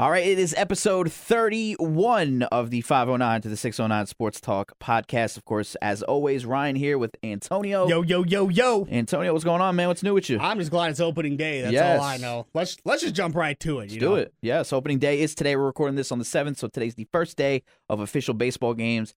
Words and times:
All 0.00 0.10
right, 0.10 0.26
it 0.26 0.38
is 0.38 0.54
episode 0.56 1.12
31 1.12 2.44
of 2.44 2.70
the 2.70 2.80
509 2.80 3.42
to 3.42 3.50
the 3.50 3.56
609 3.58 4.06
Sports 4.06 4.40
Talk 4.40 4.72
podcast. 4.82 5.36
Of 5.36 5.44
course, 5.44 5.74
as 5.82 6.02
always, 6.02 6.46
Ryan 6.46 6.74
here 6.74 6.96
with 6.96 7.14
Antonio. 7.22 7.86
Yo, 7.86 8.00
yo, 8.00 8.24
yo, 8.24 8.48
yo. 8.48 8.86
Antonio, 8.90 9.30
what's 9.34 9.44
going 9.44 9.60
on, 9.60 9.76
man? 9.76 9.88
What's 9.88 10.02
new 10.02 10.14
with 10.14 10.30
you? 10.30 10.38
I'm 10.38 10.58
just 10.58 10.70
glad 10.70 10.90
it's 10.90 11.00
opening 11.00 11.36
day. 11.36 11.60
That's 11.60 11.74
Yes. 11.74 12.00
all 12.00 12.06
I 12.06 12.16
know. 12.16 12.46
Let's 12.54 12.78
let's 12.86 13.02
just 13.02 13.14
jump 13.14 13.34
right 13.36 13.60
to 13.60 13.80
it. 13.80 13.90
Let's 13.90 13.96
do 13.98 14.08
know? 14.08 14.14
it. 14.14 14.32
Yes, 14.40 14.72
opening 14.72 15.00
day 15.00 15.20
is 15.20 15.34
today. 15.34 15.54
We're 15.54 15.66
recording 15.66 15.96
this 15.96 16.10
on 16.10 16.18
the 16.18 16.24
7th, 16.24 16.56
so 16.56 16.68
today's 16.68 16.94
the 16.94 17.06
first 17.12 17.36
day 17.36 17.62
of 17.90 18.00
official 18.00 18.32
baseball 18.32 18.72
games. 18.72 19.14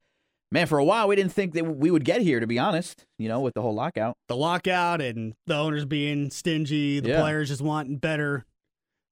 Man, 0.52 0.68
for 0.68 0.80
a 0.80 0.84
while, 0.84 1.08
we 1.08 1.16
didn't 1.16 1.32
think 1.32 1.54
that 1.54 1.64
we 1.64 1.92
would 1.92 2.04
get 2.04 2.22
here, 2.22 2.42
to 2.42 2.46
be 2.46 2.60
honest, 2.60 3.06
you 3.18 3.30
know, 3.30 3.40
with 3.40 3.54
the 3.54 3.62
whole 3.62 3.74
lockout. 3.74 4.18
The 4.28 4.36
lockout 4.36 5.00
and 5.00 5.34
the 5.48 5.56
owners 5.56 5.86
being 5.86 6.30
stingy, 6.30 7.00
the 7.00 7.08
Yeah. 7.12 7.22
players 7.22 7.48
just 7.48 7.62
wanting 7.62 7.96
better 8.00 8.46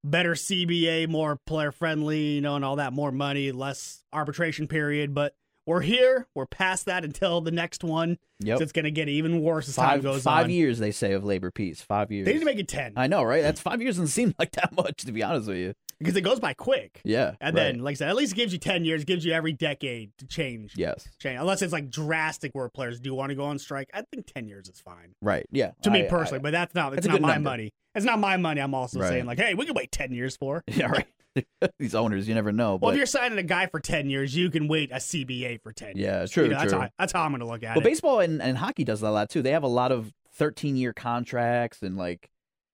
better 0.04 0.32
CBA, 0.34 1.08
more 1.08 1.36
player 1.46 1.72
friendly, 1.72 2.34
you 2.34 2.40
know, 2.40 2.56
and 2.56 2.64
all 2.64 2.76
that, 2.76 2.92
more 2.92 3.12
money, 3.12 3.52
less 3.52 4.02
arbitration 4.12 4.66
period. 4.66 5.14
But 5.14 5.34
we're 5.66 5.80
here. 5.80 6.26
We're 6.34 6.46
past 6.46 6.86
that 6.86 7.04
until 7.04 7.40
the 7.40 7.52
next 7.52 7.84
one. 7.84 8.18
Yep. 8.40 8.58
So 8.58 8.62
it's 8.64 8.72
gonna 8.72 8.90
get 8.90 9.08
even 9.08 9.42
worse 9.42 9.68
as 9.68 9.76
time 9.76 9.90
Five, 9.90 10.02
goes 10.02 10.22
five 10.24 10.44
on. 10.44 10.50
years, 10.50 10.78
they 10.80 10.90
say, 10.90 11.12
of 11.12 11.24
labor 11.24 11.50
peace. 11.52 11.80
Five 11.80 12.10
years. 12.10 12.26
They 12.26 12.32
need 12.32 12.40
to 12.40 12.44
make 12.44 12.58
it 12.58 12.68
ten 12.68 12.94
I 12.96 13.06
know, 13.06 13.22
right? 13.22 13.42
That's 13.42 13.60
five 13.60 13.80
years 13.80 13.96
doesn't 13.96 14.08
seem 14.08 14.34
like 14.38 14.52
that 14.52 14.72
much, 14.76 15.04
to 15.04 15.12
be 15.12 15.22
honest 15.22 15.48
with 15.48 15.58
you. 15.58 15.74
Because 16.02 16.16
it 16.16 16.22
goes 16.22 16.40
by 16.40 16.54
quick. 16.54 17.00
Yeah. 17.04 17.34
And 17.40 17.54
right. 17.56 17.62
then, 17.72 17.78
like 17.80 17.92
I 17.92 17.96
said, 17.96 18.08
at 18.08 18.16
least 18.16 18.32
it 18.32 18.36
gives 18.36 18.52
you 18.52 18.58
ten 18.58 18.84
years, 18.84 19.04
gives 19.04 19.24
you 19.24 19.32
every 19.32 19.52
decade 19.52 20.10
to 20.18 20.26
change. 20.26 20.74
Yes. 20.76 21.08
change. 21.18 21.38
Unless 21.40 21.62
it's 21.62 21.72
like 21.72 21.90
drastic 21.90 22.52
where 22.54 22.68
players 22.68 23.00
do 23.00 23.14
want 23.14 23.30
to 23.30 23.34
go 23.34 23.44
on 23.44 23.58
strike. 23.58 23.88
I 23.94 24.02
think 24.12 24.26
10 24.32 24.48
years 24.48 24.68
is 24.68 24.80
fine. 24.80 25.14
Right. 25.20 25.46
Yeah. 25.50 25.72
To 25.82 25.90
me 25.90 26.06
personally, 26.08 26.40
I- 26.40 26.42
but 26.42 26.50
that's 26.52 26.74
not 26.74 26.94
That's 26.94 27.06
not 27.06 27.20
my 27.20 27.34
number. 27.34 27.50
money. 27.50 27.70
It's 27.94 28.04
not 28.06 28.18
my 28.18 28.36
money. 28.36 28.60
I'm 28.60 28.74
also 28.74 29.00
Right. 29.00 29.08
saying 29.08 29.26
like, 29.26 29.38
hey, 29.38 29.54
we 29.54 29.66
can 29.66 29.74
wait 29.74 29.92
10 29.92 30.12
years 30.12 30.36
for. 30.36 30.64
Yeah, 30.72 30.86
right. 30.86 31.06
These 31.78 31.94
owners, 31.94 32.28
you 32.28 32.34
never 32.34 32.52
know. 32.52 32.70
Well, 32.72 32.78
But 32.78 32.88
if 32.90 32.96
you're 32.98 33.06
signing 33.06 33.38
a 33.38 33.42
guy 33.42 33.66
for 33.66 33.80
10 33.80 34.10
years, 34.10 34.34
you 34.36 34.50
can 34.50 34.68
wait 34.68 34.90
a 34.90 34.96
CBA 34.96 35.62
for 35.62 35.72
10 35.72 35.92
Yeah, 35.96 36.18
years. 36.20 36.30
true, 36.30 36.44
You 36.44 36.50
know, 36.50 36.58
That's 36.58 36.70
true. 36.72 36.80
how, 36.80 36.86
I- 36.86 36.90
that's 36.98 37.12
how 37.12 37.22
I'm 37.22 37.30
going 37.30 37.40
to 37.40 37.46
look 37.46 37.62
at 37.62 37.70
it. 37.76 37.80
but 37.80 37.84
baseball 37.84 38.20
and, 38.20 38.42
and 38.42 38.58
hockey 38.58 38.84
does 38.84 39.00
that 39.00 39.08
a 39.08 39.10
lot 39.10 39.30
too. 39.30 39.40
They 39.42 39.52
have 39.52 39.62
a 39.62 39.68
lot 39.68 39.92
of 39.92 40.12
13 40.34 40.76
year 40.76 40.92
contracts 40.92 41.82
and 41.82 41.96
like, 41.96 42.28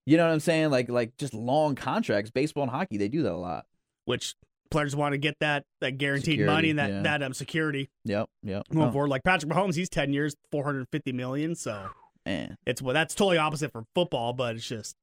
you 0.09 0.17
know 0.17 0.27
what 0.27 0.33
I'm 0.33 0.41
saying? 0.41 0.71
Like 0.71 0.89
like 0.89 1.17
just 1.19 1.35
long 1.35 1.75
contracts. 1.75 2.31
Baseball 2.31 2.63
and 2.65 2.73
hockey, 2.73 2.97
they 2.97 3.09
do 3.09 3.23
that 3.25 3.33
a 3.33 3.37
lot. 3.37 3.67
which 4.07 4.35
players 4.71 4.95
want 4.95 5.13
to 5.15 5.19
get 5.19 5.35
that 5.41 5.65
that 5.81 5.97
guaranteed 5.99 6.33
Security, 6.35 6.53
money 6.53 6.71
and 6.71 6.79
that 6.79 6.91
yeah. 6.91 7.03
that 7.03 7.23
um 7.23 7.33
security 7.33 7.89
Yep. 8.05 8.29
Yep. 8.43 8.69
going 8.73 8.89
Oh, 8.89 8.93
forward. 8.93 9.09
Like 9.09 9.25
Patrick 9.25 9.51
Mahomes, 9.51 9.75
he's 9.77 9.89
10 9.89 10.13
years, 10.13 10.35
450 10.51 11.13
million. 11.13 11.55
So 11.55 11.89
man. 12.27 12.57
it's 12.67 12.83
well, 12.83 12.95
that's 12.95 13.15
totally 13.15 13.39
opposite 13.39 13.73
for 13.73 13.85
football, 13.95 14.33
but 14.33 14.57
it's 14.57 14.67
just 14.69 14.95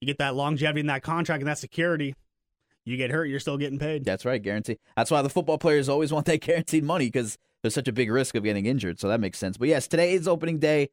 you 0.00 0.06
get 0.06 0.18
that 0.18 0.34
longevity 0.34 0.80
in 0.80 0.86
that 0.86 1.02
contract 1.02 1.40
and 1.40 1.48
that 1.48 1.58
security. 1.58 2.14
You 2.86 2.96
get 2.96 3.10
hurt, 3.10 3.26
you're 3.26 3.40
still 3.40 3.58
getting 3.58 3.78
paid. 3.78 4.04
That's 4.04 4.24
right. 4.24 4.42
Guarantee. 4.42 4.78
That's 4.96 5.10
why 5.10 5.20
the 5.22 5.28
football 5.28 5.58
players 5.58 5.88
always 5.88 6.12
want 6.14 6.26
that 6.26 6.40
guaranteed 6.40 6.84
money 6.84 7.06
because 7.06 7.36
there's 7.62 7.74
such 7.74 7.88
a 7.88 7.92
big 7.92 8.10
risk 8.10 8.34
of 8.34 8.42
getting 8.44 8.64
injured. 8.66 8.98
So 9.00 9.08
that 9.08 9.20
makes 9.20 9.38
sense. 9.38 9.58
But 9.58 9.68
yes, 9.68 9.86
today 9.86 10.12
is 10.14 10.26
opening 10.26 10.58
day. 10.58 10.88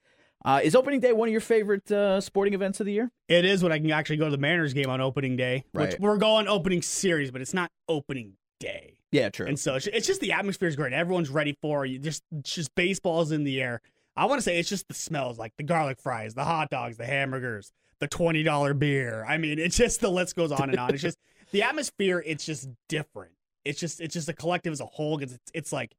Uh, 0.45 0.61
is 0.63 0.75
opening 0.75 0.99
day 0.99 1.11
one 1.13 1.27
of 1.27 1.31
your 1.31 1.41
favorite 1.41 1.91
uh, 1.91 2.21
sporting 2.21 2.53
events 2.53 2.80
of 2.80 2.85
the 2.85 2.93
year? 2.93 3.11
It 3.27 3.43
is 3.43 3.63
when 3.63 3.71
I 3.71 3.80
can 3.80 3.91
actually 3.91 4.17
go 4.17 4.25
to 4.25 4.31
the 4.31 4.38
Mariners 4.38 4.73
game 4.73 4.89
on 4.89 5.02
opening 5.02 5.35
day, 5.35 5.66
which 5.71 5.91
Right. 5.91 5.99
we're 5.99 6.17
going 6.17 6.47
opening 6.47 6.81
series, 6.81 7.31
but 7.31 7.41
it's 7.41 7.53
not 7.53 7.71
opening 7.89 8.33
day. 8.59 8.99
Yeah, 9.11 9.30
true. 9.30 9.47
And 9.47 9.59
so 9.59 9.75
it's, 9.75 9.88
it's 9.88 10.05
just 10.08 10.21
the 10.21 10.31
atmosphere 10.33 10.67
is 10.67 10.75
great. 10.75 10.93
Everyone's 10.93 11.30
ready 11.30 11.58
for 11.61 11.85
you. 11.85 11.97
Just 11.99 12.23
just 12.43 12.73
baseball's 12.75 13.31
in 13.31 13.43
the 13.45 13.61
air. 13.61 13.81
I 14.15 14.25
want 14.25 14.38
to 14.39 14.41
say 14.41 14.59
it's 14.59 14.69
just 14.69 14.88
the 14.88 14.93
smells, 14.93 15.38
like 15.38 15.53
the 15.58 15.63
garlic 15.63 15.99
fries, 16.02 16.33
the 16.33 16.43
hot 16.43 16.69
dogs, 16.69 16.97
the 16.97 17.05
hamburgers, 17.05 17.71
the 17.99 18.08
twenty 18.08 18.43
dollar 18.43 18.73
beer. 18.73 19.25
I 19.27 19.38
mean, 19.38 19.59
it's 19.59 19.77
just 19.77 20.02
the 20.02 20.09
list 20.09 20.35
goes 20.35 20.52
on 20.52 20.69
and 20.69 20.80
on. 20.80 20.93
It's 20.93 21.02
just 21.03 21.17
the 21.52 21.63
atmosphere. 21.63 22.21
It's 22.25 22.45
just 22.45 22.67
different. 22.89 23.31
It's 23.65 23.80
just 23.80 24.02
it's 24.02 24.13
just 24.13 24.27
a 24.30 24.33
collective 24.33 24.71
as 24.73 24.81
a 24.81 24.85
whole. 24.85 25.19
It's 25.19 25.38
it's 25.53 25.71
like 25.71 25.95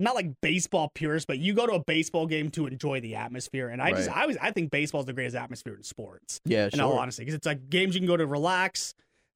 not 0.00 0.14
like 0.14 0.40
baseball 0.40 0.90
purists, 0.94 1.26
but 1.26 1.38
you 1.38 1.54
go 1.54 1.66
to 1.66 1.72
a 1.72 1.84
baseball 1.84 2.26
game 2.26 2.50
to 2.52 2.66
enjoy 2.66 3.00
the 3.00 3.16
atmosphere. 3.16 3.68
And 3.68 3.82
I 3.82 3.90
just 3.92 4.10
I 4.10 4.26
was 4.26 4.36
I 4.40 4.52
think 4.52 4.70
baseball 4.70 5.00
is 5.00 5.06
the 5.06 5.12
greatest 5.12 5.36
atmosphere 5.36 5.74
in 5.74 5.82
sports 5.82 6.40
yeah, 6.44 6.66
in 6.66 6.78
sure. 6.78 6.84
all 6.84 6.98
honesty, 6.98 7.22
because 7.22 7.34
it's 7.34 7.46
like 7.46 7.68
games 7.68 7.94
you 7.94 8.00
can 8.00 8.06
go 8.06 8.16
to 8.16 8.26
relax, 8.26 8.94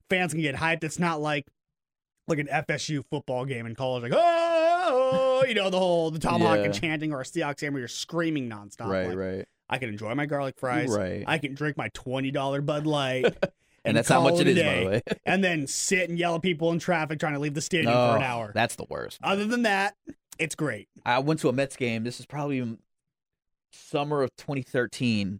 fans 0.09 0.33
can 0.33 0.41
get 0.41 0.55
hyped. 0.55 0.83
It's 0.83 0.99
not 0.99 1.21
like 1.21 1.47
like 2.27 2.39
an 2.39 2.47
FSU 2.47 3.03
football 3.09 3.45
game 3.45 3.65
in 3.65 3.75
college, 3.75 4.03
like 4.03 4.13
oh, 4.15 5.43
you 5.47 5.53
know 5.53 5.69
the 5.69 5.79
whole 5.79 6.11
the 6.11 6.19
tomahawk 6.19 6.59
and 6.59 6.73
chanting, 6.73 7.13
or 7.13 7.21
a 7.21 7.25
Seahawks 7.25 7.59
game 7.59 7.73
where 7.73 7.79
you're 7.79 7.87
screaming 7.87 8.49
nonstop. 8.49 8.87
right, 8.87 9.07
Like, 9.07 9.17
right. 9.17 9.47
I 9.69 9.77
can 9.77 9.89
enjoy 9.89 10.13
my 10.15 10.25
garlic 10.25 10.55
fries. 10.57 10.89
Right. 10.89 11.23
I 11.27 11.39
can 11.39 11.55
drink 11.55 11.77
my 11.77 11.89
twenty 11.89 12.31
dollar 12.31 12.61
Bud 12.61 12.85
Light. 12.85 13.35
And 13.85 13.97
that's 13.97 14.07
how 14.09 14.21
much 14.21 14.39
it 14.39 14.45
by 14.45 14.53
day. 14.53 14.83
the 14.83 14.89
way. 14.89 15.01
and 15.25 15.43
then 15.43 15.67
sit 15.67 16.09
and 16.09 16.17
yell 16.17 16.35
at 16.35 16.41
people 16.41 16.71
in 16.71 16.79
traffic 16.79 17.19
trying 17.19 17.33
to 17.33 17.39
leave 17.39 17.53
the 17.53 17.61
stadium 17.61 17.93
for 17.93 17.99
Oh, 17.99 18.15
an 18.15 18.21
hour. 18.23 18.51
That's 18.53 18.75
the 18.75 18.85
worst. 18.89 19.19
Other 19.23 19.45
than 19.45 19.63
that, 19.63 19.95
it's 20.39 20.55
great. 20.55 20.87
I 21.05 21.19
went 21.19 21.39
to 21.41 21.49
a 21.49 21.53
Mets 21.53 21.75
game. 21.75 22.03
This 22.03 22.19
is 22.19 22.25
probably 22.25 22.77
summer 23.71 24.21
of 24.23 24.35
2013. 24.37 25.39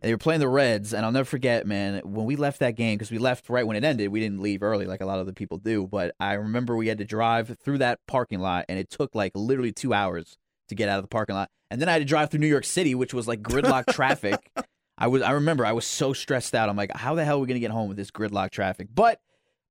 They 0.00 0.12
were 0.12 0.18
playing 0.18 0.40
the 0.40 0.48
Reds, 0.48 0.92
and 0.92 1.04
I'll 1.04 1.12
never 1.12 1.24
forget, 1.24 1.66
man, 1.66 2.00
when 2.04 2.26
we 2.26 2.36
left 2.36 2.58
that 2.60 2.76
game, 2.76 2.96
because 2.98 3.10
we 3.10 3.18
left 3.18 3.48
right 3.48 3.66
when 3.66 3.76
it 3.76 3.84
ended. 3.84 4.10
We 4.10 4.20
didn't 4.20 4.40
leave 4.40 4.62
early 4.62 4.86
like 4.86 5.00
a 5.00 5.06
lot 5.06 5.20
of 5.20 5.26
the 5.26 5.32
people 5.32 5.58
do, 5.58 5.86
but 5.86 6.14
I 6.20 6.34
remember 6.34 6.76
we 6.76 6.88
had 6.88 6.98
to 6.98 7.04
drive 7.04 7.56
through 7.62 7.78
that 7.78 7.98
parking 8.06 8.40
lot, 8.40 8.64
and 8.68 8.78
it 8.78 8.90
took 8.90 9.14
like 9.14 9.32
literally 9.34 9.72
two 9.72 9.94
hours 9.94 10.36
to 10.68 10.74
get 10.74 10.88
out 10.88 10.98
of 10.98 11.04
the 11.04 11.08
parking 11.08 11.34
lot. 11.34 11.50
And 11.70 11.80
then 11.80 11.88
I 11.88 11.92
had 11.92 11.98
to 12.00 12.04
drive 12.04 12.30
through 12.30 12.40
New 12.40 12.46
York 12.48 12.64
City, 12.64 12.94
which 12.94 13.14
was 13.14 13.26
like 13.28 13.42
gridlock 13.42 13.86
traffic. 13.92 14.50
I 15.00 15.06
was, 15.08 15.22
I 15.22 15.32
remember, 15.32 15.64
I 15.66 15.72
was 15.72 15.86
so 15.86 16.12
stressed 16.12 16.54
out. 16.54 16.68
I'm 16.68 16.76
like, 16.76 16.94
how 16.94 17.14
the 17.14 17.24
hell 17.24 17.38
are 17.38 17.40
we 17.40 17.46
gonna 17.46 17.58
get 17.60 17.70
home 17.70 17.88
with 17.88 17.96
this 17.96 18.10
gridlock 18.10 18.50
traffic? 18.50 18.88
But 18.94 19.20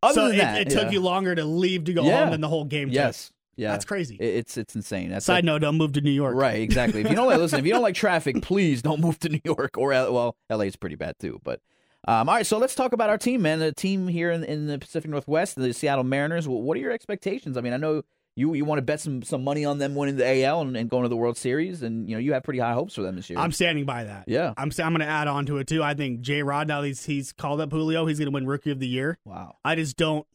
other 0.02 0.14
so 0.16 0.28
than 0.30 0.36
it, 0.36 0.38
that, 0.40 0.62
it 0.62 0.70
took 0.72 0.86
yeah. 0.86 0.92
you 0.92 1.00
longer 1.02 1.36
to 1.36 1.46
leave 1.46 1.84
to 1.86 1.94
go 1.94 2.04
Yeah. 2.04 2.22
home 2.22 2.32
than 2.32 2.42
the 2.42 2.48
whole 2.48 2.66
game 2.66 2.88
took. 2.90 2.96
yes, 2.96 3.32
yeah, 3.56 3.72
That's 3.72 3.86
crazy. 3.86 4.16
It- 4.20 4.36
it's 4.38 4.58
it's 4.58 4.76
insane. 4.76 5.10
That's 5.10 5.26
Side 5.26 5.44
note, 5.46 5.60
don't 5.60 5.78
move 5.78 5.94
to 5.94 6.02
New 6.02 6.10
York. 6.12 6.36
Right, 6.36 6.62
exactly. 6.62 7.02
If 7.02 7.10
you 7.10 7.16
don't 7.16 7.28
like, 7.28 7.38
listen, 7.38 7.60
if 7.60 7.66
you 7.66 7.74
don't 7.74 7.82
like 7.82 7.96
traffic, 8.06 8.42
please 8.42 8.82
don't 8.82 9.02
move 9.02 9.20
to 9.20 9.30
New 9.30 9.42
York 9.44 9.78
or 9.78 9.94
L- 9.94 10.14
well, 10.14 10.36
LA 10.50 10.64
is 10.66 10.76
pretty 10.76 10.96
bad 10.96 11.16
too. 11.20 11.40
But 11.44 11.60
um, 12.08 12.30
all 12.30 12.36
right, 12.36 12.46
so 12.46 12.58
let's 12.58 12.74
talk 12.76 12.94
about 12.94 13.10
our 13.10 13.18
team, 13.18 13.42
man. 13.42 13.60
The 13.60 13.74
team 13.74 14.08
here 14.08 14.32
in, 14.32 14.46
in 14.46 14.68
the 14.68 14.80
Pacific 14.80 15.12
Northwest, 15.12 15.58
the 15.58 15.74
Seattle 15.74 16.06
Mariners. 16.06 16.48
What 16.48 16.78
are 16.78 16.80
your 16.80 16.94
expectations? 16.94 17.58
I 17.58 17.62
mean, 17.62 17.74
I 17.74 17.78
know 17.78 18.04
you 18.36 18.54
you 18.54 18.66
want 18.66 18.80
to 18.80 18.84
bet 18.84 19.00
some 19.00 19.22
some 19.22 19.44
money 19.44 19.66
on 19.66 19.78
them 19.80 19.96
winning 19.96 20.16
the 20.16 20.44
AL 20.44 20.62
and, 20.62 20.78
and 20.78 20.90
going 20.90 21.04
to 21.04 21.10
the 21.10 21.18
World 21.18 21.38
Series, 21.38 21.82
and 21.82 22.10
you 22.10 22.16
know 22.16 22.20
you 22.20 22.34
have 22.34 22.44
pretty 22.44 22.60
high 22.60 22.74
hopes 22.74 22.96
for 22.96 23.02
them 23.02 23.16
this 23.16 23.30
year. 23.30 23.40
I'm 23.40 23.52
standing 23.52 23.86
by 23.86 24.06
that. 24.06 24.26
yeah. 24.28 24.54
I'm 24.58 24.72
I'm 24.80 24.94
going 24.94 25.00
to 25.00 25.06
add 25.06 25.28
on 25.28 25.46
to 25.48 25.58
it 25.58 25.68
too. 25.68 25.84
I 25.84 25.94
think 25.94 26.22
J 26.22 26.44
Rod 26.44 26.68
now 26.68 26.82
he's 26.82 27.06
he's 27.06 27.32
called 27.34 27.60
up 27.62 27.72
Julio. 27.72 28.06
He's 28.06 28.20
going 28.20 28.28
to 28.28 28.34
win 28.34 28.48
Rookie 28.48 28.72
of 28.72 28.80
the 28.80 28.88
Year. 28.88 29.18
Wow. 29.26 29.58
I 29.66 29.76
just 29.76 29.98
don't. 29.98 30.26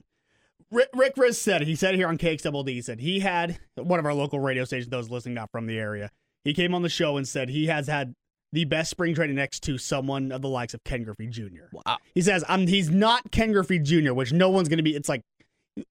Rick, 0.71 0.89
Rick 0.95 1.15
Rizzs 1.17 1.37
said. 1.37 1.63
He 1.63 1.77
said 1.77 1.95
here 1.95 2.09
on 2.09 2.19
KXWD. 2.19 2.69
He 2.69 2.83
said 2.83 3.01
he 3.01 3.21
had 3.21 3.59
one 3.77 3.99
of 3.99 4.07
our 4.07 4.15
local 4.15 4.41
radio 4.41 4.65
stations. 4.65 4.91
Those 4.91 5.09
listening 5.11 5.35
not 5.35 5.51
from 5.51 5.67
the 5.67 5.79
area. 5.79 6.11
He 6.43 6.53
came 6.53 6.75
on 6.75 6.83
the 6.83 6.89
show 6.89 7.17
and 7.17 7.27
said 7.29 7.49
he 7.49 7.67
has 7.67 7.87
had 7.87 8.15
the 8.53 8.65
best 8.65 8.91
spring 8.91 9.15
training 9.15 9.37
next 9.37 9.63
to 9.65 9.79
someone 9.79 10.31
of 10.31 10.43
the 10.43 10.49
likes 10.49 10.75
of 10.75 10.85
Ken 10.85 11.03
Griffey 11.03 11.27
Jr. 11.27 11.67
Wow. 11.73 11.99
He 12.15 12.23
says 12.23 12.45
um, 12.49 12.67
he's 12.67 12.91
not 12.91 13.31
Ken 13.31 13.53
Griffey 13.53 13.79
Jr., 13.79 14.13
which 14.13 14.33
no 14.33 14.51
one's 14.51 14.69
going 14.69 14.77
to 14.79 14.83
be. 14.83 14.95
It's 14.95 15.09
like 15.09 15.23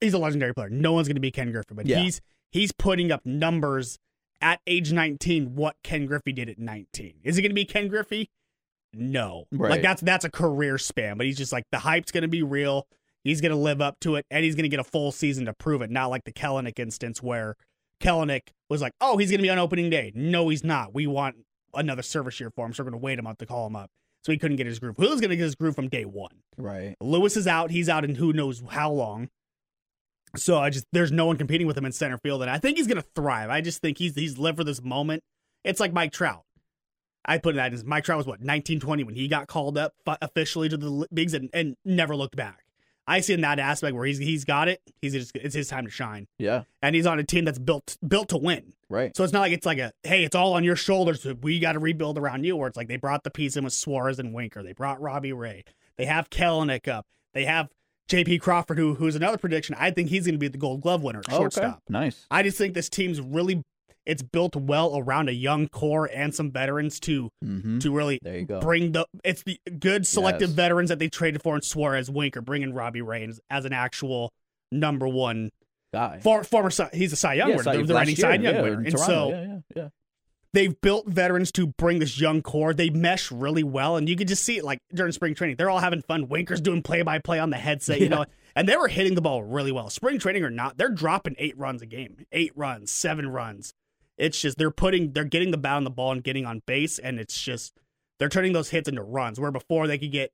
he's 0.02 0.14
a 0.14 0.18
legendary 0.18 0.54
player. 0.54 0.70
No 0.70 0.94
one's 0.94 1.08
going 1.08 1.16
to 1.16 1.22
be 1.22 1.32
Ken 1.32 1.52
Griffey, 1.52 1.74
but 1.76 1.86
Yeah. 1.86 2.00
he's 2.00 2.22
he's 2.52 2.72
putting 2.72 3.12
up 3.12 3.26
numbers 3.26 3.98
at 4.42 4.60
age 4.68 4.92
19 4.92 5.56
what 5.56 5.76
Ken 5.84 6.06
Griffey 6.06 6.32
did 6.34 6.50
at 6.50 6.60
19. 6.60 7.14
Is 7.24 7.38
it 7.38 7.42
going 7.42 7.52
to 7.52 7.56
be 7.56 7.66
Ken 7.66 7.88
Griffey? 7.88 8.30
No. 8.94 9.46
Right. 9.52 9.72
Like 9.72 9.82
that's 9.82 10.02
that's 10.02 10.26
a 10.26 10.30
career 10.32 10.78
span, 10.78 11.18
but 11.18 11.26
he's 11.26 11.38
just 11.38 11.52
like 11.52 11.66
the 11.72 11.80
hype's 11.80 12.12
going 12.12 12.22
to 12.24 12.28
be 12.28 12.44
real. 12.44 12.88
He's 13.24 13.42
going 13.42 13.52
to 13.52 13.58
live 13.58 13.82
up 13.82 14.00
to 14.02 14.16
it 14.16 14.26
and 14.30 14.44
he's 14.44 14.56
going 14.56 14.64
to 14.64 14.70
get 14.70 14.80
a 14.80 14.84
full 14.84 15.12
season 15.12 15.46
to 15.46 15.54
prove 15.54 15.82
it, 15.82 15.90
not 15.90 16.08
like 16.10 16.26
the 16.26 16.34
Kelenic 16.34 16.78
instance 16.78 17.24
where 17.24 17.56
Kelenic 18.02 18.50
was 18.70 18.82
like, 18.82 18.92
"Oh, 19.00 19.18
he's 19.18 19.30
going 19.32 19.40
to 19.40 19.44
be 19.44 19.50
on 19.50 19.58
opening 19.60 19.90
day." 19.90 20.12
No, 20.14 20.50
he's 20.50 20.64
not. 20.64 20.94
We 20.94 21.08
want 21.08 21.38
another 21.74 22.02
service 22.02 22.40
year 22.40 22.50
for 22.50 22.66
him, 22.66 22.74
so 22.74 22.84
we're 22.84 22.90
going 22.92 23.00
to 23.00 23.04
wait 23.04 23.20
a 23.20 23.22
month 23.22 23.38
to 23.40 23.46
call 23.46 23.66
him 23.68 23.76
up. 23.78 23.90
So 24.24 24.32
he 24.32 24.38
couldn't 24.38 24.58
get 24.58 24.68
his 24.68 24.80
groove. 24.80 24.96
Who's 24.98 25.22
going 25.22 25.30
to 25.30 25.36
get 25.38 25.44
his 25.44 25.56
groove 25.56 25.76
from 25.76 25.88
day 25.90 26.04
1. 26.06 26.30
Right. 26.58 26.96
Lewis 27.02 27.36
is 27.38 27.48
out. 27.48 27.72
He's 27.72 27.90
out 27.90 28.04
in 28.06 28.16
who 28.16 28.32
knows 28.34 28.62
how 28.70 28.92
long. 28.92 29.30
So 30.36 30.58
I 30.58 30.70
just 30.70 30.86
there's 30.92 31.12
no 31.12 31.26
one 31.28 31.38
competing 31.38 31.68
with 31.68 31.78
him 31.78 31.86
in 31.86 31.92
center 31.92 32.18
field, 32.18 32.42
and 32.42 32.50
I 32.50 32.58
think 32.58 32.78
he's 32.78 32.88
gonna 32.88 33.04
thrive. 33.16 33.50
I 33.50 33.62
just 33.62 33.82
think 33.82 33.98
he's 33.98 34.16
he's 34.16 34.38
lived 34.38 34.58
for 34.58 34.64
this 34.64 34.82
moment. 34.82 35.24
It's 35.64 35.80
like 35.80 35.94
Mike 35.94 36.12
Trout. 36.12 36.44
I 37.26 37.38
put 37.38 37.56
that 37.56 37.72
as 37.74 37.86
Mike 37.86 38.04
Trout 38.04 38.18
was 38.18 38.26
what 38.26 38.40
1920 38.40 39.04
when 39.04 39.16
he 39.16 39.28
got 39.28 39.48
called 39.48 39.78
up 39.78 39.94
fi- 40.04 40.18
officially 40.22 40.68
to 40.70 40.76
the 40.78 41.08
bigs 41.14 41.34
and, 41.34 41.50
and 41.54 41.76
never 41.86 42.16
looked 42.16 42.36
back. 42.36 42.60
I 43.08 43.20
see 43.22 43.34
in 43.34 43.42
that 43.42 43.60
aspect 43.60 43.96
where 43.96 44.06
he's 44.06 44.18
he's 44.18 44.44
got 44.46 44.68
it. 44.70 44.82
He's 45.02 45.14
just 45.14 45.32
it's 45.36 45.54
his 45.56 45.68
time 45.68 45.86
to 45.86 45.92
shine, 45.92 46.28
Yeah. 46.40 46.64
and 46.82 46.96
he's 46.96 47.06
on 47.06 47.20
a 47.20 47.24
team 47.24 47.46
that's 47.46 47.60
built 47.60 47.98
built 48.06 48.30
to 48.30 48.38
win. 48.38 48.74
Right. 48.90 49.16
So 49.16 49.24
it's 49.24 49.34
not 49.34 49.42
like 49.42 49.52
it's 49.52 49.66
like 49.66 49.78
a 49.78 49.92
hey, 50.04 50.24
it's 50.24 50.36
all 50.36 50.54
on 50.54 50.64
your 50.64 50.76
shoulders. 50.76 51.26
We 51.42 51.60
got 51.60 51.74
to 51.74 51.80
rebuild 51.80 52.18
around 52.18 52.44
you. 52.46 52.56
Where 52.58 52.68
it's 52.68 52.78
like 52.78 52.88
they 52.88 52.98
brought 52.98 53.24
the 53.24 53.32
piece 53.32 53.56
in 53.58 53.64
with 53.66 53.74
Suarez 53.74 54.20
and 54.20 54.34
Winker. 54.34 54.64
They 54.64 54.74
brought 54.74 55.02
Robbie 55.02 55.34
Ray. 55.34 55.64
They 55.98 56.06
have 56.06 56.30
Kelenic 56.30 56.88
up. 56.88 57.06
They 57.34 57.46
have 57.46 57.68
J.P. 58.10 58.40
Crawford, 58.40 58.78
who 58.78 58.96
who's 58.96 59.16
another 59.16 59.38
prediction. 59.38 59.76
I 59.80 59.92
think 59.92 60.10
he's 60.10 60.26
going 60.26 60.36
to 60.36 60.40
be 60.40 60.48
the 60.48 60.58
Gold 60.58 60.82
Glove 60.82 61.02
winner, 61.04 61.22
Oh, 61.30 61.36
okay. 61.36 61.38
shortstop. 61.44 61.80
Nice. 61.90 62.26
I 62.30 62.44
just 62.44 62.58
think 62.58 62.74
this 62.74 62.90
team's 62.90 63.22
really 63.22 63.62
it's 64.06 64.22
built 64.22 64.58
well 64.58 64.98
around 64.98 65.30
a 65.30 65.34
young 65.34 65.70
core 65.70 66.10
and 66.14 66.36
some 66.36 66.52
veterans 66.52 67.00
to 67.00 67.30
hmm 67.42 67.80
to 67.80 67.96
really 67.96 68.20
There 68.22 68.38
you 68.40 68.46
go. 68.46 68.60
bring 68.60 68.92
the 68.92 69.06
it's 69.24 69.44
the 69.44 69.58
good 69.80 70.06
selective 70.06 70.50
Yes. 70.50 70.56
veterans 70.56 70.90
that 70.90 71.00
they 71.00 71.08
traded 71.08 71.42
for 71.42 71.56
in 71.56 71.62
Suarez, 71.62 72.10
Winker, 72.12 72.42
bringing 72.42 72.74
Robbie 72.74 73.02
Raines 73.02 73.40
as 73.50 73.64
an 73.66 73.72
actual 73.74 74.32
number 74.72 75.08
one 75.08 75.52
Guy. 75.94 76.20
for, 76.22 76.44
former 76.44 76.70
he's 76.94 77.14
a 77.14 77.16
Cy 77.16 77.36
Young 77.36 77.50
Yeah, 77.52 77.56
winner, 77.58 77.78
the, 77.78 77.84
the 77.84 77.94
reigning 77.96 78.16
Cy 78.18 78.34
Young 78.36 78.42
yeah, 78.56 78.62
winner, 78.62 78.80
in 78.82 78.86
and 78.88 78.92
Toronto. 78.92 79.06
so 79.06 79.30
yeah, 79.30 79.42
yeah, 79.46 79.58
yeah. 79.76 79.88
They've 80.54 80.80
built 80.82 81.08
veterans 81.08 81.52
to 81.54 81.68
bring 81.68 82.00
this 82.00 82.20
young 82.20 82.42
core. 82.42 82.74
They 82.74 82.90
mesh 82.90 83.32
really 83.32 83.64
well, 83.64 83.98
and 83.98 84.08
you 84.08 84.16
could 84.16 84.28
just 84.28 84.44
see 84.44 84.58
it 84.58 84.64
like 84.64 84.80
during 84.94 85.12
spring 85.12 85.36
training. 85.36 85.56
They're 85.58 85.70
all 85.70 85.80
having 85.80 86.02
fun. 86.02 86.30
Winker's 86.30 86.62
doing 86.62 86.82
play 86.82 87.02
by 87.02 87.20
play 87.20 87.40
on 87.40 87.50
the 87.50 87.58
headset, 87.58 88.00
you 88.00 88.06
Yeah. 88.06 88.16
know, 88.16 88.26
and 88.56 88.68
they 88.70 88.78
were 88.78 88.88
hitting 88.88 89.16
the 89.16 89.22
ball 89.22 89.44
really 89.44 89.72
well. 89.72 89.90
Spring 89.90 90.20
training 90.20 90.44
or 90.44 90.50
not, 90.50 90.78
they're 90.78 90.90
dropping 90.90 91.36
eight 91.38 91.58
runs 91.58 91.82
a 91.82 91.86
game, 91.86 92.26
eight 92.32 92.52
runs, 92.56 92.92
seven 92.92 93.28
runs. 93.28 93.74
It's 94.18 94.40
just 94.40 94.58
they're 94.60 94.70
putting, 94.72 95.14
they're 95.14 95.24
getting 95.24 95.50
the 95.52 95.58
bat 95.58 95.74
on 95.78 95.84
the 95.86 95.90
ball 95.90 96.12
and 96.12 96.24
getting 96.24 96.46
on 96.46 96.62
base, 96.68 97.00
and 97.00 97.20
it's 97.20 97.42
just 97.42 97.74
they're 98.20 98.30
turning 98.30 98.54
those 98.54 98.70
hits 98.70 98.88
into 98.88 99.02
runs. 99.02 99.40
Where 99.40 99.52
before 99.52 99.88
they 99.88 99.98
could 99.98 100.12
get 100.12 100.32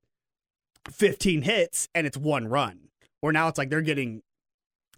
15 0.91 1.43
hits 1.43 1.87
and 1.95 2.05
it's 2.05 2.17
one 2.17 2.47
run, 2.47 2.89
where 3.21 3.31
now 3.33 3.47
it's 3.47 3.57
like 3.57 3.69
they're 3.69 3.81
getting 3.81 4.21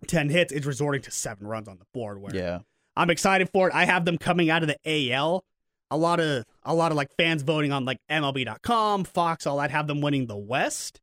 10 0.07 0.29
hits, 0.29 0.51
it's 0.51 0.65
resorting 0.65 1.01
to 1.03 1.11
seven 1.11 1.45
runs 1.47 1.67
on 1.67 1.77
the 1.77 1.85
board. 1.93 2.19
Where 2.21 2.35
Yeah. 2.35 2.59
I'm 2.95 3.09
excited 3.09 3.49
for 3.49 3.67
it. 3.69 3.75
I 3.75 3.85
have 3.85 4.05
them 4.05 4.17
coming 4.17 4.49
out 4.49 4.63
of 4.63 4.69
the 4.69 5.11
AL. 5.13 5.43
A 5.89 5.97
lot 5.97 6.19
of 6.19 6.45
a 6.63 6.73
lot 6.73 6.91
of 6.91 6.97
like 6.97 7.09
fans 7.17 7.41
voting 7.41 7.71
on 7.71 7.83
like 7.83 7.97
MLB.com, 8.09 9.03
Fox, 9.03 9.45
all 9.45 9.57
that 9.57 9.71
have 9.71 9.87
them 9.87 10.01
winning 10.01 10.27
the 10.27 10.37
West. 10.37 11.01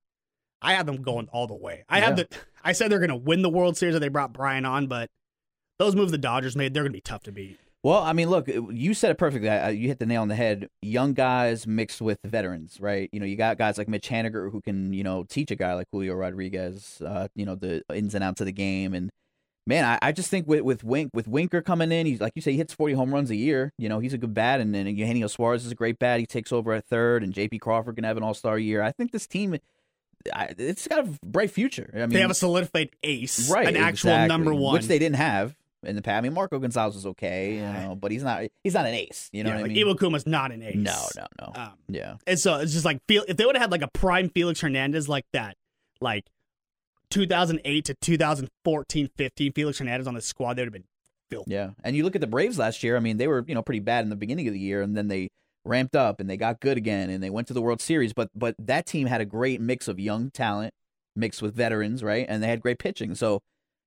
I 0.62 0.74
have 0.74 0.86
them 0.86 1.02
going 1.02 1.28
all 1.30 1.46
the 1.46 1.54
way. 1.54 1.84
I 1.88 2.00
have 2.00 2.16
the 2.16 2.28
I 2.64 2.72
said 2.72 2.90
they're 2.90 2.98
going 2.98 3.10
to 3.10 3.16
win 3.16 3.42
the 3.42 3.50
World 3.50 3.76
Series 3.76 3.94
that 3.94 4.00
they 4.00 4.08
brought 4.08 4.32
Brian 4.32 4.64
on, 4.64 4.86
but 4.86 5.10
those 5.78 5.94
moves 5.94 6.10
the 6.10 6.18
Dodgers 6.18 6.56
made, 6.56 6.74
they're 6.74 6.82
going 6.82 6.92
to 6.92 6.96
be 6.96 7.02
tough 7.02 7.22
to 7.24 7.32
beat. 7.32 7.58
Well, 7.84 8.02
I 8.02 8.12
mean, 8.12 8.28
look, 8.28 8.48
you 8.48 8.92
said 8.92 9.12
it 9.12 9.18
perfectly. 9.18 9.48
You 9.76 9.86
hit 9.86 10.00
the 10.00 10.06
nail 10.06 10.22
on 10.22 10.28
the 10.28 10.34
head. 10.34 10.68
Young 10.82 11.14
guys 11.14 11.64
mixed 11.64 12.00
with 12.00 12.18
veterans, 12.24 12.80
right? 12.80 13.08
You 13.12 13.20
know, 13.20 13.26
you 13.26 13.36
got 13.36 13.56
guys 13.56 13.78
like 13.78 13.88
Mitch 13.88 14.08
Haniger 14.08 14.50
who 14.50 14.60
can, 14.60 14.92
you 14.92 15.04
know, 15.04 15.24
teach 15.28 15.52
a 15.52 15.56
guy 15.56 15.74
like 15.74 15.86
Julio 15.92 16.14
Rodriguez, 16.14 17.00
uh, 17.06 17.28
you 17.36 17.46
know, 17.46 17.54
the 17.54 17.84
ins 17.94 18.16
and 18.16 18.24
outs 18.24 18.40
of 18.40 18.46
the 18.46 18.52
game. 18.52 18.94
And 18.94 19.10
man, 19.68 19.84
I, 19.84 19.98
I 20.08 20.12
just 20.12 20.30
think 20.30 20.48
with 20.48 20.62
with 20.62 20.82
Wink 20.82 21.10
with 21.12 21.28
Winker 21.28 21.60
coming 21.60 21.92
in, 21.92 22.06
he's 22.06 22.20
like 22.20 22.32
you 22.34 22.42
say, 22.42 22.52
he 22.52 22.56
hits 22.56 22.72
forty 22.72 22.94
home 22.94 23.14
runs 23.14 23.30
a 23.30 23.36
year. 23.36 23.72
You 23.78 23.88
know, 23.88 24.00
he's 24.00 24.14
a 24.14 24.18
good 24.18 24.34
bat, 24.34 24.60
and 24.60 24.74
then 24.74 24.86
Eugenio 24.86 25.28
Suarez 25.28 25.64
is 25.64 25.70
a 25.70 25.76
great 25.76 25.98
bat. 25.98 26.18
He 26.18 26.26
takes 26.26 26.50
over 26.50 26.72
at 26.72 26.86
third, 26.86 27.22
and 27.22 27.32
J.P. 27.32 27.58
Crawford 27.58 27.94
can 27.94 28.04
have 28.04 28.16
an 28.16 28.22
All 28.22 28.34
Star 28.34 28.58
year. 28.58 28.82
I 28.82 28.90
think 28.90 29.12
this 29.12 29.26
team, 29.26 29.56
I, 30.34 30.54
it's 30.58 30.88
got 30.88 31.00
a 31.00 31.18
bright 31.24 31.50
future. 31.50 31.90
I 31.94 31.98
mean, 31.98 32.10
they 32.10 32.20
have 32.20 32.30
a 32.30 32.34
solidified 32.34 32.90
ace, 33.04 33.50
right, 33.50 33.68
an 33.68 33.76
actual 33.76 34.10
exactly, 34.10 34.28
number 34.28 34.54
one. 34.54 34.72
which 34.72 34.86
they 34.86 34.98
didn't 34.98 35.16
have 35.16 35.54
in 35.84 35.96
the 35.96 36.02
past. 36.02 36.18
I 36.18 36.20
mean, 36.22 36.32
Marco 36.32 36.58
Gonzalez 36.58 36.94
was 36.94 37.06
okay, 37.06 37.56
you 37.56 37.62
know, 37.62 37.94
but 37.94 38.10
he's 38.10 38.24
not 38.24 38.44
he's 38.64 38.74
not 38.74 38.86
an 38.86 38.94
ace. 38.94 39.28
You 39.32 39.44
know 39.44 39.50
yeah, 39.50 39.56
what 39.56 39.62
like 39.62 39.70
I 39.72 39.74
mean? 39.74 39.86
Iwakuma's 39.86 40.26
not 40.26 40.50
an 40.50 40.62
ace. 40.62 40.76
No, 40.76 41.06
no, 41.14 41.26
no. 41.40 41.52
Um, 41.54 41.72
yeah, 41.88 42.14
and 42.26 42.38
so 42.38 42.56
it's 42.56 42.72
just 42.72 42.86
like 42.86 43.00
feel 43.06 43.24
if 43.28 43.36
they 43.36 43.44
would 43.44 43.54
have 43.54 43.62
had 43.62 43.70
like 43.70 43.82
a 43.82 43.88
prime 43.88 44.30
Felix 44.30 44.62
Hernandez 44.62 45.10
like 45.10 45.26
that, 45.34 45.56
like 46.00 46.24
2008 47.10 47.84
to 47.86 47.94
2014, 47.94 49.10
15, 49.16 49.52
Felix 49.52 49.78
Hernandez 49.78 50.06
on 50.06 50.14
the 50.14 50.20
squad, 50.20 50.54
they 50.54 50.62
would 50.62 50.66
have 50.66 50.72
been 50.72 50.84
filthy. 51.30 51.52
yeah. 51.52 51.70
And 51.84 51.96
you 51.96 52.04
look 52.04 52.14
at 52.14 52.20
the 52.20 52.26
Braves 52.26 52.58
last 52.58 52.82
year. 52.82 52.96
I 52.96 53.00
mean, 53.00 53.16
they 53.16 53.28
were 53.28 53.44
you 53.46 53.54
know 53.54 53.62
pretty 53.62 53.80
bad 53.80 54.04
in 54.04 54.10
the 54.10 54.16
beginning 54.16 54.46
of 54.46 54.54
the 54.54 54.60
year, 54.60 54.82
and 54.82 54.96
then 54.96 55.08
they 55.08 55.28
ramped 55.64 55.94
up 55.94 56.20
and 56.20 56.28
they 56.28 56.36
got 56.36 56.60
good 56.60 56.76
again, 56.76 57.10
and 57.10 57.22
they 57.22 57.30
went 57.30 57.48
to 57.48 57.54
the 57.54 57.62
World 57.62 57.80
Series. 57.80 58.12
But 58.12 58.30
but 58.34 58.54
that 58.58 58.86
team 58.86 59.06
had 59.06 59.20
a 59.20 59.26
great 59.26 59.60
mix 59.60 59.88
of 59.88 59.98
young 59.98 60.30
talent 60.30 60.72
mixed 61.16 61.42
with 61.42 61.54
veterans, 61.54 62.02
right? 62.02 62.26
And 62.28 62.42
they 62.42 62.48
had 62.48 62.60
great 62.60 62.78
pitching. 62.78 63.14
So 63.14 63.40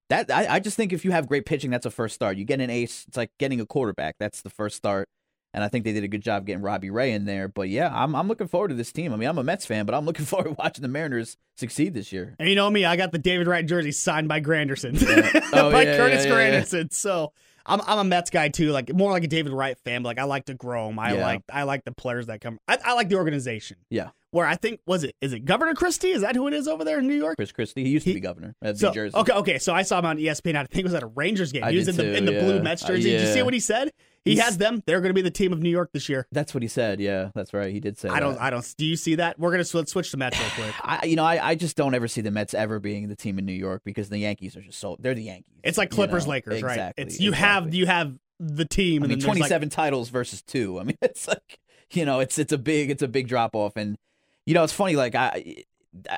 that 0.10 0.30
I, 0.30 0.56
I 0.56 0.60
just 0.60 0.78
think 0.78 0.94
if 0.94 1.06
you 1.06 1.12
have 1.12 1.28
great 1.28 1.46
pitching, 1.46 1.72
that's 1.72 1.86
a 1.86 1.92
first 1.92 2.16
start. 2.16 2.38
You 2.38 2.46
get 2.46 2.62
an 2.62 2.70
ace, 2.70 3.06
it's 3.08 3.18
like 3.18 3.32
getting 3.40 3.62
a 3.62 3.66
quarterback. 3.66 4.16
That's 4.20 4.42
the 4.42 4.50
first 4.50 4.76
start. 4.76 5.08
And 5.54 5.64
I 5.64 5.68
think 5.68 5.84
they 5.84 5.92
did 5.92 6.04
a 6.06 6.08
good 6.08 6.22
job 6.22 6.46
getting 6.46 6.62
Robbie 6.62 6.90
Ray 6.90 7.12
in 7.12 7.26
there. 7.26 7.48
But 7.50 7.68
yeah, 7.70 7.92
I'm 7.94 8.16
I'm 8.16 8.28
looking 8.28 8.48
forward 8.48 8.70
to 8.70 8.74
this 8.74 8.92
team. 8.92 9.12
I 9.14 9.18
mean, 9.18 9.28
I'm 9.28 9.38
a 9.38 9.44
Mets 9.44 9.66
fan, 9.66 9.86
but 9.86 9.94
I'm 9.94 10.06
looking 10.06 10.26
forward 10.32 10.46
to 10.50 10.56
watching 10.58 10.82
the 10.82 10.88
Mariners 10.88 11.38
succeed 11.58 11.94
this 11.94 12.14
year. 12.14 12.36
And 12.40 12.48
you 12.48 12.56
know 12.56 12.70
me, 12.70 12.86
I 12.86 12.96
got 12.96 13.12
the 13.12 13.18
David 13.20 13.48
Wright 13.48 13.66
jersey 13.66 13.92
signed 13.92 14.28
by 14.30 14.40
Granderson, 14.42 14.96
Oh, 15.54 15.72
by 15.72 15.84
yeah, 15.84 15.98
Curtis 15.98 16.26
yeah, 16.26 16.32
yeah, 16.32 16.52
yeah. 16.52 16.62
Granderson. 16.62 16.94
So 16.94 17.34
I'm 17.66 17.82
I'm 17.82 17.98
a 18.00 18.04
Mets 18.06 18.30
guy 18.30 18.48
too, 18.50 18.72
like 18.72 18.94
more 18.94 19.12
like 19.12 19.24
a 19.26 19.28
David 19.28 19.52
Wright 19.52 19.78
fan. 19.80 20.04
But 20.04 20.10
like 20.10 20.20
I 20.20 20.24
like 20.24 20.46
to 20.46 20.54
grow 20.54 20.88
'em. 20.88 20.98
I 21.00 21.16
Yeah. 21.16 21.22
like 21.26 21.42
I 21.52 21.64
like 21.64 21.84
the 21.84 21.92
players 21.92 22.28
that 22.28 22.40
come. 22.42 22.58
I, 22.68 22.78
I 22.86 22.94
like 22.94 23.10
the 23.10 23.16
organization. 23.16 23.78
Yeah. 23.90 24.12
Where 24.32 24.46
I 24.46 24.56
think 24.56 24.80
was 24.88 25.04
it 25.04 25.16
is 25.20 25.34
it 25.34 25.44
Governor 25.44 25.74
Christie? 25.74 26.12
Is 26.12 26.22
that 26.22 26.36
who 26.38 26.48
it 26.48 26.54
is 26.54 26.66
over 26.66 26.86
there 26.86 27.00
in 27.00 27.08
New 27.08 27.16
York? 27.18 27.36
Chris 27.36 27.52
Christie, 27.52 27.84
he 27.84 27.90
used 27.90 28.08
to 28.08 28.14
be 28.14 28.22
governor 28.22 28.56
of 28.62 28.78
So 28.78 28.88
New 28.88 28.94
Jersey. 28.94 29.18
okay, 29.18 29.34
okay. 29.34 29.60
So 29.60 29.74
I 29.74 29.82
saw 29.82 30.00
him 30.00 30.06
on 30.06 30.18
ESPN. 30.18 30.56
I 30.56 30.64
think 30.64 30.76
it 30.80 30.84
was 30.86 30.94
at 30.94 31.04
a 31.04 31.08
Rangers 31.08 31.52
game. 31.52 31.66
I 31.66 31.72
he 31.72 31.78
was 31.78 31.88
did 31.88 32.00
in 32.00 32.12
the 32.12 32.18
in 32.18 32.26
too, 32.26 32.34
the 32.34 32.40
blue 32.40 32.56
yeah. 32.56 32.62
Mets 32.62 32.82
Uh, 32.86 32.88
jersey. 32.88 33.10
Did 33.12 33.28
you 33.28 33.34
see 33.34 33.42
what 33.44 33.54
he 33.54 33.60
said? 33.60 33.92
He 34.26 34.38
has 34.38 34.58
them. 34.58 34.84
They're 34.86 35.02
going 35.02 35.10
to 35.10 35.14
be 35.16 35.22
the 35.24 35.32
team 35.32 35.52
of 35.52 35.60
New 35.62 35.70
York 35.70 35.90
this 35.94 36.08
year. 36.08 36.28
That's 36.32 36.54
what 36.54 36.62
he 36.62 36.70
said. 36.70 37.00
Yeah, 37.00 37.32
that's 37.34 37.54
right. 37.54 37.72
He 37.74 37.80
did 37.80 37.98
say. 37.98 38.10
I 38.10 38.20
don't. 38.20 38.38
I 38.40 38.50
don't. 38.52 38.76
Do 38.78 38.86
you 38.86 38.96
see 38.96 39.16
that? 39.16 39.40
We're 39.40 39.52
going 39.52 39.64
to 39.64 39.78
let's 39.78 39.92
switch 39.92 40.12
to 40.12 40.18
Mets 40.18 40.40
real 40.40 40.50
quick. 40.50 40.76
I, 40.84 41.06
you 41.06 41.16
know, 41.16 41.24
I, 41.26 41.50
I 41.50 41.56
just 41.56 41.76
don't 41.76 41.96
ever 41.96 42.08
see 42.08 42.22
the 42.22 42.30
Mets 42.32 42.54
ever 42.54 42.80
being 42.80 43.08
the 43.08 43.16
team 43.16 43.40
in 43.40 43.46
New 43.46 43.54
York 43.54 43.82
because 43.84 44.10
the 44.10 44.20
Yankees 44.20 44.56
are 44.56 44.62
just 44.62 44.80
so 44.80 44.96
they're 45.00 45.16
the 45.16 45.24
Yankees. 45.24 45.54
It's 45.64 45.78
like 45.78 45.92
you 45.92 45.96
Clippers, 45.96 46.26
know? 46.26 46.32
Lakers, 46.32 46.62
right? 46.62 46.94
It's 46.98 47.20
you 47.20 47.32
have 47.32 47.74
you 47.74 47.88
have 47.88 48.14
the 48.40 48.66
team. 48.66 49.02
I 49.02 49.06
and 49.06 49.10
mean, 49.10 49.20
then 49.20 49.20
there's, 49.20 49.28
like- 49.28 49.38
27 49.50 49.70
titles 49.70 50.10
versus 50.10 50.42
two. 50.42 50.80
I 50.80 50.84
mean, 50.84 50.98
it's 51.02 51.28
like 51.28 51.60
you 51.92 52.06
know, 52.06 52.20
it's 52.20 52.38
it's 52.38 52.54
a 52.54 52.58
big 52.60 52.92
it's 52.92 53.02
a 53.02 53.08
big 53.08 53.28
drop 53.28 53.56
off, 53.56 53.74
and 53.76 53.98
you 54.46 54.54
know, 54.54 54.64
it's 54.64 54.74
funny. 54.74 54.96
Like 54.96 55.16
I. 55.16 55.64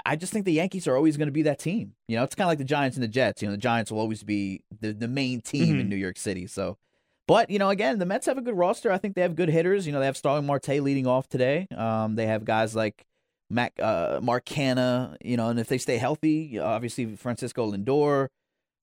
I 0.05 0.15
just 0.17 0.31
think 0.31 0.45
the 0.45 0.51
Yankees 0.53 0.88
are 0.88 0.95
always 0.95 1.17
going 1.17 1.29
to 1.29 1.31
be 1.31 1.41
that 1.41 1.57
team. 1.57 1.94
You 2.07 2.15
know, 2.17 2.23
it's 2.23 2.35
kind 2.35 2.45
of 2.45 2.50
like 2.51 2.59
the 2.59 2.63
Giants 2.63 2.95
and 2.95 3.03
the 3.03 3.07
Jets. 3.07 3.41
You 3.41 3.47
know, 3.47 3.53
the 3.53 3.57
Giants 3.57 3.91
will 3.91 3.97
always 3.97 4.21
be 4.21 4.61
the, 4.81 4.94
the 4.94 5.07
main 5.07 5.41
team 5.41 5.79
in 5.79 5.88
Mhm. 5.88 5.89
New 5.89 5.95
York 5.95 6.17
City. 6.19 6.45
So, 6.45 6.77
but 7.27 7.49
you 7.49 7.59
know, 7.59 7.69
again, 7.69 7.99
the 7.99 8.05
Mets 8.05 8.25
have 8.25 8.37
a 8.37 8.41
good 8.41 8.57
roster. 8.57 8.91
I 8.91 8.97
think 8.97 9.15
they 9.15 9.21
have 9.21 9.35
good 9.35 9.49
hitters. 9.49 9.85
You 9.85 9.93
know, 9.93 9.99
they 9.99 10.05
have 10.05 10.17
Starling 10.17 10.45
Marte 10.45 10.81
leading 10.81 11.07
off 11.07 11.27
today. 11.27 11.67
Um, 11.75 12.15
they 12.15 12.27
have 12.27 12.45
guys 12.45 12.75
like 12.75 13.05
Mac, 13.49 13.73
uh, 13.79 14.19
Mark 14.21 14.45
Canha. 14.45 15.15
You 15.23 15.37
know, 15.37 15.49
and 15.49 15.59
if 15.59 15.67
they 15.67 15.77
stay 15.77 15.97
healthy, 15.97 16.59
obviously 16.59 17.15
Francisco 17.15 17.71
Lindor. 17.71 18.27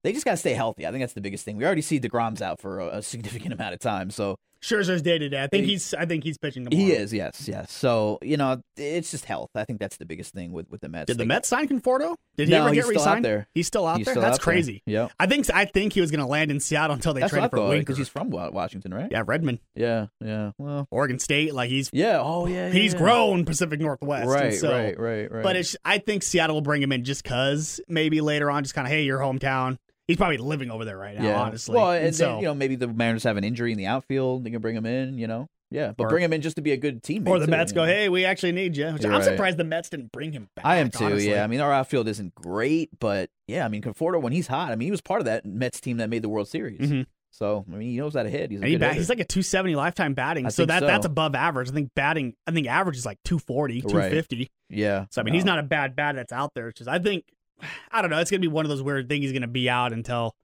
They 0.03 0.15
just 0.15 0.25
got 0.25 0.31
to 0.31 0.37
stay 0.39 0.55
healthy. 0.55 0.87
I 0.87 0.91
think 0.91 1.03
that's 1.03 1.13
the 1.13 1.21
biggest 1.21 1.45
thing. 1.45 1.59
We 1.59 1.67
already 1.67 1.83
see 1.83 2.01
deGrom's 2.01 2.41
out 2.41 2.59
for 2.59 2.81
a 2.81 3.03
significant 3.03 3.53
amount 3.53 3.75
of 3.75 3.81
time, 3.81 4.11
so 4.11 4.37
Scherzer's 4.63 5.03
day 5.03 5.19
to 5.19 5.29
day. 5.29 5.43
I 5.43 5.47
think 5.47 5.65
He- 5.65 5.73
he's. 5.73 5.95
I 5.95 6.05
think 6.07 6.23
he's 6.25 6.37
pitching 6.39 6.65
tomorrow. 6.65 6.85
he 6.85 6.93
is. 6.93 7.13
Yes, 7.13 7.49
yes. 7.49 7.73
So 7.73 8.19
you 8.23 8.37
know, 8.37 8.61
it's 8.77 9.11
just 9.11 9.25
health. 9.25 9.51
I 9.55 9.65
think 9.65 9.79
that's 9.81 9.97
the 9.97 10.05
biggest 10.07 10.35
thing 10.35 10.53
with 10.53 10.71
with 10.71 10.81
the 10.83 10.89
Mets. 10.89 11.07
Did 11.07 11.19
the 11.19 11.25
Mets 11.27 11.49
sign 11.49 11.67
Conforto? 11.69 12.17
Did 12.37 12.49
he 12.49 12.55
No, 12.55 12.67
ever 12.67 12.75
he's 12.75 12.85
get 12.85 12.91
still 12.91 13.01
out 13.01 13.05
re-signed? 13.07 13.25
there. 13.25 13.49
He's 13.55 13.67
still 13.67 13.87
out 13.87 13.97
He's 13.99 14.05
there. 14.07 14.15
still 14.15 14.23
That's 14.23 14.39
out 14.39 14.43
crazy. 14.43 14.83
Yeah, 14.87 15.09
I 15.19 15.27
think. 15.27 15.49
I 15.53 15.65
think 15.65 15.93
he 15.95 16.01
was 16.01 16.11
going 16.11 16.21
to 16.21 16.27
land 16.27 16.51
in 16.51 16.61
Seattle 16.61 16.95
until 16.95 17.15
they 17.15 17.21
That's 17.21 17.33
traded 17.33 17.51
for 17.51 17.61
Winker. 17.69 17.79
because 17.81 17.99
he's 17.99 18.09
from 18.09 18.31
Washington, 18.31 18.93
right? 18.93 19.11
yeah, 19.11 19.23
Redmond, 19.27 19.61
Yeah, 19.75 20.07
yeah. 20.25 20.53
Well, 20.59 20.87
Oregon 20.91 21.19
State. 21.19 21.55
Like 21.55 21.71
he's 21.71 21.91
yeah. 21.93 22.21
Oh, 22.23 22.47
yeah. 22.47 22.67
yeah, 22.67 22.73
he's 22.73 22.93
yeah. 22.93 22.99
grown 22.99 23.45
Pacific 23.45 23.81
Northwest. 23.81 24.29
Right, 24.29 24.55
so, 24.55 24.71
right, 24.71 24.99
right, 24.99 25.31
right. 25.33 25.43
But 25.43 25.57
it's. 25.57 25.77
I 25.85 25.99
think 25.99 26.23
Seattle 26.23 26.57
will 26.57 26.61
bring 26.63 26.83
him 26.83 26.93
in 26.93 27.05
just 27.05 27.25
cause 27.25 27.81
maybe 27.89 28.21
later 28.21 28.51
on, 28.51 28.63
just 28.63 28.75
kind 28.75 28.87
of 28.87 28.93
hey, 28.93 29.03
your 29.05 29.19
hometown. 29.19 29.79
He's 30.11 30.17
probably 30.17 30.39
living 30.39 30.71
over 30.71 30.85
there 30.85 30.99
right 30.99 31.17
now. 31.19 31.25
yeah. 31.25 31.41
Honestly, 31.41 31.75
Well, 31.77 31.93
And 31.93 32.07
and 32.07 32.15
so, 32.17 32.27
then, 32.27 32.37
you 32.39 32.45
know, 32.45 32.55
maybe 32.55 32.77
the 32.77 32.89
Mariners 32.89 33.25
have 33.25 33.37
an 33.37 33.45
injury 33.45 33.73
in 33.73 33.79
the 33.79 33.87
outfield. 33.87 34.45
They 34.45 34.51
can 34.51 34.61
bring 34.61 34.77
him 34.77 34.85
in. 34.87 35.17
You 35.19 35.27
know, 35.27 35.47
yeah. 35.71 35.93
But 35.97 36.05
Or- 36.05 36.09
bring 36.11 36.25
him 36.25 36.33
in 36.33 36.43
just 36.43 36.57
to 36.57 36.63
be 36.63 36.73
a 36.73 36.77
good 36.77 37.03
teammate. 37.03 37.29
or 37.29 37.39
the 37.39 37.47
too, 37.47 37.51
Mets 37.53 37.73
go, 37.73 37.83
know? 37.87 37.93
hey, 37.93 38.09
we 38.09 38.25
actually 38.25 38.53
need 38.53 38.77
you. 38.77 38.87
Which 38.93 39.03
You're 39.03 39.13
I'm 39.13 39.19
right. 39.21 39.25
surprised 39.25 39.57
the 39.57 39.65
Mets 39.65 39.89
didn't 39.89 40.13
bring 40.13 40.33
him 40.33 40.49
back. 40.57 40.65
I 40.67 40.77
am 40.77 40.91
too. 40.91 41.05
honestly. 41.05 41.31
Yeah, 41.31 41.45
I 41.45 41.47
mean 41.47 41.61
our 41.61 41.73
outfield 41.73 42.09
isn't 42.09 42.35
great, 42.35 42.91
but 42.99 43.31
yeah, 43.49 43.65
I 43.65 43.69
mean 43.69 43.83
Conforto 43.83 44.21
when 44.21 44.33
he's 44.33 44.47
hot, 44.49 44.73
I 44.73 44.77
mean 44.77 44.87
he 44.87 44.91
was 44.91 45.01
part 45.01 45.21
of 45.21 45.27
that 45.27 45.45
Mets 45.47 45.81
team 45.81 45.97
that 45.99 46.11
made 46.11 46.23
the 46.23 46.29
World 46.29 46.49
Series. 46.49 46.81
Mhm. 46.91 47.07
So 47.33 47.65
I 47.73 47.77
mean 47.77 47.91
he 47.93 47.97
knows 47.97 48.15
how 48.15 48.25
to 48.25 48.29
hit. 48.29 48.51
He's 48.51 48.61
a 48.61 48.67
he 48.67 48.73
good 48.73 48.81
bat, 48.81 48.95
he's 48.97 49.09
like 49.09 49.21
a 49.21 49.25
270 49.25 49.77
lifetime 49.77 50.15
batting. 50.15 50.47
I 50.47 50.49
so 50.49 50.67
that 50.67 50.81
so. 50.81 50.87
that's 50.87 51.07
above 51.07 51.37
average. 51.37 51.71
I 51.71 51.73
think 51.73 51.91
batting, 51.95 52.35
I 52.47 52.51
think 52.51 52.67
average 52.67 52.97
is 52.97 53.07
like 53.07 53.19
240, 53.25 53.75
Right. 53.83 53.89
250. 53.89 54.51
yeah. 54.69 55.07
So 55.13 55.21
I 55.21 55.25
mean, 55.25 55.35
he's 55.35 55.45
not 55.45 55.61
a 55.61 55.63
bad 55.63 55.95
bat 55.95 56.17
that's 56.17 56.33
out 56.33 56.51
there. 56.55 56.69
It's 56.69 56.79
just 56.79 56.91
I 56.91 56.99
think 56.99 57.25
I 57.91 58.03
don't 58.03 58.11
know. 58.11 58.19
It's 58.19 58.31
gonna 58.31 58.41
be 58.41 58.49
one 58.49 58.65
of 58.65 58.69
those 58.69 58.83
weird 58.83 59.09
things. 59.09 59.25
He's 59.25 59.33
gonna 59.33 59.47
be 59.47 59.69
out 59.69 59.93
until 59.93 60.35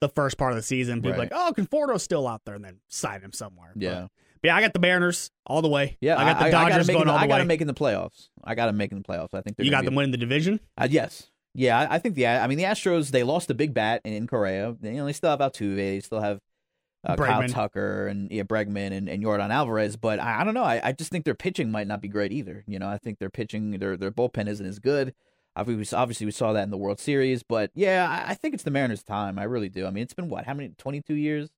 the 0.00 0.08
first 0.08 0.36
part 0.38 0.52
of 0.52 0.56
the 0.56 0.62
season. 0.62 1.00
People 1.00 1.12
Right. 1.18 1.30
like, 1.30 1.32
oh, 1.32 1.52
Conforto's 1.56 2.02
still 2.02 2.28
out 2.28 2.44
there, 2.44 2.54
and 2.54 2.64
then 2.64 2.80
sign 2.88 3.20
him 3.22 3.32
somewhere. 3.32 3.72
Yeah. 3.74 4.08
but, 4.42 4.48
yeah, 4.48 4.56
I 4.56 4.60
got 4.60 4.72
the 4.74 4.78
Mariners 4.78 5.30
all 5.46 5.62
the 5.62 5.68
way. 5.68 5.96
Yeah, 6.00 6.18
I 6.18 6.24
got 6.24 6.38
the 6.38 6.44
I, 6.46 6.50
Dodgers 6.50 6.86
make 6.86 6.94
going 6.94 7.06
them, 7.06 7.14
all 7.14 7.18
the 7.18 7.22
way. 7.22 7.24
I 7.24 7.28
got 7.28 7.38
them 7.38 7.48
making 7.48 7.66
the 7.66 7.74
playoffs. 7.74 8.28
I 8.44 8.54
got 8.54 8.66
them 8.66 8.76
making 8.76 8.98
the 8.98 9.04
playoffs. 9.04 9.30
I 9.32 9.40
think 9.40 9.56
they're 9.56 9.64
you 9.64 9.70
got 9.72 9.84
them 9.84 9.94
winning 9.94 10.12
the 10.12 10.18
division. 10.18 10.60
Uh, 10.76 10.86
yes. 10.90 11.30
Yeah, 11.54 11.80
I, 11.80 11.94
I 11.94 11.98
think 11.98 12.14
the 12.16 12.26
I 12.26 12.46
mean 12.46 12.58
the 12.58 12.64
Astros 12.64 13.10
they 13.10 13.22
lost 13.22 13.50
a 13.50 13.54
big 13.54 13.72
bat 13.72 14.02
in, 14.04 14.12
in 14.12 14.26
Correa. 14.26 14.76
They, 14.78 14.90
you 14.90 14.96
know 14.98 15.06
they 15.06 15.14
still 15.14 15.30
have 15.30 15.40
Altuve, 15.40 15.76
they 15.76 16.00
still 16.00 16.20
have 16.20 16.40
uh, 17.02 17.16
Kyle 17.16 17.48
Tucker 17.48 18.08
and 18.08 18.30
yeah 18.30 18.42
Bregman 18.42 18.92
and, 18.92 19.08
and 19.08 19.24
Yordan 19.24 19.50
Alvarez. 19.50 19.96
But 19.96 20.20
I, 20.20 20.42
I 20.42 20.44
don't 20.44 20.52
know. 20.54 20.64
I, 20.64 20.80
I 20.88 20.92
just 20.92 21.10
think 21.10 21.24
their 21.24 21.34
pitching 21.34 21.70
might 21.70 21.86
not 21.86 22.02
be 22.02 22.08
great 22.08 22.30
either. 22.32 22.62
You 22.66 22.78
know, 22.78 22.88
I 22.88 22.98
think 22.98 23.18
their 23.18 23.30
pitching 23.30 23.70
their 23.78 23.96
their 23.96 24.10
bullpen 24.10 24.48
isn't 24.48 24.66
as 24.66 24.78
good. 24.78 25.14
Obviously, 25.56 25.96
obviously 25.96 26.26
we 26.26 26.32
saw 26.32 26.52
that 26.52 26.62
in 26.62 26.70
the 26.70 26.76
World 26.76 27.00
Series, 27.00 27.42
but 27.42 27.70
yeah, 27.74 28.24
I, 28.28 28.34
think 28.34 28.54
it's 28.54 28.62
the 28.62 28.70
Mariners' 28.70 29.02
time. 29.02 29.38
I 29.38 29.44
really 29.44 29.70
do. 29.70 29.86
I 29.86 29.90
mean, 29.90 30.02
it's 30.02 30.14
been 30.14 30.28
what? 30.28 30.44
How 30.44 30.54
many? 30.54 30.68
Twenty 30.76 31.00
two 31.00 31.14
years. 31.14 31.48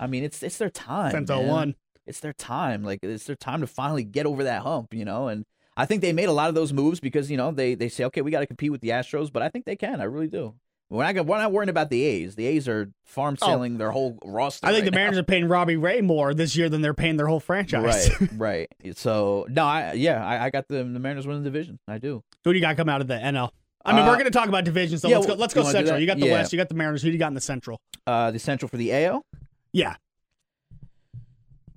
I 0.00 0.06
mean, 0.06 0.24
it's 0.24 0.42
it's 0.42 0.58
their 0.58 0.70
time. 0.70 1.12
Since 1.12 1.30
oh 1.30 1.42
man 1.42 1.48
01. 1.48 1.74
it's 2.06 2.20
their 2.20 2.32
time. 2.32 2.82
Like 2.82 3.00
it's 3.02 3.24
their 3.24 3.36
time 3.36 3.60
to 3.60 3.66
finally 3.66 4.04
get 4.04 4.26
over 4.26 4.44
that 4.44 4.62
hump, 4.62 4.92
you 4.92 5.04
know. 5.04 5.28
And 5.28 5.44
I 5.76 5.86
think 5.86 6.02
they 6.02 6.12
made 6.12 6.28
a 6.28 6.32
lot 6.32 6.48
of 6.48 6.56
those 6.56 6.72
moves 6.72 6.98
because 6.98 7.30
you 7.30 7.36
know 7.36 7.52
they 7.52 7.74
they 7.74 7.88
say, 7.88 8.04
okay, 8.04 8.22
we 8.22 8.30
got 8.30 8.40
to 8.40 8.46
compete 8.46 8.72
with 8.72 8.80
the 8.80 8.88
Astros, 8.88 9.32
but 9.32 9.42
I 9.42 9.48
think 9.48 9.64
they 9.64 9.76
can. 9.76 10.00
I 10.00 10.04
really 10.04 10.28
do. 10.28 10.54
We're 10.90 11.12
not, 11.12 11.26
we're 11.26 11.36
not 11.38 11.52
worrying 11.52 11.68
about 11.68 11.90
the 11.90 12.02
A's. 12.02 12.34
The 12.34 12.46
A's 12.46 12.66
are 12.66 12.90
farm 13.04 13.36
Oh. 13.42 13.46
selling 13.46 13.76
their 13.76 13.90
whole 13.90 14.18
roster. 14.24 14.66
I 14.66 14.70
think 14.72 14.84
right 14.84 14.90
the 14.92 14.96
Mariners 14.96 15.16
now. 15.16 15.20
are 15.20 15.24
paying 15.24 15.46
Robbie 15.46 15.76
Ray 15.76 16.00
more 16.00 16.32
this 16.32 16.56
year 16.56 16.68
than 16.70 16.80
they're 16.80 16.94
paying 16.94 17.16
their 17.18 17.26
whole 17.26 17.40
franchise. 17.40 18.10
Right, 18.20 18.30
right. 18.36 18.68
So 18.96 19.46
no, 19.50 19.64
I 19.64 19.92
yeah, 19.92 20.24
I, 20.24 20.46
I 20.46 20.50
got 20.50 20.66
the 20.68 20.76
the 20.84 20.98
Mariners 20.98 21.26
winning 21.26 21.42
the 21.42 21.50
division. 21.50 21.78
I 21.86 21.98
do. 21.98 22.22
Who 22.44 22.52
do 22.52 22.58
you 22.58 22.62
got 22.64 22.76
come 22.78 22.88
out 22.88 23.00
of 23.02 23.06
the 23.06 23.14
NL? 23.14 23.50
I 23.84 23.92
mean, 23.92 24.02
Uh, 24.04 24.06
we're 24.08 24.14
going 24.14 24.24
to 24.24 24.30
talk 24.30 24.48
about 24.48 24.64
divisions, 24.64 25.02
so 25.02 25.08
yeah, 25.08 25.16
let's 25.16 25.26
go. 25.26 25.34
Let's 25.34 25.54
go 25.54 25.62
Central. 25.62 25.98
You 25.98 26.06
got 26.06 26.18
the 26.18 26.26
Yeah. 26.26 26.32
West. 26.32 26.52
You 26.52 26.56
got 26.56 26.68
the 26.70 26.74
Mariners. 26.74 27.02
Who 27.02 27.08
do 27.08 27.12
you 27.12 27.18
got 27.18 27.28
in 27.28 27.34
the 27.34 27.40
Central? 27.40 27.80
Uh, 28.06 28.30
the 28.30 28.38
Central 28.38 28.68
for 28.68 28.76
the 28.78 28.92
AL. 28.92 29.24
Yeah, 29.72 29.96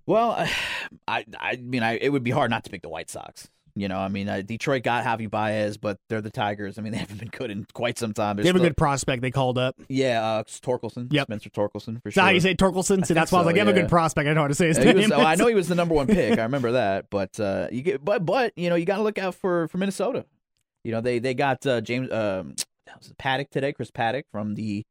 Well, 0.05 0.31
I 1.07 1.25
I 1.37 1.55
mean, 1.57 1.83
I 1.83 1.97
it 1.97 2.09
would 2.09 2.23
be 2.23 2.31
hard 2.31 2.49
not 2.49 2.63
to 2.63 2.69
pick 2.69 2.81
the 2.81 2.89
White 2.89 3.09
Sox. 3.09 3.49
You 3.75 3.87
know, 3.87 3.97
I 3.97 4.07
mean, 4.07 4.27
uh, 4.27 4.41
Detroit 4.41 4.83
got 4.83 5.03
Javi 5.03 5.29
Baez, 5.29 5.77
but 5.77 5.97
they're 6.09 6.21
the 6.21 6.29
Tigers. 6.29 6.77
I 6.77 6.81
mean, 6.81 6.91
they 6.93 6.99
haven't 6.99 7.19
been 7.19 7.29
good 7.29 7.51
in 7.51 7.65
quite 7.73 7.97
some 7.97 8.13
time. 8.13 8.35
They're 8.35 8.43
they 8.43 8.49
have 8.49 8.55
a 8.55 8.59
good 8.59 8.77
prospect 8.77 9.21
they 9.21 9.31
called 9.31 9.57
up. 9.57 9.75
Yeah, 9.89 10.23
uh, 10.23 10.43
Torkelson. 10.43 11.11
Yep. 11.11 11.27
Spencer 11.27 11.49
Torkelson 11.49 12.01
for 12.01 12.11
sure. 12.11 12.23
how 12.23 12.29
you 12.29 12.39
say 12.39 12.55
Torkelson? 12.55 13.05
Think 13.05 13.07
that's 13.07 13.31
why 13.31 13.39
I 13.39 13.41
was 13.41 13.45
like, 13.47 13.55
they 13.55 13.59
have 13.59 13.67
a 13.67 13.73
good 13.73 13.89
prospect. 13.89 14.25
I 14.25 14.29
don't 14.29 14.35
know 14.35 14.41
how 14.41 14.47
to 14.47 14.55
say 14.55 14.67
his 14.67 14.77
name. 14.77 14.97
was- 14.97 15.11
oh, 15.11 15.21
I 15.21 15.35
know 15.35 15.47
he 15.47 15.55
was 15.61 15.67
the 15.67 15.75
number 15.75 15.93
one 15.95 16.07
pick. 16.07 16.37
I 16.39 16.43
remember 16.43 16.73
that. 16.73 17.09
But 17.09 17.39
uh, 17.39 17.67
you 17.71 17.81
get, 17.81 18.03
but 18.03 18.25
but 18.25 18.53
you 18.55 18.69
know, 18.69 18.75
you 18.75 18.85
got 18.85 18.97
to 18.97 19.03
look 19.03 19.17
out 19.17 19.35
for 19.35 19.67
for 19.67 19.77
Minnesota. 19.77 20.25
You 20.83 20.91
know, 20.91 21.01
they 21.01 21.19
they 21.19 21.33
got 21.33 21.65
uh, 21.65 21.81
James 21.81 22.11
um, 22.11 22.55
Paddack 23.19 23.49
today, 23.49 23.73
Chris 23.73 23.91
Paddack 23.91 24.23
from 24.31 24.55
the 24.55 24.83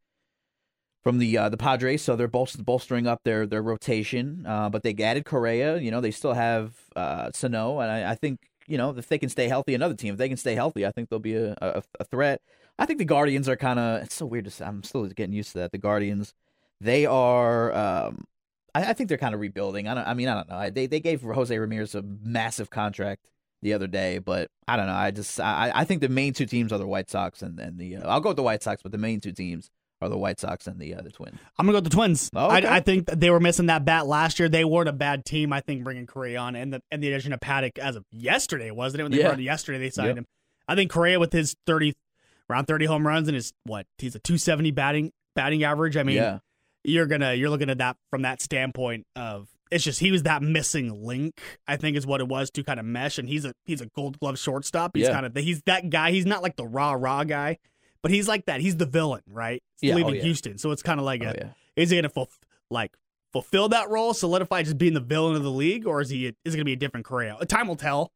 from 1.02 1.18
the 1.18 1.36
uh, 1.36 1.48
the 1.48 1.56
Padres. 1.56 2.02
So 2.02 2.16
they're 2.16 2.28
bolst- 2.28 2.64
bolstering 2.64 3.06
up 3.06 3.20
their 3.24 3.46
their 3.46 3.62
rotation. 3.62 4.44
Uh, 4.46 4.68
but 4.68 4.82
they 4.82 4.94
added 5.02 5.24
Correa. 5.24 5.78
You 5.78 5.90
know, 5.90 6.00
they 6.00 6.10
still 6.10 6.34
have 6.34 6.74
uh, 6.96 7.30
Sano, 7.34 7.80
and 7.80 7.90
I, 7.90 8.12
I 8.12 8.14
think 8.14 8.38
you 8.66 8.78
know 8.78 8.96
if 8.96 9.08
they 9.08 9.18
can 9.18 9.28
stay 9.28 9.48
healthy, 9.48 9.74
another 9.74 9.94
team 9.94 10.12
if 10.14 10.18
they 10.18 10.28
can 10.28 10.36
stay 10.36 10.54
healthy, 10.54 10.86
I 10.86 10.90
think 10.90 11.08
they'll 11.08 11.18
be 11.18 11.36
a 11.36 11.52
a, 11.60 11.82
a 11.98 12.04
threat. 12.04 12.40
I 12.78 12.86
think 12.86 12.98
the 12.98 13.04
Guardians 13.04 13.48
are 13.48 13.56
kind 13.56 13.78
of. 13.78 14.02
It's 14.02 14.14
so 14.14 14.26
weird 14.26 14.46
to 14.46 14.50
say. 14.50 14.64
I'm 14.64 14.82
still 14.82 15.06
getting 15.08 15.34
used 15.34 15.52
to 15.52 15.58
that. 15.58 15.72
The 15.72 15.78
Guardians, 15.78 16.34
they 16.80 17.06
are. 17.06 17.72
Um, 17.72 18.24
I, 18.74 18.90
I 18.90 18.92
think 18.94 19.08
they're 19.08 19.18
kind 19.18 19.34
of 19.34 19.40
rebuilding. 19.40 19.88
I 19.88 19.94
don't. 19.94 20.06
I 20.06 20.14
mean, 20.14 20.28
I 20.28 20.34
don't 20.34 20.48
know. 20.48 20.70
They 20.70 20.86
they 20.86 21.00
gave 21.00 21.22
Jose 21.22 21.56
Ramirez 21.56 21.94
a 21.94 22.02
massive 22.02 22.70
contract 22.70 23.28
the 23.62 23.74
other 23.74 23.86
day, 23.86 24.18
but 24.18 24.50
I 24.66 24.76
don't 24.76 24.86
know. 24.86 24.94
I 24.94 25.10
just 25.10 25.38
I 25.40 25.72
I 25.74 25.84
think 25.84 26.00
the 26.00 26.08
main 26.08 26.32
two 26.32 26.46
teams 26.46 26.72
are 26.72 26.78
the 26.78 26.86
White 26.86 27.10
Sox 27.10 27.42
and 27.42 27.58
and 27.60 27.78
the. 27.78 27.96
Uh, 27.96 28.08
I'll 28.08 28.20
go 28.20 28.30
with 28.30 28.36
the 28.36 28.42
White 28.42 28.62
Sox, 28.62 28.82
but 28.82 28.92
the 28.92 28.98
main 28.98 29.20
two 29.20 29.32
teams 29.32 29.70
are 30.02 30.08
the 30.08 30.16
White 30.18 30.40
Sox 30.40 30.66
and 30.66 30.78
the 30.78 30.94
uh, 30.94 31.02
the 31.02 31.10
Twins. 31.10 31.38
I'm 31.58 31.66
gonna 31.66 31.72
go 31.72 31.76
with 31.78 31.84
the 31.84 31.90
Twins. 31.96 32.30
Oh, 32.34 32.46
okay. 32.56 32.66
I, 32.66 32.76
I 32.76 32.80
think 32.80 33.06
they 33.06 33.30
were 33.30 33.40
missing 33.40 33.66
that 33.66 33.84
bat 33.84 34.06
last 34.06 34.38
year. 34.38 34.48
They 34.48 34.64
weren't 34.64 34.88
a 34.88 34.92
bad 34.92 35.24
team. 35.24 35.52
I 35.52 35.60
think 35.60 35.84
bringing 35.84 36.06
Correa 36.06 36.38
on 36.38 36.56
and 36.56 36.72
the 36.72 36.82
and 36.90 37.02
the 37.02 37.08
addition 37.12 37.32
of 37.32 37.40
Paddack 37.40 37.78
as 37.78 37.96
of 37.96 38.04
yesterday 38.10 38.70
wasn't 38.70 39.00
it? 39.00 39.02
When 39.04 39.12
they 39.12 39.18
Yeah. 39.18 39.28
brought 39.28 39.40
yesterday, 39.40 39.78
they 39.78 39.90
signed 39.90 40.08
Yep. 40.08 40.18
him. 40.18 40.26
I 40.68 40.74
think 40.74 40.90
Correa 40.90 41.18
with 41.20 41.32
his 41.32 41.56
30 41.66 41.94
around 42.48 42.66
30 42.66 42.86
home 42.86 43.06
runs 43.06 43.28
and 43.28 43.34
his 43.34 43.52
what 43.64 43.86
he's 43.98 44.14
a 44.14 44.18
270 44.20 44.70
batting 44.70 45.12
batting 45.34 45.64
average. 45.64 45.96
I 45.96 46.02
mean, 46.02 46.16
yeah, 46.16 46.38
you're 46.84 47.06
gonna 47.06 47.34
you're 47.34 47.50
looking 47.50 47.70
at 47.70 47.78
that 47.78 47.96
from 48.10 48.22
that 48.22 48.40
standpoint 48.40 49.06
of 49.16 49.48
it's 49.70 49.84
just 49.84 50.00
he 50.00 50.10
was 50.10 50.22
that 50.24 50.42
missing 50.42 51.04
link. 51.04 51.40
I 51.68 51.76
think 51.76 51.96
is 51.96 52.06
what 52.06 52.20
it 52.20 52.26
was 52.28 52.50
to 52.52 52.64
kind 52.64 52.80
of 52.80 52.86
mesh. 52.86 53.18
And 53.18 53.28
he's 53.28 53.44
a 53.44 53.52
he's 53.66 53.80
a 53.80 53.86
Gold 53.86 54.18
Glove 54.18 54.38
shortstop. 54.38 54.92
He's 54.96 55.06
Yeah. 55.06 55.12
kind 55.12 55.26
of 55.26 55.36
he's 55.36 55.62
that 55.66 55.90
guy. 55.90 56.10
He's 56.10 56.26
not 56.26 56.42
like 56.42 56.56
the 56.56 56.66
raw 56.66 56.92
raw 56.92 57.22
guy, 57.24 57.58
but 58.02 58.10
he's 58.12 58.28
like 58.28 58.46
that. 58.46 58.60
He's 58.60 58.76
the 58.76 58.86
villain, 58.86 59.22
right? 59.28 59.62
Yeah, 59.80 59.94
oh, 59.94 59.96
leaving 59.96 60.14
yeah. 60.16 60.22
Houston, 60.22 60.58
so 60.58 60.70
it's 60.70 60.82
kind 60.82 60.98
of 61.00 61.06
like 61.06 61.22
oh, 61.24 61.30
a, 61.30 61.34
yeah. 61.34 61.48
is 61.76 61.90
he 61.90 61.96
gonna 61.96 62.08
fulf- 62.08 62.38
like 62.70 62.96
fulfill 63.32 63.68
that 63.70 63.88
role, 63.90 64.14
solidify 64.14 64.62
just 64.62 64.78
being 64.78 64.94
the 64.94 65.00
villain 65.00 65.36
of 65.36 65.42
the 65.42 65.50
league, 65.50 65.86
or 65.86 66.00
is 66.00 66.10
he 66.10 66.26
is 66.26 66.54
it 66.54 66.56
gonna 66.56 66.64
be 66.64 66.72
a 66.72 66.76
different 66.76 67.06
career? 67.06 67.36
Time 67.48 67.68
will 67.68 67.76
tell. 67.76 68.10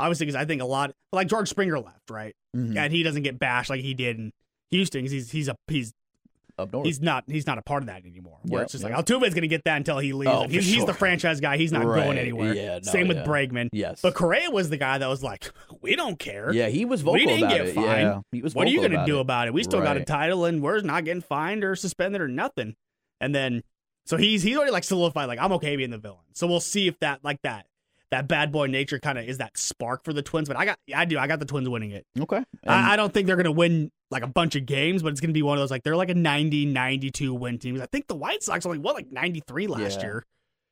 Obviously, 0.00 0.26
because 0.26 0.36
I 0.40 0.44
think 0.44 0.62
a 0.62 0.64
lot 0.64 0.92
like 1.12 1.26
George 1.28 1.48
Springer 1.48 1.78
left, 1.80 2.08
right, 2.10 2.34
Mhm. 2.56 2.76
and 2.76 2.92
he 2.92 3.02
doesn't 3.02 3.22
get 3.22 3.38
bashed 3.38 3.68
like 3.70 3.80
he 3.80 3.94
did 3.94 4.16
in 4.16 4.32
Houston 4.70 5.06
he's 5.06 5.30
he's 5.30 5.48
a 5.48 5.56
he's 5.66 5.92
Up 6.58 6.72
north. 6.72 6.86
he's 6.86 7.00
not 7.00 7.24
he's 7.28 7.46
not 7.46 7.56
a 7.58 7.62
part 7.62 7.82
of 7.82 7.86
that 7.86 8.04
anymore. 8.04 8.38
Where 8.42 8.60
Yep, 8.60 8.64
it's 8.64 8.72
just 8.72 8.82
yep. 8.84 8.92
like 8.92 9.04
Altuve's 9.04 9.34
going 9.34 9.42
to 9.42 9.48
get 9.48 9.62
that 9.64 9.76
until 9.76 9.98
he 9.98 10.12
leaves. 10.12 10.32
Oh, 10.34 10.48
he's, 10.48 10.66
for 10.68 10.74
he's 10.74 10.84
the 10.86 10.94
franchise 10.94 11.40
guy. 11.40 11.56
He's 11.56 11.70
not 11.72 11.84
Right, 11.84 12.04
going 12.04 12.18
anywhere. 12.18 12.54
yeah, 12.54 12.74
no, 12.84 12.90
Same 12.90 13.06
with 13.08 13.18
yeah. 13.18 13.24
Bregman. 13.24 13.68
yes, 13.72 14.00
But 14.02 14.14
Correa 14.14 14.50
was 14.50 14.68
the 14.70 14.76
guy 14.76 14.98
that 14.98 15.06
was 15.08 15.22
like, 15.22 15.52
we 15.80 15.94
don't 15.96 16.18
care. 16.18 16.52
yeah, 16.52 16.68
he 16.68 16.84
was 16.84 17.00
vocal 17.02 17.14
We 17.14 17.26
didn't 17.26 17.44
about 17.44 17.56
get 17.56 17.66
it. 17.68 17.74
fined. 17.74 17.86
Yeah, 17.86 18.20
he 18.32 18.42
was. 18.42 18.54
what 18.54 18.66
are 18.66 18.70
you 18.70 18.78
going 18.80 18.90
to 18.92 19.06
do 19.06 19.18
it. 19.18 19.20
about 19.20 19.46
it? 19.48 19.54
We 19.54 19.62
still 19.62 19.80
got 19.82 19.96
a 19.96 20.04
title, 20.04 20.44
and 20.44 20.62
we're 20.62 20.80
not 20.80 21.04
getting 21.04 21.22
fined 21.22 21.62
or 21.64 21.76
suspended 21.76 22.20
or 22.20 22.28
nothing. 22.28 22.74
And 23.20 23.34
then, 23.34 23.62
so 24.06 24.16
he's 24.16 24.42
he's 24.42 24.56
already 24.56 24.72
like 24.72 24.84
solidified. 24.84 25.28
Like 25.28 25.38
I'm 25.38 25.52
okay 25.52 25.76
being 25.76 25.90
the 25.90 25.98
villain. 25.98 26.24
So 26.32 26.46
we'll 26.46 26.60
see 26.60 26.88
if 26.88 26.98
that 27.00 27.20
like 27.22 27.40
that 27.42 27.66
that 28.10 28.28
bad 28.28 28.52
boy 28.52 28.66
nature 28.66 28.98
kind 28.98 29.18
of 29.18 29.24
is 29.28 29.38
that 29.38 29.56
spark 29.58 30.04
for 30.04 30.12
the 30.12 30.22
Twins. 30.22 30.48
But 30.48 30.56
I 30.56 30.64
got 30.64 30.78
I 30.94 31.04
do 31.04 31.18
I 31.18 31.26
got 31.26 31.38
the 31.40 31.46
Twins 31.46 31.68
winning 31.68 31.90
it. 31.90 32.04
Okay, 32.18 32.42
I, 32.66 32.94
I 32.94 32.96
don't 32.96 33.12
think 33.12 33.26
they're 33.26 33.36
going 33.36 33.44
to 33.44 33.52
win 33.52 33.90
like 34.10 34.22
a 34.22 34.28
bunch 34.28 34.56
of 34.56 34.64
games, 34.66 35.02
but 35.02 35.12
it's 35.12 35.20
going 35.20 35.30
to 35.30 35.34
be 35.34 35.42
one 35.42 35.58
of 35.58 35.62
those 35.62 35.70
like 35.70 35.82
they're 35.82 35.96
like 35.96 36.10
a 36.10 36.14
90 36.14 36.66
92 36.66 37.34
win 37.34 37.58
team. 37.58 37.80
I 37.80 37.86
think 37.86 38.06
the 38.06 38.14
White 38.16 38.42
Sox 38.42 38.64
only 38.66 38.78
won 38.78 38.94
like 38.94 39.10
93 39.12 39.66
last 39.66 39.98
Yeah. 40.00 40.04
year 40.06 40.26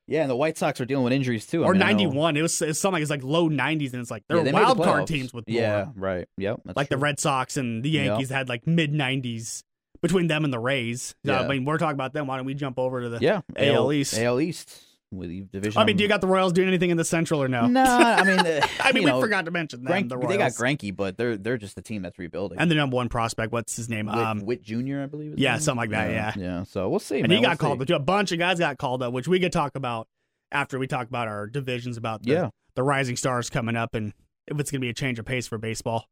yeah, 0.08 0.20
and 0.20 0.30
the 0.30 0.36
White 0.36 0.56
Sox 0.56 0.80
are 0.80 0.84
dealing 0.84 1.02
with 1.02 1.12
injuries 1.12 1.46
too. 1.48 1.64
I 1.64 1.66
or 1.66 1.72
mean, 1.72 1.80
know- 1.80 1.86
91. 1.86 2.36
It 2.36 2.42
was, 2.42 2.62
it 2.62 2.68
was 2.68 2.80
something 2.80 2.94
like 2.94 3.02
it's 3.02 3.10
like 3.10 3.24
low 3.24 3.48
90s 3.50 3.92
and 3.92 4.00
it's 4.00 4.10
like 4.10 4.22
they're 4.28 4.36
Yeah, 4.38 4.44
they 4.44 4.52
made 4.52 4.60
the 4.60 4.74
wild 4.74 4.84
card 4.84 5.06
teams 5.08 5.34
with 5.34 5.48
more. 5.48 5.60
Yeah, 5.60 5.86
right. 5.96 6.28
Yep. 6.38 6.60
like 6.76 6.88
the. 6.90 6.96
Red 6.96 7.18
Sox 7.18 7.56
and 7.56 7.82
the. 7.82 7.90
Yankees 7.90 8.30
had 8.30 8.48
like 8.48 8.66
mid 8.68 8.92
90s 8.92 9.64
between 10.02 10.28
them 10.28 10.44
and 10.44 10.52
the 10.52 10.60
Rays. 10.60 11.16
Yeah. 11.24 11.40
I 11.40 11.48
mean, 11.48 11.64
we're 11.64 11.78
talking 11.78 11.94
about 11.94 12.12
them. 12.12 12.28
Why 12.28 12.36
don't 12.36 12.46
we 12.46 12.54
jump 12.54 12.78
over 12.78 13.02
to 13.02 13.08
the 13.08 13.18
Yeah, 13.20 13.40
AL 13.56 13.92
East. 13.92 14.16
AL 14.16 14.40
East 14.40 14.80
with 15.16 15.28
the 15.30 15.42
division. 15.52 15.80
I 15.80 15.85
mean, 15.85 15.96
do 15.96 16.02
you 16.02 16.08
got 16.08 16.20
the 16.20 16.26
Royals 16.26 16.52
doing 16.52 16.68
anything 16.68 16.90
in 16.90 16.96
the 16.96 17.04
Central 17.04 17.42
or 17.42 17.49
no? 17.49 17.66
No, 17.66 17.82
I 17.82 18.25
mean, 18.25 18.38
uh, 18.46 18.66
I 18.80 18.92
mean, 18.92 19.04
we 19.04 19.11
know, 19.11 19.20
forgot 19.20 19.44
to 19.46 19.50
mention 19.50 19.80
them. 19.80 19.87
Grank- 19.87 20.08
the 20.08 20.16
Royals. 20.16 20.30
they 20.30 20.38
got 20.38 20.52
Greinke, 20.52 20.94
but 20.94 21.16
they're 21.16 21.37
they're 21.37 21.56
just 21.58 21.76
a 21.78 21.82
team 21.82 22.02
that's 22.02 22.18
rebuilding. 22.18 22.58
and 22.58 22.70
the 22.70 22.75
number 22.75 22.96
one 22.96 23.08
prospect. 23.08 23.52
What's 23.52 23.76
his 23.76 23.88
name? 23.88 24.06
Witt, 24.06 24.14
um, 24.16 24.40
Witt 24.46 24.62
Jr., 24.62 25.00
I 25.02 25.06
believe. 25.06 25.38
yeah, 25.38 25.58
something 25.58 25.78
like 25.78 25.90
that, 25.90 26.11
Yeah, 26.11 26.32
yeah. 26.37 26.62
So 26.64 26.88
we'll 26.88 26.99
see. 27.00 27.20
and 27.20 27.28
man, 27.28 27.38
he 27.38 27.42
got 27.42 27.50
we'll 27.61 27.76
called 27.76 27.88
see. 27.88 27.94
up. 27.94 28.00
A 28.00 28.04
bunch 28.04 28.32
of 28.32 28.38
guys 28.38 28.58
got 28.58 28.78
called 28.78 29.02
up, 29.02 29.12
which 29.12 29.28
we 29.28 29.40
could 29.40 29.52
talk 29.52 29.75
about 29.76 30.08
after 30.52 30.78
we 30.78 30.87
talk 30.87 31.08
about 31.08 31.28
our 31.28 31.46
divisions 31.46 31.96
about 31.96 32.23
the, 32.23 32.30
Yeah. 32.32 32.50
the 32.75 32.82
rising 32.82 33.16
stars 33.16 33.50
coming 33.50 33.75
up 33.76 33.94
and 33.94 34.12
if 34.46 34.58
it's 34.61 34.70
going 34.70 34.80
to 34.80 34.85
be 34.85 34.90
a 34.90 34.94
change 34.94 35.18
of 35.18 35.25
pace 35.25 35.46
for 35.49 35.58
baseball. 35.58 36.06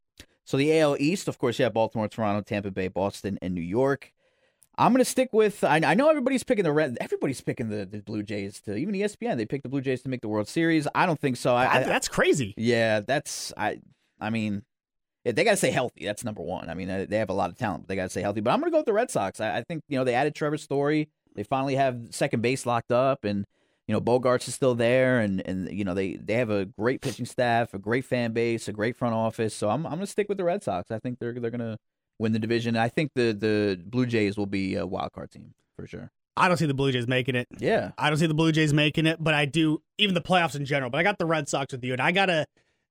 So 0.45 0.57
the 0.57 0.79
AL 0.79 0.97
East, 0.99 1.29
of 1.29 1.39
course, 1.39 1.59
you 1.59 1.63
have 1.65 1.73
Baltimore, 1.73 2.09
Toronto, 2.09 2.43
Tampa 2.43 2.71
Bay, 2.71 2.89
Boston, 2.89 3.39
and 3.41 3.55
New 3.55 3.61
York. 3.63 4.13
I'm 4.77 4.93
gonna 4.93 5.05
stick 5.05 5.31
with. 5.33 5.63
I, 5.63 5.81
I 5.85 5.95
know 5.95 6.09
everybody's 6.09 6.43
picking 6.43 6.65
the 6.65 6.73
red. 6.73 6.97
Everybody's 7.01 7.41
picking 7.41 7.69
the, 7.69 7.87
the 7.87 8.01
Blue 8.01 8.23
Jays 8.23 8.61
to 8.63 8.75
even 8.77 8.95
ESPN. 8.95 9.37
They 9.37 9.47
picked 9.47 9.63
the 9.63 9.69
Blue 9.69 9.81
Jays 9.81 10.03
to 10.03 10.09
make 10.09 10.21
the 10.21 10.29
World 10.29 10.49
Series. 10.49 10.89
I 10.95 11.07
don't 11.07 11.21
think 11.21 11.37
so. 11.37 11.55
I, 11.55 11.77
I, 11.77 11.83
that's 11.85 12.09
crazy. 12.09 12.55
yeah, 12.57 13.01
that's 13.01 13.53
I. 13.57 13.81
I 14.21 14.31
mean, 14.31 14.63
yeah, 15.25 15.33
they 15.33 15.45
got 15.45 15.53
to 15.53 15.57
stay 15.57 15.71
healthy. 15.71 16.05
That's 16.05 16.25
number 16.25 16.43
one. 16.43 16.71
I 16.71 16.75
mean, 16.75 17.07
they 17.09 17.19
have 17.19 17.31
a 17.31 17.35
lot 17.35 17.51
of 17.51 17.57
talent, 17.57 17.83
but 17.83 17.89
they 17.89 17.97
got 17.97 18.05
to 18.05 18.11
stay 18.11 18.21
healthy. 18.21 18.41
But 18.41 18.51
I'm 18.51 18.61
gonna 18.61 18.71
go 18.71 18.79
with 18.79 18.87
the 18.87 18.93
Red 18.93 19.11
Sox. 19.11 19.41
I, 19.41 19.59
I 19.59 19.63
think 19.63 19.83
you 19.89 19.99
know 19.99 20.05
they 20.05 20.15
added 20.15 20.35
Trevor 20.35 20.59
Story. 20.59 21.09
They 21.35 21.45
finally 21.45 21.77
have 21.77 22.09
second 22.11 22.43
base 22.43 22.67
locked 22.67 22.93
up, 22.93 23.25
and 23.25 23.45
you 23.87 23.93
know 23.93 24.01
Bogaerts 24.01 24.49
is 24.49 24.55
still 24.55 24.75
there, 24.75 25.21
and 25.21 25.41
and 25.47 25.71
you 25.71 25.85
know 25.85 25.95
they 25.95 26.17
they 26.17 26.35
have 26.35 26.51
a 26.51 26.65
great 26.65 27.01
pitching 27.01 27.27
staff, 27.27 27.75
a 27.75 27.79
great 27.79 28.05
fan 28.05 28.33
base, 28.33 28.67
a 28.67 28.73
great 28.73 28.97
front 28.97 29.15
office. 29.15 29.55
So 29.55 29.71
I'm 29.71 29.87
I'm 29.87 29.95
gonna 29.95 30.07
stick 30.07 30.29
with 30.29 30.39
the 30.39 30.45
Red 30.45 30.63
Sox. 30.63 30.91
I 30.91 30.99
think 30.99 31.19
they're 31.21 31.39
they're 31.39 31.51
gonna 31.51 31.79
win 32.19 32.33
the 32.33 32.39
division. 32.39 32.77
I 32.77 32.89
think 32.89 33.11
the 33.15 33.33
the 33.33 33.81
Blue 33.85 34.07
Jays 34.07 34.37
will 34.37 34.47
be 34.47 34.75
a 34.77 34.87
wild 34.87 35.13
card 35.13 35.31
team 35.31 35.55
for 35.77 35.87
sure. 35.87 36.11
I 36.37 36.49
don't 36.49 36.57
see 36.57 36.67
the 36.67 36.75
Blue 36.75 36.91
Jays 36.91 37.07
making 37.07 37.37
it. 37.37 37.47
Yeah. 37.59 37.93
I 37.97 38.11
don't 38.11 38.19
see 38.19 38.27
the 38.27 38.35
Blue 38.35 38.51
Jays 38.51 38.73
making 38.75 39.07
it, 39.07 39.23
but 39.23 39.35
I 39.35 39.45
do 39.45 39.81
even 39.99 40.15
the 40.15 40.21
playoffs 40.21 40.57
in 40.57 40.65
general. 40.65 40.91
But 40.91 40.99
I 40.99 41.03
got 41.05 41.19
the 41.19 41.27
Red 41.27 41.49
Sox 41.49 41.73
with 41.73 41.85
you, 41.85 41.93
and 41.93 42.03
I 42.03 42.11
got 42.11 42.29
a 42.29 42.47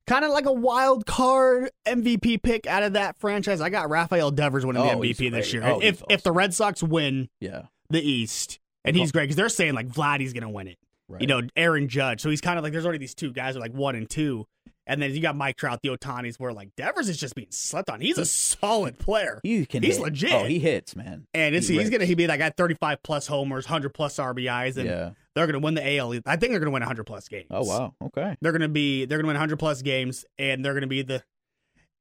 kind 0.08 0.24
of 0.24 0.32
like 0.32 0.46
a 0.46 0.54
wild 0.54 1.06
card 1.06 1.70
MVP 1.86 2.42
pick 2.42 2.68
out 2.68 2.84
of 2.84 2.94
that 2.94 3.18
franchise. 3.20 3.60
I 3.60 3.70
got 3.70 3.90
Rafael 3.90 4.32
Devers 4.32 4.66
winning 4.66 4.82
Oh, 4.82 5.00
the 5.02 5.14
MVP 5.14 5.30
this 5.32 5.52
year. 5.54 5.64
Oh, 5.66 5.80
if 5.82 6.02
if 6.10 6.24
the. 6.24 6.32
Red 6.32 6.54
Sox 6.54 6.82
win 6.82 7.28
Yeah. 7.42 7.64
the 7.90 8.02
East, 8.02 8.60
and 8.86 8.96
he's 8.96 9.12
great 9.12 9.24
because 9.24 9.36
they're 9.36 9.50
saying 9.50 9.74
like 9.74 9.88
Vladdy's 9.90 10.32
going 10.34 10.44
to 10.44 10.50
win 10.50 10.68
it. 10.70 10.78
Right. 11.10 11.20
You 11.22 11.28
know, 11.28 11.42
Aaron 11.58 11.90
Judge. 11.90 12.22
So 12.22 12.30
he's 12.30 12.40
kind 12.42 12.58
of 12.58 12.64
like 12.64 12.72
there's 12.72 12.86
already 12.86 13.00
these 13.00 13.14
two 13.14 13.34
guys 13.34 13.58
are 13.58 13.60
like 13.60 13.74
one 13.74 13.96
and 13.96 14.10
two. 14.10 14.46
And 14.86 15.02
then 15.02 15.14
you 15.16 15.22
got 15.22 15.36
Mike 15.38 15.56
Trout, 15.56 15.80
the 15.82 15.90
Ohtanis, 15.90 16.38
where 16.40 16.52
like 16.52 16.70
Devers 16.76 17.08
is 17.08 17.18
just 17.18 17.36
being 17.36 17.48
slept 17.52 17.90
on. 17.90 18.02
He's 18.02 18.18
a 18.18 18.26
solid 18.26 19.00
player. 19.00 19.40
he 19.44 19.66
can. 19.66 19.82
he's 19.82 19.96
hit. 19.96 20.04
legit. 20.04 20.34
Oh, 20.34 20.44
he 20.44 20.60
hits, 20.60 20.96
man. 20.96 21.26
And 21.34 21.56
it's, 21.56 21.68
He 21.70 21.78
he's 21.78 21.90
going 21.90 22.02
to 22.02 22.06
he 22.06 22.16
be 22.16 22.28
like 22.28 22.42
at 22.42 22.58
35 22.58 23.02
plus 23.04 23.28
homers, 23.28 23.66
100 23.66 23.94
plus 23.94 24.18
RBIs, 24.18 24.76
and 24.76 24.86
Yeah. 24.90 25.12
they're 25.36 25.46
going 25.48 25.54
to 25.54 25.60
win 25.66 25.74
the 25.76 25.98
AL. 25.98 26.12
I 26.26 26.36
think 26.36 26.52
they're 26.52 26.60
going 26.60 26.64
to 26.64 26.72
win 26.72 26.82
100 26.82 27.06
plus 27.06 27.30
games. 27.30 27.48
Oh 27.50 27.64
wow. 27.64 27.94
Okay. 28.04 28.36
They're 28.42 28.52
going 28.52 28.62
to 28.62 28.68
be 28.68 29.06
they're 29.06 29.18
going 29.20 29.24
to 29.26 29.28
win 29.30 29.36
100 29.36 29.58
plus 29.58 29.82
games, 29.82 30.26
and 30.38 30.66
they're 30.66 30.74
going 30.74 30.82
to 30.82 30.88
be 30.88 31.02
the 31.02 31.24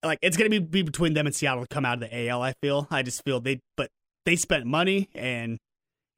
like 0.04 0.18
it's 0.20 0.36
going 0.36 0.50
to 0.50 0.60
be, 0.60 0.66
be 0.66 0.82
between 0.82 1.14
them 1.14 1.26
and 1.26 1.34
Seattle 1.34 1.62
to 1.64 1.68
come 1.72 1.84
out 1.84 2.02
of 2.02 2.10
the 2.10 2.28
AL. 2.28 2.42
I 2.42 2.54
feel. 2.60 2.88
I 2.90 3.02
just 3.04 3.22
feel 3.24 3.38
they 3.40 3.60
but 3.76 3.90
they 4.26 4.34
spent 4.34 4.66
money, 4.66 5.08
and 5.14 5.58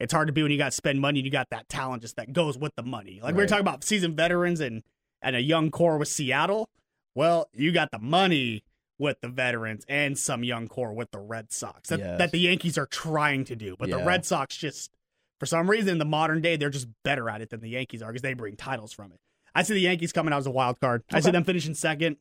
it's 0.00 0.12
hard 0.14 0.28
to 0.28 0.32
be 0.32 0.42
when 0.42 0.50
you 0.50 0.56
got 0.58 0.70
to 0.70 0.76
spend 0.76 1.00
money 1.00 1.18
and 1.20 1.26
you 1.26 1.30
got 1.30 1.48
that 1.50 1.68
talent 1.68 2.00
just 2.02 2.16
that 2.16 2.32
goes 2.32 2.56
with 2.56 2.72
the 2.76 2.82
money. 2.82 3.20
Like 3.22 3.34
we 3.34 3.42
were 3.42 3.46
talking 3.46 3.60
about 3.60 3.84
seasoned 3.84 4.16
veterans 4.16 4.60
and 4.60 4.82
and 5.24 5.34
a 5.34 5.40
young 5.40 5.70
core 5.70 5.98
with 5.98 6.08
Seattle. 6.08 6.68
Well, 7.14 7.48
you 7.52 7.72
got 7.72 7.90
the 7.90 7.98
money 7.98 8.62
with 8.98 9.20
the 9.20 9.28
veterans 9.28 9.84
and 9.88 10.16
some 10.16 10.44
young 10.44 10.68
core 10.68 10.92
with 10.92 11.10
the 11.10 11.18
Red 11.18 11.52
Sox 11.52 11.88
that, 11.88 11.98
Yes. 11.98 12.18
that 12.18 12.30
the 12.30 12.38
Yankees 12.38 12.78
are 12.78 12.86
trying 12.86 13.44
to 13.46 13.56
do, 13.56 13.74
but 13.78 13.90
the 13.90 14.04
Red 14.04 14.24
Sox 14.24 14.56
just 14.56 14.92
for 15.40 15.46
some 15.46 15.68
reason 15.68 15.88
in 15.90 15.98
the 15.98 16.04
modern 16.04 16.40
day 16.40 16.54
they're 16.56 16.70
just 16.70 16.86
better 17.02 17.28
at 17.28 17.40
it 17.40 17.50
than 17.50 17.60
the 17.60 17.68
Yankees 17.70 18.02
are 18.02 18.08
because 18.12 18.22
they 18.22 18.34
bring 18.34 18.54
titles 18.56 18.92
from 18.92 19.10
it. 19.10 19.18
I 19.54 19.62
see 19.64 19.74
the 19.74 19.80
Yankees 19.80 20.12
coming 20.12 20.32
out 20.32 20.38
as 20.38 20.46
a 20.46 20.50
wild 20.52 20.78
card. 20.80 21.02
I 21.12 21.20
see 21.20 21.30
them 21.32 21.44
finishing 21.44 21.74
second. 21.74 22.16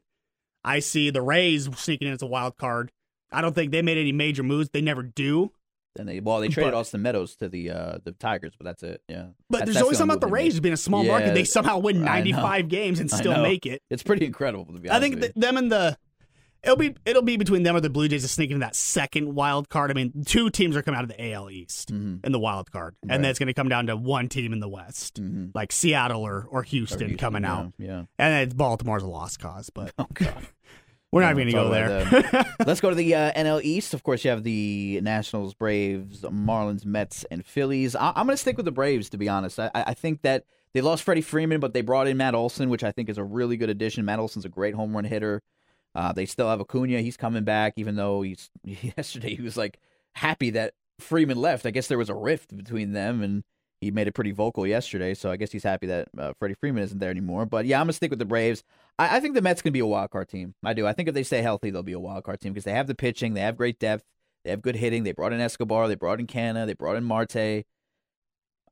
I 0.63 0.79
see 0.79 1.10
the 1.10 1.22
Rays 1.22 1.69
sneaking 1.77 2.07
in 2.07 2.13
as 2.13 2.22
a 2.22 2.27
wild 2.27 2.57
card. 2.57 2.91
I 3.31 3.41
don't 3.41 3.53
think 3.53 3.72
they 3.72 3.81
made 3.81 3.98
any 3.98 4.12
major 4.12 4.43
moves. 4.43 4.69
They 4.69 4.81
never 4.81 5.03
do. 5.03 5.51
And 5.97 6.07
they 6.09 6.19
well, 6.19 6.39
they 6.39 6.47
traded 6.47 6.73
But- 6.73 6.79
Austin 6.79 7.01
Meadows 7.03 7.35
to 7.38 7.50
the 7.50 7.69
uh 7.69 7.97
the 8.03 8.13
Tigers, 8.13 8.53
but 8.57 8.65
that's 8.65 8.81
it. 8.83 9.01
Yeah, 9.07 9.27
But 9.50 9.59
That's- 9.59 9.65
there's 9.65 9.75
that's 9.75 9.83
always 9.83 9.97
something 10.00 10.15
about 10.17 10.27
the 10.27 10.31
Rays 10.31 10.59
being 10.59 10.73
a 10.73 10.77
small 10.77 11.03
Yeah, 11.03 11.12
market. 11.12 11.33
They 11.35 11.43
somehow 11.43 11.77
win 11.79 12.01
95 12.03 12.67
games 12.67 13.00
and 13.00 13.09
still 13.12 13.41
make 13.41 13.65
it. 13.65 13.81
It's 13.89 14.03
pretty 14.03 14.25
incredible 14.25 14.65
to 14.73 14.79
be 14.79 14.89
honest 14.89 15.15
I 15.15 15.19
think 15.19 15.33
them 15.35 15.57
and 15.57 15.71
the 15.71 15.97
it'll 16.63 16.77
be 16.77 16.95
it'll 17.05 17.21
be 17.21 17.38
between 17.38 17.62
them 17.63 17.75
or 17.75 17.79
the 17.81 17.89
Blue 17.89 18.07
Jays 18.07 18.23
to 18.23 18.27
sneak 18.27 18.50
into 18.50 18.62
that 18.65 18.75
second 18.75 19.35
wild 19.35 19.69
card. 19.69 19.91
I 19.91 19.93
mean, 19.93 20.23
two 20.25 20.50
teams 20.50 20.75
are 20.75 20.81
coming 20.81 20.97
out 20.97 21.03
of 21.03 21.09
the 21.09 21.21
AL 21.31 21.51
East. 21.51 21.91
Mhm, 21.93 22.25
in 22.25 22.31
the 22.31 22.39
wild 22.39 22.71
card, 22.71 22.95
Right. 23.03 23.13
and 23.13 23.23
then 23.23 23.29
it's 23.29 23.38
going 23.38 23.47
to 23.47 23.53
come 23.53 23.67
down 23.69 23.88
to 23.88 23.95
one 23.97 24.29
team 24.29 24.51
in 24.53 24.62
the 24.62 24.69
West, 24.69 25.21
mhm. 25.21 25.51
like 25.53 25.71
Seattle 25.71 26.21
or 26.23 26.47
or 26.50 26.63
Houston, 26.63 27.03
Or 27.03 27.07
Houston, 27.07 27.17
coming 27.17 27.43
yeah, 27.43 27.53
out, 27.53 27.73
Yeah. 27.77 27.97
and 28.00 28.07
then 28.33 28.43
it's 28.43 28.53
Baltimore's 28.55 29.03
a 29.03 29.07
lost 29.07 29.39
cause. 29.39 29.69
But 29.69 29.93
Oh 30.00 30.07
god. 30.13 30.47
We're 31.13 31.22
not 31.22 31.38
even 31.38 31.51
going 31.51 31.72
to 31.72 32.08
go 32.10 32.22
there. 32.32 32.46
Let's 32.65 32.82
go 32.82 32.89
to 32.89 32.96
the 32.96 33.13
uh, 33.13 33.32
NL 33.34 33.62
East. 33.63 33.93
Of 33.93 34.01
course, 34.03 34.24
you 34.25 34.32
have 34.32 34.43
the 34.43 35.00
Nationals, 35.03 35.53
Braves, 35.53 36.22
Marlins, 36.22 36.86
Mets, 36.86 37.24
and 37.29 37.46
Phillies. 37.46 37.96
I- 37.96 38.13
I'm 38.15 38.25
going 38.25 38.34
to 38.36 38.38
stick 38.38 38.58
with 38.58 38.65
the 38.65 38.72
Braves, 38.72 39.10
to 39.12 39.17
be 39.17 39.29
honest. 39.29 39.60
I-, 39.60 39.70
I 39.74 39.93
think 39.93 40.24
that 40.24 40.46
they 40.74 40.82
lost 40.82 41.03
Freddie 41.03 41.22
Freeman, 41.22 41.60
but 41.60 41.74
they 41.74 41.82
brought 41.82 42.08
in 42.08 42.17
Matt 42.17 42.34
Olson, 42.34 42.70
which 42.70 42.84
I 42.84 42.91
think 42.91 43.10
is 43.10 43.20
a 43.20 43.24
really 43.24 43.58
good 43.58 43.70
addition. 43.70 44.03
Matt 44.05 44.17
Olson's 44.17 44.46
a 44.46 44.50
great 44.50 44.74
home 44.74 44.96
run 44.96 45.03
hitter. 45.03 45.43
Uh, 45.93 46.12
they 46.12 46.25
still 46.25 46.50
have 46.50 46.60
Acuna. 46.60 47.01
He's 47.01 47.17
coming 47.17 47.43
back, 47.43 47.74
even 47.77 47.96
though 47.96 48.24
he's 48.24 48.50
yesterday 48.63 49.36
he 49.36 49.41
was 49.43 49.55
like 49.55 49.79
happy 50.15 50.50
that 50.51 50.74
Freeman 51.00 51.38
left. 51.38 51.67
I 51.67 51.72
guess 51.72 51.88
there 51.88 52.00
was 52.00 52.10
a 52.10 52.15
rift 52.15 52.55
between 52.58 52.93
them, 52.93 53.22
and 53.22 53.43
he 53.84 53.92
made 53.92 54.08
it 54.08 54.13
pretty 54.13 54.32
vocal 54.32 54.66
yesterday. 54.66 55.13
So 55.13 55.30
I 55.32 55.36
guess 55.38 55.52
he's 55.52 55.63
happy 55.63 55.88
that 55.88 56.08
uh, 56.18 56.34
Freddie 56.40 56.56
Freeman 56.56 56.84
isn't 56.84 57.00
there 57.00 57.10
anymore. 57.12 57.46
But 57.46 57.66
yeah, 57.66 57.80
I'm 57.80 57.86
gonna 57.86 57.94
stick 57.94 58.10
with 58.10 58.20
the 58.20 58.25
Braves. 58.25 58.63
I, 58.98 59.18
I 59.18 59.20
think 59.20 59.36
the 59.36 59.42
Mets 59.42 59.62
can 59.62 59.74
be 59.74 59.80
a 59.80 59.86
wild 59.86 60.12
card 60.12 60.30
team. 60.30 60.56
I 60.63 60.74
do. 60.74 60.86
I 60.88 60.94
think 60.94 61.08
if 61.10 61.16
they 61.16 61.24
stay 61.24 61.42
healthy, 61.42 61.70
they'll 61.70 61.84
be 61.84 61.94
a 61.94 62.00
wild 62.00 62.24
card 62.24 62.40
team 62.42 62.54
because 62.54 62.63
they 62.66 62.74
have 62.74 62.88
the 62.88 62.96
pitching, 62.96 63.34
they 63.34 63.42
have 63.42 63.58
great 63.58 63.80
depth, 63.80 64.04
they 64.44 64.50
have 64.50 64.62
good 64.62 64.75
hitting. 64.75 65.04
They 65.04 65.12
brought 65.12 65.34
in 65.34 65.40
Escobar, 65.40 65.88
they 65.88 65.96
brought 65.96 66.20
in 66.20 66.28
Canha, 66.28 66.66
they 66.66 66.74
brought 66.74 66.96
in 66.96 67.04
Marte. 67.04 67.36
I, 67.36 67.63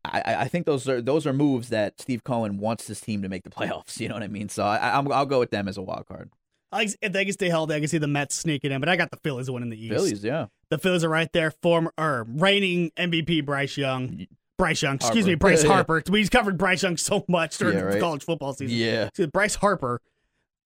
I- 0.06 0.41
I 0.41 0.48
think 0.48 0.65
those 0.65 0.88
are 0.89 1.01
those 1.01 1.27
are 1.27 1.34
moves 1.34 1.70
that 1.70 2.00
Steve 2.01 2.24
Cohen 2.24 2.58
wants 2.58 2.88
his 2.88 3.00
team 3.01 3.22
to 3.22 3.30
make 3.30 3.44
the 3.44 3.50
playoffs. 3.58 4.00
You 4.00 4.08
know 4.10 4.15
what 4.15 4.24
I 4.24 4.27
mean? 4.27 4.50
So 4.50 4.63
I, 4.63 4.98
I'm, 4.98 5.12
I'll 5.12 5.25
go 5.25 5.39
with 5.39 5.51
them 5.51 5.68
as 5.68 5.77
a 5.77 5.82
wild 5.82 6.08
card. 6.08 6.30
I, 6.74 6.88
if 7.01 7.12
they 7.12 7.25
can 7.25 7.34
stay 7.34 7.50
healthy, 7.50 7.74
I 7.75 7.80
can 7.80 7.89
see 7.89 7.98
the 7.98 8.08
Mets 8.08 8.34
sneaking 8.36 8.72
in. 8.72 8.80
But 8.80 8.88
I 8.88 8.96
got 8.96 9.12
the 9.12 9.18
Phillies 9.18 9.51
winning 9.51 9.70
the 9.70 9.77
East. 9.86 9.94
Phillies, 9.94 10.24
yeah, 10.24 10.46
The 10.70 10.77
Phillies 10.77 11.03
are 11.03 11.10
right 11.10 11.30
there. 11.34 11.51
Former 11.62 11.91
or 11.98 12.25
reigning 12.30 12.91
MVP 12.98 13.46
Bryce 13.46 13.75
Young. 13.75 14.25
Bryce 14.62 14.82
Young, 14.84 14.96
excuse 14.96 15.25
Harper. 15.25 15.27
me, 15.30 15.36
Bryce 15.36 15.63
Harper. 15.65 16.03
We've 16.10 16.30
covered 16.30 16.58
Bryce 16.58 16.84
Young 16.84 16.98
so 16.98 17.25
much 17.27 17.58
during 17.58 17.75
Yeah, 17.75 17.82
the 17.82 17.88
right. 17.88 18.00
college 18.00 18.24
football 18.24 18.53
season. 18.53 18.77
yeah. 18.77 19.10
So 19.15 19.25
Bryce 19.27 19.56
Harper, 19.56 20.00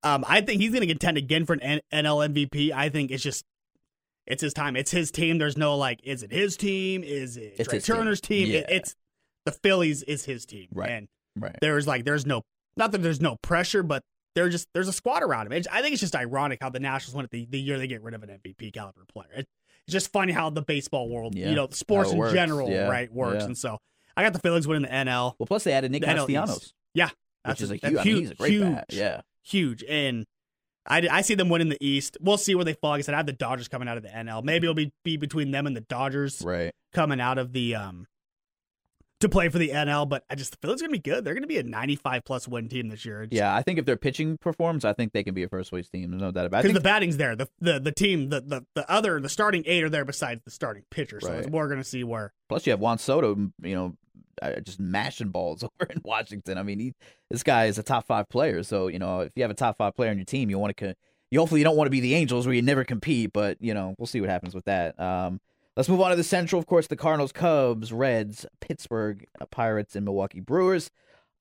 um, 0.04 0.26
I 0.28 0.42
think 0.42 0.62
he's 0.62 0.72
going 0.72 0.82
to 0.82 0.88
contend 0.88 1.18
again 1.18 1.46
for 1.46 1.54
an 1.54 1.62
N- 1.62 1.82
NL 1.94 2.28
MVP. 2.34 2.72
I 2.74 2.90
think 2.90 3.10
it's 3.12 3.24
just, 3.24 3.46
it's 4.28 4.42
his 4.42 4.54
time. 4.54 4.76
It's 4.76 4.92
his 4.92 5.12
team. 5.12 5.38
There's 5.38 5.56
no 5.58 5.78
like, 5.78 6.02
is 6.04 6.24
it 6.24 6.32
his 6.32 6.58
team? 6.58 7.04
Is 7.04 7.38
it 7.38 7.54
It's 7.58 7.70
Trea 7.70 7.76
his 7.78 7.86
team. 7.86 7.96
Turner's 7.96 8.22
team? 8.22 8.52
It- 8.52 8.66
it's 8.70 8.96
the 9.46 9.52
Phillies 9.52 10.04
is 10.04 10.26
his 10.26 10.46
team. 10.46 10.68
Right. 10.74 10.90
And 10.90 11.08
Right. 11.38 11.56
there's 11.62 11.88
like, 11.88 12.04
there's 12.06 12.26
no, 12.26 12.42
not 12.78 12.92
that 12.92 13.02
there's 13.02 13.22
no 13.22 13.38
pressure, 13.42 13.82
but 13.84 14.02
there's 14.36 14.52
just 14.54 14.68
there's 14.74 14.88
a 14.90 14.94
squad 14.94 15.24
around 15.24 15.46
him. 15.48 15.54
It's, 15.54 15.68
I 15.72 15.82
think 15.82 15.94
it's 15.94 16.02
just 16.02 16.16
ironic 16.16 16.60
how 16.62 16.70
the 16.70 16.80
Nationals 16.82 17.16
won 17.16 17.24
at 17.24 17.32
the, 17.32 17.46
the 17.50 17.60
year 17.60 17.78
they 17.78 17.88
get 17.88 18.02
rid 18.04 18.14
of 18.14 18.24
an 18.24 18.30
MVP 18.30 18.74
caliber 18.74 19.06
player. 19.14 19.28
It, 19.38 19.46
it's 19.88 19.94
just 19.94 20.12
funny 20.12 20.32
how 20.34 20.50
the 20.50 20.62
baseball 20.62 21.10
world, 21.10 21.36
Yeah. 21.36 21.50
you 21.50 21.56
know, 21.56 21.68
sports 21.72 22.12
in 22.12 22.18
works. 22.18 22.34
general, 22.34 22.70
Yeah. 22.70 22.88
right, 22.90 23.12
works. 23.12 23.40
Yeah. 23.42 23.46
And 23.46 23.58
so 23.58 23.78
I 24.18 24.24
got 24.24 24.34
the 24.34 24.40
Phillies 24.40 24.68
winning 24.68 24.84
the 24.84 24.90
NL. 24.94 25.36
Well, 25.40 25.48
plus 25.48 25.64
they 25.64 25.74
added 25.74 25.92
Nick 25.92 26.02
The. 26.02 26.08
Castellanos, 26.08 26.74
Yeah, 26.94 27.06
which 27.06 27.14
that's 27.44 27.62
is 27.62 27.72
a 27.72 27.78
that's 27.78 27.94
huge. 27.94 28.00
I 28.00 28.04
mean, 28.06 28.16
he's 28.22 28.32
a 28.32 28.36
great 28.36 28.52
huge, 28.52 28.64
bat. 28.76 28.86
Yeah. 28.90 29.22
huge. 29.44 29.84
And 29.88 30.26
I, 30.88 31.08
I 31.12 31.22
see 31.22 31.34
them 31.36 31.50
winning 31.50 31.70
the 31.70 31.78
East. 31.86 32.18
We'll 32.22 32.38
see 32.38 32.54
where 32.56 32.64
they 32.64 32.74
fall. 32.74 32.92
Like 32.92 33.00
I 33.00 33.02
said, 33.02 33.14
I 33.16 33.18
have 33.18 33.26
the 33.26 33.34
Dodgers 33.34 33.68
coming 33.68 33.88
out 33.88 33.98
of 33.98 34.04
the 34.04 34.10
NL. 34.10 34.44
Maybe 34.44 34.66
it'll 34.66 34.76
be, 34.76 34.92
be 35.04 35.18
between 35.18 35.52
them 35.52 35.66
and 35.68 35.76
the 35.76 35.82
Dodgers 35.82 36.42
Right. 36.46 36.72
coming 36.94 37.20
out 37.20 37.38
of 37.38 37.54
the 37.54 37.76
um 37.76 38.08
to 39.26 39.30
play 39.30 39.50
for 39.50 39.58
the 39.58 39.70
NL. 39.70 40.08
But 40.08 40.24
I 40.30 40.36
just 40.36 40.52
the 40.52 40.58
Phillies 40.62 40.82
are 40.82 40.86
gonna 40.86 40.94
be 40.94 41.00
good. 41.00 41.24
They're 41.26 41.34
gonna 41.34 41.48
be 41.48 41.58
a 41.58 41.64
95 41.64 42.24
plus 42.26 42.48
win 42.48 42.70
team 42.70 42.90
this 42.90 43.06
year. 43.06 43.28
Yeah, 43.32 43.54
I 43.56 43.62
think 43.62 43.80
if 43.80 43.86
their 43.86 43.98
pitching 43.98 44.38
performs, 44.38 44.86
I 44.86 44.94
think 44.94 45.14
they 45.14 45.24
can 45.24 45.34
be 45.34 45.44
a 45.44 45.50
first 45.50 45.70
place 45.70 45.90
team. 45.90 46.12
There's 46.12 46.22
no 46.22 46.32
doubt 46.32 46.46
about 46.46 46.60
it. 46.60 46.64
Because 46.64 46.74
the 46.78 46.82
batting's 46.84 47.18
there. 47.18 47.36
The 47.36 47.48
the 47.60 47.80
the 47.80 47.92
team, 47.92 48.30
the, 48.30 48.42
the 48.42 48.66
the 48.76 48.90
other, 48.92 49.20
the 49.20 49.30
starting 49.30 49.64
eight 49.66 49.84
are 49.84 49.90
there 49.90 50.06
besides 50.06 50.42
the 50.46 50.52
starting 50.52 50.84
pitcher. 50.90 51.20
So 51.20 51.32
it's 51.32 51.46
Right. 51.46 51.52
more 51.52 51.68
going 51.68 51.80
to 51.80 51.84
see 51.84 52.04
where. 52.04 52.34
Plus, 52.50 52.66
you 52.66 52.72
have 52.72 52.80
Juan 52.80 52.98
Soto, 52.98 53.36
you 53.62 53.76
know, 53.76 53.96
just 54.64 54.80
mashing 54.80 55.30
balls 55.30 55.64
over 55.82 55.92
in 55.92 56.02
Washington. 56.04 56.58
I 56.58 56.64
mean, 56.64 56.80
he, 56.80 56.94
this 57.30 57.44
guy 57.44 57.66
is 57.66 57.78
a 57.78 57.84
top 57.84 58.06
five 58.06 58.30
player. 58.30 58.64
So, 58.64 58.88
you 58.88 59.00
know, 59.00 59.22
if 59.22 59.32
you 59.36 59.44
have 59.44 59.52
a 59.52 59.56
top 59.56 59.78
five 59.78 59.96
player 59.96 60.10
on 60.12 60.18
your 60.18 60.26
team, 60.26 60.50
you 60.50 60.60
want 60.60 60.76
to, 60.78 60.96
you 61.32 61.40
hopefully 61.40 61.60
you 61.62 61.64
don't 61.66 61.76
want 61.78 61.88
to 61.88 61.92
be 61.92 62.00
the 62.02 62.14
Angels 62.16 62.46
where 62.46 62.54
you 62.56 62.62
never 62.62 62.84
compete, 62.84 63.32
but, 63.34 63.58
you 63.60 63.74
know, 63.74 63.96
we'll 63.98 64.06
see 64.06 64.22
what 64.22 64.30
happens 64.30 64.54
with 64.54 64.66
that. 64.66 65.00
Um, 65.00 65.40
let's 65.76 65.90
move 65.90 66.02
on 66.02 66.12
to 66.12 66.16
the 66.16 66.24
Central. 66.24 66.60
Of 66.60 66.66
course, 66.66 66.88
the 66.88 66.96
Cardinals, 66.96 67.32
Cubs, 67.32 67.92
Reds, 67.92 68.46
Pittsburgh 68.62 69.26
uh, 69.40 69.46
Pirates, 69.46 69.96
and 69.96 70.06
Milwaukee 70.06 70.40
Brewers. 70.40 70.92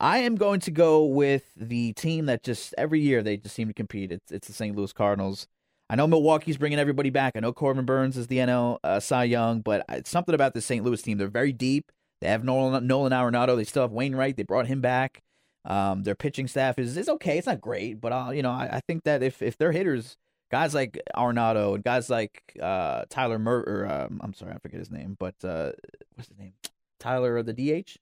I 0.00 0.18
am 0.18 0.34
going 0.34 0.60
to 0.60 0.70
go 0.70 1.04
with 1.04 1.44
the 1.56 1.92
team 1.92 2.26
that 2.26 2.42
just 2.42 2.74
every 2.76 3.00
year 3.00 3.22
they 3.22 3.36
just 3.36 3.54
seem 3.54 3.68
to 3.68 3.74
compete. 3.74 4.12
It's 4.12 4.32
it's 4.32 4.46
the 4.46 4.52
St. 4.52 4.76
Louis 4.76 4.92
Cardinals. 4.92 5.46
I 5.90 5.96
know 5.96 6.06
Milwaukee's 6.06 6.56
bringing 6.56 6.78
everybody 6.78 7.10
back. 7.10 7.34
I 7.36 7.40
know 7.40 7.52
Corbin 7.52 7.84
Burnes 7.84 8.16
is 8.16 8.26
the 8.26 8.38
NL 8.38 8.78
uh, 8.82 9.00
Cy 9.00 9.24
Young, 9.24 9.60
but 9.60 9.84
it's 9.90 10.10
something 10.10 10.34
about 10.34 10.54
the 10.54 10.60
St. 10.60 10.84
Louis 10.84 11.00
team. 11.00 11.18
They're 11.18 11.28
very 11.28 11.52
deep. 11.52 11.92
They 12.20 12.28
have 12.28 12.42
Nolan, 12.42 12.86
Nolan 12.86 13.12
Arenado. 13.12 13.54
They 13.54 13.64
still 13.64 13.82
have 13.82 13.92
Wainwright. 13.92 14.36
They 14.36 14.44
brought 14.44 14.66
him 14.66 14.80
back. 14.80 15.22
Um, 15.66 16.02
their 16.02 16.14
pitching 16.14 16.46
staff 16.46 16.78
is 16.78 16.96
is 16.96 17.08
okay. 17.08 17.38
It's 17.38 17.46
not 17.46 17.60
great, 17.60 18.00
but 18.00 18.12
uh, 18.12 18.30
you 18.32 18.42
know 18.42 18.50
I, 18.50 18.68
I 18.72 18.80
think 18.86 19.04
that 19.04 19.22
if 19.22 19.40
if 19.42 19.56
their 19.56 19.72
hitters, 19.72 20.16
guys 20.54 20.72
like 20.72 21.00
Arenado 21.16 21.74
and 21.74 21.82
guys 21.82 22.08
like 22.08 22.40
uh, 22.62 23.02
Tyler 23.10 23.40
Mur, 23.40 23.64
or 23.66 23.90
um, 23.90 24.20
I'm 24.22 24.32
sorry, 24.34 24.52
I 24.52 24.58
forget 24.58 24.78
his 24.78 24.88
name, 24.88 25.16
but 25.18 25.34
uh, 25.42 25.72
what's 26.14 26.28
his 26.28 26.38
name? 26.38 26.52
Tyler 27.00 27.38
of 27.38 27.46
the 27.46 27.52
DH. 27.52 27.96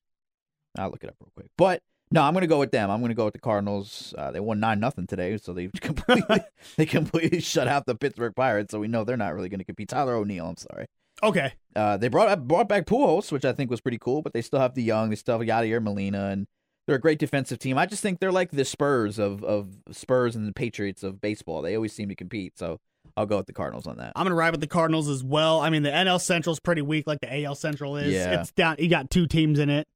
I'll 0.77 0.91
look 0.91 1.03
it 1.03 1.09
up 1.09 1.17
real 1.19 1.33
quick. 1.35 1.49
But 1.57 1.81
no, 2.11 2.21
I'm 2.23 2.35
gonna 2.35 2.47
go 2.47 2.59
with 2.59 2.71
them. 2.71 2.91
I'm 2.91 3.01
gonna 3.01 3.15
go 3.15 3.25
with 3.25 3.33
the 3.33 3.41
Cardinals. 3.41 4.13
Uh, 4.19 4.33
they 4.33 4.41
won 4.41 4.61
nine 4.61 4.81
nothing 4.81 5.07
today, 5.07 5.39
so 5.39 5.55
they 5.55 5.69
completely 5.81 6.41
they 6.77 6.85
completely 6.85 7.41
shut 7.41 7.69
out 7.69 7.87
the 7.87 7.95
Pittsburgh 7.95 8.37
Pirates. 8.37 8.71
So 8.71 8.81
we 8.81 8.87
know 8.87 9.03
they're 9.03 9.17
not 9.17 9.35
really 9.35 9.49
gonna 9.49 9.65
compete. 9.65 9.89
Tyler 9.89 10.15
O'Neill, 10.15 10.47
I'm 10.47 10.59
sorry. 10.59 10.85
Okay, 11.23 11.55
Uh, 11.75 11.97
they 11.97 12.09
brought 12.09 12.47
brought 12.47 12.69
back 12.69 12.85
Pujols, 12.85 13.33
which 13.33 13.47
I 13.47 13.53
think 13.55 13.71
was 13.71 13.81
pretty 13.81 13.99
cool, 13.99 14.21
but 14.21 14.35
they 14.35 14.43
still 14.43 14.61
have 14.61 14.75
the 14.75 14.83
young. 14.83 15.09
They 15.09 15.17
still 15.17 15.39
have 15.39 15.49
Yadier 15.49 15.83
Molina, 15.83 16.27
and 16.27 16.47
they're 16.87 16.97
a 16.97 17.01
great 17.01 17.19
defensive 17.19 17.59
team. 17.59 17.79
I 17.79 17.87
just 17.87 18.03
think 18.03 18.21
they're 18.21 18.33
like 18.33 18.51
the 18.51 18.65
Spurs 18.65 19.19
of 19.19 19.45
of 19.45 19.69
Spurs 19.91 20.37
and 20.37 20.49
the 20.49 20.53
Patriots 20.53 21.03
of 21.03 21.21
baseball. 21.21 21.63
They 21.63 21.77
always 21.77 21.93
seem 21.93 22.09
to 22.09 22.15
compete. 22.15 22.59
So 22.59 22.79
I'll 23.17 23.27
go 23.27 23.37
with 23.37 23.47
the 23.47 23.53
Cardinals 23.53 23.87
on 23.87 23.99
that. 23.99 24.13
I'm 24.17 24.25
going 24.25 24.31
to 24.31 24.37
ride 24.37 24.51
with 24.51 24.61
the 24.61 24.67
Cardinals 24.67 25.09
as 25.09 25.23
well. 25.23 25.61
I 25.61 25.71
mean, 25.71 25.83
the 25.83 25.91
NL 25.91 26.21
Central's 26.21 26.61
pretty 26.61 26.83
weak, 26.83 27.07
like 27.07 27.21
the 27.21 27.45
AL 27.45 27.57
Central 27.57 27.97
is. 27.97 28.13
Yeah. 28.13 28.41
It's 28.41 28.53
down. 28.53 28.77
You 28.79 28.89
got 28.89 29.11
two 29.11 29.27
teams 29.27 29.59
in 29.59 29.71
it. 29.71 29.87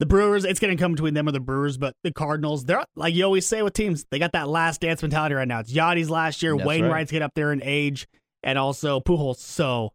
The 0.00 0.06
Brewers, 0.06 0.44
it's 0.44 0.58
going 0.58 0.76
to 0.76 0.82
come 0.82 0.92
between 0.92 1.14
them 1.14 1.28
or 1.28 1.32
the 1.32 1.40
Brewers, 1.40 1.78
but 1.78 1.94
the 2.02 2.12
Cardinals, 2.12 2.64
they're 2.64 2.84
like 2.96 3.14
you 3.14 3.24
always 3.24 3.46
say 3.46 3.62
with 3.62 3.74
teams, 3.74 4.04
they 4.10 4.18
got 4.18 4.32
that 4.32 4.48
last 4.48 4.80
dance 4.80 5.00
mentality 5.00 5.36
right 5.36 5.46
now. 5.46 5.60
It's 5.60 5.72
Yadi's 5.72 6.10
last 6.10 6.42
year. 6.42 6.56
That's 6.56 6.66
Wainwright's 6.66 7.12
get 7.12 7.22
up 7.22 7.32
there 7.34 7.52
in 7.52 7.62
age, 7.62 8.08
and 8.42 8.58
also 8.58 9.00
Pujols. 9.00 9.36
So 9.36 9.92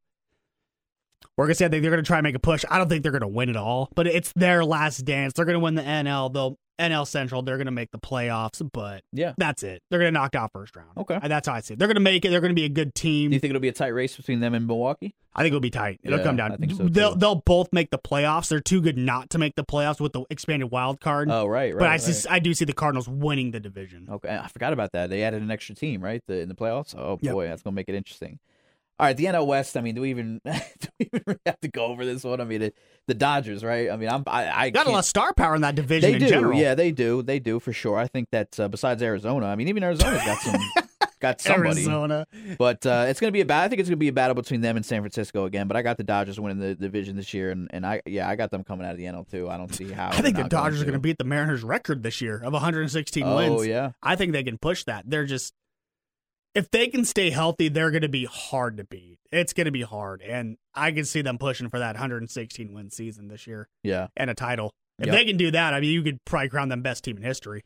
we're 1.40 1.46
gonna 1.46 1.56
say 1.56 1.66
I 1.66 1.68
they're 1.70 1.82
gonna 1.90 2.04
try 2.04 2.18
and 2.18 2.24
make 2.24 2.36
a 2.36 2.40
push. 2.40 2.66
I 2.70 2.78
don't 2.78 2.90
think 2.90 3.04
they're 3.04 3.12
gonna 3.12 3.28
win 3.28 3.50
it 3.50 3.56
all, 3.56 3.90
but 3.96 4.08
it's 4.08 4.32
their 4.34 4.64
last 4.66 5.06
dance. 5.06 5.34
They're 5.34 5.46
gonna 5.46 5.60
win 5.60 5.76
the 5.76 5.82
NL. 5.84 6.30
They'll 6.34 6.58
NL 6.78 7.06
Central. 7.06 7.42
They're 7.42 7.58
gonna 7.58 7.72
make 7.72 7.92
the 7.92 8.00
playoffs, 8.00 8.66
but 8.74 9.04
Yeah. 9.12 9.34
that's 9.38 9.64
it. 9.64 9.82
They're 9.90 10.00
gonna 10.00 10.12
knock 10.12 10.34
out 10.36 10.52
first 10.54 10.76
round. 10.78 10.90
Okay. 10.98 11.18
And 11.22 11.30
that's 11.32 11.48
how 11.48 11.54
I 11.54 11.60
see 11.60 11.74
it. 11.74 11.80
They're 11.80 11.88
gonna 11.90 12.00
make 12.00 12.24
it. 12.24 12.30
They're 12.30 12.40
gonna 12.42 12.54
be 12.54 12.64
a 12.66 12.70
good 12.70 12.94
team. 12.96 13.32
Do 13.32 13.36
you 13.36 13.40
think 13.40 13.50
it'll 13.52 13.60
be 13.62 13.68
a 13.70 13.74
tight 13.74 13.88
race 13.90 14.16
between 14.16 14.40
them 14.40 14.54
and 14.54 14.66
Milwaukee? 14.68 15.14
I 15.36 15.42
think 15.44 15.50
it'll 15.52 15.60
be 15.62 15.70
tight. 15.70 16.00
It'll 16.04 16.20
Yeah, 16.20 16.24
come 16.26 16.36
down. 16.38 16.52
I 16.54 16.56
think 16.58 16.74
so, 16.74 16.88
they'll 16.90 17.16
they'll 17.16 17.36
both 17.46 17.72
make 17.74 17.90
the 17.92 18.00
playoffs. 18.00 18.50
They're 18.50 18.60
too 18.60 18.82
good 18.82 18.98
not 18.98 19.30
to 19.32 19.38
make 19.38 19.56
the 19.56 19.64
playoffs 19.66 20.00
with 20.02 20.12
the 20.14 20.24
expanded 20.30 20.72
wild 20.72 21.00
card. 21.02 21.30
Oh, 21.32 21.46
right, 21.48 21.74
right. 21.74 21.80
but 21.80 21.86
I 21.88 21.92
right. 21.92 22.02
see, 22.02 22.28
I 22.30 22.40
do 22.40 22.54
see 22.54 22.66
the 22.66 22.74
Cardinals 22.74 23.08
winning 23.10 23.52
the 23.52 23.60
division. 23.60 24.08
Okay, 24.10 24.30
I 24.38 24.48
forgot 24.48 24.74
about 24.74 24.92
that. 24.94 25.10
They 25.10 25.24
added 25.24 25.42
an 25.42 25.52
extra 25.52 25.76
team, 25.76 26.02
right? 26.02 26.22
The, 26.28 26.40
in 26.42 26.50
the 26.50 26.56
playoffs. 26.56 26.96
Oh 26.98 27.20
Yep. 27.22 27.34
boy, 27.34 27.48
that's 27.48 27.62
gonna 27.62 27.76
make 27.76 27.88
it 27.90 27.96
interesting. 27.96 28.40
All 29.00 29.06
right, 29.06 29.16
the 29.16 29.26
NL 29.26 29.48
West. 29.48 29.78
I 29.78 29.82
mean, 29.82 29.96
do 29.96 30.02
we 30.02 30.10
even 30.10 30.42
do 30.46 30.52
we 31.00 31.06
even 31.14 31.24
really 31.26 31.40
have 31.46 31.60
to 31.62 31.68
go 31.70 31.86
over 31.86 32.06
this 32.06 32.24
one? 32.24 32.42
I 32.42 32.44
mean, 32.44 32.62
it, 32.64 32.76
the 33.08 33.14
Dodgers, 33.14 33.64
right? 33.64 33.90
I 33.90 33.96
mean, 33.96 34.10
I'm 34.10 34.24
I, 34.28 34.66
I 34.66 34.70
Got 34.72 34.88
a 34.88 34.92
lot 34.92 35.00
of 35.00 35.06
star 35.06 35.34
power 35.34 35.56
in 35.56 35.62
that 35.62 35.76
division 35.76 36.10
They 36.10 36.16
in 36.16 36.22
do, 36.22 36.28
general. 36.28 36.60
yeah, 36.60 36.76
they 36.76 36.92
do, 36.92 37.22
they 37.22 37.40
do 37.40 37.60
for 37.62 37.72
sure. 37.72 37.98
I 37.98 38.08
think 38.08 38.28
that 38.32 38.60
uh, 38.60 38.68
besides 38.68 39.02
Arizona, 39.02 39.46
I 39.48 39.56
mean, 39.56 39.70
even 39.70 39.84
Arizona's 39.84 40.22
got 40.26 40.40
some, 40.42 40.62
got 41.22 41.40
somebody. 41.40 41.70
Arizona. 41.70 42.28
But 42.58 42.86
uh, 42.86 43.06
it's 43.08 43.22
gonna 43.22 43.32
be 43.32 43.40
a 43.40 43.46
battle. 43.46 43.66
I 43.66 43.70
think 43.70 43.80
it's 43.80 43.88
gonna 43.88 43.96
be 43.96 44.10
a 44.10 44.14
battle 44.14 44.36
between 44.36 44.60
them 44.60 44.76
and 44.76 44.86
San 44.86 45.02
Francisco 45.02 45.46
again. 45.46 45.70
But 45.70 45.78
I 45.78 45.82
got 45.82 45.96
the 45.96 46.04
Dodgers 46.04 46.38
winning 46.38 46.60
the 46.60 46.76
division 46.76 47.16
this 47.16 47.34
year, 47.34 47.52
and, 47.52 47.70
and 47.72 47.86
I 47.86 48.02
yeah, 48.06 48.28
I 48.28 48.36
got 48.36 48.52
them 48.52 48.66
coming 48.66 48.86
out 48.86 48.92
of 48.92 48.98
the 48.98 49.06
NL 49.06 49.30
too. 49.32 49.50
I 49.50 49.56
don't 49.58 49.74
see 49.74 49.90
how. 49.94 50.10
I 50.10 50.22
think 50.22 50.36
the 50.36 50.42
not 50.44 50.50
going 50.52 50.64
Dodgers 50.64 50.82
are 50.82 50.86
going 50.86 50.94
to 50.94 51.00
beat 51.00 51.18
the 51.18 51.24
Mariners' 51.24 51.64
record 51.64 52.04
this 52.04 52.20
year 52.20 52.42
of 52.44 52.52
116 52.52 53.24
Oh 53.24 53.36
wins. 53.38 53.56
Oh 53.60 53.62
yeah, 53.62 53.92
I 54.04 54.18
think 54.18 54.34
they 54.34 54.44
can 54.44 54.58
push 54.58 54.84
that. 54.84 55.06
They're 55.08 55.26
just 55.26 55.54
if 56.56 56.72
they 56.72 56.88
can 56.88 57.06
stay 57.06 57.30
healthy, 57.30 57.70
they're 57.70 57.92
going 57.92 58.02
to 58.02 58.10
be 58.10 58.26
hard 58.26 58.78
to 58.78 58.84
beat. 58.84 59.20
It's 59.32 59.54
going 59.54 59.66
to 59.66 59.72
be 59.72 59.84
hard, 59.84 60.22
and 60.22 60.58
I 60.74 60.92
can 60.92 61.06
see 61.06 61.22
them 61.22 61.38
pushing 61.38 61.70
for 61.70 61.80
that 61.80 61.96
116 61.96 62.74
win 62.74 62.90
season 62.90 63.28
this 63.28 63.46
year 63.46 63.68
yeah. 63.84 64.08
and 64.18 64.30
a 64.30 64.34
title. 64.34 64.72
If 64.98 65.08
Yep. 65.08 65.16
they 65.16 65.26
can 65.26 65.38
do 65.38 65.52
that, 65.52 65.74
I 65.74 65.80
mean, 65.80 65.92
you 65.92 66.04
could 66.04 66.24
probably 66.26 66.50
crown 66.50 66.70
them 66.70 66.82
best 66.82 67.04
team 67.04 67.18
in 67.18 67.24
history. 67.24 67.64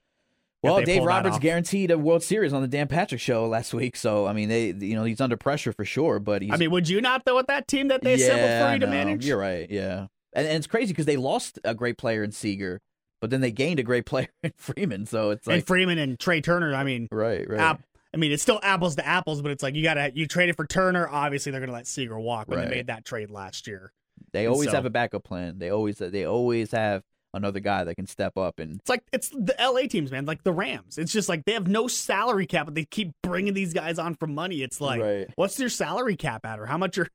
Well, 0.62 0.82
Dave 0.82 1.04
Roberts 1.04 1.40
guaranteed 1.40 1.92
a 1.92 1.98
World 1.98 2.24
Series 2.24 2.54
on 2.54 2.62
the 2.62 2.70
Dan 2.70 2.88
Patrick 2.88 3.20
Show 3.20 3.48
last 3.48 3.74
week, 3.74 3.98
so 3.98 4.26
I 4.26 4.34
mean, 4.34 4.48
they 4.48 4.68
you 4.68 4.96
know 4.96 5.04
he's 5.04 5.20
under 5.20 5.36
pressure 5.36 5.74
for 5.74 5.84
sure. 5.84 6.20
But 6.20 6.42
he's 6.42 6.52
I 6.52 6.58
mean, 6.58 6.72
would 6.72 6.88
you 6.88 7.02
not 7.02 7.26
though 7.26 7.36
with 7.36 7.48
that 7.48 7.68
team 7.68 7.90
that 7.90 8.02
they 8.02 8.14
assembled 8.14 8.50
yeah, 8.50 8.62
for 8.62 8.68
I 8.68 8.74
you 8.76 8.80
to 8.80 8.88
manage? 8.88 9.26
You're 9.26 9.38
right, 9.38 9.70
yeah, 9.70 10.08
and, 10.32 10.48
and 10.48 10.58
it's 10.58 10.68
crazy 10.68 10.94
because 10.94 11.06
they 11.06 11.18
lost 11.18 11.60
a 11.66 11.76
great 11.76 11.98
player 11.98 12.24
in 12.24 12.32
Seager, 12.32 12.80
but 13.20 13.30
then 13.30 13.42
they 13.42 13.52
gained 13.52 13.80
a 13.80 13.84
great 13.84 14.06
player 14.06 14.30
in 14.42 14.54
Freeman. 14.56 15.06
So 15.06 15.32
it's 15.32 15.46
and 15.48 15.68
Freeman 15.68 15.98
and 15.98 16.18
Trea 16.18 16.40
Turner. 16.40 16.74
I 16.74 16.86
mean, 16.86 17.10
right, 17.12 17.46
right, 17.50 17.78
I 18.14 18.18
mean, 18.18 18.32
it's 18.32 18.44
still 18.44 18.60
apples 18.62 18.96
to 18.98 19.06
apples, 19.08 19.42
but 19.42 19.52
it's 19.52 19.64
like 19.64 19.76
you 19.76 19.84
gotta 19.84 20.12
you 20.14 20.28
traded 20.28 20.56
for 20.56 20.66
Turner. 20.68 21.08
Obviously, 21.10 21.52
they're 21.52 21.62
gonna 21.62 21.74
let 21.74 21.88
Seager 21.88 22.20
walk 22.20 22.48
when 22.48 22.60
Right. 22.60 22.70
they 22.70 22.76
made 22.76 22.88
that 22.88 23.06
trade 23.06 23.32
last 23.32 23.68
year. 23.68 23.92
they 24.32 24.46
and 24.46 24.54
always 24.54 24.70
so- 24.70 24.76
have 24.76 24.86
a 24.86 24.90
backup 24.92 25.24
plan. 25.24 25.58
They 25.60 25.70
always 25.70 25.98
they 25.98 26.24
always 26.26 26.72
have 26.72 27.04
another 27.36 27.60
guy 27.60 27.84
that 27.84 27.96
can 27.96 28.06
step 28.06 28.38
up 28.38 28.60
and 28.60 28.80
It's 28.80 28.90
like 28.90 29.04
it's 29.12 29.30
the 29.30 29.56
LA 29.60 29.88
teams, 29.88 30.12
man. 30.12 30.26
Like 30.26 30.44
the 30.44 30.54
Rams. 30.54 31.00
It's 31.00 31.12
just 31.12 31.28
like 31.30 31.46
they 31.46 31.54
have 31.54 31.68
no 31.68 31.88
salary 31.88 32.46
cap, 32.46 32.66
but 32.68 32.76
they 32.76 32.86
keep 32.86 33.12
bringing 33.24 33.56
these 33.56 33.74
guys 33.74 33.98
on 33.98 34.14
for 34.16 34.28
money. 34.28 34.62
It's 34.62 34.80
like, 34.80 35.02
Right. 35.02 35.28
what's 35.36 35.56
their 35.58 35.70
salary 35.70 36.16
cap 36.16 36.46
at, 36.46 36.60
or 36.60 36.68
how 36.68 36.78
much 36.78 36.98
are 37.00 37.08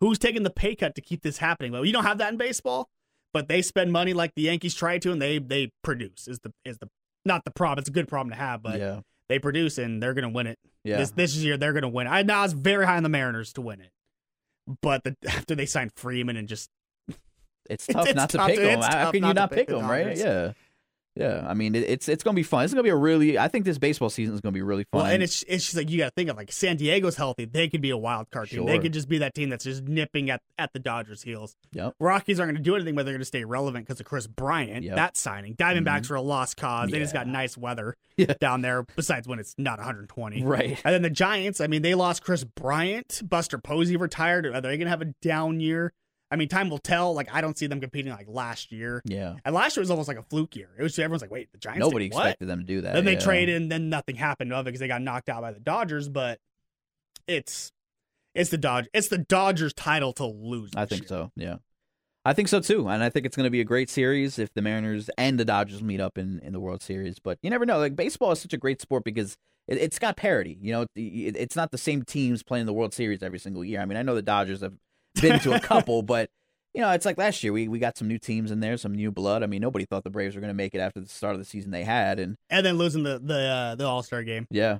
who's 0.00 0.18
taking 0.18 0.42
the 0.42 0.50
pay 0.50 0.74
cut 0.74 0.96
to 0.96 1.00
keep 1.00 1.22
this 1.22 1.38
happening? 1.38 1.70
Well, 1.70 1.84
you 1.84 1.92
don't 1.92 2.04
have 2.04 2.18
that 2.18 2.32
in 2.32 2.36
baseball, 2.38 2.90
but 3.32 3.46
they 3.48 3.62
spend 3.62 3.92
money 3.92 4.12
like 4.12 4.34
the 4.34 4.42
Yankees 4.42 4.74
try 4.74 4.98
to, 4.98 5.12
and 5.12 5.22
they 5.22 5.38
they 5.38 5.70
produce. 5.84 6.26
Is 6.26 6.40
the 6.40 6.52
is 6.64 6.78
the 6.78 6.88
not 7.24 7.44
the 7.44 7.52
problem? 7.52 7.78
It's 7.80 7.88
a 7.88 7.92
good 7.92 8.08
problem 8.08 8.30
to 8.30 8.36
have, 8.36 8.62
but 8.62 8.80
yeah, 8.80 9.00
they 9.30 9.38
produce 9.38 9.78
and 9.78 10.02
they're 10.02 10.12
gonna 10.12 10.28
win 10.28 10.46
it. 10.46 10.58
yeah. 10.84 10.98
This 10.98 11.12
this 11.12 11.34
year 11.36 11.56
they're 11.56 11.72
gonna 11.72 11.88
win. 11.88 12.06
I 12.06 12.22
know 12.22 12.34
I 12.34 12.42
was 12.42 12.52
very 12.52 12.84
high 12.84 12.96
on 12.98 13.02
the 13.02 13.08
Mariners 13.08 13.52
to 13.54 13.62
win 13.62 13.80
it, 13.80 13.90
but 14.82 15.04
the, 15.04 15.16
after 15.28 15.54
they 15.54 15.64
signed 15.66 15.92
Freeman 15.96 16.36
and 16.36 16.46
just 16.48 16.68
it's 17.70 17.88
It's- 17.88 17.94
tough 17.94 18.06
it's 18.08 18.16
not 18.16 18.30
to 18.30 18.36
tough 18.38 18.48
pick 18.48 18.56
to- 18.58 18.62
them. 18.66 18.82
How 18.82 19.10
can 19.12 19.22
you 19.22 19.28
to 19.28 19.34
not 19.34 19.48
pick 19.50 19.58
pick 19.60 19.68
the 19.68 19.76
them, 19.78 19.88
right? 19.90 20.16
Yeah, 20.16 20.52
yeah. 21.14 21.44
I 21.46 21.54
mean, 21.54 21.74
it, 21.74 21.84
it's 21.84 22.08
it's 22.08 22.22
gonna 22.22 22.34
be 22.34 22.42
fun. 22.42 22.64
It's 22.64 22.72
gonna 22.72 22.82
be 22.82 22.90
a 22.90 22.96
really. 22.96 23.38
I 23.38 23.48
think 23.48 23.64
this 23.64 23.78
baseball 23.78 24.10
season 24.10 24.34
is 24.34 24.40
gonna 24.40 24.52
be 24.52 24.62
really 24.62 24.84
fun. 24.92 25.02
Well, 25.02 25.10
and 25.10 25.22
it's 25.22 25.42
it's 25.48 25.64
just 25.64 25.76
like 25.76 25.90
you 25.90 25.98
got 25.98 26.06
to 26.06 26.10
think 26.12 26.30
of 26.30 26.36
like 26.36 26.52
San 26.52 26.76
Diego's 26.76 27.16
healthy, 27.16 27.44
they 27.44 27.68
could 27.68 27.80
be 27.80 27.90
a 27.90 27.96
wild 27.96 28.30
card 28.30 28.48
team. 28.48 28.66
They 28.66 28.78
could 28.78 28.92
just 28.92 29.08
be 29.08 29.18
that 29.18 29.34
team 29.34 29.50
that's 29.50 29.64
just 29.64 29.84
nipping 29.84 30.30
at, 30.30 30.42
at 30.58 30.72
the 30.72 30.78
Dodgers' 30.78 31.22
heels. 31.22 31.56
Yep. 31.72 31.94
Rockies 32.00 32.40
aren't 32.40 32.50
going 32.52 32.62
to 32.62 32.62
do 32.62 32.74
anything, 32.74 32.94
but 32.94 33.04
they're 33.04 33.14
going 33.14 33.20
to 33.20 33.26
stay 33.26 33.44
relevant 33.44 33.86
because 33.86 34.00
of 34.00 34.06
Kris 34.06 34.26
Bryant. 34.26 34.84
Yep. 34.84 34.96
That 34.96 35.16
signing, 35.16 35.54
Diamondbacks 35.56 36.02
mm-hmm. 36.02 36.14
are 36.14 36.16
a 36.16 36.22
lost 36.22 36.56
cause. 36.56 36.90
They 36.90 36.98
just 36.98 37.12
got 37.12 37.26
nice 37.26 37.56
weather 37.56 37.96
Yeah. 38.16 38.34
down 38.40 38.62
there. 38.62 38.84
Besides 38.96 39.26
when 39.26 39.38
it's 39.38 39.54
not 39.58 39.78
120. 39.78 40.42
right. 40.44 40.80
And 40.84 40.94
then 40.94 41.02
the 41.02 41.10
Giants, 41.10 41.60
I 41.60 41.66
mean, 41.66 41.82
they 41.82 41.94
lost 41.94 42.22
Kris 42.22 42.44
Bryant. 42.44 43.22
Buster 43.24 43.58
Posey 43.58 43.96
retired. 43.96 44.46
Are 44.46 44.60
they 44.60 44.76
going 44.76 44.86
to 44.86 44.90
have 44.90 45.02
a 45.02 45.12
down 45.22 45.60
year? 45.60 45.92
I 46.30 46.36
mean, 46.36 46.48
time 46.48 46.70
will 46.70 46.78
tell. 46.78 47.12
Like, 47.12 47.32
I 47.34 47.40
don't 47.40 47.58
see 47.58 47.66
them 47.66 47.80
competing 47.80 48.12
like 48.12 48.28
last 48.28 48.70
year. 48.70 49.02
Yeah. 49.04 49.36
And 49.44 49.54
last 49.54 49.76
year 49.76 49.82
was 49.82 49.90
almost 49.90 50.08
like 50.08 50.18
a 50.18 50.22
fluke 50.22 50.54
year. 50.54 50.68
It 50.78 50.82
was 50.82 50.98
everyone's 50.98 51.22
like, 51.22 51.30
wait, 51.30 51.50
the 51.52 51.58
Giants. 51.58 51.80
Nobody 51.80 52.08
did 52.08 52.16
expected 52.16 52.48
them 52.48 52.60
to 52.60 52.64
do 52.64 52.80
that. 52.82 52.94
Then 52.94 53.04
they 53.04 53.14
yeah. 53.14 53.20
traded, 53.20 53.56
and 53.60 53.70
then 53.72 53.88
nothing 53.88 54.16
happened 54.16 54.52
of 54.52 54.66
it 54.66 54.70
because 54.70 54.80
they 54.80 54.88
got 54.88 55.02
knocked 55.02 55.28
out 55.28 55.42
by 55.42 55.52
the 55.52 55.60
Dodgers. 55.60 56.08
But 56.08 56.38
it's 57.26 57.72
it's 58.34 58.50
the 58.50 58.58
Dodge 58.58 58.88
it's 58.94 59.08
the 59.08 59.18
Dodgers' 59.18 59.72
title 59.72 60.12
to 60.14 60.26
lose. 60.26 60.70
I 60.76 60.86
think 60.86 61.02
year. 61.02 61.08
so. 61.08 61.30
Yeah. 61.36 61.56
I 62.24 62.34
think 62.34 62.48
so 62.48 62.60
too, 62.60 62.86
and 62.86 63.02
I 63.02 63.08
think 63.08 63.24
it's 63.24 63.34
going 63.34 63.46
to 63.46 63.50
be 63.50 63.62
a 63.62 63.64
great 63.64 63.88
series 63.88 64.38
if 64.38 64.52
the 64.52 64.60
Mariners 64.60 65.08
and 65.16 65.40
the 65.40 65.44
Dodgers 65.44 65.82
meet 65.82 66.00
up 66.00 66.18
in, 66.18 66.38
in 66.40 66.52
the 66.52 66.60
World 66.60 66.82
Series. 66.82 67.18
But 67.18 67.38
you 67.42 67.48
never 67.48 67.64
know. 67.64 67.78
Like 67.78 67.96
baseball 67.96 68.30
is 68.32 68.40
such 68.40 68.52
a 68.52 68.58
great 68.58 68.80
sport 68.82 69.04
because 69.04 69.38
it, 69.66 69.78
it's 69.78 69.98
got 69.98 70.18
parity. 70.18 70.58
You 70.60 70.72
know, 70.72 70.82
it, 70.94 71.34
it's 71.36 71.56
not 71.56 71.70
the 71.70 71.78
same 71.78 72.02
teams 72.02 72.42
playing 72.42 72.66
the 72.66 72.74
World 72.74 72.92
Series 72.92 73.22
every 73.22 73.38
single 73.38 73.64
year. 73.64 73.80
I 73.80 73.86
mean, 73.86 73.96
I 73.96 74.02
know 74.02 74.14
the 74.14 74.20
Dodgers 74.20 74.60
have 74.60 74.74
been 75.20 75.38
to 75.40 75.54
a 75.54 75.60
couple, 75.72 76.02
but 76.02 76.30
you 76.74 76.80
know, 76.80 76.90
it's 76.90 77.04
like 77.04 77.18
last 77.18 77.42
year 77.42 77.52
we 77.52 77.68
we 77.68 77.78
got 77.78 77.96
some 77.98 78.08
new 78.08 78.18
teams 78.18 78.50
in 78.50 78.60
there, 78.60 78.76
some 78.76 78.94
new 78.94 79.10
blood. 79.10 79.42
I 79.42 79.46
mean, 79.46 79.60
nobody 79.60 79.84
thought 79.84 80.04
the 80.04 80.10
Braves 80.10 80.34
were 80.34 80.40
going 80.40 80.50
to 80.50 80.54
make 80.54 80.74
it 80.74 80.78
after 80.78 81.00
the 81.00 81.08
start 81.08 81.34
of 81.34 81.40
the 81.40 81.44
season 81.44 81.70
they 81.70 81.84
had, 81.84 82.18
and 82.20 82.36
And 82.48 82.64
then 82.64 82.78
losing 82.78 83.02
the 83.02 83.18
the 83.18 83.38
uh, 83.40 83.74
the 83.74 83.84
All 83.86 84.02
Star 84.02 84.22
game. 84.22 84.46
yeah. 84.50 84.78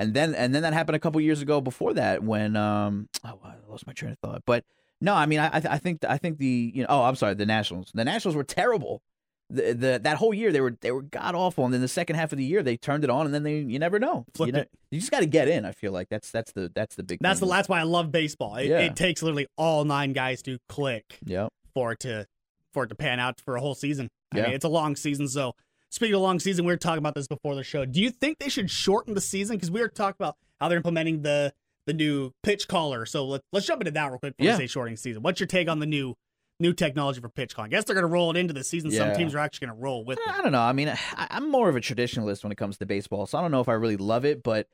And 0.00 0.14
then 0.14 0.34
and 0.34 0.54
then 0.54 0.62
that 0.62 0.72
happened 0.74 0.94
a 0.94 1.00
couple 1.00 1.20
years 1.20 1.42
ago 1.42 1.60
before 1.60 1.94
that 1.94 2.22
when 2.22 2.54
um 2.56 3.08
oh 3.24 3.38
I 3.44 3.54
lost 3.68 3.86
my 3.86 3.92
train 3.92 4.12
of 4.12 4.18
thought. 4.18 4.42
But 4.46 4.64
no, 5.00 5.14
I 5.14 5.26
mean 5.26 5.40
I 5.40 5.46
I, 5.48 5.62
I 5.70 5.78
think 5.78 6.04
I 6.04 6.18
think 6.18 6.38
the 6.38 6.72
you 6.74 6.82
know 6.82 6.88
oh 6.88 7.02
I'm 7.02 7.16
sorry 7.16 7.34
the 7.34 7.46
Nationals 7.46 7.90
the 7.94 8.04
Nationals 8.04 8.36
were 8.36 8.44
terrible. 8.44 9.02
The, 9.50 9.72
the 9.72 10.00
that 10.02 10.18
whole 10.18 10.34
year 10.34 10.52
they 10.52 10.60
were 10.60 10.76
they 10.80 10.90
were 10.90 11.00
god 11.00 11.34
awful 11.34 11.64
and 11.64 11.72
then 11.72 11.80
the 11.80 11.88
second 11.88 12.16
half 12.16 12.32
of 12.32 12.38
the 12.38 12.44
year 12.44 12.62
they 12.62 12.76
turned 12.76 13.02
it 13.02 13.08
on 13.08 13.24
and 13.24 13.34
then 13.34 13.44
they 13.44 13.60
you 13.60 13.78
never 13.78 13.98
know 13.98 14.26
you, 14.38 14.52
know, 14.52 14.58
it. 14.58 14.70
you 14.90 15.00
just 15.00 15.10
got 15.10 15.20
to 15.20 15.26
get 15.26 15.48
in 15.48 15.64
I 15.64 15.72
feel 15.72 15.90
like 15.90 16.10
that's 16.10 16.30
that's 16.30 16.52
the 16.52 16.70
that's 16.74 16.96
the 16.96 17.02
big 17.02 17.18
That's 17.22 17.40
the 17.40 17.46
that's 17.46 17.66
why 17.66 17.80
I 17.80 17.84
love 17.84 18.12
baseball. 18.12 18.56
It, 18.56 18.66
Yeah. 18.66 18.80
it 18.80 18.94
takes 18.94 19.22
literally 19.22 19.46
all 19.56 19.86
nine 19.86 20.12
guys 20.12 20.42
to 20.42 20.58
click 20.68 21.18
yeah 21.24 21.48
for 21.72 21.92
it 21.92 22.00
to 22.00 22.26
for 22.74 22.84
it 22.84 22.88
to 22.88 22.94
pan 22.94 23.20
out 23.20 23.40
for 23.40 23.56
a 23.56 23.60
whole 23.60 23.74
season. 23.74 24.10
I 24.32 24.36
Yeah. 24.36 24.42
mean, 24.44 24.52
it's 24.52 24.66
a 24.66 24.68
long 24.68 24.96
season. 24.96 25.28
So 25.28 25.54
speaking 25.88 26.14
of 26.14 26.20
long 26.20 26.38
season, 26.40 26.66
we 26.66 26.72
were 26.72 26.76
talking 26.76 26.98
about 26.98 27.14
this 27.14 27.26
before 27.26 27.54
the 27.54 27.64
show. 27.64 27.86
Do 27.86 28.02
you 28.02 28.10
think 28.10 28.38
they 28.40 28.50
should 28.50 28.70
shorten 28.70 29.14
the 29.14 29.20
season? 29.22 29.56
Because 29.56 29.70
we 29.70 29.80
were 29.80 29.88
talking 29.88 30.16
about 30.20 30.36
how 30.60 30.68
they're 30.68 30.76
implementing 30.76 31.22
the 31.22 31.54
the 31.86 31.94
new 31.94 32.32
pitch 32.42 32.68
caller. 32.68 33.06
So 33.06 33.24
let, 33.24 33.40
let's 33.50 33.64
jump 33.64 33.80
into 33.80 33.92
that 33.92 34.10
real 34.10 34.18
quick 34.18 34.36
before 34.36 34.46
Yeah. 34.50 34.58
we 34.58 34.64
say 34.64 34.66
shortening 34.66 34.98
season. 34.98 35.22
What's 35.22 35.40
your 35.40 35.46
take 35.46 35.70
on 35.70 35.78
the 35.78 35.86
new 35.86 36.16
new 36.60 36.72
technology 36.72 37.20
for 37.20 37.28
pitch 37.28 37.54
calling? 37.54 37.72
I 37.72 37.76
guess 37.76 37.84
they're 37.84 37.94
going 37.94 38.02
to 38.02 38.12
roll 38.12 38.30
it 38.30 38.36
into 38.36 38.54
the 38.54 38.64
season. 38.64 38.90
Some 38.90 39.14
teams 39.14 39.34
are 39.34 39.38
actually 39.38 39.68
going 39.68 39.78
to 39.78 39.82
roll 39.82 40.04
with 40.04 40.18
it. 40.18 40.28
I 40.28 40.42
don't 40.42 40.52
know. 40.52 40.60
I 40.60 40.72
mean, 40.72 40.88
I, 40.88 41.26
I'm 41.30 41.50
more 41.50 41.68
of 41.68 41.76
a 41.76 41.80
traditionalist 41.80 42.42
when 42.42 42.52
it 42.52 42.56
comes 42.58 42.78
to 42.78 42.86
baseball, 42.86 43.26
so 43.26 43.38
I 43.38 43.40
don't 43.40 43.50
know 43.50 43.60
if 43.60 43.68
I 43.68 43.74
really 43.74 43.96
love 43.96 44.24
it. 44.24 44.42
But 44.42 44.68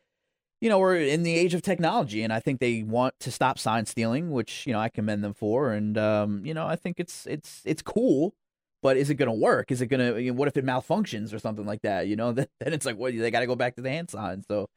you 0.60 0.68
know, 0.68 0.78
we're 0.78 0.96
in 0.96 1.24
the 1.24 1.34
age 1.34 1.54
of 1.54 1.62
technology, 1.62 2.22
and 2.22 2.32
I 2.32 2.40
think 2.40 2.60
they 2.60 2.82
want 2.82 3.14
to 3.20 3.30
stop 3.30 3.58
sign 3.58 3.86
stealing, 3.86 4.30
which 4.30 4.66
you 4.66 4.72
know 4.72 4.80
I 4.80 4.88
commend 4.88 5.22
them 5.22 5.34
for. 5.34 5.72
And 5.72 5.98
um, 5.98 6.44
you 6.44 6.54
know, 6.54 6.66
I 6.66 6.76
think 6.76 6.98
it's 6.98 7.26
it's 7.26 7.62
it's 7.64 7.82
cool. 7.82 8.34
But 8.82 8.98
is 8.98 9.08
it 9.08 9.14
going 9.14 9.30
to 9.30 9.32
work? 9.32 9.72
Is 9.72 9.80
it 9.80 9.86
going 9.86 10.14
to? 10.14 10.20
You 10.20 10.32
know, 10.32 10.38
what 10.38 10.48
if 10.48 10.58
it 10.58 10.64
malfunctions 10.64 11.32
or 11.32 11.38
something 11.38 11.64
like 11.64 11.82
that? 11.82 12.06
You 12.06 12.16
know, 12.16 12.32
then, 12.34 12.46
then 12.60 12.72
it's 12.72 12.84
like, 12.84 12.96
what? 12.96 13.16
They 13.16 13.30
got 13.30 13.40
to 13.40 13.46
go 13.46 13.56
back 13.56 13.76
to 13.76 13.82
the 13.82 13.90
hand 13.90 14.10
sign. 14.10 14.42
So 14.46 14.68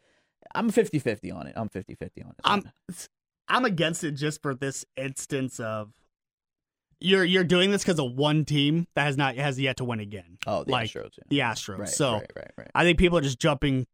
I'm 0.55 0.71
50-50 0.71 1.33
on 1.35 1.47
it. 1.47 1.53
I'm 1.55 1.69
50-50 1.69 2.25
on 2.25 2.31
it. 2.31 2.35
I'm 2.43 2.71
I'm 3.49 3.65
against 3.65 4.03
it 4.03 4.11
just 4.11 4.41
for 4.41 4.53
this 4.53 4.85
instance 4.95 5.59
of 5.59 5.93
you're 6.99 7.23
you're 7.23 7.43
doing 7.43 7.71
this 7.71 7.83
because 7.83 7.99
of 7.99 8.13
one 8.13 8.45
team 8.45 8.87
that 8.95 9.03
has 9.03 9.17
not 9.17 9.35
has 9.35 9.59
yet 9.59 9.77
to 9.77 9.83
win 9.83 9.99
again, 9.99 10.37
oh, 10.47 10.63
the 10.63 10.71
like 10.71 10.89
Astros. 10.89 11.11
Yeah. 11.17 11.23
the 11.29 11.39
Astros. 11.39 11.77
Right, 11.79 11.89
so 11.89 12.13
right, 12.13 12.31
right, 12.35 12.51
right. 12.57 12.71
I 12.73 12.83
think 12.83 12.97
people 12.97 13.17
are 13.17 13.21
just 13.21 13.39
jumping. 13.39 13.87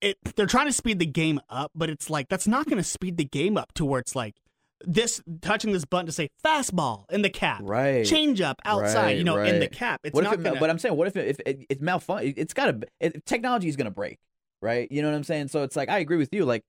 It 0.00 0.18
they're 0.36 0.46
trying 0.46 0.66
to 0.66 0.72
speed 0.72 0.98
the 0.98 1.06
game 1.06 1.40
up, 1.48 1.70
but 1.74 1.90
it's 1.90 2.10
like 2.10 2.28
that's 2.28 2.46
not 2.46 2.66
going 2.66 2.78
to 2.78 2.84
speed 2.84 3.16
the 3.16 3.24
game 3.24 3.56
up 3.56 3.72
to 3.74 3.84
where 3.84 4.00
it's 4.00 4.14
like 4.14 4.36
this 4.84 5.22
touching 5.40 5.72
this 5.72 5.84
button 5.84 6.06
to 6.06 6.12
say 6.12 6.28
fastball 6.44 7.10
in 7.10 7.22
the 7.22 7.30
cap, 7.30 7.60
Right. 7.62 8.04
change 8.04 8.40
up 8.40 8.60
outside, 8.64 9.04
Right, 9.04 9.16
you 9.16 9.24
know, 9.24 9.38
in 9.38 9.58
the 9.58 9.68
cap. 9.68 10.00
It's 10.04 10.14
what 10.14 10.24
not 10.24 10.34
it, 10.34 10.42
going 10.42 10.58
but 10.60 10.68
I'm 10.68 10.78
saying, 10.78 10.94
what 10.96 11.08
if 11.08 11.16
it, 11.16 11.28
if 11.28 11.40
it, 11.46 11.66
it's 11.70 11.80
malfunction? 11.80 12.34
It's 12.36 12.52
got 12.52 12.82
to. 13.00 13.20
Technology 13.24 13.68
is 13.68 13.76
going 13.76 13.86
to 13.86 13.90
break, 13.90 14.18
right? 14.60 14.90
You 14.90 15.00
know 15.02 15.10
what 15.10 15.16
I'm 15.16 15.24
saying? 15.24 15.48
So 15.48 15.62
it's 15.62 15.76
like 15.76 15.88
I 15.88 15.98
agree 15.98 16.18
with 16.18 16.28
you. 16.32 16.44
Like, 16.44 16.62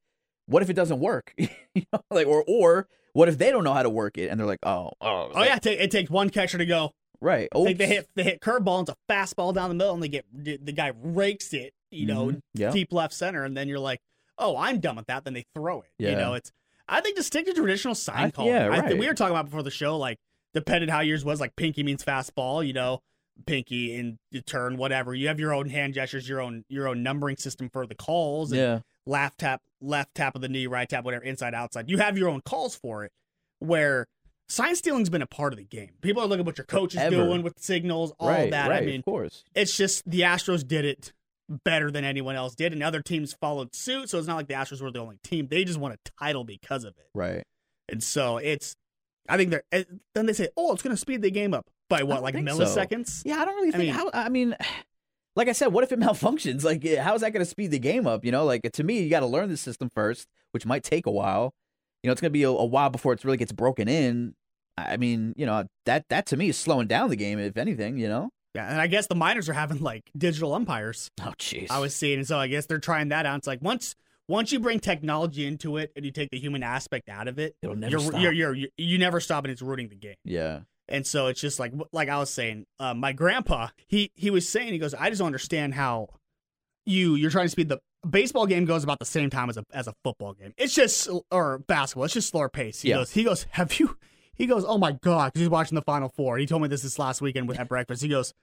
what 0.46 0.64
if 0.64 0.70
it 0.70 0.74
doesn't 0.74 1.00
work? 1.00 1.34
you 1.38 1.48
know, 1.92 2.00
like 2.10 2.28
or 2.28 2.44
or 2.48 2.88
what 3.18 3.28
if 3.30 3.38
they 3.38 3.50
don't 3.52 3.64
know 3.64 3.74
how 3.74 3.82
to 3.84 3.90
work 3.90 4.18
it 4.18 4.30
and 4.30 4.40
they're 4.40 4.46
like, 4.48 4.60
oh, 4.64 4.92
oh, 5.02 5.32
Oh 5.34 5.44
yeah, 5.44 5.56
it, 5.58 5.64
ta- 5.64 5.70
it 5.72 5.90
takes 5.92 6.10
one 6.10 6.30
catcher 6.30 6.58
to 6.60 6.66
go. 6.66 6.92
right. 7.20 7.48
Think 7.54 7.78
they 7.80 7.88
hit 7.88 8.08
they 8.16 8.24
hit 8.24 8.42
curveball 8.42 8.80
and 8.80 8.90
it's 8.90 8.96
a 8.98 9.12
fastball 9.12 9.54
down 9.54 9.70
the 9.70 9.76
middle, 9.76 9.94
and 9.96 10.04
they 10.04 10.08
get 10.10 10.26
the 10.34 10.72
guy 10.72 10.92
rakes 11.02 11.52
it, 11.54 11.74
you 11.90 12.06
know, 12.06 12.28
Mhm. 12.28 12.40
Yeah. 12.54 12.72
deep 12.72 12.94
left 12.94 13.14
center, 13.14 13.44
and 13.44 13.58
then 13.58 13.68
you're 13.68 13.80
like, 13.80 14.00
oh, 14.38 14.56
I'm 14.56 14.80
done 14.80 14.96
with 14.96 15.08
that. 15.08 15.24
Then 15.24 15.34
they 15.34 15.46
throw 15.56 15.82
it. 15.82 15.90
You 15.98 16.16
know, 16.16 16.34
it's 16.36 16.52
I 16.88 17.02
think 17.02 17.18
just 17.18 17.28
stick 17.28 17.46
to 17.48 17.54
traditional 17.54 17.96
sign 17.96 18.32
calling. 18.32 18.52
yeah, 18.54 18.68
right. 18.68 18.98
we 18.98 19.08
were 19.08 19.14
talking 19.14 19.36
about 19.36 19.46
before 19.46 19.64
the 19.64 19.72
show, 19.72 19.98
like 19.98 20.18
depending 20.54 20.90
how 20.90 21.00
yours 21.02 21.26
was, 21.26 21.42
like 21.42 21.56
pinky 21.56 21.82
means 21.84 22.04
fastball, 22.06 22.66
you 22.66 22.72
know, 22.74 23.00
pinky 23.46 23.94
in 23.96 24.18
the 24.32 24.42
turn, 24.42 24.78
whatever. 24.78 25.14
You 25.14 25.28
have 25.28 25.40
your 25.40 25.54
own 25.54 25.70
hand 25.70 25.94
gestures, 25.96 26.30
your 26.30 26.40
own 26.40 26.64
your 26.70 26.88
own 26.88 27.04
numbering 27.04 27.38
system 27.38 27.70
for 27.74 27.86
the 27.88 27.96
calls, 27.96 28.52
and 28.52 28.62
Yeah. 28.62 28.80
Left 29.08 29.40
tap, 29.40 29.62
left 29.82 30.14
tap 30.16 30.36
of 30.36 30.42
the 30.42 30.50
knee, 30.50 30.68
right 30.68 30.88
tap, 30.88 31.04
whatever, 31.06 31.24
inside, 31.24 31.54
outside. 31.54 31.90
You 31.90 31.98
have 31.98 32.18
your 32.18 32.30
own 32.30 32.42
calls 32.42 32.76
for 32.76 33.04
it. 33.06 33.12
Where 33.60 34.06
sign 34.50 34.76
stealing's 34.76 35.10
been 35.10 35.22
a 35.22 35.28
part 35.28 35.54
of 35.54 35.58
the 35.58 35.66
game. 35.66 35.92
People 36.02 36.22
are 36.22 36.28
looking 36.28 36.42
at 36.42 36.46
what 36.46 36.58
your 36.58 36.66
coach 36.66 36.94
is 36.94 37.00
Forever. 37.00 37.16
doing 37.16 37.42
with 37.42 37.60
signals, 37.60 38.14
all 38.20 38.30
right. 38.30 38.52
that. 38.52 38.70
Right. 38.70 38.84
I 38.84 38.86
mean, 38.86 39.00
of 39.00 39.06
course. 39.06 39.44
it's 39.56 39.76
just 39.76 40.08
the 40.10 40.22
Astros 40.22 40.68
did 40.68 40.86
it 40.86 41.12
better 41.64 41.90
than 41.90 42.04
anyone 42.04 42.36
else 42.36 42.54
did, 42.56 42.74
and 42.74 42.84
other 42.84 43.02
teams 43.02 43.34
followed 43.34 43.74
suit. 43.74 44.10
So 44.10 44.20
it's 44.20 44.28
not 44.28 44.36
like 44.36 44.48
the 44.48 44.54
Astros 44.54 44.82
were 44.82 44.92
the 44.92 45.00
only 45.00 45.18
team. 45.24 45.48
They 45.50 45.64
just 45.64 45.80
won 45.80 45.92
a 45.92 45.98
title 46.20 46.44
because 46.44 46.84
of 46.84 46.94
it. 46.98 47.08
Right. 47.16 47.44
And 47.90 48.04
so 48.04 48.38
it's, 48.38 48.76
I 49.30 49.38
think 49.38 49.50
they're, 49.52 49.64
eh, 49.72 49.86
then 50.14 50.26
they 50.26 50.34
say, 50.34 50.50
oh, 50.58 50.74
it's 50.74 50.84
going 50.84 50.96
to 50.96 51.00
speed 51.00 51.22
the 51.22 51.32
game 51.32 51.54
up 51.54 51.66
by 51.90 52.04
what, 52.04 52.22
like 52.22 52.36
think 52.36 52.50
so. 52.50 52.58
milliseconds? 52.58 53.24
Yeah. 53.26 53.38
I 53.40 53.46
don't 53.46 53.56
really 53.56 53.70
I 53.70 53.72
think. 53.72 53.84
mean- 53.84 53.94
how, 53.94 54.10
I 54.14 54.30
mean. 54.30 54.56
Like 55.38 55.48
I 55.48 55.54
said, 55.54 55.68
what 55.68 55.84
if 55.84 55.92
it 55.92 56.00
malfunctions? 56.02 56.64
Like, 56.64 56.86
how 56.98 57.16
is 57.16 57.22
that 57.22 57.32
going 57.32 57.46
to 57.46 57.50
speed 57.50 57.72
the 57.72 57.80
game 57.80 58.08
up? 58.08 58.26
You 58.26 58.32
know, 58.32 58.44
like 58.44 58.70
to 58.74 58.84
me, 58.84 59.02
you 59.02 59.10
got 59.10 59.22
to 59.22 59.28
learn 59.28 59.50
the 59.50 59.56
system 59.56 59.90
first, 59.94 60.28
which 60.52 60.66
might 60.66 60.84
take 60.84 61.06
a 61.06 61.12
while. 61.12 61.54
You 62.04 62.10
know, 62.10 62.12
it's 62.12 62.22
going 62.22 62.32
to 62.32 62.34
be 62.34 62.44
a, 62.44 62.50
a 62.50 62.66
while 62.66 62.90
before 62.90 63.14
it 63.14 63.24
really 63.24 63.38
gets 63.38 63.52
broken 63.52 63.88
in. 63.88 64.34
I 64.78 64.98
mean, 64.98 65.34
you 65.38 65.46
know, 65.46 65.66
that 65.86 66.06
that 66.10 66.26
to 66.28 66.38
me 66.38 66.50
is 66.50 66.58
slowing 66.58 66.88
down 66.88 67.10
the 67.10 67.16
game, 67.16 67.40
if 67.40 67.56
anything. 67.56 67.98
You 67.98 68.10
know. 68.10 68.30
Yeah. 68.56 68.72
And 68.72 68.82
I 68.82 68.88
guess 68.88 69.06
the 69.06 69.16
miners 69.16 69.48
are 69.50 69.54
having 69.54 69.82
like 69.82 70.10
digital 70.18 70.54
umpires. 70.54 71.12
Oh, 71.22 71.34
jeez. 71.38 71.68
I 71.70 71.80
was 71.80 71.96
seeing. 71.96 72.20
And 72.20 72.28
so 72.28 72.40
I 72.40 72.48
guess 72.48 72.66
they're 72.66 72.80
trying 72.80 73.10
that 73.10 73.28
out. 73.28 73.38
It's 73.38 73.48
like 73.48 73.62
once, 73.62 73.94
once 74.28 74.52
you 74.52 74.60
bring 74.60 74.80
technology 74.80 75.46
into 75.46 75.78
it 75.78 75.92
and 75.96 76.04
you 76.04 76.12
take 76.12 76.32
the 76.32 76.40
human 76.40 76.64
aspect 76.64 77.08
out 77.08 77.28
of 77.28 77.38
it, 77.38 77.56
It'll 77.62 77.76
never 77.76 77.92
you're, 77.92 78.00
stop. 78.00 78.20
you're, 78.20 78.32
you're, 78.32 78.56
you 78.56 78.70
you 78.78 78.98
never 78.98 79.20
stop 79.20 79.44
and 79.44 79.52
it's 79.52 79.62
ruining 79.62 79.90
the 79.90 79.96
game. 79.96 80.16
Yeah. 80.26 80.62
And 80.90 81.06
so 81.06 81.28
it's 81.28 81.42
just 81.42 81.60
like 81.60 81.74
like 81.92 82.10
I 82.10 82.18
was 82.18 82.30
saying, 82.30 82.66
uh, 82.80 82.94
my 82.94 83.14
grandpa 83.14 83.70
he 83.88 84.12
he 84.16 84.30
was 84.30 84.48
saying 84.48 84.74
he 84.74 84.80
goes, 84.80 84.94
I 84.94 85.10
just 85.10 85.20
don't 85.20 85.28
understand 85.28 85.74
how 85.74 86.10
you 86.86 87.16
you're 87.16 87.32
trying 87.32 87.46
to 87.46 87.50
speed 87.50 87.70
the 87.70 87.80
baseball 88.10 88.46
game 88.46 88.66
goes 88.66 88.84
about 88.84 89.00
the 89.00 89.06
same 89.06 89.30
time 89.30 89.50
as 89.50 89.58
a 89.58 89.64
as 89.74 89.88
a 89.88 89.94
football 90.04 90.34
game. 90.34 90.54
It's 90.58 90.74
just 90.74 91.10
or 91.32 91.60
basketball. 91.60 92.06
It's 92.06 92.14
just 92.14 92.30
slower 92.30 92.50
pace. 92.50 92.82
He 92.82 92.90
Yeah. 92.90 92.98
goes. 92.98 93.12
He 93.12 93.24
goes. 93.24 93.46
Have 93.52 93.80
you? 93.80 93.98
He 94.34 94.46
goes. 94.46 94.64
Oh 94.66 94.78
my 94.78 94.92
god! 94.94 95.34
Because 95.34 95.42
he's 95.42 95.50
watching 95.50 95.76
the 95.76 95.82
Final 95.82 96.10
Four. 96.10 96.38
He 96.38 96.46
told 96.46 96.62
me 96.62 96.68
this 96.68 96.84
this 96.84 97.00
last 97.00 97.22
weekend 97.22 97.48
with 97.48 97.60
at 97.60 97.68
breakfast. 97.68 98.02
He 98.04 98.08
goes. 98.08 98.34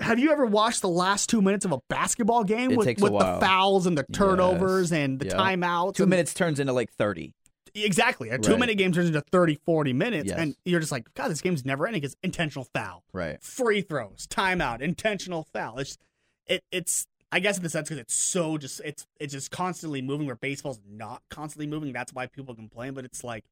Have 0.00 0.18
you 0.18 0.32
ever 0.32 0.46
watched 0.46 0.80
the 0.80 0.88
last 0.88 1.28
two 1.28 1.40
minutes 1.40 1.64
of 1.64 1.70
a 1.70 1.78
basketball 1.88 2.42
game 2.42 2.72
It 2.72 2.76
with, 2.78 2.86
with 3.00 3.12
the 3.12 3.38
fouls 3.40 3.86
and 3.86 3.96
the 3.96 4.04
turnovers 4.12 4.90
and 4.90 5.20
the 5.20 5.26
Yeah. 5.26 5.34
timeouts? 5.36 5.94
Two 5.94 6.06
minutes 6.06 6.34
turns 6.34 6.58
into 6.58 6.72
like 6.72 6.90
thirty. 6.90 7.34
Exactly. 7.74 8.28
A 8.28 8.32
Right. 8.32 8.42
two 8.42 8.56
minute 8.58 8.76
game 8.76 8.92
turns 8.92 9.08
into 9.08 9.20
30, 9.20 9.54
40 9.64 9.92
minutes. 9.92 10.28
Yes. 10.28 10.38
And 10.38 10.56
you're 10.64 10.80
just 10.80 10.92
like, 10.92 11.12
God, 11.14 11.28
this 11.28 11.40
game's 11.40 11.64
never 11.64 11.86
ending 11.86 12.00
because 12.00 12.16
intentional 12.22 12.64
foul, 12.74 13.02
Right. 13.12 13.42
free 13.42 13.80
throws, 13.80 14.26
timeout, 14.28 14.80
intentional 14.80 15.44
foul. 15.52 15.78
It's, 15.78 15.96
it, 16.46 16.62
it's, 16.70 17.06
I 17.30 17.40
guess 17.40 17.56
in 17.56 17.62
the 17.62 17.70
sense 17.70 17.88
because 17.88 18.00
it's 18.00 18.14
so 18.14 18.58
just, 18.58 18.80
it's, 18.84 19.06
it's 19.18 19.32
just 19.32 19.50
constantly 19.50 20.02
moving 20.02 20.26
where 20.26 20.36
baseball's 20.36 20.80
not 20.86 21.22
constantly 21.30 21.66
moving. 21.66 21.92
That's 21.92 22.12
why 22.12 22.26
people 22.26 22.54
complain. 22.54 22.92
But 22.94 23.04
it's 23.06 23.24
like, 23.24 23.44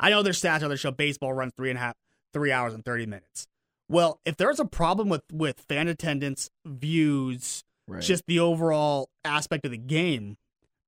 I 0.00 0.10
know 0.10 0.22
there's 0.22 0.42
stats 0.42 0.62
on 0.62 0.70
the 0.70 0.76
show 0.76 0.90
baseball 0.90 1.32
runs 1.32 1.52
three 1.56 1.70
and 1.70 1.78
a 1.78 1.80
half, 1.80 1.94
three 2.32 2.50
hours 2.50 2.74
and 2.74 2.84
30 2.84 3.06
minutes. 3.06 3.46
Well, 3.88 4.20
if 4.24 4.36
there's 4.36 4.58
a 4.60 4.64
problem 4.64 5.08
with, 5.08 5.22
with 5.32 5.60
fan 5.60 5.86
attendance, 5.88 6.50
views, 6.66 7.64
Right. 7.86 8.02
just 8.02 8.24
the 8.26 8.38
overall 8.38 9.08
aspect 9.24 9.64
of 9.64 9.70
the 9.70 9.78
game, 9.78 10.36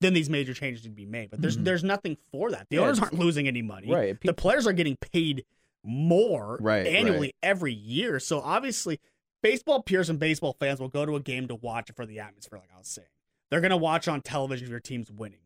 then 0.00 0.14
these 0.14 0.30
major 0.30 0.54
changes 0.54 0.84
need 0.84 0.90
to 0.90 0.96
be 0.96 1.06
made. 1.06 1.30
But 1.30 1.40
there's 1.42 1.56
Mhm. 1.56 1.64
there's 1.64 1.84
nothing 1.84 2.16
for 2.32 2.50
that. 2.50 2.66
The 2.70 2.76
Yeah, 2.76 2.82
owners 2.82 2.98
aren't 3.00 3.14
losing 3.18 3.46
any 3.48 3.62
money. 3.62 3.90
right. 3.90 4.18
The 4.20 4.34
players 4.34 4.66
are 4.66 4.72
getting 4.72 4.96
paid 4.96 5.44
more 5.84 6.58
Right, 6.60 6.86
annually 6.86 7.28
right. 7.28 7.34
every 7.42 7.72
year. 7.72 8.18
So 8.20 8.40
obviously, 8.40 9.00
baseball 9.42 9.82
peers 9.82 10.10
and 10.10 10.18
baseball 10.18 10.54
fans 10.58 10.80
will 10.80 10.88
go 10.88 11.06
to 11.06 11.16
a 11.16 11.20
game 11.20 11.48
to 11.48 11.54
watch 11.54 11.90
it 11.90 11.96
for 11.96 12.06
the 12.06 12.18
atmosphere, 12.20 12.58
like 12.58 12.70
I 12.74 12.78
was 12.78 12.88
saying. 12.88 13.08
They're 13.50 13.60
gonna 13.60 13.76
watch 13.76 14.06
on 14.08 14.20
television 14.22 14.66
if 14.66 14.70
your 14.70 14.80
team's 14.80 15.10
winning. 15.10 15.40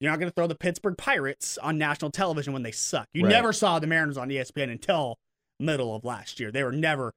You're 0.00 0.10
not 0.10 0.18
gonna 0.18 0.30
throw 0.30 0.46
the 0.46 0.54
Pittsburgh 0.54 0.96
Pirates 0.96 1.58
on 1.58 1.76
national 1.76 2.10
television 2.10 2.52
when 2.52 2.62
they 2.62 2.72
suck. 2.72 3.08
You 3.12 3.24
Right. 3.24 3.30
never 3.30 3.52
saw 3.52 3.78
the 3.78 3.86
Mariners 3.86 4.16
on 4.16 4.30
ESPN 4.30 4.70
until 4.70 5.18
middle 5.58 5.94
of 5.94 6.04
last 6.04 6.40
year. 6.40 6.50
They 6.50 6.62
were 6.64 6.72
never 6.72 7.12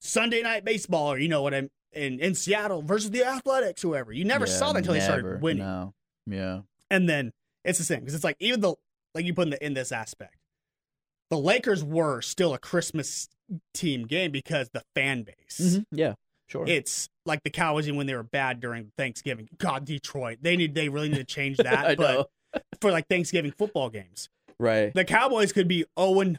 Sunday 0.00 0.42
night 0.42 0.64
baseball, 0.64 1.12
or 1.12 1.18
you 1.18 1.28
know 1.28 1.42
what 1.42 1.52
I'm 1.52 1.70
in 1.92 2.20
in 2.20 2.34
Seattle 2.36 2.82
versus 2.82 3.10
the 3.10 3.24
Athletics, 3.24 3.82
whoever. 3.82 4.12
You 4.12 4.24
never 4.24 4.46
Yeah, 4.46 4.52
saw 4.52 4.72
that 4.72 4.78
until 4.80 4.94
they 4.94 5.00
started 5.00 5.40
winning. 5.42 5.64
No. 5.64 5.94
Yeah. 6.28 6.60
And 6.90 7.08
then 7.08 7.32
it's 7.64 7.78
the 7.78 7.84
same 7.84 8.00
because 8.00 8.14
it's 8.14 8.24
like 8.24 8.36
even 8.40 8.60
the 8.60 8.74
like 9.14 9.24
you 9.24 9.34
put 9.34 9.46
in 9.46 9.50
the 9.50 9.64
in 9.64 9.74
this 9.74 9.92
aspect, 9.92 10.36
the 11.30 11.38
Lakers 11.38 11.84
were 11.84 12.20
still 12.22 12.54
a 12.54 12.58
Christmas 12.58 13.28
team 13.74 14.06
game 14.06 14.30
because 14.30 14.68
the 14.72 14.82
fan 14.94 15.22
base. 15.24 15.60
Mhm. 15.78 15.84
Yeah. 15.90 16.14
Sure. 16.48 16.64
It's 16.66 17.08
like 17.26 17.42
the 17.42 17.50
Cowboys 17.50 17.90
when 17.92 18.06
they 18.06 18.14
were 18.14 18.22
bad 18.22 18.60
during 18.60 18.90
Thanksgiving. 18.96 19.48
God, 19.58 19.84
Detroit, 19.84 20.38
they 20.40 20.56
need 20.56 20.74
they 20.74 20.88
really 20.88 21.08
need 21.10 21.16
to 21.16 21.24
change 21.24 21.56
that. 21.58 21.66
I 21.86 21.94
but 21.94 22.14
know. 22.54 22.60
for 22.80 22.90
like 22.90 23.06
Thanksgiving 23.08 23.52
football 23.52 23.90
games, 23.90 24.28
Right. 24.58 24.92
the 24.94 25.04
Cowboys 25.04 25.52
could 25.52 25.68
be 25.68 25.84
0 25.98 26.36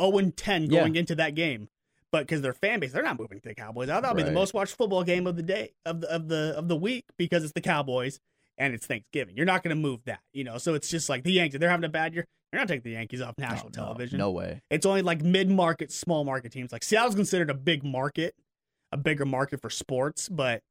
0 0.00 0.30
10 0.36 0.62
Yeah. 0.62 0.80
going 0.80 0.96
into 0.96 1.14
that 1.16 1.34
game. 1.34 1.68
But 2.10 2.26
because 2.26 2.42
their 2.42 2.52
fan 2.52 2.80
base, 2.80 2.92
they're 2.92 3.02
not 3.02 3.18
moving 3.18 3.40
to 3.40 3.48
the 3.48 3.54
Cowboys. 3.54 3.86
That'll 3.86 4.12
be 4.14 4.22
the 4.22 4.32
most 4.32 4.52
watched 4.52 4.76
football 4.76 5.02
game 5.02 5.26
of 5.26 5.36
the 5.36 5.42
day 5.42 5.72
of 5.86 6.00
the 6.02 6.10
of 6.12 6.28
the 6.28 6.54
of 6.58 6.68
the 6.68 6.76
week 6.76 7.04
because 7.16 7.42
it's 7.44 7.54
the 7.54 7.60
Cowboys 7.62 8.18
and 8.62 8.74
it's 8.74 8.86
Thanksgiving. 8.86 9.36
You're 9.36 9.46
not 9.46 9.62
going 9.64 9.74
to 9.76 9.80
move 9.80 10.04
that, 10.04 10.20
you 10.32 10.44
know. 10.44 10.56
So 10.58 10.74
it's 10.74 10.88
just 10.88 11.08
like 11.08 11.24
the 11.24 11.32
Yankees. 11.32 11.58
They're 11.58 11.68
having 11.68 11.84
a 11.84 11.88
bad 11.88 12.14
year. 12.14 12.24
You're 12.52 12.60
not 12.60 12.68
taking 12.68 12.82
the 12.84 12.90
Yankees 12.96 13.20
off 13.20 13.36
national 13.38 13.70
No, 13.74 13.80
no, 13.80 13.84
television. 13.86 14.18
No 14.18 14.30
way. 14.30 14.62
It's 14.70 14.86
only 14.86 15.02
like 15.02 15.22
mid 15.22 15.50
market, 15.50 15.90
small 15.90 16.22
market 16.24 16.52
teams. 16.52 16.70
Like 16.70 16.82
Seattle's 16.84 17.14
considered 17.14 17.50
a 17.50 17.54
big 17.54 17.82
market, 17.82 18.34
a 18.92 18.96
bigger 18.96 19.24
market 19.24 19.60
for 19.60 19.70
sports, 19.70 20.28
but 20.28 20.62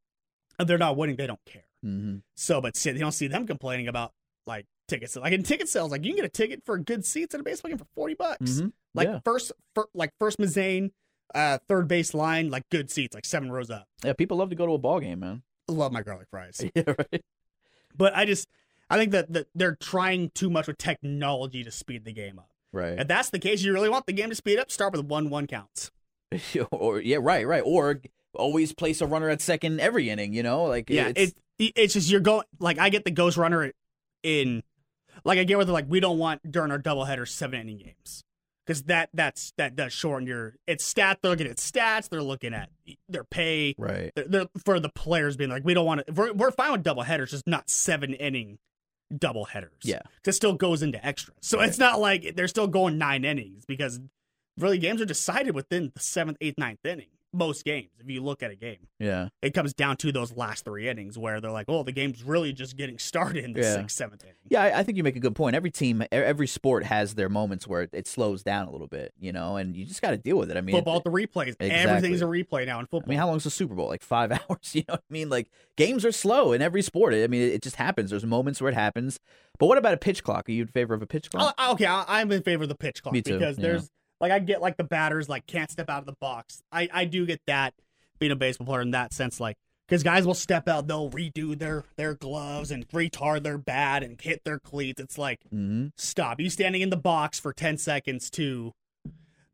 they're 0.57 0.77
not 0.77 0.95
winning. 0.95 1.15
They 1.17 1.27
don't 1.27 1.43
care. 1.45 1.63
hmm 1.83 2.17
So, 2.35 2.61
but 2.61 2.75
see, 2.77 2.91
they 2.91 2.99
don't 2.99 3.11
see 3.11 3.27
them 3.27 3.45
complaining 3.45 3.87
about 3.87 4.13
like 4.47 4.65
tickets. 4.87 5.15
Like 5.17 5.33
in 5.33 5.43
ticket 5.43 5.67
sales, 5.69 5.91
like 5.91 6.05
you 6.05 6.11
can 6.11 6.17
get 6.17 6.25
a 6.25 6.29
ticket 6.29 6.61
for 6.65 6.77
good 6.77 7.03
seats 7.05 7.33
at 7.35 7.41
a 7.41 7.43
baseball 7.43 7.69
game 7.69 7.77
for 7.79 7.87
forty 7.95 8.13
bucks. 8.13 8.59
hmm 8.59 8.67
Like 8.93 9.07
yeah. 9.07 9.19
first, 9.25 9.51
fir- 9.75 9.89
like 9.93 10.11
first 10.19 10.37
Mazane, 10.37 10.91
uh, 11.35 11.57
third 11.67 11.87
base 11.87 12.13
line, 12.13 12.49
like 12.49 12.63
good 12.69 12.89
seats, 12.91 13.15
like 13.15 13.25
seven 13.25 13.51
rows 13.51 13.69
up. 13.69 13.87
Yeah. 14.03 14.13
People 14.13 14.37
love 14.37 14.49
to 14.51 14.55
go 14.55 14.65
to 14.67 14.73
a 14.73 14.77
ball 14.77 14.99
game, 14.99 15.19
man. 15.19 15.41
Love 15.67 15.91
my 15.91 16.03
garlic 16.03 16.27
fries, 16.29 16.63
Yeah. 16.75 16.83
Right. 16.87 17.21
But 17.97 18.15
I 18.15 18.25
just, 18.25 18.47
I 18.89 18.97
think 18.97 19.11
that, 19.11 19.31
that 19.33 19.47
they're 19.55 19.75
trying 19.75 20.31
too 20.31 20.49
much 20.49 20.67
with 20.67 20.77
technology 20.77 21.63
to 21.63 21.71
speed 21.71 22.05
the 22.05 22.13
game 22.13 22.39
up. 22.39 22.49
Right. 22.73 22.99
If 22.99 23.07
that's 23.07 23.29
the 23.29 23.39
case, 23.39 23.61
you 23.63 23.73
really 23.73 23.89
want 23.89 24.05
the 24.05 24.13
game 24.13 24.29
to 24.29 24.35
speed 24.35 24.59
up. 24.59 24.71
Start 24.71 24.93
with 24.93 25.05
one 25.05 25.29
one 25.29 25.47
counts. 25.47 25.91
or 26.71 27.01
yeah. 27.01 27.17
Right. 27.19 27.45
Right. 27.45 27.63
Or 27.65 28.01
always 28.33 28.73
place 28.73 29.01
a 29.01 29.07
runner 29.07 29.29
at 29.29 29.41
second 29.41 29.79
every 29.81 30.09
inning. 30.09 30.33
You 30.33 30.43
know, 30.43 30.63
like 30.63 30.89
Yeah, 30.89 31.11
It's, 31.15 31.33
it's 31.59 31.73
it's 31.75 31.93
just 31.93 32.09
you're 32.09 32.21
going 32.21 32.45
like 32.59 32.79
I 32.79 32.89
get 32.89 33.03
the 33.03 33.11
ghost 33.11 33.37
runner 33.37 33.71
in, 34.23 34.63
like 35.25 35.37
I 35.37 35.43
get 35.43 35.57
with 35.57 35.69
like 35.69 35.85
we 35.89 35.99
don't 35.99 36.17
want 36.17 36.49
during 36.49 36.71
our 36.71 36.79
doubleheader 36.79 37.27
seven 37.27 37.59
inning 37.59 37.77
games 37.77 38.23
because 38.65 38.83
that 38.83 39.09
that's 39.13 39.53
that 39.57 39.75
does 39.75 39.93
shorten 39.93 40.27
your 40.27 40.55
it's 40.67 40.83
stat. 40.85 41.19
They're 41.21 41.31
looking 41.31 41.47
at 41.47 41.57
stats. 41.57 42.09
They're 42.09 42.21
looking 42.23 42.53
at 42.53 42.69
their 43.09 43.23
pay. 43.23 43.75
right. 43.77 44.11
They're, 44.15 44.25
they're 44.27 44.45
for 44.65 44.79
the 44.79 44.89
players 44.89 45.37
being 45.37 45.49
like 45.49 45.63
we 45.65 45.73
don't 45.73 45.85
want 45.85 46.05
to. 46.05 46.13
We're, 46.13 46.33
we're 46.33 46.51
fine 46.51 46.71
with 46.71 46.83
double 46.83 47.03
headers 47.03 47.31
just 47.31 47.47
not 47.47 47.69
seven 47.69 48.13
inning 48.13 48.59
double 49.17 49.43
headers 49.45 49.73
Yeah. 49.83 49.99
it 50.25 50.31
still 50.31 50.53
goes 50.53 50.81
into 50.81 51.05
extra. 51.05 51.33
So 51.41 51.57
Right. 51.57 51.67
it's 51.67 51.77
not 51.77 51.99
like 51.99 52.33
they're 52.35 52.47
still 52.47 52.67
going 52.67 52.97
nine 52.97 53.25
innings 53.25 53.65
because 53.65 53.99
really 54.57 54.77
games 54.77 55.01
are 55.01 55.05
decided 55.05 55.53
within 55.53 55.91
the 55.93 55.99
seventh, 55.99 56.37
eighth, 56.39 56.57
ninth 56.57 56.85
inning. 56.85 57.07
Most 57.33 57.63
games, 57.63 57.89
if 57.99 58.09
you 58.09 58.21
look 58.21 58.43
at 58.43 58.51
a 58.51 58.55
game 58.55 58.87
Yeah. 58.99 59.29
it 59.41 59.53
comes 59.53 59.73
down 59.73 59.95
to 59.97 60.11
those 60.11 60.35
last 60.35 60.65
three 60.65 60.89
innings 60.89 61.17
where 61.17 61.39
they're 61.39 61.49
like, 61.51 61.67
oh, 61.69 61.81
the 61.83 61.93
game's 61.93 62.23
really 62.23 62.51
just 62.51 62.75
getting 62.75 62.97
started 62.99 63.45
in 63.45 63.53
the 63.53 63.61
Yeah. 63.61 63.75
sixth, 63.75 63.95
seventh 63.95 64.23
inning. 64.23 64.35
Yeah, 64.49 64.63
I, 64.63 64.79
I 64.79 64.83
think 64.83 64.97
you 64.97 65.03
make 65.03 65.15
a 65.15 65.19
good 65.21 65.33
point. 65.33 65.55
Every 65.55 65.71
team, 65.71 66.03
every 66.11 66.47
sport 66.47 66.83
has 66.83 67.15
their 67.15 67.29
moments 67.29 67.67
where 67.67 67.83
it, 67.83 67.89
it 67.93 68.05
slows 68.07 68.43
down 68.43 68.67
a 68.67 68.71
little 68.71 68.87
bit, 68.87 69.13
you 69.17 69.31
know, 69.31 69.55
and 69.55 69.77
you 69.77 69.85
just 69.85 70.01
got 70.01 70.11
to 70.11 70.17
deal 70.17 70.37
with 70.37 70.51
it. 70.51 70.57
I 70.57 70.61
mean, 70.61 70.75
football, 70.75 70.97
it- 70.97 71.05
the 71.05 71.09
replays, 71.09 71.55
Exactly. 71.59 71.69
everything's 71.69 72.21
a 72.21 72.25
replay 72.25 72.65
now 72.65 72.79
in 72.79 72.85
football. 72.87 73.03
I 73.07 73.09
mean, 73.11 73.19
how 73.19 73.27
long's 73.27 73.45
the 73.45 73.49
Super 73.49 73.75
Bowl? 73.75 73.87
Like 73.87 74.03
five 74.03 74.31
hours? 74.49 74.75
You 74.75 74.83
know 74.89 74.95
what 74.95 75.03
I 75.09 75.13
mean? 75.13 75.29
Like 75.29 75.49
games 75.77 76.03
are 76.03 76.11
slow 76.11 76.51
in 76.51 76.61
every 76.61 76.81
sport. 76.81 77.13
I 77.13 77.27
mean, 77.27 77.41
it, 77.43 77.61
just 77.61 77.77
happens. 77.77 78.09
There's 78.09 78.25
moments 78.25 78.59
where 78.61 78.69
it 78.69 78.75
happens. 78.75 79.19
But 79.57 79.67
what 79.67 79.77
about 79.77 79.93
a 79.93 79.97
pitch 79.97 80.23
clock? 80.23 80.49
Are 80.49 80.51
you 80.51 80.63
in 80.63 80.67
favor 80.67 80.93
of 80.93 81.01
a 81.01 81.07
pitch 81.07 81.29
clock? 81.31 81.55
I- 81.57 81.71
okay, 81.71 81.85
I, 81.85 82.03
I'm 82.07 82.29
in 82.33 82.43
favor 82.43 82.63
of 82.63 82.69
the 82.69 82.75
pitch 82.75 83.01
clock 83.01 83.13
Me 83.13 83.21
too, 83.21 83.39
because 83.39 83.57
yeah. 83.57 83.61
there's 83.63 83.89
like 84.21 84.31
I 84.31 84.39
get 84.39 84.61
like 84.61 84.77
the 84.77 84.85
batters 84.85 85.27
like 85.27 85.45
can't 85.47 85.69
step 85.69 85.89
out 85.89 85.99
of 85.99 86.05
the 86.05 86.15
box. 86.21 86.61
I 86.71 86.87
I 86.93 87.05
do 87.05 87.25
get 87.25 87.41
that 87.47 87.73
being 88.19 88.31
a 88.31 88.35
baseball 88.35 88.67
player 88.67 88.81
in 88.81 88.91
that 88.91 89.13
sense, 89.13 89.39
like 89.39 89.57
because 89.87 90.03
guys 90.03 90.25
will 90.25 90.33
step 90.33 90.69
out, 90.69 90.87
they'll 90.87 91.09
redo 91.09 91.57
their 91.57 91.83
their 91.97 92.13
gloves 92.13 92.71
and 92.71 92.87
retard 92.89 93.43
their 93.43 93.57
bat 93.57 94.03
and 94.03 94.21
hit 94.21 94.43
their 94.45 94.59
cleats. 94.59 95.01
It's 95.01 95.17
like 95.17 95.39
hmm 95.49 95.87
stop. 95.97 96.39
You 96.39 96.49
standing 96.49 96.81
in 96.81 96.89
the 96.91 96.97
box 96.97 97.39
for 97.39 97.51
ten 97.51 97.77
seconds 97.77 98.29
to. 98.31 98.71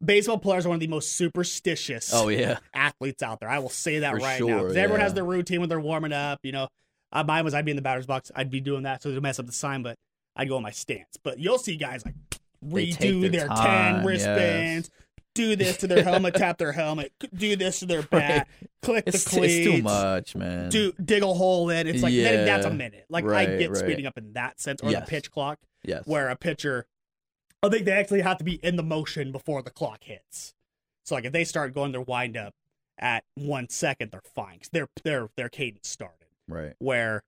Baseball 0.04 0.38
players 0.38 0.64
are 0.64 0.70
one 0.70 0.76
of 0.76 0.80
the 0.80 0.86
most 0.88 1.14
superstitious. 1.14 2.12
Oh 2.14 2.28
yeah, 2.28 2.60
athletes 2.72 3.24
out 3.24 3.40
there. 3.40 3.50
I 3.50 3.58
will 3.58 3.70
say 3.70 4.00
that 4.00 4.12
For 4.12 4.18
right 4.18 4.40
now 4.40 4.48
sure, 4.48 4.58
because 4.60 4.78
everyone 4.78 5.00
has 5.00 5.16
their 5.16 5.24
routine 5.24 5.60
when 5.60 5.70
they're 5.70 5.80
warming 5.80 6.14
up. 6.14 6.40
You 6.44 6.52
know, 6.52 6.68
uh, 7.12 7.24
mine 7.24 7.44
was 7.44 7.56
I'd 7.56 7.66
be 7.66 7.72
in 7.72 7.78
the 7.78 7.82
batter's 7.82 8.06
box. 8.06 8.32
I'd 8.36 8.52
be 8.52 8.60
doing 8.60 8.84
that 8.84 9.02
so 9.02 9.12
to 9.12 9.22
mess 9.22 9.40
up 9.40 9.48
the 9.48 9.52
sign, 9.52 9.82
but 9.82 9.98
I'd 10.36 10.50
go 10.50 10.58
on 10.58 10.62
my 10.62 10.70
stance. 10.70 11.18
But 11.24 11.40
you'll 11.40 11.58
see 11.58 11.78
guys 11.78 12.06
like 12.06 12.14
They 12.14 12.27
redo 12.65 13.22
their 13.32 13.48
their, 13.48 13.48
ten 13.48 14.06
wristbands, 14.06 14.89
do 15.36 15.56
this 15.56 15.78
to 15.78 15.88
their 15.88 16.04
helmet, 16.04 16.34
tap 16.36 16.58
their 16.58 16.72
helmet, 16.72 17.12
do 17.34 17.56
this 17.56 17.80
to 17.80 17.86
their 17.86 18.02
bat, 18.12 18.48
click 18.82 19.04
it's, 19.08 19.24
the 19.24 19.30
cleats, 19.30 19.54
it's 19.56 19.76
too 19.78 19.82
much, 19.84 20.36
man. 20.36 20.70
do 20.70 20.91
dig 21.04 21.24
a 21.24 21.28
hole 21.34 21.70
in. 21.70 21.88
It's 21.88 22.02
like 22.04 22.13
then 22.13 22.46
that's 22.46 22.65
a 22.65 22.72
minute. 22.72 23.06
Like 23.10 23.26
I 23.26 23.46
get 23.46 23.70
right. 23.70 23.78
speeding 23.78 24.06
up 24.06 24.17
in 24.17 24.34
that 24.34 24.60
sense, 24.60 24.82
or 24.82 24.89
Yes. 24.91 25.06
the 25.06 25.10
pitch 25.10 25.32
clock 25.32 25.60
yes, 25.84 26.04
where 26.06 26.30
a 26.30 26.36
pitcher, 26.36 26.86
I 27.63 27.70
think 27.70 27.86
they 27.86 27.91
actually 27.91 28.22
have 28.22 28.38
to 28.39 28.43
be 28.43 28.56
in 28.63 28.76
the 28.76 28.84
motion 28.84 29.32
before 29.32 29.62
the 29.62 29.72
clock 29.72 30.04
hits. 30.04 30.54
So 31.06 31.15
like 31.15 31.26
if 31.26 31.32
they 31.34 31.43
start 31.43 31.74
going 31.74 31.91
their 31.91 32.02
wind 32.02 32.36
up 32.36 32.54
at 33.00 33.24
one 33.36 33.70
second, 33.70 34.12
they're 34.12 34.22
fine 34.36 34.60
'cause 34.60 34.70
their 34.72 34.88
their 35.04 35.30
their 35.38 35.50
cadence 35.50 35.88
started. 35.88 36.28
right. 36.48 36.74
Where 36.80 37.24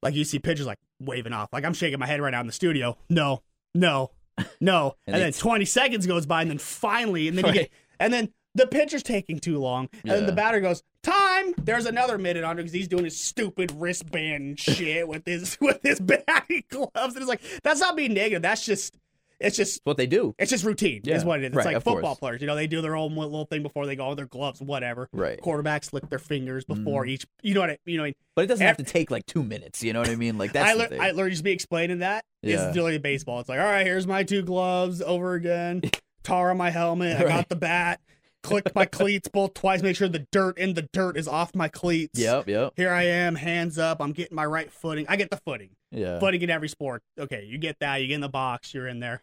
like 0.00 0.14
you 0.14 0.24
see 0.24 0.38
pitchers 0.38 0.66
like 0.66 0.78
waving 1.00 1.32
off, 1.32 1.48
like 1.52 1.64
I'm 1.64 1.74
shaking 1.74 1.98
my 1.98 2.06
head 2.06 2.20
right 2.20 2.30
now 2.30 2.40
in 2.40 2.46
the 2.46 2.52
studio. 2.52 2.96
No, 3.08 3.42
no, 3.74 4.10
no, 4.60 4.96
And 5.06 5.16
and, 5.16 5.24
then 5.24 5.32
20 5.32 5.64
seconds 5.64 6.06
goes 6.06 6.26
by, 6.26 6.42
and 6.42 6.50
then 6.50 6.58
finally, 6.58 7.28
and 7.28 7.36
then 7.36 7.46
you 7.46 7.52
get, 7.52 7.70
and 8.00 8.12
then 8.12 8.32
the 8.54 8.66
pitcher's 8.66 9.02
taking 9.02 9.38
too 9.38 9.58
long, 9.58 9.88
and 10.02 10.12
then 10.12 10.26
the 10.26 10.32
batter 10.32 10.60
goes 10.60 10.82
time. 11.02 11.54
There's 11.58 11.86
another 11.86 12.18
minute 12.18 12.44
on 12.44 12.56
because 12.56 12.72
he's 12.72 12.88
doing 12.88 13.04
his 13.04 13.18
stupid 13.18 13.72
wristband 13.74 14.58
shit 14.60 15.08
with 15.08 15.24
his 15.26 15.58
with 15.60 15.80
his 15.82 16.00
batting 16.26 16.64
gloves, 16.70 17.14
and 17.14 17.18
it's 17.18 17.28
like 17.28 17.42
that's 17.62 17.80
not 17.80 17.96
being 17.96 18.14
negative. 18.14 18.42
That's 18.42 18.64
just 18.64 18.96
it's 19.44 19.56
just 19.56 19.76
It's 19.76 19.80
what 19.84 19.96
they 19.96 20.06
do. 20.06 20.34
it's 20.38 20.50
just 20.50 20.64
routine 20.64 21.00
Yeah, 21.04 21.16
is 21.16 21.24
what 21.24 21.40
it 21.40 21.44
is. 21.44 21.46
It's 21.48 21.56
right, 21.56 21.66
like 21.74 21.76
football 21.82 22.00
course. 22.14 22.18
players, 22.18 22.40
you 22.40 22.46
know, 22.46 22.54
they 22.56 22.66
do 22.66 22.80
their 22.80 22.96
own 22.96 23.16
little 23.16 23.44
thing 23.44 23.62
before 23.62 23.86
they 23.86 23.96
go 23.96 24.06
on 24.08 24.16
their 24.16 24.26
gloves, 24.26 24.60
whatever. 24.60 25.08
Right. 25.12 25.40
Quarterbacks 25.40 25.92
lick 25.92 26.08
their 26.10 26.18
fingers 26.18 26.64
before 26.64 27.04
Mhm. 27.04 27.08
each. 27.10 27.26
You 27.42 27.54
know 27.54 27.60
what 27.60 27.70
I 27.70 27.78
you 27.84 27.96
know. 27.96 28.02
what 28.02 28.06
I 28.06 28.08
mean? 28.08 28.14
But 28.36 28.44
it 28.44 28.48
doesn't 28.48 28.62
Ev- 28.66 28.76
have 28.78 28.86
to 28.86 28.92
take 28.92 29.10
like 29.10 29.26
two 29.26 29.42
minutes. 29.42 29.82
You 29.82 29.92
know 29.92 30.00
what 30.00 30.08
I 30.08 30.16
mean? 30.16 30.38
Like 30.38 30.52
that's 30.52 30.70
I 30.70 30.74
learned. 30.74 31.00
I 31.02 31.10
learned 31.10 31.32
just 31.32 31.44
be 31.44 31.52
explaining 31.52 31.98
that. 31.98 32.24
Yeah. 32.42 32.66
literally 32.68 32.98
baseball. 32.98 33.40
It's 33.40 33.48
like, 33.48 33.60
all 33.60 33.64
right, 33.66 33.86
here's 33.86 34.06
my 34.06 34.22
two 34.24 34.42
gloves 34.42 35.00
over 35.02 35.34
again. 35.34 35.82
Tar 36.24 36.50
on 36.50 36.56
my 36.56 36.70
helmet. 36.70 37.16
I 37.18 37.24
got 37.24 37.48
the 37.48 37.56
bat. 37.56 38.00
Click 38.42 38.74
my 38.74 38.86
cleats 38.86 39.28
both 39.28 39.54
twice, 39.54 39.82
make 39.82 39.94
sure 39.94 40.08
the 40.08 40.26
dirt 40.32 40.58
in 40.58 40.74
the 40.74 40.88
dirt 40.92 41.16
is 41.16 41.28
off 41.28 41.54
my 41.54 41.68
cleats. 41.68 42.18
Yep, 42.18 42.48
yep. 42.48 42.72
Here 42.76 42.90
I 42.90 43.04
am, 43.04 43.36
hands 43.36 43.78
up. 43.78 44.00
I'm 44.00 44.10
getting 44.10 44.34
my 44.34 44.44
right 44.44 44.68
footing. 44.72 45.06
I 45.08 45.14
get 45.14 45.30
the 45.30 45.36
footing. 45.36 45.70
Yeah. 45.92 46.18
Footing 46.18 46.42
in 46.42 46.50
every 46.50 46.68
sport. 46.68 47.02
Okay, 47.16 47.44
you 47.44 47.56
get 47.58 47.76
that. 47.78 47.98
You 48.00 48.08
get 48.08 48.14
in 48.16 48.20
the 48.20 48.28
box. 48.28 48.74
You're 48.74 48.88
in 48.88 48.98
there. 48.98 49.22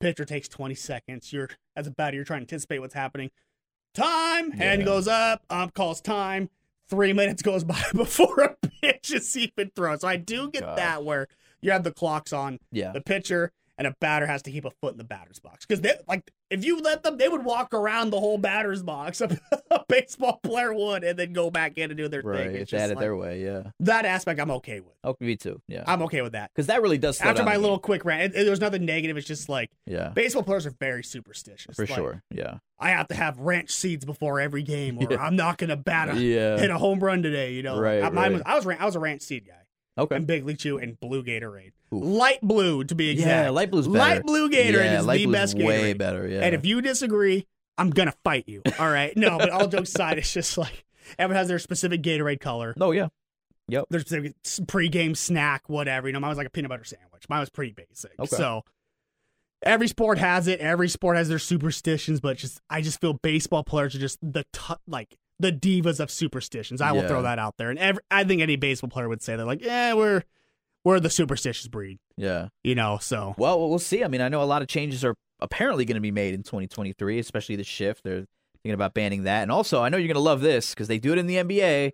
Pitcher 0.00 0.24
takes 0.24 0.48
20 0.48 0.74
seconds. 0.74 1.32
You're 1.32 1.50
as 1.76 1.86
a 1.86 1.90
batter, 1.90 2.16
you're 2.16 2.24
trying 2.24 2.40
to 2.40 2.44
anticipate 2.44 2.80
what's 2.80 2.94
happening. 2.94 3.30
Time. 3.94 4.52
Hand 4.52 4.80
Yeah. 4.80 4.86
goes 4.86 5.08
up. 5.08 5.44
Ump 5.50 5.74
calls 5.74 6.00
time. 6.00 6.50
Three 6.88 7.12
minutes 7.14 7.42
goes 7.42 7.64
by 7.64 7.82
before 7.94 8.40
a 8.40 8.56
pitch 8.82 9.12
is 9.12 9.36
even 9.36 9.70
thrown. 9.76 9.98
So 9.98 10.08
I 10.08 10.16
do 10.16 10.42
oh, 10.42 10.46
get 10.48 10.62
Gosh. 10.62 10.76
that 10.76 11.04
where 11.04 11.28
you 11.60 11.70
have 11.70 11.84
the 11.84 11.92
clocks 11.92 12.32
on 12.32 12.58
yeah. 12.72 12.92
the 12.92 13.00
pitcher 13.00 13.52
and 13.76 13.86
a 13.86 13.94
batter 14.00 14.26
has 14.26 14.42
to 14.42 14.50
keep 14.50 14.64
a 14.64 14.70
foot 14.70 14.92
in 14.92 14.98
the 14.98 15.04
batter's 15.04 15.38
box 15.38 15.66
because 15.66 15.84
like 16.08 16.30
if 16.50 16.64
you 16.64 16.80
let 16.80 17.02
them 17.02 17.16
they 17.16 17.28
would 17.28 17.44
walk 17.44 17.72
around 17.72 18.10
the 18.10 18.18
whole 18.20 18.36
batter's 18.38 18.82
box 18.82 19.20
a, 19.20 19.38
baseball 19.88 20.40
player 20.42 20.72
would 20.74 21.04
and 21.04 21.18
then 21.18 21.32
go 21.32 21.50
back 21.50 21.78
in 21.78 21.90
and 21.90 21.96
do 21.98 22.08
their 22.08 22.22
Right. 22.22 22.46
thing 22.46 22.56
it's 22.56 22.70
just 22.70 22.88
like, 22.90 22.98
their 22.98 23.16
way, 23.16 23.42
yeah. 23.42 23.70
that 23.80 24.04
aspect 24.04 24.40
i'm 24.40 24.50
okay 24.52 24.80
with 24.80 24.94
Oh, 25.02 25.16
me 25.20 25.36
too. 25.36 25.60
Yeah. 25.68 25.84
i'm 25.86 26.02
okay 26.02 26.22
with 26.22 26.32
that 26.32 26.50
Because 26.54 26.66
that 26.66 26.82
really 26.82 26.98
does 26.98 27.20
after 27.20 27.42
my 27.44 27.56
little 27.56 27.78
quick 27.78 28.04
rant 28.04 28.34
it, 28.34 28.40
it- 28.40 28.44
there's 28.44 28.60
nothing 28.60 28.84
negative 28.84 29.16
it's 29.16 29.26
just 29.26 29.48
like 29.48 29.70
Yeah. 29.86 30.08
baseball 30.10 30.42
players 30.42 30.66
are 30.66 30.74
very 30.78 31.02
superstitious 31.04 31.76
For 31.76 31.86
Like, 31.86 31.94
sure. 31.94 32.22
Yeah. 32.30 32.58
i 32.78 32.90
have 32.90 33.08
to 33.08 33.14
have 33.14 33.38
ranch 33.38 33.70
seeds 33.70 34.04
before 34.04 34.40
every 34.40 34.62
game 34.62 34.98
or 34.98 35.06
Yeah. 35.10 35.22
i'm 35.22 35.36
not 35.36 35.58
gonna 35.58 35.76
bat 35.76 36.10
a 36.16 36.20
Yeah. 36.20 36.58
hit 36.58 36.70
a 36.70 36.78
home 36.78 37.00
run 37.00 37.22
today 37.22 37.52
you 37.54 37.62
know 37.62 37.78
Right, 37.80 38.02
I, 38.02 38.08
right. 38.10 38.32
was, 38.32 38.42
I 38.44 38.54
was 38.56 38.66
i 38.66 38.84
was 38.84 38.96
a 38.96 39.00
ranch 39.00 39.22
seed 39.22 39.46
guy 39.46 39.54
Okay. 39.98 40.16
and 40.16 40.26
big 40.26 40.44
league 40.46 40.58
chew 40.58 40.78
and 40.78 40.98
blue 40.98 41.22
gatorade 41.22 41.72
Oof. 41.92 42.02
light 42.04 42.40
blue 42.42 42.84
to 42.84 42.94
be 42.94 43.10
exact 43.10 43.46
Yeah, 43.46 43.50
light 43.50 43.70
blue's 43.70 43.86
better. 43.88 43.98
light 43.98 44.22
blue 44.24 44.48
gatorade 44.48 44.74
yeah, 44.74 45.00
is 45.00 45.06
the 45.06 45.26
best 45.26 45.56
way 45.56 45.92
better. 45.92 46.26
Yeah. 46.28 46.40
And 46.40 46.54
if 46.54 46.64
you 46.64 46.80
disagree, 46.80 47.46
I'm 47.76 47.90
gonna 47.90 48.14
fight 48.24 48.44
you. 48.46 48.62
All 48.78 48.90
right. 48.90 49.14
No, 49.16 49.38
but 49.38 49.50
all 49.50 49.66
jokes 49.66 49.90
aside, 49.90 50.18
it's 50.18 50.32
just 50.32 50.56
like 50.56 50.84
everyone 51.18 51.38
has 51.38 51.48
their 51.48 51.58
specific 51.58 52.02
Gatorade 52.02 52.40
color, 52.40 52.74
Oh, 52.80 52.92
yeah. 52.92 53.08
their 53.68 54.00
specific 54.00 54.34
s- 54.44 54.60
pregame 54.64 55.16
snack, 55.16 55.68
whatever. 55.68 56.06
You 56.08 56.12
know, 56.12 56.20
mine 56.20 56.28
was 56.30 56.38
like 56.38 56.46
a 56.46 56.50
peanut 56.50 56.68
butter 56.70 56.84
sandwich. 56.84 57.24
Mine 57.28 57.40
was 57.40 57.50
pretty 57.50 57.72
basic. 57.72 58.12
Okay. 58.18 58.36
So 58.36 58.64
every 59.62 59.88
sport 59.88 60.18
has 60.18 60.46
it. 60.48 60.60
Every 60.60 60.88
sport 60.88 61.16
has 61.16 61.28
their 61.28 61.38
superstitions, 61.38 62.20
but 62.20 62.36
just 62.36 62.60
I 62.70 62.80
just 62.80 63.00
feel 63.00 63.14
baseball 63.14 63.64
players 63.64 63.94
are 63.94 63.98
just 63.98 64.18
the 64.22 64.44
t- 64.52 64.74
like 64.86 65.16
the 65.40 65.52
divas 65.52 66.00
of 66.00 66.10
superstitions. 66.10 66.80
I 66.80 66.92
will 66.92 67.02
Yeah. 67.02 67.08
throw 67.08 67.22
that 67.22 67.38
out 67.38 67.56
there, 67.56 67.70
and 67.70 67.78
every, 67.78 68.02
I 68.10 68.24
think 68.24 68.42
any 68.42 68.56
baseball 68.56 68.90
player 68.90 69.08
would 69.08 69.22
say 69.22 69.36
they're 69.36 69.46
Like, 69.46 69.64
yeah, 69.64 69.94
we're 69.94 70.22
we're 70.84 71.00
the 71.00 71.10
superstitious 71.10 71.68
breed. 71.68 71.98
Yeah. 72.16 72.48
You 72.64 72.74
know, 72.74 72.98
so 73.00 73.34
Well, 73.36 73.68
we'll 73.68 73.78
see. 73.78 74.02
I 74.04 74.08
mean, 74.08 74.20
I 74.20 74.28
know 74.28 74.42
a 74.42 74.44
lot 74.44 74.62
of 74.62 74.68
changes 74.68 75.04
are 75.04 75.14
apparently 75.40 75.84
going 75.84 75.96
to 75.96 76.00
be 76.00 76.10
made 76.10 76.34
in 76.34 76.42
2023, 76.42 77.18
especially 77.18 77.56
the 77.56 77.64
shift. 77.64 78.02
They're 78.04 78.26
thinking 78.62 78.72
about 78.74 78.94
banning 78.94 79.24
that. 79.24 79.42
And 79.42 79.50
also, 79.52 79.82
I 79.82 79.88
know 79.88 79.96
you're 79.98 80.06
going 80.08 80.14
to 80.14 80.20
love 80.20 80.40
this 80.40 80.70
because 80.70 80.88
they 80.88 80.98
do 80.98 81.12
it 81.12 81.18
in 81.18 81.26
the 81.26 81.36
NBA. 81.36 81.92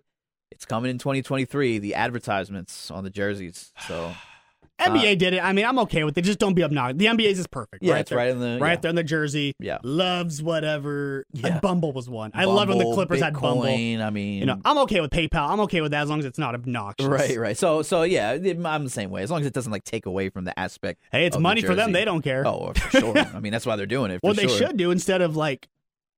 It's 0.51 0.65
coming 0.65 0.89
in 0.89 0.97
2023, 0.97 1.79
the 1.79 1.95
advertisements 1.95 2.89
on 2.89 3.03
the 3.03 3.09
jerseys. 3.09 3.73
So, 3.87 4.13
NBA 4.79 5.17
did 5.17 5.33
it. 5.33 5.43
I 5.43 5.53
mean, 5.53 5.65
I'm 5.65 5.79
okay 5.79 6.03
with 6.03 6.17
it. 6.17 6.21
Just 6.21 6.39
don't 6.39 6.53
be 6.53 6.63
obnoxious. 6.63 6.97
The 6.97 7.05
NBA's 7.05 7.39
is 7.39 7.47
perfect. 7.47 7.83
yeah, 7.83 7.93
right 7.93 7.99
it's 8.01 8.09
there. 8.09 8.17
right 8.17 8.29
in 8.29 8.39
the. 8.39 8.57
right 8.61 8.71
yeah. 8.71 8.75
there 8.77 8.89
in 8.89 8.95
the 8.95 9.03
jersey. 9.03 9.55
Yeah. 9.59 9.79
Loves 9.83 10.41
whatever. 10.41 11.25
Yeah. 11.33 11.57
Uh, 11.57 11.59
Bumble 11.59 11.93
was 11.93 12.09
one. 12.09 12.31
I 12.33 12.45
love 12.45 12.69
when 12.69 12.77
the 12.77 12.83
Bumble, 12.83 12.95
Clippers 12.95 13.21
had 13.21 13.33
Bumble. 13.33 13.63
I 13.63 14.09
mean, 14.09 14.39
You 14.39 14.45
know, 14.45 14.61
I'm 14.63 14.77
okay 14.79 15.01
with 15.01 15.11
PayPal. 15.11 15.49
I'm 15.49 15.59
okay 15.61 15.81
with 15.81 15.91
that 15.91 16.03
as 16.03 16.09
long 16.09 16.19
as 16.19 16.25
it's 16.25 16.39
not 16.39 16.55
obnoxious. 16.55 17.07
right, 17.07 17.37
right. 17.37 17.57
So, 17.57 17.81
so 17.81 18.03
yeah, 18.03 18.31
I'm 18.31 18.83
the 18.83 18.89
same 18.89 19.09
way. 19.09 19.23
As 19.23 19.31
long 19.31 19.41
as 19.41 19.47
it 19.47 19.53
doesn't 19.53 19.71
like 19.71 19.83
take 19.83 20.05
away 20.05 20.29
from 20.29 20.45
the 20.45 20.57
aspect. 20.57 21.01
Hey, 21.11 21.25
it's 21.25 21.37
money 21.37 21.61
for 21.61 21.75
them. 21.75 21.91
They 21.91 22.05
don't 22.05 22.21
care. 22.21 22.45
Oh, 22.45 22.73
for 22.73 22.99
sure. 22.99 23.17
I 23.33 23.39
mean, 23.39 23.51
that's 23.51 23.65
why 23.65 23.75
they're 23.75 23.85
doing 23.85 24.11
it. 24.11 24.21
For 24.21 24.27
what 24.27 24.37
they 24.37 24.47
should 24.47 24.77
do 24.77 24.91
instead 24.91 25.21
of 25.21 25.35
like, 25.35 25.67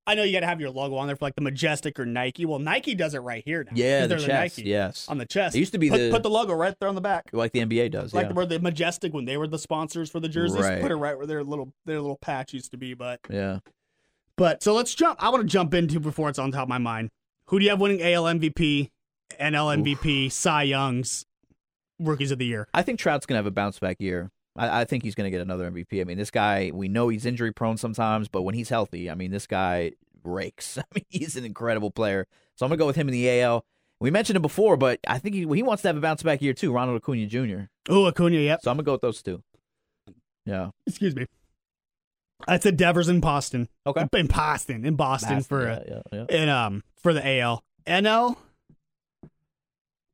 I 0.09 0.15
know 0.15 0.23
you 0.23 0.33
got 0.33 0.39
to 0.41 0.47
have 0.47 0.59
your 0.59 0.71
logo 0.71 0.95
on 0.95 1.07
there 1.07 1.15
for 1.15 1.25
like 1.25 1.35
the 1.35 1.41
Majestic 1.41 1.99
or 1.99 2.05
Nike. 2.05 2.45
Well, 2.45 2.59
Nike 2.59 2.95
does 2.95 3.13
it 3.13 3.19
right 3.19 3.43
here 3.45 3.63
now. 3.63 3.71
Yeah, 3.75 4.07
the 4.07 4.15
chest. 4.17 4.57
Nike 4.57 4.63
Yes, 4.69 5.07
on 5.07 5.17
the 5.19 5.25
chest. 5.25 5.55
It 5.55 5.59
used 5.59 5.71
to 5.73 5.77
be 5.77 5.89
put, 5.89 5.97
the- 5.97 6.09
put 6.11 6.23
the 6.23 6.29
logo 6.29 6.53
right 6.53 6.73
there 6.79 6.89
on 6.89 6.95
the 6.95 7.01
back. 7.01 7.29
like 7.31 7.51
the 7.51 7.59
NBA 7.59 7.91
does. 7.91 8.13
Like 8.13 8.27
yeah, 8.27 8.33
where 8.33 8.45
the 8.45 8.59
Majestic 8.59 9.13
when 9.13 9.25
they 9.25 9.37
were 9.37 9.47
the 9.47 9.59
sponsors 9.59 10.09
for 10.09 10.19
the 10.19 10.29
jerseys, 10.29 10.61
Right. 10.61 10.81
put 10.81 10.91
it 10.91 10.95
right 10.95 11.15
where 11.17 11.27
their 11.27 11.43
little 11.43 11.73
their 11.85 12.01
little 12.01 12.17
patch 12.17 12.53
used 12.53 12.71
to 12.71 12.77
be. 12.77 12.93
But 12.93 13.19
yeah. 13.29 13.59
But 14.35 14.63
so 14.63 14.73
let's 14.73 14.95
jump. 14.95 15.21
I 15.21 15.29
want 15.29 15.41
to 15.43 15.47
jump 15.47 15.73
into 15.73 15.99
before 15.99 16.29
it's 16.29 16.39
on 16.39 16.51
top 16.51 16.63
of 16.63 16.69
my 16.69 16.77
mind. 16.77 17.09
Who 17.47 17.59
do 17.59 17.65
you 17.65 17.71
have 17.71 17.79
winning 17.81 18.01
AL 18.01 18.23
MVP, 18.23 18.89
NL 19.39 19.83
MVP, 19.83 20.31
Cy 20.31 20.63
Youngs, 20.63 21.25
rookies 21.99 22.31
of 22.31 22.39
the 22.39 22.45
year? 22.45 22.67
I 22.73 22.81
think 22.81 22.99
Trout's 22.99 23.25
gonna 23.25 23.37
have 23.37 23.45
a 23.45 23.51
bounce 23.51 23.79
back 23.79 23.97
year. 23.99 24.31
I, 24.59 24.81
I 24.81 24.85
think 24.85 25.03
he's 25.03 25.15
gonna 25.15 25.31
get 25.31 25.41
another 25.41 25.69
MVP. 25.71 26.01
I 26.01 26.03
mean, 26.03 26.17
this 26.17 26.31
guy, 26.31 26.71
we 26.73 26.89
know 26.89 27.07
he's 27.07 27.25
injury 27.25 27.53
prone 27.53 27.77
sometimes, 27.77 28.27
but 28.27 28.41
when 28.41 28.55
he's 28.55 28.69
healthy, 28.69 29.09
I 29.09 29.15
mean, 29.15 29.31
this 29.31 29.47
guy 29.47 29.93
rakes. 30.23 30.77
I 30.77 30.83
mean, 30.93 31.05
he's 31.09 31.35
an 31.35 31.45
incredible 31.45 31.91
player. 31.91 32.27
So 32.55 32.65
I'm 32.65 32.69
gonna 32.69 32.77
go 32.77 32.85
with 32.85 32.97
him 32.97 33.07
in 33.07 33.13
the 33.13 33.41
AL. 33.41 33.65
We 34.01 34.11
mentioned 34.11 34.35
him 34.35 34.41
before, 34.41 34.77
but 34.77 34.99
I 35.07 35.17
think 35.17 35.35
he, 35.35 35.41
he 35.41 35.63
wants 35.63 35.81
to 35.83 35.89
have 35.89 35.97
a 35.97 36.01
bounce 36.01 36.23
back 36.23 36.41
year 36.41 36.53
too. 36.53 36.71
Ronald 36.71 36.97
Acuna 36.97 37.25
Jr. 37.25 37.69
Oh, 37.89 38.07
Acuna. 38.07 38.37
Yep. 38.37 38.61
So 38.63 38.71
I'm 38.71 38.77
gonna 38.77 38.83
go 38.83 38.91
with 38.93 39.01
those 39.01 39.23
two. 39.23 39.41
Yeah. 40.45 40.69
Excuse 40.85 41.15
me. 41.15 41.25
I 42.47 42.57
said 42.59 42.77
Devers 42.77 43.09
in 43.09 43.19
Boston. 43.19 43.67
Okay. 43.85 44.05
In 44.13 44.27
Boston. 44.27 44.85
In 44.85 44.95
Boston, 44.95 45.41
for 45.41 45.67
yeah, 45.67 45.83
yeah, 45.87 46.01
yeah. 46.29 46.43
in 46.43 46.49
um 46.49 46.83
for 47.01 47.13
the 47.13 47.39
AL. 47.39 47.63
NL. 47.85 48.37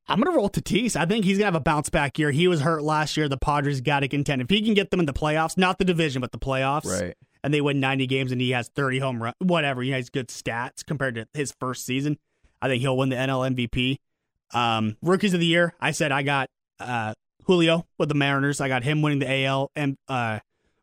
I'm 0.08 0.20
gonna 0.20 0.36
roll 0.36 0.48
Tatis. 0.48 0.94
I 0.96 1.04
think 1.06 1.24
he's 1.24 1.38
gonna 1.38 1.46
have 1.46 1.54
a 1.56 1.60
bounce 1.60 1.90
back 1.90 2.18
year. 2.18 2.30
He 2.30 2.46
was 2.48 2.60
hurt 2.60 2.82
last 2.82 3.16
year. 3.16 3.28
The 3.28 3.36
Padres 3.36 3.80
got 3.80 4.00
to 4.00 4.08
contend. 4.08 4.40
If 4.42 4.50
he 4.50 4.62
can 4.62 4.74
get 4.74 4.90
them 4.90 5.00
in 5.00 5.06
the 5.06 5.12
playoffs, 5.12 5.56
not 5.58 5.78
the 5.78 5.84
division, 5.84 6.20
but 6.20 6.32
the 6.32 6.38
playoffs, 6.38 6.84
Right. 6.86 7.14
and 7.42 7.52
they 7.52 7.60
win 7.60 7.80
90 7.80 8.06
games 8.06 8.30
and 8.32 8.40
he 8.40 8.50
has 8.50 8.68
30 8.68 8.98
home 9.00 9.22
run, 9.22 9.34
whatever. 9.40 9.82
He 9.82 9.90
has 9.90 10.08
good 10.10 10.28
stats 10.28 10.84
compared 10.86 11.16
to 11.16 11.26
his 11.34 11.52
first 11.58 11.84
season. 11.84 12.18
I 12.62 12.68
think 12.68 12.80
he'll 12.82 12.96
win 12.96 13.08
the 13.08 13.16
NL 13.16 13.42
MVP. 13.54 13.96
Um, 14.54 14.96
rookies 15.02 15.34
of 15.34 15.40
the 15.40 15.46
year, 15.46 15.74
I 15.80 15.90
said 15.90 16.12
I 16.12 16.22
got 16.22 16.50
uh, 16.78 17.14
Julio 17.44 17.84
with 17.98 18.08
the 18.08 18.14
Mariners. 18.14 18.60
I 18.60 18.68
got 18.68 18.84
him 18.84 19.02
winning 19.02 19.18
the 19.18 19.44
AL 19.44 19.70
and 19.74 19.96
uh, 20.08 20.38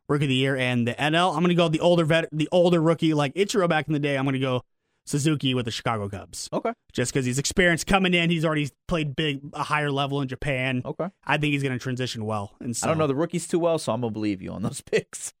rookie 0.08 0.26
of 0.26 0.28
the 0.28 0.34
year 0.34 0.54
and 0.56 0.86
the 0.86 0.92
NL. 0.94 1.34
I'm 1.34 1.42
gonna 1.42 1.54
go 1.54 1.68
the 1.68 1.80
older 1.80 2.04
vet, 2.04 2.28
the 2.30 2.48
older 2.52 2.80
rookie 2.80 3.14
like 3.14 3.34
Ichiro 3.34 3.68
back 3.68 3.86
in 3.86 3.94
the 3.94 3.98
day. 3.98 4.18
I'm 4.18 4.26
gonna 4.26 4.38
go 4.38 4.62
Suzuki 5.06 5.54
with 5.54 5.64
the 5.66 5.70
Chicago 5.70 6.08
Cubs 6.08 6.48
Okay. 6.52 6.72
just 6.92 7.12
because 7.12 7.26
he's 7.26 7.38
experienced 7.38 7.86
coming 7.86 8.14
in. 8.14 8.30
He's 8.30 8.44
already 8.44 8.70
played 8.88 9.14
big, 9.14 9.40
a 9.52 9.62
higher 9.62 9.90
level 9.90 10.20
in 10.22 10.28
Japan. 10.28 10.82
Okay. 10.84 11.08
I 11.26 11.36
think 11.38 11.52
he's 11.52 11.62
gonna 11.62 11.78
transition 11.78 12.24
well. 12.24 12.54
And 12.60 12.76
so, 12.76 12.86
I 12.86 12.88
don't 12.90 12.98
know 12.98 13.06
the 13.06 13.14
rookies 13.14 13.46
too 13.46 13.58
well, 13.58 13.78
so 13.78 13.92
I'm 13.92 14.00
gonna 14.00 14.10
believe 14.12 14.40
you 14.42 14.50
on 14.52 14.62
those 14.62 14.80
picks. 14.90 15.32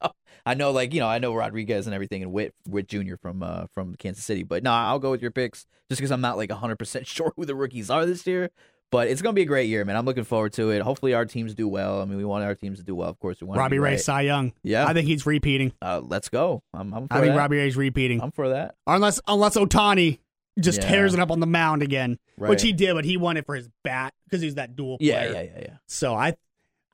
I 0.46 0.54
know, 0.54 0.70
like 0.72 0.92
you 0.92 1.00
know, 1.00 1.06
I 1.08 1.18
know 1.18 1.34
Rodriguez 1.34 1.86
and 1.86 1.94
everything, 1.94 2.22
and 2.22 2.32
Witt, 2.32 2.54
Witt 2.68 2.88
Jr. 2.88 3.16
from 3.20 3.42
uh 3.42 3.66
from 3.72 3.94
Kansas 3.94 4.24
City. 4.24 4.42
But 4.42 4.62
no, 4.62 4.72
I'll 4.72 4.98
go 4.98 5.10
with 5.10 5.22
your 5.22 5.30
picks 5.30 5.66
just 5.88 6.00
because 6.00 6.10
I'm 6.10 6.20
not 6.20 6.36
like 6.36 6.50
100 6.50 6.76
percent 6.76 7.06
sure 7.08 7.32
who 7.36 7.44
the 7.46 7.54
rookies 7.54 7.88
are 7.90 8.04
this 8.04 8.26
year. 8.26 8.50
But 8.90 9.08
it's 9.08 9.22
gonna 9.22 9.32
be 9.34 9.42
a 9.42 9.46
great 9.46 9.68
year, 9.68 9.84
man. 9.84 9.96
I'm 9.96 10.04
looking 10.04 10.22
forward 10.24 10.52
to 10.54 10.70
it. 10.70 10.80
Hopefully, 10.82 11.14
our 11.14 11.24
teams 11.24 11.54
do 11.54 11.66
well. 11.66 12.00
I 12.00 12.04
mean, 12.04 12.16
we 12.16 12.24
want 12.24 12.44
our 12.44 12.54
teams 12.54 12.78
to 12.78 12.84
do 12.84 12.94
well. 12.94 13.08
Of 13.08 13.18
course, 13.18 13.40
we 13.40 13.46
want 13.48 13.58
Robbie 13.58 13.78
Ray, 13.80 13.92
right. 13.92 14.00
Cy 14.00 14.20
Young. 14.22 14.52
Yeah, 14.62 14.86
I 14.86 14.92
think 14.92 15.08
he's 15.08 15.26
repeating. 15.26 15.72
uh, 15.82 16.00
let's 16.04 16.28
go. 16.28 16.62
I'm, 16.72 16.94
I'm 16.94 17.08
for 17.08 17.14
I 17.14 17.20
think 17.20 17.32
that. 17.32 17.38
Robbie 17.38 17.56
Ray's 17.56 17.76
repeating. 17.76 18.20
I'm 18.20 18.30
for 18.30 18.50
that. 18.50 18.76
unless 18.86 19.20
unless 19.26 19.56
Ohtani 19.56 20.20
just 20.60 20.80
Yeah. 20.82 20.88
tears 20.90 21.12
it 21.14 21.18
up 21.20 21.32
on 21.32 21.40
the 21.40 21.46
mound 21.48 21.82
again, 21.82 22.18
Right. 22.38 22.48
which 22.50 22.62
he 22.62 22.72
did, 22.72 22.94
but 22.94 23.04
he 23.04 23.16
won 23.16 23.36
it 23.36 23.46
for 23.46 23.56
his 23.56 23.68
bat 23.82 24.14
because 24.24 24.40
he's 24.40 24.54
that 24.54 24.76
dual 24.76 24.98
yeah, 25.00 25.26
player. 25.26 25.32
yeah, 25.32 25.42
yeah, 25.58 25.64
yeah. 25.70 25.76
So 25.88 26.14
I, 26.14 26.36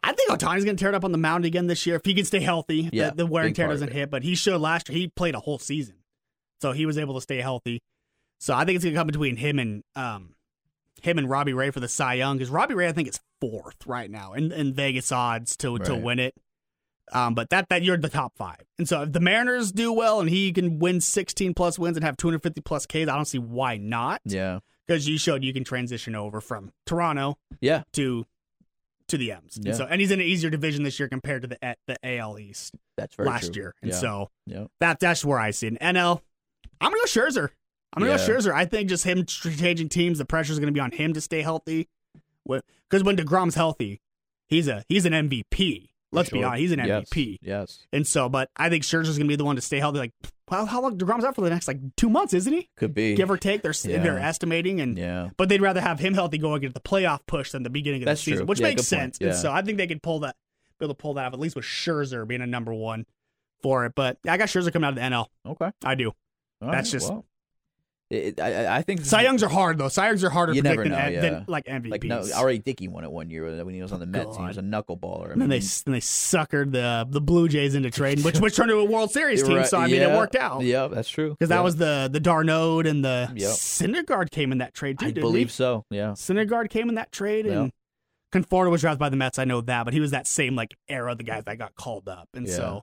I 0.02 0.12
think 0.14 0.30
Ohtani's 0.30 0.64
gonna 0.64 0.78
tear 0.78 0.88
it 0.88 0.94
up 0.94 1.04
on 1.04 1.12
the 1.12 1.18
mound 1.18 1.44
again 1.44 1.66
this 1.66 1.84
year 1.86 1.96
if 1.96 2.04
he 2.06 2.14
can 2.14 2.24
stay 2.24 2.40
healthy. 2.40 2.88
Yeah, 2.90 3.10
the, 3.10 3.16
the 3.16 3.26
wear 3.26 3.44
and 3.44 3.54
tear 3.54 3.68
doesn't 3.68 3.92
hit, 3.92 4.10
but 4.10 4.22
he 4.22 4.34
showed 4.34 4.62
last 4.62 4.88
year 4.88 4.96
he 4.96 5.08
played 5.08 5.34
a 5.34 5.40
whole 5.40 5.58
season, 5.58 5.96
so 6.62 6.72
he 6.72 6.86
was 6.86 6.96
able 6.96 7.16
to 7.16 7.20
stay 7.20 7.42
healthy. 7.42 7.82
So 8.38 8.54
I 8.54 8.64
think 8.64 8.76
it's 8.76 8.84
gonna 8.86 8.96
come 8.96 9.06
between 9.08 9.36
him 9.36 9.58
and 9.58 9.84
um, 9.94 10.30
him 11.02 11.18
and 11.18 11.28
Robbie 11.28 11.52
Ray 11.52 11.70
for 11.70 11.80
the 11.80 11.88
Cy 11.88 12.14
Young 12.14 12.36
because 12.38 12.50
Robbie 12.50 12.74
Ray 12.74 12.88
I 12.88 12.92
think 12.92 13.08
is 13.08 13.20
fourth 13.40 13.86
right 13.86 14.10
now 14.10 14.32
in, 14.34 14.52
in 14.52 14.72
Vegas 14.74 15.10
odds 15.12 15.56
to 15.58 15.78
to 15.78 15.94
win 15.96 16.18
it. 16.18 16.34
Um, 17.12 17.34
but 17.34 17.50
that 17.50 17.68
that 17.70 17.82
you're 17.82 17.96
the 17.96 18.08
top 18.08 18.36
five, 18.36 18.62
and 18.78 18.88
so 18.88 19.02
if 19.02 19.12
the 19.12 19.18
Mariners 19.18 19.72
do 19.72 19.92
well 19.92 20.20
and 20.20 20.30
he 20.30 20.52
can 20.52 20.78
win 20.78 21.00
16 21.00 21.54
plus 21.54 21.76
wins 21.76 21.96
and 21.96 22.04
have 22.04 22.16
250 22.16 22.60
plus 22.60 22.86
Ks, 22.86 22.94
I 22.94 23.04
don't 23.06 23.24
see 23.24 23.38
why 23.38 23.78
not. 23.78 24.20
Yeah, 24.24 24.60
Because 24.86 25.08
you 25.08 25.18
showed 25.18 25.42
you 25.42 25.52
can 25.52 25.64
transition 25.64 26.14
over 26.14 26.40
from 26.40 26.70
Toronto 26.86 27.36
yeah. 27.60 27.82
to 27.94 28.26
to 29.08 29.18
the 29.18 29.32
M's, 29.32 29.58
Yeah. 29.60 29.70
and 29.70 29.76
so 29.76 29.86
and 29.86 30.00
he's 30.00 30.12
in 30.12 30.20
an 30.20 30.26
easier 30.26 30.50
division 30.50 30.84
this 30.84 31.00
year 31.00 31.08
compared 31.08 31.42
to 31.42 31.48
the 31.48 31.76
the 31.88 31.96
AL 32.04 32.38
East 32.38 32.76
That's 32.96 33.16
very 33.16 33.28
last 33.28 33.54
true. 33.54 33.62
year, 33.62 33.74
and 33.82 33.90
yeah. 33.90 33.96
so 33.96 34.30
yeah. 34.46 34.64
that 34.78 35.00
that's 35.00 35.24
where 35.24 35.40
I 35.40 35.50
see 35.50 35.66
an 35.66 35.78
NL, 35.80 36.20
I'm 36.80 36.92
gonna 36.92 37.02
go 37.02 37.06
Scherzer. 37.06 37.48
I'm 37.92 38.02
gonna 38.02 38.12
Yeah. 38.16 38.26
go 38.26 38.32
Scherzer. 38.34 38.52
I 38.52 38.64
think 38.66 38.88
just 38.88 39.04
him 39.04 39.24
changing 39.26 39.88
teams, 39.88 40.18
the 40.18 40.24
pressure's 40.24 40.58
gonna 40.58 40.72
be 40.72 40.80
on 40.80 40.92
him 40.92 41.12
to 41.14 41.20
stay 41.20 41.42
healthy. 41.42 41.88
Because 42.46 43.04
when 43.04 43.16
deGrom's 43.16 43.54
healthy, 43.54 44.00
he's 44.48 44.68
a 44.68 44.84
he's 44.88 45.04
an 45.06 45.12
MVP. 45.12 45.88
Let's 46.12 46.30
be 46.30 46.42
honest, 46.42 46.60
he's 46.60 46.72
an 46.72 46.80
MVP. 46.80 47.38
Yes, 47.40 47.86
And 47.92 48.04
so, 48.06 48.28
but 48.28 48.50
I 48.56 48.68
think 48.68 48.82
Scherzer's 48.82 49.16
gonna 49.16 49.28
be 49.28 49.36
the 49.36 49.44
one 49.44 49.54
to 49.56 49.62
stay 49.62 49.78
healthy. 49.78 49.98
Like, 50.00 50.12
well, 50.50 50.66
how 50.66 50.82
long 50.82 50.98
deGrom's 50.98 51.24
out 51.24 51.36
for 51.36 51.42
the 51.42 51.50
next 51.50 51.68
like 51.68 51.78
two 51.96 52.10
months, 52.10 52.34
isn't 52.34 52.52
he? 52.52 52.68
could 52.76 52.92
be. 52.94 53.14
Give 53.14 53.30
or 53.30 53.36
take. 53.36 53.62
They're 53.62 53.72
Yeah. 53.84 54.02
they're 54.02 54.18
estimating, 54.18 54.80
and 54.80 54.98
yeah, 54.98 55.30
but 55.36 55.48
they'd 55.48 55.60
rather 55.62 55.80
have 55.80 56.00
him 56.00 56.14
healthy 56.14 56.38
going 56.38 56.62
into 56.64 56.74
the 56.74 56.80
playoff 56.80 57.20
push 57.26 57.52
than 57.52 57.62
the 57.62 57.70
beginning 57.70 58.02
of 58.02 58.06
That's 58.06 58.20
the 58.20 58.32
season, 58.32 58.38
true. 58.40 58.46
which 58.46 58.60
Yeah, 58.60 58.68
makes 58.68 58.86
sense. 58.88 59.18
And 59.20 59.34
so 59.34 59.52
I 59.52 59.62
think 59.62 59.78
they 59.78 59.86
could 59.86 60.02
pull 60.02 60.18
that, 60.20 60.34
be 60.80 60.86
able 60.86 60.94
to 60.94 60.98
pull 61.00 61.14
that 61.14 61.26
off 61.26 61.32
at 61.34 61.38
least 61.38 61.54
with 61.54 61.64
Scherzer 61.64 62.26
being 62.26 62.40
a 62.40 62.46
number 62.46 62.74
one 62.74 63.06
for 63.62 63.86
it. 63.86 63.92
But 63.94 64.18
I 64.26 64.36
got 64.36 64.48
Scherzer 64.48 64.72
coming 64.72 64.86
out 64.86 64.90
of 64.90 64.94
the 64.96 65.02
NL. 65.02 65.26
okay. 65.46 65.70
I 65.84 65.94
do. 65.94 66.08
All 66.60 66.72
That's 66.72 66.88
right, 66.88 66.98
just- 67.00 67.08
well, 67.10 67.24
it, 68.10 68.40
I, 68.40 68.78
I 68.78 68.82
think 68.82 69.04
Cy 69.04 69.22
Youngs 69.22 69.42
are 69.44 69.48
hard 69.48 69.78
though. 69.78 69.88
Cy 69.88 70.06
Youngs 70.08 70.24
are 70.24 70.30
harder 70.30 70.52
to 70.52 70.56
You 70.56 70.62
never 70.62 70.82
predict 70.82 70.96
than, 71.00 71.12
know, 71.14 71.20
than, 71.20 71.44
like 71.46 71.66
MVPs. 71.66 71.90
like 71.90 72.02
no, 72.04 72.24
already 72.34 72.58
Dickey 72.58 72.88
won 72.88 73.04
it 73.04 73.10
one 73.12 73.30
year 73.30 73.44
when 73.64 73.72
he 73.74 73.80
was 73.82 73.92
on 73.92 74.00
the 74.00 74.06
Mets. 74.06 74.36
He 74.36 74.42
was 74.42 74.58
a 74.58 74.62
knuckleballer. 74.62 75.28
I 75.28 75.32
and 75.32 75.40
then 75.42 75.48
they 75.48 75.60
mean, 75.60 75.68
then 75.84 75.92
they 75.92 76.00
suckered 76.00 76.72
the 76.72 77.06
the 77.08 77.20
Blue 77.20 77.48
Jays 77.48 77.74
into 77.76 77.90
trading, 77.90 78.24
which 78.24 78.40
which 78.40 78.56
turned 78.56 78.70
into 78.70 78.82
a 78.82 78.84
World 78.84 79.12
Series 79.12 79.42
team. 79.42 79.58
Right, 79.58 79.66
So 79.66 79.78
I 79.78 79.86
mean, 79.86 80.02
it 80.02 80.16
worked 80.16 80.34
out. 80.36 80.62
Yeah, 80.62 80.88
that's 80.88 81.08
true. 81.08 81.30
Because 81.30 81.50
that 81.50 81.62
was 81.62 81.76
the 81.76 82.08
the 82.12 82.20
d'Arnaud 82.20 82.80
and 82.80 83.04
the 83.04 83.30
Yep. 83.34 83.50
Syndergaard 83.50 84.30
came 84.30 84.50
in 84.52 84.58
that 84.58 84.74
trade 84.74 84.98
too, 84.98 85.06
I 85.06 85.12
believe 85.12 85.48
he? 85.48 85.52
so. 85.52 85.84
Yeah. 85.90 86.10
Syndergaard 86.12 86.68
came 86.70 86.88
in 86.88 86.96
that 86.96 87.12
trade 87.12 87.46
Yeah. 87.46 87.62
and 87.62 87.72
Conforto 88.32 88.70
was 88.70 88.80
drafted 88.80 88.98
by 89.00 89.08
the 89.08 89.16
Mets. 89.16 89.38
I 89.38 89.44
know 89.44 89.60
that, 89.60 89.84
but 89.84 89.94
he 89.94 90.00
was 90.00 90.10
that 90.12 90.26
same 90.26 90.54
like 90.56 90.74
era 90.88 91.12
of 91.12 91.18
the 91.18 91.24
guys 91.24 91.44
that 91.44 91.58
got 91.58 91.74
called 91.76 92.08
up, 92.08 92.28
and 92.34 92.46
Yeah. 92.46 92.54
so. 92.56 92.82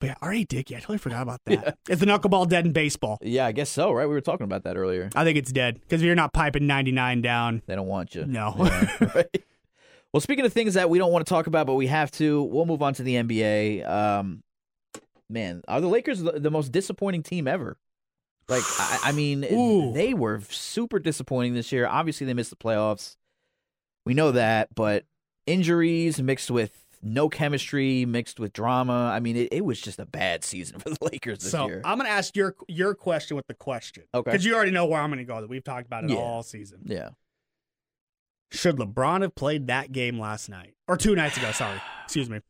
But 0.00 0.06
yeah, 0.06 0.14
R.A. 0.22 0.44
Dickey, 0.44 0.74
I 0.74 0.80
totally 0.80 0.98
forgot 0.98 1.22
about 1.22 1.40
that. 1.46 1.76
Is 1.88 1.98
the 2.00 2.06
knuckleball 2.06 2.48
dead 2.48 2.66
in 2.66 2.72
baseball? 2.72 3.18
Yeah, 3.22 3.46
I 3.46 3.52
guess 3.52 3.68
so. 3.70 3.92
Right, 3.92 4.06
we 4.06 4.14
were 4.14 4.20
talking 4.20 4.44
about 4.44 4.64
that 4.64 4.76
earlier. 4.76 5.10
I 5.14 5.24
think 5.24 5.36
it's 5.36 5.52
dead 5.52 5.80
because 5.80 6.00
if 6.00 6.06
you're 6.06 6.14
not 6.14 6.32
piping 6.32 6.66
99 6.66 7.20
down, 7.22 7.62
They 7.66 7.74
don't 7.74 7.86
want 7.86 8.14
you. 8.14 8.24
no. 8.26 8.54
Yeah, 8.58 8.88
right. 9.14 9.44
Well, 10.12 10.20
speaking 10.20 10.44
of 10.44 10.52
things 10.52 10.74
that 10.74 10.90
we 10.90 10.98
don't 10.98 11.12
want 11.12 11.24
to 11.24 11.30
talk 11.30 11.46
about, 11.46 11.66
but 11.68 11.74
we 11.74 11.86
have 11.86 12.10
to, 12.12 12.42
we'll 12.42 12.66
move 12.66 12.82
on 12.82 12.94
to 12.94 13.02
the 13.04 13.14
NBA. 13.14 13.88
Um, 13.88 14.42
man, 15.28 15.62
are 15.68 15.80
the 15.80 15.86
Lakers 15.86 16.20
the, 16.20 16.32
the 16.32 16.50
most 16.50 16.72
disappointing 16.72 17.22
team 17.22 17.46
ever? 17.46 17.76
Like, 18.48 18.64
I, 18.80 18.98
I 19.04 19.12
mean, 19.12 19.44
Ooh. 19.52 19.92
they 19.92 20.12
were 20.14 20.40
super 20.48 20.98
disappointing 20.98 21.54
this 21.54 21.70
year. 21.70 21.86
Obviously, 21.86 22.26
they 22.26 22.34
missed 22.34 22.50
the 22.50 22.56
playoffs. 22.56 23.16
We 24.04 24.14
know 24.14 24.32
that, 24.32 24.74
but 24.74 25.04
injuries 25.46 26.20
mixed 26.20 26.50
with 26.50 26.79
no 27.02 27.28
chemistry, 27.28 28.04
mixed 28.04 28.38
with 28.40 28.52
drama. 28.52 29.10
I 29.14 29.20
mean, 29.20 29.36
it, 29.36 29.48
it 29.52 29.64
was 29.64 29.80
just 29.80 29.98
a 29.98 30.06
bad 30.06 30.44
season 30.44 30.78
for 30.80 30.90
the 30.90 30.98
Lakers 31.00 31.38
this 31.38 31.50
so 31.52 31.66
year. 31.66 31.80
I'm 31.84 31.96
going 31.98 32.06
to 32.08 32.12
ask 32.12 32.36
your 32.36 32.54
your 32.68 32.94
question 32.94 33.36
with 33.36 33.46
the 33.46 33.54
question. 33.54 34.04
Okay. 34.14 34.30
Because 34.30 34.44
you 34.44 34.54
already 34.54 34.70
know 34.70 34.86
where 34.86 35.00
I'm 35.00 35.10
going 35.10 35.18
to 35.18 35.24
go. 35.24 35.40
That 35.40 35.48
we've 35.48 35.64
talked 35.64 35.86
about 35.86 36.04
it 36.04 36.10
Yeah. 36.10 36.16
all 36.16 36.42
season. 36.42 36.80
yeah. 36.84 37.10
Should 38.52 38.76
LeBron 38.78 39.22
have 39.22 39.34
played 39.36 39.68
that 39.68 39.92
game 39.92 40.18
last 40.18 40.48
night 40.48 40.74
or 40.88 40.96
two 40.96 41.14
nights 41.14 41.36
ago? 41.36 41.52
Sorry, 41.52 41.80
excuse 42.04 42.28
me. 42.28 42.40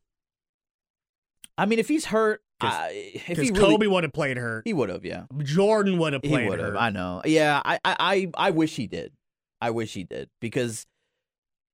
I 1.57 1.65
mean, 1.67 1.77
if 1.79 1.87
he's 1.87 2.05
hurt, 2.05 2.41
'Cause- 2.59 2.73
I- 2.73 2.89
if 3.15 3.27
Because 3.27 3.43
he 3.49 3.51
really, 3.53 3.73
Kobe 3.73 3.87
would 3.87 4.03
have 4.03 4.13
played 4.13 4.37
hurt. 4.37 4.63
he 4.65 4.73
would 4.73 4.89
have, 4.89 5.05
yeah. 5.05 5.25
Jordan 5.43 5.99
would 5.99 6.13
have 6.13 6.23
played 6.23 6.59
hurt. 6.59 6.75
I 6.75 6.89
know. 6.89 7.21
Yeah, 7.23 7.61
I, 7.63 7.79
I, 7.85 7.95
I, 7.99 8.31
I 8.47 8.51
wish 8.51 8.75
he 8.75 8.87
did. 8.87 9.13
I 9.61 9.69
wish 9.69 9.93
he 9.93 10.03
did 10.03 10.29
because 10.39 10.87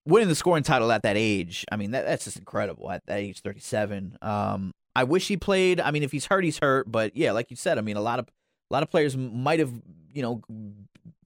winning 0.08 0.30
the 0.30 0.36
scoring 0.36 0.64
title 0.64 0.92
at 0.92 1.04
that 1.04 1.18
age, 1.18 1.66
I 1.72 1.76
mean, 1.76 1.92
that, 1.92 2.06
that's 2.06 2.24
just 2.26 2.38
incredible 2.38 2.90
at 2.90 3.06
that 3.06 3.20
age, 3.20 3.42
thirty-seven. 3.42 4.18
Um, 4.22 4.74
I 4.96 5.04
wish 5.04 5.28
he 5.28 5.38
played. 5.38 5.80
I 5.80 5.92
mean, 5.92 6.04
if 6.04 6.12
he's 6.12 6.26
hurt, 6.26 6.44
he's 6.44 6.58
hurt. 6.60 6.92
But 6.92 7.16
yeah, 7.16 7.32
like 7.32 7.52
you 7.52 7.56
said, 7.56 7.78
I 7.78 7.82
mean, 7.82 7.98
a 7.98 8.02
lot 8.02 8.20
of 8.20 8.28
a 8.70 8.74
lot 8.74 8.84
of 8.84 8.90
players 8.90 9.16
might 9.16 9.60
have, 9.60 9.72
you 10.14 10.22
know, 10.22 10.42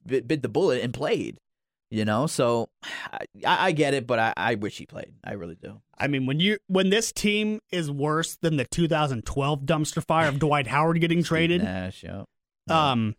bit, 0.06 0.28
bit 0.28 0.42
the 0.42 0.50
bullet 0.50 0.82
and 0.84 0.94
played. 0.94 1.38
You 1.90 2.06
know, 2.06 2.26
so 2.26 2.70
I, 2.84 3.68
I 3.68 3.72
get 3.74 3.94
it, 3.94 4.08
but 4.08 4.18
I, 4.20 4.34
I 4.38 4.56
wish 4.56 4.78
he 4.78 4.86
played. 4.86 5.14
I 5.24 5.34
really 5.34 5.56
do. 5.56 5.82
I 5.98 6.08
mean, 6.08 6.26
when 6.26 6.40
you 6.40 6.58
when 6.68 6.90
this 6.90 7.12
team 7.12 7.60
is 7.72 7.92
worse 7.92 8.38
than 8.42 8.58
the 8.58 8.66
2012 8.66 9.62
dumpster 9.62 10.04
fire 10.04 10.28
of 10.28 10.40
Dwight 10.40 10.68
Howard 10.68 11.00
getting 11.00 11.24
traded, 11.24 11.64
Nash, 11.64 12.04
yeah, 12.04 12.24
yeah, 12.68 12.92
um, 12.92 13.16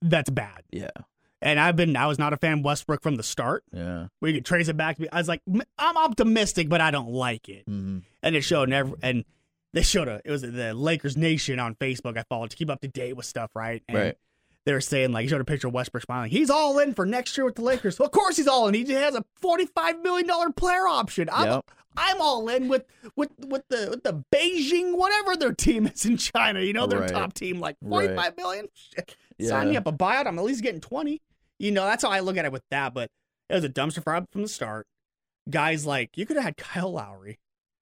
that's 0.00 0.30
bad. 0.30 0.62
yeah, 0.70 0.88
And 1.44 1.60
I've 1.60 1.76
been 1.76 1.94
I 1.96 2.06
was 2.06 2.18
not 2.18 2.32
a 2.32 2.36
fan 2.36 2.58
of 2.58 2.64
Westbrook 2.64 3.02
from 3.02 3.16
the 3.16 3.22
start. 3.22 3.62
yeah. 3.72 4.08
We 4.20 4.32
could 4.32 4.44
trace 4.44 4.68
it 4.68 4.76
back 4.76 4.96
to 4.96 5.02
me. 5.02 5.08
I 5.12 5.18
was 5.18 5.28
like, 5.28 5.42
I'm 5.78 5.96
optimistic, 5.96 6.68
but 6.68 6.80
I 6.80 6.90
don't 6.90 7.10
like 7.10 7.48
it. 7.48 7.64
hmm 7.66 7.98
And 8.22 8.34
it 8.34 8.40
showed 8.42 8.68
never 8.70 8.94
and 9.02 9.24
they 9.74 9.82
showed 9.82 10.08
a 10.08 10.20
it 10.24 10.30
was 10.30 10.42
the 10.42 10.72
Lakers 10.74 11.16
Nation 11.16 11.58
on 11.58 11.74
Facebook. 11.74 12.16
I 12.16 12.22
followed 12.28 12.50
to 12.50 12.56
keep 12.56 12.70
up 12.70 12.80
to 12.80 12.88
date 12.88 13.12
with 13.14 13.26
stuff, 13.26 13.50
right? 13.54 13.82
And 13.88 13.98
Right. 13.98 14.16
They 14.66 14.72
were 14.72 14.80
saying 14.80 15.12
like 15.12 15.24
he 15.24 15.28
showed 15.28 15.42
a 15.42 15.44
picture 15.44 15.68
of 15.68 15.74
Westbrook 15.74 16.04
smiling. 16.04 16.30
He's 16.30 16.48
all 16.48 16.78
in 16.78 16.94
for 16.94 17.04
next 17.04 17.36
year 17.36 17.44
with 17.44 17.56
the 17.56 17.62
Lakers. 17.62 17.98
Well, 17.98 18.06
of 18.06 18.12
course 18.12 18.38
he's 18.38 18.48
all 18.48 18.66
in. 18.68 18.72
He 18.74 18.90
has 18.92 19.14
a 19.14 19.22
forty-five 19.36 20.00
million 20.00 20.26
dollar 20.26 20.50
player 20.50 20.88
option. 20.88 21.28
I'm, 21.30 21.46
Yep. 21.46 21.70
I'm 21.98 22.20
all 22.22 22.48
in 22.48 22.68
with 22.68 22.84
with 23.14 23.28
with 23.46 23.64
the 23.68 23.88
with 23.90 24.02
the 24.04 24.24
Beijing 24.34 24.96
whatever 24.96 25.36
their 25.36 25.52
team 25.52 25.86
is 25.88 26.06
in 26.06 26.16
China. 26.16 26.60
You 26.62 26.72
know 26.72 26.86
their 26.86 27.00
Right. 27.00 27.10
top 27.10 27.34
team 27.34 27.60
like 27.60 27.76
Right. 27.82 27.90
forty-five 27.90 28.36
million. 28.38 28.68
Shit. 28.72 29.14
Sign 29.42 29.68
me 29.68 29.76
up 29.76 29.86
a 29.86 29.92
buyout. 29.92 30.26
I'm 30.26 30.38
at 30.38 30.44
least 30.46 30.62
getting 30.62 30.80
twenty. 30.80 31.20
You 31.58 31.70
know 31.72 31.84
that's 31.84 32.02
how 32.02 32.10
I 32.10 32.20
look 32.20 32.36
at 32.36 32.44
it 32.44 32.52
with 32.52 32.64
that. 32.70 32.94
But 32.94 33.10
it 33.48 33.54
was 33.54 33.64
a 33.64 33.68
dumpster 33.68 34.02
fire 34.02 34.24
from 34.32 34.42
the 34.42 34.48
start. 34.48 34.86
Guys 35.48 35.84
like 35.86 36.16
you 36.16 36.26
could 36.26 36.36
have 36.36 36.44
had 36.44 36.56
Kyle 36.56 36.92
Lowry 36.92 37.38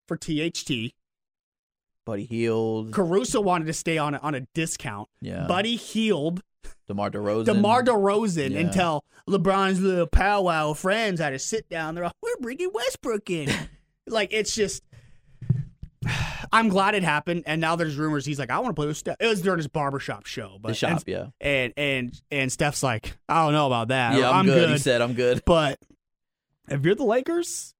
for 0.09 0.17
THT. 0.17 0.93
Buddy 2.05 2.25
Hield. 2.25 2.93
Caruso 2.93 3.41
wanted 3.41 3.67
to 3.67 3.73
stay 3.73 3.97
on 3.99 4.15
a, 4.15 4.19
on 4.19 4.35
a 4.35 4.41
discount. 4.55 5.09
Yeah. 5.21 5.47
Buddy 5.47 5.77
Hield. 5.77 6.43
DeMar 6.89 7.11
DeRozan. 7.11 7.45
DeMar 7.45 7.85
DeRozan 7.85 8.51
Yeah. 8.51 8.59
until 8.61 9.05
LeBron's 9.29 9.81
little 9.81 10.09
powwow 10.09 10.73
friends 10.73 11.21
had 11.21 11.31
to 11.31 11.39
sit 11.39 11.69
down. 11.69 11.95
They're 11.95 12.05
like, 12.05 12.13
we're 12.21 12.37
bringing 12.41 12.71
Westbrook 12.73 13.31
in. 13.31 13.49
like, 14.09 14.33
it's 14.33 14.55
just. 14.55 14.83
I'm 16.53 16.69
glad 16.69 16.95
it 16.95 17.03
happened, 17.03 17.45
and 17.47 17.61
now 17.61 17.77
there's 17.77 17.97
rumors 17.97 18.27
he's 18.27 18.39
like, 18.39 18.51
I 18.51 18.59
want 18.59 18.75
to 18.75 18.81
play 18.81 18.87
with 18.87 18.97
Steph. 18.97 19.17
It 19.21 19.27
was 19.27 19.43
during 19.43 19.59
his 19.59 19.69
barbershop 19.69 20.27
show, 20.27 20.59
but 20.61 20.69
the 20.69 20.75
shop, 20.75 20.91
and, 20.91 21.03
yeah. 21.07 21.27
and 21.41 21.73
and 21.77 22.23
and 22.31 22.53
Steph's 22.53 22.83
like, 22.83 23.17
I 23.29 23.45
don't 23.45 23.53
know 23.53 23.67
about 23.67 23.89
that. 23.89 24.19
Yeah, 24.19 24.31
I'm, 24.31 24.41
I'm 24.41 24.47
good. 24.47 24.71
He 24.71 24.79
said, 24.79 25.01
"I'm 25.01 25.15
good." 25.15 25.43
but 25.47 25.79
if 26.69 26.85
you're 26.85 26.95
the 26.95 27.05
Lakers, 27.05 27.75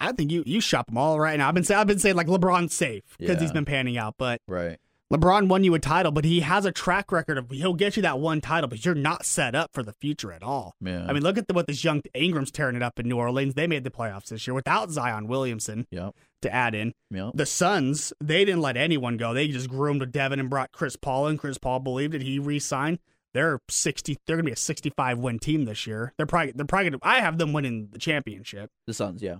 I 0.00 0.12
think 0.12 0.30
you 0.30 0.42
you 0.46 0.60
shop 0.60 0.86
them 0.86 0.98
all 0.98 1.18
right 1.18 1.38
now. 1.38 1.48
I've 1.48 1.54
been 1.54 1.64
saying 1.64 1.80
I've 1.80 1.86
been 1.86 1.98
saying 1.98 2.16
like 2.16 2.26
LeBron's 2.26 2.74
safe 2.74 3.04
because 3.18 3.40
he's 3.40 3.52
been 3.52 3.64
panning 3.64 3.96
out, 3.96 4.14
but 4.18 4.40
Right. 4.46 4.78
LeBron 5.12 5.48
won 5.48 5.62
you 5.62 5.74
a 5.74 5.78
title, 5.78 6.10
but 6.10 6.24
he 6.24 6.40
has 6.40 6.64
a 6.64 6.72
track 6.72 7.12
record 7.12 7.36
of 7.36 7.50
he'll 7.50 7.74
get 7.74 7.96
you 7.96 8.02
that 8.02 8.18
one 8.18 8.40
title, 8.40 8.66
but 8.66 8.82
you're 8.82 8.94
not 8.94 9.26
set 9.26 9.54
up 9.54 9.70
for 9.74 9.82
the 9.82 9.92
future 9.92 10.32
at 10.32 10.42
all. 10.42 10.74
Yeah. 10.80 11.04
I 11.06 11.12
mean, 11.12 11.22
look 11.22 11.36
at 11.36 11.48
the, 11.48 11.54
what 11.54 11.66
this 11.66 11.84
young 11.84 12.00
Ingram's 12.14 12.50
tearing 12.50 12.76
it 12.76 12.82
up 12.82 12.98
in 12.98 13.08
New 13.08 13.18
Orleans. 13.18 13.52
They 13.52 13.66
made 13.66 13.84
the 13.84 13.90
playoffs 13.90 14.28
this 14.28 14.46
year 14.46 14.54
without 14.54 14.90
Zion 14.90 15.26
Williamson 15.28 15.86
Yep. 15.90 16.14
To 16.42 16.52
add 16.52 16.74
in. 16.74 16.92
Yep. 17.10 17.32
The 17.34 17.46
Suns, 17.46 18.12
they 18.20 18.44
didn't 18.44 18.60
let 18.60 18.76
anyone 18.76 19.16
go. 19.16 19.32
They 19.32 19.48
just 19.48 19.68
groomed 19.68 20.10
Devin 20.12 20.40
and 20.40 20.50
brought 20.50 20.72
Chris 20.72 20.96
Paul 20.96 21.28
in. 21.28 21.38
Chris 21.38 21.56
Paul 21.58 21.80
believed 21.80 22.14
it. 22.14 22.22
He 22.22 22.38
re-signed. 22.38 22.98
They're 23.34 23.60
sixty. 23.70 24.18
They're 24.26 24.36
gonna 24.36 24.44
be 24.46 24.52
a 24.52 24.56
sixty-five 24.56 25.18
win 25.18 25.38
team 25.38 25.64
this 25.64 25.86
year. 25.86 26.12
They're 26.18 26.26
probably. 26.26 26.52
They're 26.54 26.66
probably. 26.66 26.90
Gonna, 26.90 27.00
I 27.02 27.20
have 27.20 27.38
them 27.38 27.52
winning 27.52 27.88
the 27.92 27.98
championship. 27.98 28.70
The 28.86 28.92
Suns. 28.94 29.22
Yeah. 29.22 29.36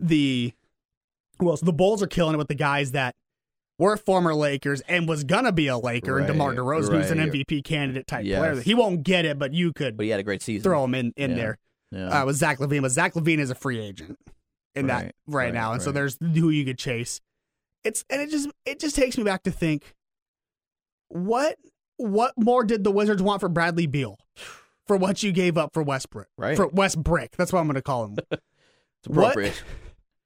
The 0.00 0.52
well, 1.40 1.56
so 1.56 1.64
the 1.66 1.72
Bulls 1.72 2.02
are 2.02 2.06
killing 2.06 2.34
it 2.34 2.38
with 2.38 2.48
the 2.48 2.54
guys 2.54 2.92
that 2.92 3.14
were 3.78 3.96
former 3.96 4.34
Lakers 4.34 4.80
and 4.82 5.08
was 5.08 5.24
gonna 5.24 5.52
be 5.52 5.66
a 5.68 5.78
Laker 5.78 6.18
and 6.18 6.26
Right, 6.28 6.32
DeMar 6.32 6.54
DeRozan, 6.54 6.92
who's 7.02 7.10
an. 7.10 7.18
MVP 7.18 7.64
candidate 7.64 8.06
type 8.06 8.24
Yes. 8.26 8.38
player. 8.38 8.60
He 8.60 8.74
won't 8.74 9.02
get 9.02 9.24
it, 9.24 9.38
but 9.38 9.52
you 9.54 9.72
could 9.72 9.96
But 9.96 10.04
he 10.04 10.10
had 10.10 10.20
a 10.20 10.24
great 10.24 10.42
season. 10.42 10.62
throw 10.62 10.84
him 10.84 10.94
in 10.94 11.12
in 11.16 11.30
Yeah. 11.30 11.36
there 11.36 11.58
Yeah. 11.90 12.22
uh, 12.22 12.26
with 12.26 12.36
Zach 12.36 12.58
LaVine. 12.58 12.82
But 12.82 12.90
Zach 12.90 13.14
LaVine 13.14 13.38
is 13.38 13.50
a 13.50 13.54
free 13.54 13.78
agent 13.80 14.18
in 14.74 14.86
that 14.86 15.04
Right, 15.04 15.14
right, 15.26 15.44
right, 15.44 15.54
now, 15.54 15.72
and 15.72 15.82
so 15.82 15.92
there's 15.92 16.18
who 16.20 16.50
you 16.50 16.64
could 16.64 16.78
chase. 16.78 17.20
It's 17.84 18.04
and 18.08 18.20
it 18.22 18.30
just 18.30 18.48
it 18.64 18.78
just 18.80 18.96
takes 18.96 19.18
me 19.18 19.24
back 19.24 19.42
to 19.44 19.50
think 19.50 19.94
what 21.08 21.56
what 21.96 22.32
more 22.36 22.64
did 22.64 22.84
the 22.84 22.90
Wizards 22.90 23.22
want 23.22 23.40
for 23.40 23.48
Bradley 23.48 23.86
Beal 23.86 24.18
for 24.86 24.96
what 24.96 25.22
you 25.22 25.32
gave 25.32 25.58
up 25.58 25.72
for 25.72 25.82
Westbrook 25.82 26.28
Right. 26.38 26.56
for 26.56 26.68
Westbrick? 26.68 27.30
That's 27.36 27.52
what 27.52 27.60
I'm 27.60 27.66
going 27.66 27.74
to 27.74 27.82
call 27.82 28.04
him. 28.04 28.16
it's 28.30 29.06
appropriate. 29.06 29.62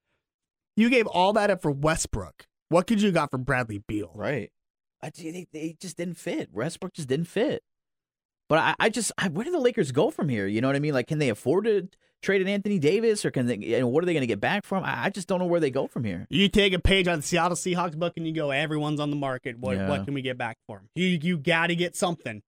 you 0.77 0.91
gave 0.91 1.07
all 1.07 1.33
that 1.35 1.51
up 1.51 1.63
for 1.63 1.71
Westbrook. 1.71 2.47
What 2.69 2.87
could 2.87 3.03
you 3.03 3.13
got 3.13 3.31
for 3.31 3.39
Bradley 3.39 3.83
Beal? 3.87 4.13
Right. 4.15 4.51
I, 5.03 5.11
they, 5.11 5.47
they 5.53 5.77
just 5.81 5.97
didn't 5.97 6.17
fit. 6.17 6.51
Westbrook 6.53 6.95
just 6.95 7.09
didn't 7.09 7.29
fit. 7.29 7.63
But 8.49 8.59
I, 8.59 8.75
I 8.79 8.89
just, 8.89 9.13
I, 9.19 9.29
where 9.29 9.45
do 9.45 9.51
the 9.51 9.59
Lakers 9.59 9.93
go 9.93 10.11
from 10.11 10.29
here? 10.29 10.47
You 10.47 10.61
know 10.61 10.69
what 10.69 10.77
I 10.77 10.81
mean? 10.81 10.95
Like, 10.95 11.09
can 11.09 11.19
they 11.19 11.29
afford 11.29 11.65
to 11.65 11.89
trade 12.27 12.43
an 12.43 12.49
Anthony 12.49 12.79
Davis, 12.79 13.25
or 13.25 13.31
can 13.31 13.47
they? 13.47 13.75
And 13.75 13.91
what 13.91 14.03
are 14.03 14.07
they 14.07 14.13
going 14.13 14.21
to 14.23 14.27
get 14.27 14.41
back 14.41 14.65
from? 14.67 14.85
I, 14.85 15.05
I 15.05 15.11
just 15.11 15.29
don't 15.29 15.39
know 15.39 15.47
where 15.47 15.61
they 15.61 15.71
go 15.71 15.87
from 15.87 16.05
here. 16.05 16.27
You 16.29 16.49
take 16.49 16.73
a 16.75 16.79
page 16.79 17.09
out 17.09 17.15
of 17.15 17.21
the 17.21 17.27
Seattle 17.27 17.57
Seahawks 17.57 17.97
book 17.97 18.13
and 18.17 18.27
you 18.27 18.33
go, 18.35 18.51
everyone's 18.51 19.01
on 19.01 19.11
the 19.11 19.17
market. 19.17 19.59
What 19.59 19.77
Yeah. 19.77 19.89
what 19.89 20.05
can 20.05 20.13
we 20.13 20.21
get 20.23 20.37
back 20.37 20.59
for 20.67 20.79
him? 20.79 20.89
You 20.95 21.07
you 21.23 21.39
got 21.39 21.69
to 21.69 21.77
get 21.77 21.97
something. 21.97 22.43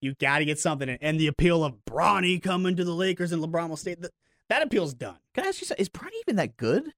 You 0.00 0.14
got 0.20 0.38
to 0.38 0.44
get 0.44 0.58
something. 0.58 0.88
And 0.88 1.18
the 1.18 1.26
appeal 1.26 1.64
of 1.64 1.74
Bronny 1.88 2.40
coming 2.42 2.76
to 2.76 2.84
the 2.84 2.92
Lakers 2.94 3.32
and 3.32 3.42
LeBron 3.42 3.68
will 3.68 3.76
stay. 3.76 3.94
That, 3.94 4.12
that 4.48 4.62
appeal's 4.62 4.94
done. 4.94 5.16
Can 5.34 5.44
I 5.44 5.48
ask 5.48 5.60
you 5.60 5.66
something? 5.66 5.82
Is 5.82 5.88
Bronny 5.88 6.12
even 6.26 6.36
that 6.36 6.56
good? 6.56 6.92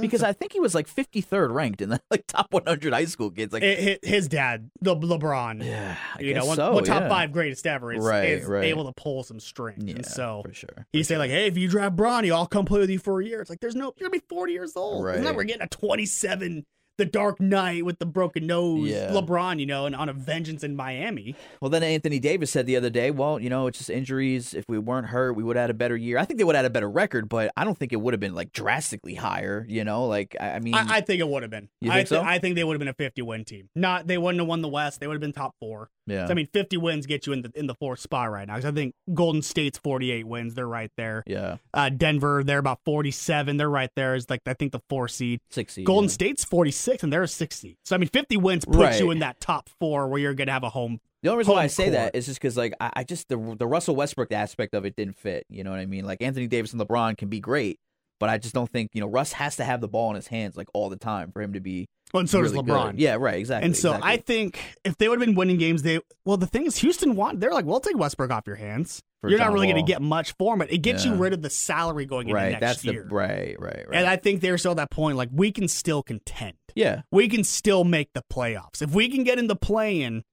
Because 0.00 0.22
I 0.22 0.32
think 0.32 0.52
he 0.52 0.58
was 0.60 0.74
like 0.74 0.88
53rd 0.88 1.52
ranked 1.54 1.80
in 1.80 1.88
the 1.88 2.00
like 2.10 2.26
top 2.26 2.52
100 2.52 2.92
high 2.92 3.04
school 3.04 3.30
kids. 3.30 3.52
Like, 3.52 3.62
It- 3.62 4.04
his 4.04 4.26
dad, 4.28 4.70
the 4.80 4.96
LeBron, 4.96 5.64
yeah, 5.64 5.96
I 6.16 6.20
you 6.20 6.34
know, 6.34 6.46
one, 6.46 6.56
so, 6.56 6.72
one 6.72 6.84
top 6.84 7.02
yeah. 7.02 7.08
five 7.08 7.32
greatest 7.32 7.66
ever, 7.66 7.92
is, 7.92 8.04
Right, 8.04 8.28
is 8.30 8.46
right. 8.46 8.64
able 8.64 8.86
to 8.86 8.92
pull 8.92 9.22
some 9.22 9.38
strings. 9.38 9.84
Yeah, 9.84 9.96
and 9.96 10.06
so 10.06 10.42
for 10.44 10.52
sure. 10.54 10.86
he 10.92 11.02
say 11.02 11.16
like, 11.18 11.30
"Hey, 11.30 11.46
if 11.46 11.56
you 11.56 11.68
draft 11.68 11.96
Bronny, 11.96 12.32
I'll 12.34 12.46
come 12.46 12.64
play 12.64 12.80
with 12.80 12.90
you 12.90 12.98
for 12.98 13.20
a 13.20 13.24
year." 13.24 13.40
It's 13.40 13.50
like 13.50 13.60
there's 13.60 13.76
no, 13.76 13.92
you're 13.96 14.08
gonna 14.08 14.20
be 14.20 14.24
40 14.28 14.52
years 14.52 14.72
old. 14.76 15.04
Right. 15.04 15.22
we're 15.34 15.44
getting 15.44 15.62
a 15.62 15.68
27 15.68 16.64
the 16.96 17.04
Dark 17.04 17.40
Knight 17.40 17.84
with 17.84 17.98
the 17.98 18.06
broken 18.06 18.46
nose, 18.46 18.88
Yeah. 18.88 19.10
LeBron, 19.10 19.58
you 19.58 19.66
know, 19.66 19.86
and 19.86 19.94
on 19.96 20.08
a 20.08 20.12
vengeance 20.12 20.62
in 20.62 20.76
Miami. 20.76 21.34
Well, 21.60 21.68
then 21.68 21.82
Anthony 21.82 22.18
Davis 22.18 22.50
said 22.50 22.66
the 22.66 22.76
other 22.76 22.90
day, 22.90 23.10
well, 23.10 23.40
you 23.40 23.50
know, 23.50 23.66
it's 23.66 23.78
just 23.78 23.90
injuries. 23.90 24.54
If 24.54 24.64
we 24.68 24.78
weren't 24.78 25.08
hurt, 25.08 25.32
we 25.34 25.42
would 25.42 25.56
have 25.56 25.64
had 25.64 25.70
a 25.70 25.74
better 25.74 25.96
year. 25.96 26.18
I 26.18 26.24
think 26.24 26.38
they 26.38 26.44
would 26.44 26.54
have 26.54 26.64
had 26.64 26.70
a 26.70 26.72
better 26.72 26.90
record, 26.90 27.28
but 27.28 27.52
I 27.56 27.64
don't 27.64 27.76
think 27.76 27.92
it 27.92 27.96
would 27.96 28.14
have 28.14 28.20
been 28.20 28.34
like 28.34 28.52
drastically 28.52 29.14
higher. 29.14 29.66
You 29.68 29.84
know, 29.84 30.06
like 30.06 30.36
I 30.40 30.52
I 30.54 30.58
mean, 30.60 30.74
I, 30.74 30.96
I 30.96 31.00
think 31.00 31.20
it 31.20 31.28
would 31.28 31.42
have 31.42 31.50
been. 31.50 31.68
You 31.80 31.90
I, 31.90 31.96
think 31.96 32.08
so? 32.08 32.22
I 32.22 32.38
think 32.38 32.54
they 32.54 32.64
would 32.64 32.74
have 32.74 32.78
been 32.80 32.88
a 32.88 32.94
50 32.94 33.22
win 33.22 33.44
team. 33.44 33.68
Not 33.74 34.06
they 34.06 34.18
wouldn't 34.18 34.40
have 34.40 34.48
won 34.48 34.62
the 34.62 34.68
West. 34.68 35.00
They 35.00 35.06
would 35.06 35.14
have 35.14 35.20
been 35.20 35.32
top 35.32 35.54
four. 35.60 35.90
Yeah, 36.06 36.26
So, 36.26 36.32
I 36.32 36.34
mean, 36.34 36.46
50 36.52 36.76
wins 36.76 37.06
get 37.06 37.26
you 37.26 37.32
in 37.32 37.42
the 37.42 37.50
in 37.54 37.66
the 37.66 37.74
fourth 37.74 38.00
spot 38.00 38.30
right 38.30 38.46
now. 38.46 38.56
Because 38.56 38.70
I 38.70 38.74
think 38.74 38.94
Golden 39.14 39.42
State's 39.42 39.78
48 39.78 40.26
wins. 40.26 40.54
They're 40.54 40.66
right 40.68 40.90
there. 40.96 41.22
yeah, 41.26 41.56
Uh, 41.72 41.88
Denver, 41.88 42.42
they're 42.44 42.58
about 42.58 42.80
47. 42.84 43.56
They're 43.56 43.70
right 43.70 43.90
there. 43.96 44.14
Is 44.14 44.28
like 44.28 44.40
I 44.46 44.54
think 44.54 44.72
the 44.72 44.80
four 44.88 45.08
seed. 45.08 45.40
sixty. 45.50 45.84
Golden 45.84 46.08
yeah. 46.08 46.12
State's 46.14 46.44
46 46.44 47.02
and 47.02 47.12
they're 47.12 47.22
a 47.22 47.28
60. 47.28 47.78
So 47.84 47.94
I 47.94 47.98
mean, 47.98 48.08
50 48.08 48.36
wins 48.36 48.64
puts 48.64 48.76
Right. 48.78 49.00
you 49.00 49.10
in 49.10 49.20
that 49.20 49.40
top 49.40 49.68
four 49.80 50.08
where 50.08 50.20
you're 50.20 50.34
gonna 50.34 50.52
have 50.52 50.64
a 50.64 50.70
home. 50.70 51.00
The 51.22 51.30
only 51.30 51.38
reason 51.38 51.54
why 51.54 51.62
I 51.62 51.66
say 51.68 51.84
court. 51.84 51.92
that 51.94 52.14
is 52.16 52.26
just 52.26 52.38
because, 52.38 52.54
like, 52.54 52.74
I, 52.80 52.90
I 52.96 53.04
just 53.04 53.30
the 53.30 53.56
the 53.58 53.66
Russell 53.66 53.96
Westbrook 53.96 54.30
aspect 54.30 54.74
of 54.74 54.84
it 54.84 54.94
didn't 54.94 55.16
fit. 55.16 55.46
You 55.48 55.64
know 55.64 55.70
what 55.70 55.78
I 55.80 55.86
mean? 55.86 56.04
Like 56.04 56.20
Anthony 56.20 56.46
Davis 56.46 56.74
and 56.74 56.82
LeBron 56.82 57.16
can 57.16 57.28
be 57.30 57.40
great, 57.40 57.78
but 58.20 58.28
I 58.28 58.38
just 58.38 58.54
don't 58.54 58.70
think 58.70 58.90
you 58.94 59.00
know 59.00 59.06
Russ 59.08 59.32
has 59.32 59.56
to 59.56 59.64
have 59.64 59.80
the 59.80 59.88
ball 59.88 60.10
in 60.10 60.16
his 60.16 60.26
hands 60.26 60.56
like 60.56 60.68
all 60.74 60.88
the 60.88 60.96
time 60.96 61.32
for 61.32 61.42
him 61.42 61.52
to 61.54 61.60
be. 61.60 61.86
Well, 62.12 62.20
and 62.20 62.30
so 62.30 62.38
really 62.38 62.54
does 62.54 62.62
good. 62.62 62.72
LeBron. 62.72 62.94
Yeah, 62.96 63.16
right. 63.18 63.34
Exactly. 63.34 63.66
And 63.66 63.76
so 63.76 63.98
I 64.00 64.18
think 64.18 64.60
if 64.84 64.96
they 64.98 65.08
would 65.08 65.18
have 65.18 65.26
been 65.26 65.34
winning 65.34 65.58
games, 65.58 65.82
they 65.82 66.00
well 66.24 66.36
the 66.36 66.46
thing 66.46 66.66
is 66.66 66.76
Houston 66.78 67.16
won. 67.16 67.38
They're 67.40 67.52
like, 67.52 67.64
we'll 67.64 67.80
take 67.80 67.98
Westbrook 67.98 68.30
off 68.30 68.46
your 68.46 68.56
hands. 68.56 69.02
For 69.20 69.30
You're 69.30 69.38
not 69.38 69.52
really 69.54 69.68
going 69.68 69.84
to 69.84 69.90
get 69.90 70.02
much 70.02 70.32
for 70.36 70.52
him, 70.52 70.58
but 70.58 70.70
it 70.70 70.78
gets 70.78 71.06
you 71.06 71.14
rid 71.14 71.32
of 71.32 71.40
the 71.40 71.48
salary 71.48 72.04
going 72.04 72.28
into 72.28 72.34
right. 72.34 72.52
next 72.52 72.60
That's 72.60 72.84
year. 72.84 73.06
the 73.08 73.14
right, 73.14 73.56
right, 73.58 73.84
right. 73.88 73.98
And 73.98 74.06
I 74.06 74.16
think 74.16 74.42
they're 74.42 74.58
still 74.58 74.72
at 74.72 74.76
that 74.76 74.90
point. 74.90 75.16
Like 75.16 75.30
we 75.32 75.50
can 75.50 75.66
still 75.66 76.02
contend. 76.02 76.56
yeah, 76.74 77.02
We 77.10 77.28
can 77.28 77.42
still 77.42 77.84
make 77.84 78.12
the 78.12 78.22
playoffs. 78.30 78.82
If 78.82 78.90
we 78.94 79.08
can 79.08 79.24
get 79.24 79.38
in 79.38 79.46
the 79.46 79.56
play-in, 79.56 80.24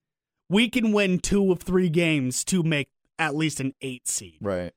we 0.49 0.69
can 0.69 0.91
win 0.91 1.19
two 1.19 1.53
of 1.53 1.61
three 1.61 1.87
games 1.89 2.43
to 2.45 2.63
make 2.63 2.89
at 3.17 3.33
least 3.33 3.61
an 3.61 3.73
eight 3.81 4.09
seed. 4.09 4.39
right. 4.41 4.73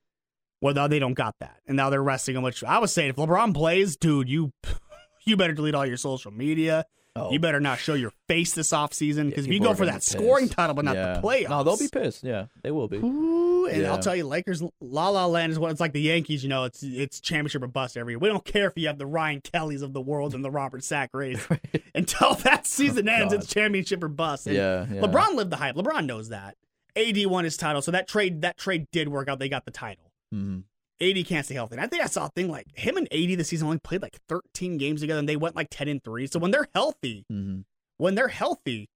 Well, 0.64 0.72
now 0.72 0.86
they 0.86 0.98
don't 0.98 1.12
got 1.12 1.34
that, 1.40 1.58
and 1.66 1.76
now 1.76 1.90
they're 1.90 2.02
resting 2.02 2.36
him. 2.36 2.42
Which 2.42 2.64
I 2.64 2.78
was 2.78 2.90
saying, 2.90 3.10
if 3.10 3.16
LeBron 3.16 3.52
plays, 3.52 3.98
dude, 3.98 4.30
you 4.30 4.50
you 5.26 5.36
better 5.36 5.52
delete 5.52 5.74
all 5.74 5.84
your 5.84 5.98
social 5.98 6.30
media. 6.30 6.86
Oh, 7.14 7.30
You 7.30 7.38
better 7.38 7.60
not 7.60 7.78
show 7.78 7.92
your 7.92 8.12
face 8.28 8.54
this 8.54 8.70
offseason 8.70 9.28
because 9.28 9.46
if 9.46 9.52
you 9.52 9.60
go 9.60 9.74
for 9.74 9.84
that 9.84 10.02
scoring 10.02 10.48
title, 10.48 10.74
but 10.74 10.86
not 10.86 10.96
yeah. 10.96 11.12
the 11.12 11.20
playoffs. 11.20 11.50
No, 11.50 11.64
they'll 11.64 11.76
be 11.76 11.88
pissed. 11.92 12.24
Yeah, 12.24 12.46
they 12.62 12.70
will 12.70 12.88
be. 12.88 12.96
Ooh, 12.96 13.66
and 13.66 13.86
I'll 13.86 13.98
tell 13.98 14.16
you, 14.16 14.26
Lakers 14.26 14.62
La 14.80 15.10
La 15.10 15.26
Land 15.26 15.52
is 15.52 15.58
what 15.58 15.70
it's 15.70 15.80
like 15.80 15.92
the 15.92 16.00
Yankees. 16.00 16.42
You 16.42 16.48
know, 16.48 16.64
it's 16.64 16.82
it's 16.82 17.20
championship 17.20 17.62
or 17.62 17.66
bust 17.66 17.98
every 17.98 18.14
year. 18.14 18.18
We 18.18 18.30
don't 18.30 18.46
care 18.46 18.66
if 18.66 18.72
you 18.76 18.86
have 18.86 18.96
the 18.96 19.06
Ryan 19.06 19.42
Kellys 19.42 19.82
of 19.82 19.92
the 19.92 20.00
world 20.00 20.34
and 20.34 20.42
the 20.42 20.50
Robert 20.50 20.82
Sacres. 20.82 21.46
Until 21.94 22.36
that 22.36 22.60
oh, 22.60 22.64
season 22.64 23.06
ends, 23.06 23.34
Oh, 23.34 23.36
God. 23.36 23.44
it's 23.44 23.52
championship 23.52 24.02
or 24.02 24.08
bust. 24.08 24.46
Yeah, 24.46 24.86
yeah. 24.90 25.02
LeBron 25.02 25.34
lived 25.34 25.50
the 25.50 25.56
hype. 25.56 25.76
LeBron 25.76 26.06
knows 26.06 26.30
that. 26.30 26.56
AD 26.96 27.26
won 27.26 27.44
his 27.44 27.58
title, 27.58 27.82
so 27.82 27.90
that 27.90 28.08
trade 28.08 28.40
that 28.40 28.56
trade 28.56 28.86
did 28.92 29.10
work 29.10 29.28
out. 29.28 29.38
They 29.38 29.50
got 29.50 29.66
the 29.66 29.70
title. 29.70 30.03
Mhm. 30.34 30.64
AD 31.00 31.24
can't 31.26 31.44
stay 31.44 31.54
healthy. 31.54 31.74
And 31.74 31.80
I 31.84 31.86
think 31.86 32.02
I 32.02 32.06
saw 32.06 32.26
a 32.26 32.28
thing 32.30 32.48
like 32.50 32.66
him 32.76 32.96
and 32.96 33.06
AD 33.12 33.34
this 33.36 33.48
season 33.48 33.66
only 33.66 33.78
played 33.78 34.02
like 34.02 34.18
13 34.28 34.78
games 34.78 35.00
together, 35.00 35.18
and 35.18 35.28
they 35.28 35.36
went 35.36 35.56
like 35.56 35.68
10 35.70 35.88
and 35.88 36.02
three. 36.02 36.26
So 36.26 36.38
when 36.38 36.50
they're 36.50 36.68
healthy, 36.74 37.24
Mhm. 37.32 37.64
when 37.98 38.14
they're 38.14 38.28
healthy, 38.28 38.88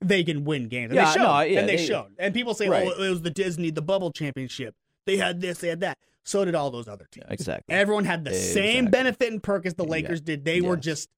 they 0.00 0.22
can 0.24 0.44
win 0.44 0.68
games. 0.68 0.90
And 0.90 0.96
Yeah, 0.96 1.06
they 1.06 1.12
showed. 1.18 1.22
no, 1.24 1.40
yeah, 1.40 1.60
and 1.60 1.68
they, 1.68 1.76
they- 1.76 1.86
showed. 1.86 2.12
And 2.18 2.32
people 2.34 2.54
say, 2.54 2.68
Right. 2.68 2.86
oh, 2.86 3.02
it 3.02 3.10
was 3.10 3.22
the 3.22 3.30
Disney, 3.30 3.70
the 3.70 3.82
bubble 3.82 4.12
championship. 4.12 4.74
They 5.06 5.16
had 5.16 5.40
this, 5.40 5.58
they 5.58 5.68
had 5.68 5.80
that. 5.80 5.98
So 6.24 6.44
did 6.44 6.54
all 6.54 6.70
those 6.70 6.88
other 6.88 7.06
teams. 7.10 7.26
Exactly. 7.30 7.74
Everyone 7.74 8.04
had 8.04 8.24
the 8.24 8.34
same 8.34 8.86
benefit 8.86 9.32
and 9.32 9.42
perk 9.42 9.64
as 9.64 9.74
the 9.74 9.84
Lakers 9.84 10.20
did. 10.20 10.44
They 10.44 10.60
were 10.60 10.76
just 10.76 11.08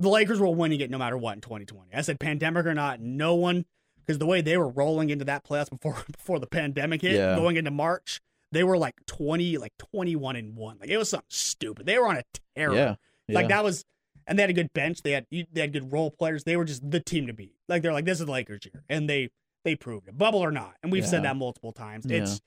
the 0.00 0.08
Lakers 0.08 0.38
were 0.40 0.48
winning 0.48 0.80
it 0.80 0.90
no 0.90 0.96
matter 0.98 1.18
what 1.18 1.34
in 1.34 1.40
2020. 1.40 1.90
I 1.92 2.02
said 2.02 2.20
pandemic 2.20 2.64
or 2.64 2.72
not, 2.74 3.00
no 3.00 3.34
one 3.34 3.66
because 3.98 4.18
the 4.18 4.26
way 4.26 4.40
they 4.40 4.56
were 4.56 4.68
rolling 4.68 5.10
into 5.10 5.24
that 5.26 5.44
playoffs 5.44 5.68
before 5.70 5.96
before 6.12 6.38
the 6.38 6.46
pandemic 6.46 7.02
hit, 7.02 7.16
Yeah. 7.16 7.34
going 7.36 7.56
into 7.56 7.70
March, 7.72 8.20
they 8.52 8.64
were 8.64 8.78
like 8.78 8.94
20, 9.06 9.58
like 9.58 9.72
21 9.78 10.36
and 10.36 10.56
one. 10.56 10.78
Like 10.80 10.90
it 10.90 10.98
was 10.98 11.10
something 11.10 11.26
stupid. 11.28 11.86
They 11.86 11.98
were 11.98 12.08
on 12.08 12.16
a 12.16 12.22
tear. 12.56 12.72
Yeah. 12.72 12.94
Like 13.28 13.48
that 13.48 13.62
was, 13.62 13.84
and 14.26 14.38
they 14.38 14.42
had 14.42 14.50
a 14.50 14.54
good 14.54 14.72
bench. 14.72 15.02
They 15.02 15.12
had 15.12 15.26
they 15.30 15.60
had 15.60 15.72
good 15.72 15.92
role 15.92 16.10
players. 16.10 16.44
They 16.44 16.56
were 16.56 16.64
just 16.64 16.88
the 16.90 17.00
team 17.00 17.26
to 17.26 17.32
beat. 17.32 17.54
Like 17.68 17.82
they're 17.82 17.92
like 17.92 18.04
this 18.06 18.20
is 18.20 18.26
the 18.26 18.32
Lakers 18.32 18.64
year, 18.64 18.82
and 18.88 19.08
they 19.08 19.30
they 19.64 19.74
proved 19.74 20.08
it, 20.08 20.16
bubble 20.16 20.38
or 20.40 20.50
not. 20.50 20.74
And 20.82 20.90
we've 20.92 21.06
said 21.06 21.24
that 21.24 21.36
multiple 21.36 21.72
times. 21.72 22.06
Yeah. 22.06 22.22
It's, 22.22 22.40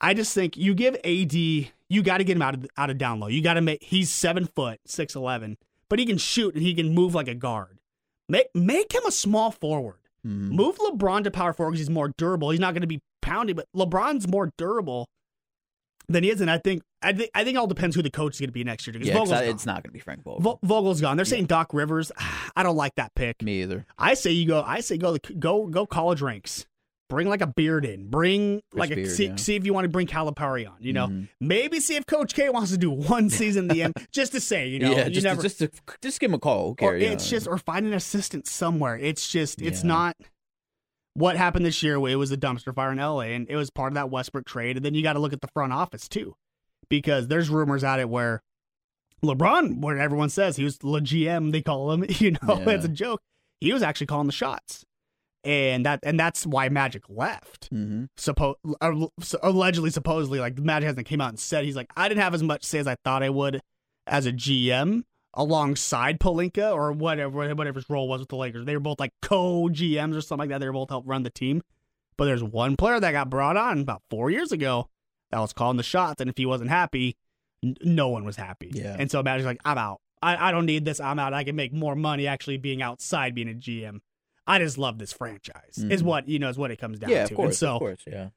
I 0.00 0.14
just 0.14 0.34
think 0.34 0.56
you 0.56 0.74
give 0.74 0.94
AD, 1.04 1.32
you 1.32 2.02
got 2.02 2.18
to 2.18 2.24
get 2.24 2.36
him 2.36 2.42
out 2.42 2.54
of 2.54 2.66
out 2.76 2.90
of 2.90 2.98
down 2.98 3.20
low. 3.20 3.28
You 3.28 3.42
got 3.42 3.54
to 3.54 3.60
make. 3.60 3.82
He's 3.82 4.10
seven 4.10 4.46
foot 4.46 4.80
six 4.86 5.14
eleven, 5.14 5.56
but 5.88 5.98
he 5.98 6.06
can 6.06 6.18
shoot 6.18 6.54
and 6.54 6.62
he 6.62 6.74
can 6.74 6.94
move 6.94 7.14
like 7.14 7.28
a 7.28 7.34
guard. 7.34 7.78
Make 8.28 8.46
make 8.54 8.92
him 8.92 9.02
a 9.06 9.12
small 9.12 9.50
forward. 9.50 9.98
Mhm. 10.26 10.50
Move 10.50 10.78
LeBron 10.78 11.24
to 11.24 11.30
power 11.32 11.52
forward 11.52 11.72
because 11.72 11.86
he's 11.86 11.90
more 11.90 12.12
durable. 12.16 12.50
He's 12.50 12.60
not 12.60 12.74
going 12.74 12.82
to 12.82 12.86
be 12.86 13.00
pounded, 13.20 13.56
but 13.56 13.66
LeBron's 13.74 14.28
more 14.28 14.52
durable 14.56 15.08
than 16.08 16.24
he 16.24 16.30
is. 16.30 16.40
And 16.40 16.50
I 16.50 16.58
think 16.58 16.82
I 17.02 17.12
think 17.12 17.30
I 17.34 17.44
think 17.44 17.56
it 17.56 17.58
all 17.58 17.66
depends 17.66 17.96
who 17.96 18.02
the 18.02 18.10
coach 18.10 18.34
is 18.34 18.40
going 18.40 18.48
to 18.48 18.52
be 18.52 18.64
next 18.64 18.86
year. 18.86 18.92
Because 18.92 19.08
Yeah, 19.08 19.14
Vogel's 19.14 19.32
I- 19.32 19.44
it's 19.44 19.66
not 19.66 19.76
going 19.76 19.90
to 19.90 19.92
be 19.92 19.98
Frank 20.00 20.22
Vogel. 20.24 20.40
Vo- 20.40 20.58
Vogel's 20.62 21.00
gone. 21.00 21.16
They're 21.16 21.24
saying 21.24 21.46
Doc 21.46 21.72
Rivers. 21.72 22.12
I 22.56 22.62
don't 22.62 22.76
like 22.76 22.94
that 22.96 23.14
pick. 23.14 23.42
Me 23.42 23.62
either. 23.62 23.86
I 23.98 24.14
say 24.14 24.30
you 24.30 24.46
go. 24.46 24.62
I 24.66 24.80
say 24.80 24.96
go. 24.98 25.16
Go. 25.38 25.66
Go. 25.66 25.86
College 25.86 26.22
ranks. 26.22 26.66
Bring 27.10 27.28
like 27.28 27.42
a 27.42 27.46
beard 27.46 27.84
in. 27.84 28.08
Bring 28.08 28.62
like 28.72 28.90
a 28.90 28.94
Beard, 28.94 29.10
see, 29.10 29.26
yeah. 29.26 29.36
see 29.36 29.54
if 29.54 29.66
you 29.66 29.74
want 29.74 29.84
to 29.84 29.90
bring 29.90 30.06
Calipari 30.06 30.66
on. 30.66 30.76
You 30.80 30.94
know, 30.94 31.08
Mhm. 31.08 31.28
maybe 31.42 31.78
see 31.78 31.94
if 31.96 32.06
Coach 32.06 32.32
K 32.32 32.48
wants 32.48 32.70
to 32.70 32.78
do 32.78 32.90
one 32.90 33.28
season 33.38 33.64
in 33.64 33.76
the 33.76 33.82
end, 33.82 33.94
just 34.12 34.32
to 34.32 34.40
say. 34.40 34.68
You 34.68 34.78
know, 34.78 34.92
yeah, 34.92 35.04
you 35.08 35.10
just, 35.14 35.24
never. 35.24 35.42
just 35.42 35.58
to, 35.58 35.70
just 36.00 36.20
give 36.20 36.30
him 36.30 36.34
a 36.36 36.38
call. 36.38 36.74
Who 36.80 36.86
or 36.86 36.98
cares? 36.98 37.12
it's 37.12 37.28
just 37.28 37.46
or 37.46 37.58
find 37.58 37.84
an 37.84 37.92
assistant 37.92 38.46
somewhere. 38.46 38.96
It's 38.96 39.28
just 39.28 39.60
it's 39.60 39.82
Yeah. 39.82 39.88
not. 39.88 40.16
What 41.14 41.36
happened 41.36 41.66
this 41.66 41.82
year? 41.82 41.96
It 41.96 42.16
was 42.16 42.32
a 42.32 42.36
dumpster 42.36 42.74
fire 42.74 42.92
in 42.92 42.98
LA, 42.98 43.20
and 43.20 43.46
it 43.48 43.56
was 43.56 43.68
part 43.70 43.92
of 43.92 43.94
that 43.94 44.10
Westbrook 44.10 44.46
trade. 44.46 44.76
And 44.76 44.84
then 44.84 44.94
you 44.94 45.02
got 45.02 45.12
to 45.14 45.18
look 45.18 45.32
at 45.34 45.40
the 45.42 45.48
front 45.48 45.72
office 45.72 46.08
too, 46.08 46.36
because 46.88 47.28
there's 47.28 47.50
rumors 47.50 47.84
out 47.84 48.00
it 48.00 48.08
where 48.08 48.42
LeBron, 49.24 49.80
where 49.80 49.98
everyone 49.98 50.30
says 50.30 50.56
he 50.56 50.64
was 50.64 50.78
the 50.78 50.86
GM, 51.00 51.52
they 51.52 51.62
call 51.62 51.92
him. 51.92 52.04
You 52.18 52.32
know, 52.32 52.58
Yeah. 52.60 52.70
it's 52.70 52.84
a 52.84 52.88
joke. 52.88 53.20
He 53.60 53.72
was 53.72 53.82
actually 53.82 54.08
calling 54.08 54.26
the 54.26 54.32
shots, 54.32 54.84
and 55.44 55.86
that 55.86 56.00
and 56.02 56.18
that's 56.18 56.44
why 56.46 56.68
Magic 56.68 57.04
left. 57.08 57.70
Mhm. 57.72 58.08
Suppo- 58.18 58.56
uh, 58.80 59.06
allegedly, 59.42 59.90
supposedly, 59.90 60.40
like 60.40 60.58
Magic 60.58 60.86
hasn't 60.88 61.06
came 61.06 61.20
out 61.20 61.28
and 61.28 61.38
said 61.38 61.64
he's 61.64 61.76
like 61.76 61.92
I 61.96 62.08
didn't 62.08 62.22
have 62.22 62.34
as 62.34 62.42
much 62.42 62.64
say 62.64 62.78
as 62.78 62.86
I 62.88 62.96
thought 63.04 63.22
I 63.22 63.30
would 63.30 63.60
as 64.06 64.26
a 64.26 64.32
GM 64.32 65.04
alongside 65.34 66.20
Pelinka 66.20 66.72
or 66.72 66.92
whatever 66.92 67.30
whatever 67.54 67.78
his 67.78 67.88
role 67.90 68.08
was 68.08 68.20
with 68.20 68.28
the 68.28 68.36
Lakers. 68.36 68.64
They 68.66 68.74
were 68.76 68.80
both 68.80 69.00
like 69.00 69.12
co 69.22 69.68
GMs 69.68 70.16
or 70.16 70.20
something 70.20 70.42
like 70.42 70.48
that. 70.50 70.58
They 70.58 70.66
were 70.66 70.72
both 70.72 70.90
help 70.90 71.04
run 71.06 71.22
the 71.22 71.30
team. 71.30 71.62
But 72.16 72.26
there's 72.26 72.44
one 72.44 72.76
player 72.76 73.00
that 73.00 73.12
got 73.12 73.30
brought 73.30 73.56
on 73.56 73.80
about 73.80 74.02
four 74.10 74.30
years 74.30 74.52
ago 74.52 74.88
that 75.30 75.40
was 75.40 75.52
calling 75.54 75.78
the 75.78 75.82
shots, 75.82 76.20
and 76.20 76.28
if 76.28 76.36
he 76.36 76.44
wasn't 76.44 76.68
happy, 76.70 77.16
n- 77.64 77.74
no 77.82 78.08
one 78.08 78.24
was 78.24 78.36
happy. 78.36 78.70
Yeah. 78.74 78.96
And 78.98 79.10
so 79.10 79.22
Magic's 79.22 79.46
like, 79.46 79.60
I'm 79.64 79.78
out. 79.78 80.00
I, 80.22 80.48
I 80.48 80.52
don't 80.52 80.66
need 80.66 80.84
this. 80.84 81.00
I'm 81.00 81.18
out. 81.18 81.32
I 81.32 81.42
can 81.42 81.56
make 81.56 81.72
more 81.72 81.96
money 81.96 82.26
actually 82.26 82.58
being 82.58 82.82
outside 82.82 83.34
being 83.34 83.48
a 83.48 83.54
GM. 83.54 84.00
I 84.46 84.58
just 84.58 84.76
love 84.76 84.98
this 84.98 85.12
franchise. 85.12 85.78
Is 85.78 86.02
Mhm. 86.02 86.06
what 86.06 86.28
you 86.28 86.38
know 86.38 86.48
is 86.50 86.58
what 86.58 86.70
it 86.70 86.76
comes 86.76 86.98
down 86.98 87.10
Yeah, 87.10 87.24
to. 87.24 87.32
of 87.32 87.36
course. 87.36 87.46
and 87.48 87.56
so 87.56 87.72
of 87.74 87.78
course. 87.78 88.00
Yeah. 88.06 88.28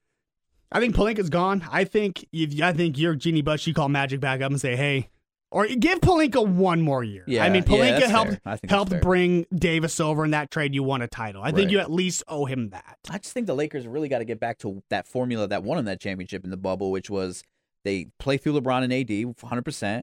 I 0.72 0.80
think 0.80 0.96
Pelinka's 0.96 1.30
gone. 1.30 1.68
I 1.72 1.84
think 1.84 2.26
if 2.32 2.60
I 2.62 2.72
think 2.74 2.98
you're 2.98 3.16
Jeanie 3.16 3.42
Buss, 3.42 3.68
you 3.68 3.74
call 3.74 3.90
Magic 3.90 4.20
back 4.20 4.42
up 4.42 4.52
and 4.52 4.60
say, 4.60 4.76
hey, 4.76 5.10
or 5.52 5.68
give 5.68 6.00
Pelinka 6.02 6.46
one 6.48 6.82
more 6.82 7.04
year. 7.04 7.24
Yeah. 7.28 7.44
I 7.46 7.50
mean, 7.50 7.64
Pelinka 7.64 8.00
that's 8.00 8.12
helped 8.12 8.32
fair. 8.32 8.40
I 8.46 8.52
think 8.58 8.62
that's 8.70 8.72
helped 8.72 9.02
bring 9.02 9.46
Davis 9.54 10.00
over 10.00 10.26
in 10.26 10.32
that 10.32 10.52
trade. 10.52 10.74
You 10.76 10.84
won 10.84 11.02
a 11.02 11.08
title. 11.08 11.42
I 11.44 11.52
think 11.52 11.72
you 11.72 11.80
at 11.80 11.92
least 11.92 12.24
owe 12.28 12.46
him 12.46 12.70
that. 12.70 12.98
I 13.10 13.18
just 13.20 13.34
think 13.34 13.48
the 13.48 13.56
Lakers 13.56 13.88
really 13.88 14.10
got 14.10 14.20
to 14.20 14.26
get 14.26 14.40
back 14.40 14.58
to 14.60 14.84
that 14.90 15.08
formula 15.08 15.48
that 15.48 15.64
won 15.64 15.78
them 15.78 15.86
that 15.86 16.02
championship 16.02 16.44
in 16.44 16.50
the 16.50 16.58
bubble, 16.58 16.92
which 16.92 17.10
was 17.10 17.44
they 17.84 18.08
play 18.20 18.38
through 18.38 18.60
LeBron 18.60 18.84
and 18.84 18.92
AD 18.92 19.08
100%, 19.08 20.02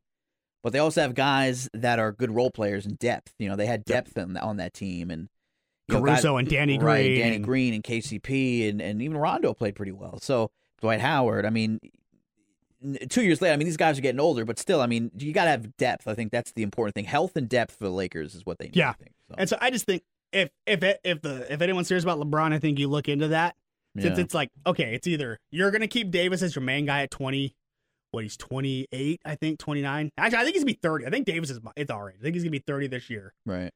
but 0.62 0.72
they 0.72 0.78
also 0.78 1.00
have 1.02 1.14
guys 1.14 1.68
that 1.74 1.98
are 1.98 2.12
good 2.12 2.30
role 2.30 2.50
players 2.50 2.86
and 2.86 2.98
depth. 2.98 3.34
You 3.38 3.48
know, 3.48 3.56
they 3.56 3.66
had 3.66 3.84
depth 3.84 4.16
on, 4.16 4.36
on 4.36 4.56
that 4.58 4.72
team. 4.72 5.10
and 5.10 5.28
you 5.88 5.96
know, 5.96 6.04
guys- 6.04 6.22
Caruso 6.22 6.36
and 6.36 6.48
Danny 6.48 6.78
right, 6.78 7.02
Green. 7.02 7.18
Danny 7.20 7.36
and- 7.36 7.44
Green 7.44 7.74
and 7.74 7.82
KCP 7.84 8.68
and, 8.70 8.80
and 8.80 9.02
even 9.02 9.16
Rondo 9.16 9.52
played 9.52 9.74
pretty 9.74 9.92
well. 9.92 10.18
So 10.20 10.50
Dwight 10.80 11.00
Howard, 11.00 11.44
I 11.44 11.50
mean, 11.50 11.80
two 13.08 13.22
years 13.22 13.40
later, 13.40 13.54
I 13.54 13.56
mean, 13.56 13.66
these 13.66 13.76
guys 13.76 13.98
are 13.98 14.02
getting 14.02 14.20
older, 14.20 14.44
but 14.44 14.58
still, 14.58 14.80
I 14.80 14.86
mean, 14.86 15.10
you 15.16 15.32
got 15.32 15.44
to 15.44 15.50
have 15.50 15.76
depth. 15.76 16.08
I 16.08 16.14
think 16.14 16.32
that's 16.32 16.52
the 16.52 16.62
important 16.62 16.94
thing. 16.94 17.04
Health 17.04 17.36
and 17.36 17.48
depth 17.48 17.76
for 17.76 17.84
the 17.84 17.90
Lakers 17.90 18.34
is 18.34 18.44
what 18.44 18.58
they 18.58 18.66
need. 18.66 18.76
Yeah. 18.76 18.90
I 18.90 18.94
think. 18.94 19.12
So, 19.28 19.34
And 19.38 19.48
so 19.48 19.58
I 19.60 19.70
just 19.70 19.86
think 19.86 20.02
if 20.32 20.50
if 20.66 20.82
it, 20.82 21.00
if 21.04 21.22
the 21.22 21.52
if 21.52 21.60
anyone's 21.60 21.88
serious 21.88 22.04
about 22.04 22.18
LeBron, 22.18 22.52
I 22.52 22.58
think 22.58 22.78
you 22.78 22.88
look 22.88 23.08
into 23.08 23.28
that. 23.28 23.54
Since 23.98 24.16
yeah. 24.16 24.24
it's 24.24 24.34
like, 24.34 24.48
okay, 24.66 24.94
it's 24.94 25.06
either 25.06 25.38
you're 25.50 25.70
gonna 25.70 25.86
keep 25.86 26.10
Davis 26.10 26.42
as 26.42 26.54
your 26.54 26.62
main 26.62 26.86
guy 26.86 27.02
at 27.02 27.10
twenty, 27.10 27.54
what 28.10 28.22
he's 28.22 28.38
twenty 28.38 28.86
eight, 28.90 29.20
I 29.24 29.34
think, 29.34 29.58
twenty 29.58 29.82
nine. 29.82 30.10
Actually, 30.16 30.38
I 30.38 30.42
think 30.44 30.54
he's 30.54 30.64
gonna 30.64 30.72
be 30.72 30.80
thirty. 30.82 31.06
I 31.06 31.10
think 31.10 31.26
Davis 31.26 31.50
is 31.50 31.60
it's 31.76 31.90
all 31.90 32.02
right. 32.02 32.14
I 32.18 32.22
think 32.22 32.34
he's 32.34 32.42
gonna 32.42 32.52
be 32.52 32.58
thirty 32.60 32.86
this 32.86 33.10
year. 33.10 33.34
right. 33.44 33.70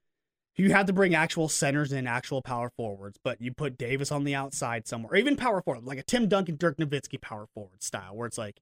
You 0.59 0.71
have 0.73 0.87
to 0.87 0.95
bring 0.95 1.15
actual 1.15 1.51
centers 1.51 1.93
and 1.93 2.09
actual 2.09 2.41
power 2.41 2.71
forwards, 2.79 3.19
but 3.23 3.43
you 3.43 3.53
put 3.53 3.77
Davis 3.77 4.11
on 4.11 4.25
the 4.25 4.35
outside 4.35 4.89
somewhere, 4.89 5.13
or 5.13 5.17
even 5.17 5.37
power 5.37 5.61
forward, 5.61 5.85
like 5.85 5.99
a 5.99 6.03
Tim 6.03 6.29
Duncan, 6.29 6.57
Dirk 6.57 6.79
Nowitzki 6.79 7.21
power 7.21 7.47
forward 7.53 7.83
style, 7.83 8.17
where 8.17 8.27
it's 8.27 8.39
like 8.39 8.59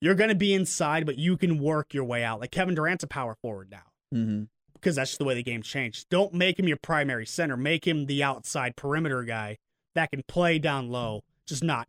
you're 0.00 0.14
gonna 0.14 0.34
be 0.34 0.54
inside, 0.54 1.06
but 1.06 1.18
you 1.18 1.36
can 1.36 1.58
work 1.58 1.94
your 1.94 2.04
way 2.04 2.24
out. 2.24 2.40
Like 2.40 2.50
Kevin 2.50 2.74
Durant's 2.74 3.04
a 3.04 3.08
power 3.08 3.36
forward 3.40 3.70
now. 3.70 3.82
Mm-hmm. 4.14 4.44
because 4.72 4.96
that's 4.96 5.10
just 5.10 5.18
the 5.18 5.24
way 5.26 5.34
the 5.34 5.42
game's 5.42 5.66
changed. 5.66 6.08
Don't 6.08 6.32
make 6.32 6.58
him 6.58 6.66
your 6.66 6.78
primary 6.78 7.26
center. 7.26 7.58
Make 7.58 7.86
him 7.86 8.06
the 8.06 8.22
outside 8.22 8.74
perimeter 8.74 9.22
guy 9.22 9.58
that 9.94 10.10
can 10.10 10.22
play 10.26 10.58
down 10.58 10.88
low, 10.88 11.24
just 11.46 11.62
not 11.62 11.88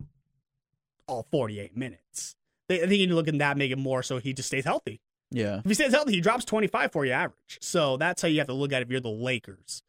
all 1.06 1.26
48 1.30 1.76
minutes. 1.76 2.34
They, 2.68 2.76
I 2.76 2.80
think 2.80 2.92
you 2.92 2.98
need 2.98 3.08
to 3.08 3.14
look 3.14 3.28
at 3.28 3.38
that, 3.38 3.56
make 3.56 3.70
it 3.70 3.78
more 3.78 4.02
so 4.02 4.18
he 4.18 4.32
just 4.32 4.48
stays 4.48 4.64
healthy. 4.64 5.00
Yeah. 5.30 5.58
If 5.58 5.64
he 5.64 5.74
stays 5.74 5.92
healthy, 5.92 6.12
he 6.12 6.20
drops 6.20 6.44
25 6.44 6.92
for 6.92 7.06
you 7.06 7.12
average. 7.12 7.58
So 7.60 7.96
that's 7.96 8.20
how 8.20 8.28
you 8.28 8.38
have 8.38 8.48
to 8.48 8.52
look 8.52 8.72
at 8.72 8.82
it 8.82 8.86
if 8.86 8.90
you're 8.90 9.00
the 9.00 9.08
Lakers. 9.08 9.82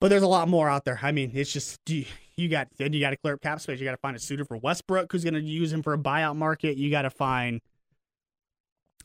But 0.00 0.08
there's 0.08 0.22
a 0.22 0.28
lot 0.28 0.48
more 0.48 0.68
out 0.68 0.84
there. 0.84 1.00
I 1.02 1.12
mean, 1.12 1.30
it's 1.34 1.52
just 1.52 1.80
you, 1.88 2.04
you 2.36 2.48
got 2.48 2.68
then 2.78 2.92
you 2.92 3.00
got 3.00 3.10
to 3.10 3.16
clear 3.16 3.34
up 3.34 3.40
cap 3.40 3.60
space. 3.60 3.78
You 3.78 3.84
got 3.84 3.92
to 3.92 3.96
find 3.98 4.16
a 4.16 4.18
suitor 4.20 4.44
for 4.44 4.56
Westbrook 4.56 5.10
who's 5.12 5.24
going 5.24 5.34
to 5.34 5.40
use 5.40 5.72
him 5.72 5.82
for 5.82 5.92
a 5.92 5.98
buyout 5.98 6.36
market. 6.36 6.76
You 6.76 6.90
got 6.90 7.02
to 7.02 7.10
find. 7.10 7.60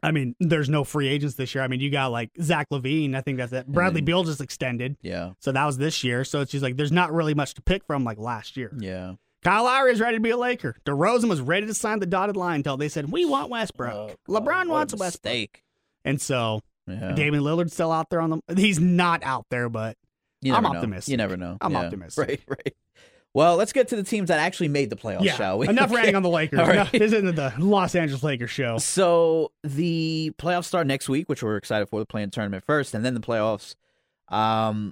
I 0.04 0.12
mean, 0.12 0.36
there's 0.40 0.70
no 0.70 0.84
free 0.84 1.08
agents 1.08 1.36
this 1.36 1.56
year. 1.56 1.64
I 1.64 1.68
mean, 1.68 1.80
you 1.80 1.90
got 1.90 2.12
like 2.12 2.30
Zach 2.40 2.70
LaVine. 2.70 3.16
I 3.16 3.22
think 3.22 3.40
that's 3.40 3.52
it. 3.52 3.66
Bradley 3.68 3.96
then- 4.02 4.06
Beal 4.06 4.24
just 4.24 4.42
extended, 4.42 4.96
Yeah. 5.02 5.32
so 5.40 5.52
that 5.52 5.66
was 5.66 5.78
this 5.80 6.04
year. 6.04 6.24
So 6.24 6.42
it's 6.42 6.52
just 6.52 6.62
like 6.62 6.78
there's 6.78 6.92
not 6.92 7.12
really 7.12 7.34
much 7.34 7.56
to 7.56 7.62
pick 7.64 7.84
from 7.84 8.04
like 8.04 8.20
last 8.20 8.58
year. 8.58 8.72
Yeah. 8.78 9.16
Kyle 9.44 9.64
Lowry 9.64 9.92
is 9.94 10.00
ready 10.00 10.18
to 10.18 10.22
be 10.22 10.30
a 10.30 10.38
Laker. 10.38 10.76
DeRozan 10.86 11.30
was 11.30 11.42
ready 11.42 11.66
to 11.68 11.74
sign 11.74 12.00
the 12.00 12.06
dotted 12.06 12.36
line 12.38 12.58
until 12.58 12.78
they 12.78 12.90
said 12.90 13.12
we 13.12 13.26
want 13.26 13.50
Westbrook. 13.50 13.94
Oh, 13.94 14.16
LeBron 14.32 14.68
wants 14.68 14.94
a 14.94 14.98
Westbrook, 14.98 15.24
mistake. 15.24 15.64
and 16.06 16.22
so 16.22 16.62
Yeah. 16.88 17.14
Damian 17.14 17.44
Lillard's 17.44 17.74
still 17.74 17.92
out 17.92 18.10
there 18.12 18.22
on 18.22 18.40
the. 18.48 18.56
He's 18.56 18.80
not 18.80 19.24
out 19.24 19.46
there, 19.50 19.68
but 19.68 19.98
You 20.42 20.54
I'm 20.54 20.62
know. 20.64 20.70
optimistic. 20.76 21.12
You 21.12 21.18
never 21.18 21.38
know. 21.38 21.58
I'm 21.60 21.72
Yeah. 21.72 21.80
optimistic. 21.86 22.28
Right, 22.28 22.42
right. 22.48 22.76
Well, 23.38 23.56
let's 23.56 23.72
get 23.72 23.88
to 23.90 23.96
the 23.96 24.02
teams 24.02 24.30
that 24.30 24.40
actually 24.40 24.70
made 24.70 24.90
the 24.90 24.96
playoffs, 24.96 25.22
yeah, 25.24 25.36
shall 25.36 25.60
we? 25.60 25.68
enough 25.68 25.86
Okay. 25.92 25.96
ranting 25.98 26.16
on 26.16 26.24
the 26.24 26.30
Lakers. 26.30 26.58
Right. 26.58 26.72
Enough- 26.72 26.92
this 26.92 27.14
isn't 27.14 27.36
the 27.36 27.54
Los 27.60 27.94
Angeles 27.94 28.24
Lakers 28.24 28.50
show. 28.50 28.80
So 28.80 29.52
the 29.64 30.32
playoffs 30.40 30.66
start 30.66 30.88
next 30.88 31.08
week, 31.08 31.30
which 31.30 31.44
we're 31.44 31.56
excited 31.56 31.88
for. 31.88 32.00
The 32.00 32.08
play-in 32.08 32.32
tournament 32.32 32.64
first, 32.66 32.96
and 32.96 33.06
then 33.06 33.14
the 33.14 33.20
playoffs. 33.20 33.76
Um, 34.30 34.92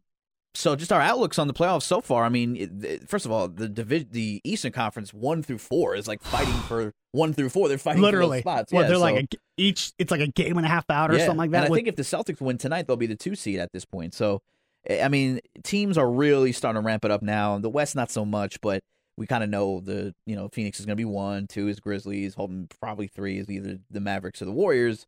so 0.53 0.75
just 0.75 0.91
our 0.93 1.01
outlooks 1.01 1.39
on 1.39 1.47
the 1.47 1.55
playoffs 1.55 1.81
so 1.83 2.01
far. 2.01 2.23
I 2.23 2.29
mean, 2.29 2.55
it- 2.55 3.09
first 3.09 3.25
of 3.25 3.31
all, 3.31 3.47
the 3.47 3.67
division, 3.67 4.09
the 4.11 4.41
Eastern 4.43 4.71
Conference, 4.71 5.11
one 5.11 5.41
through 5.41 5.57
four 5.57 5.95
is 5.95 6.07
like 6.07 6.21
fighting 6.21 6.53
for 6.67 6.93
one 7.13 7.33
through 7.33 7.49
four. 7.49 7.67
They're 7.67 7.79
fighting 7.79 8.03
Literally, 8.03 8.43
for 8.43 8.49
those 8.49 8.53
spots. 8.53 8.71
well, 8.73 8.83
yeah, 8.83 8.87
they're 8.89 8.97
so- 8.97 9.01
like 9.01 9.23
a, 9.33 9.37
each. 9.57 9.91
It's 9.97 10.11
like 10.11 10.21
a 10.21 10.27
game 10.27 10.57
and 10.57 10.67
a 10.67 10.69
half 10.69 10.85
out 10.91 11.09
or 11.09 11.15
yeah. 11.17 11.21
something 11.25 11.39
like 11.39 11.49
that. 11.49 11.57
And 11.57 11.65
I 11.65 11.69
with- 11.71 11.77
think 11.79 11.87
if 11.87 11.95
the 11.95 12.03
Celtics 12.03 12.39
win 12.39 12.59
tonight, 12.59 12.85
they'll 12.85 12.95
be 12.95 13.07
the 13.07 13.15
two 13.15 13.33
seed 13.33 13.57
at 13.57 13.71
this 13.73 13.85
point. 13.85 14.13
So, 14.13 14.43
I 14.89 15.07
mean, 15.07 15.39
teams 15.63 15.97
are 15.97 16.09
really 16.09 16.51
starting 16.51 16.81
to 16.81 16.85
ramp 16.85 17.05
it 17.05 17.11
up 17.11 17.21
now. 17.21 17.57
The 17.57 17.69
West, 17.69 17.95
not 17.95 18.11
so 18.11 18.25
much, 18.25 18.61
but 18.61 18.83
we 19.17 19.27
kind 19.27 19.43
of 19.43 19.49
know 19.49 19.79
the 19.79 20.13
you 20.25 20.35
know 20.35 20.49
Phoenix 20.49 20.79
is 20.79 20.85
going 20.85 20.93
to 20.93 21.01
be 21.01 21.05
one, 21.05 21.47
two 21.47 21.67
is 21.67 21.79
Grizzlies, 21.79 22.35
hoping 22.35 22.67
probably 22.79 23.07
three 23.07 23.39
is 23.39 23.49
either 23.49 23.79
the 23.89 23.99
Mavericks 23.99 24.41
or 24.41 24.45
the 24.45 24.51
Warriors. 24.51 25.05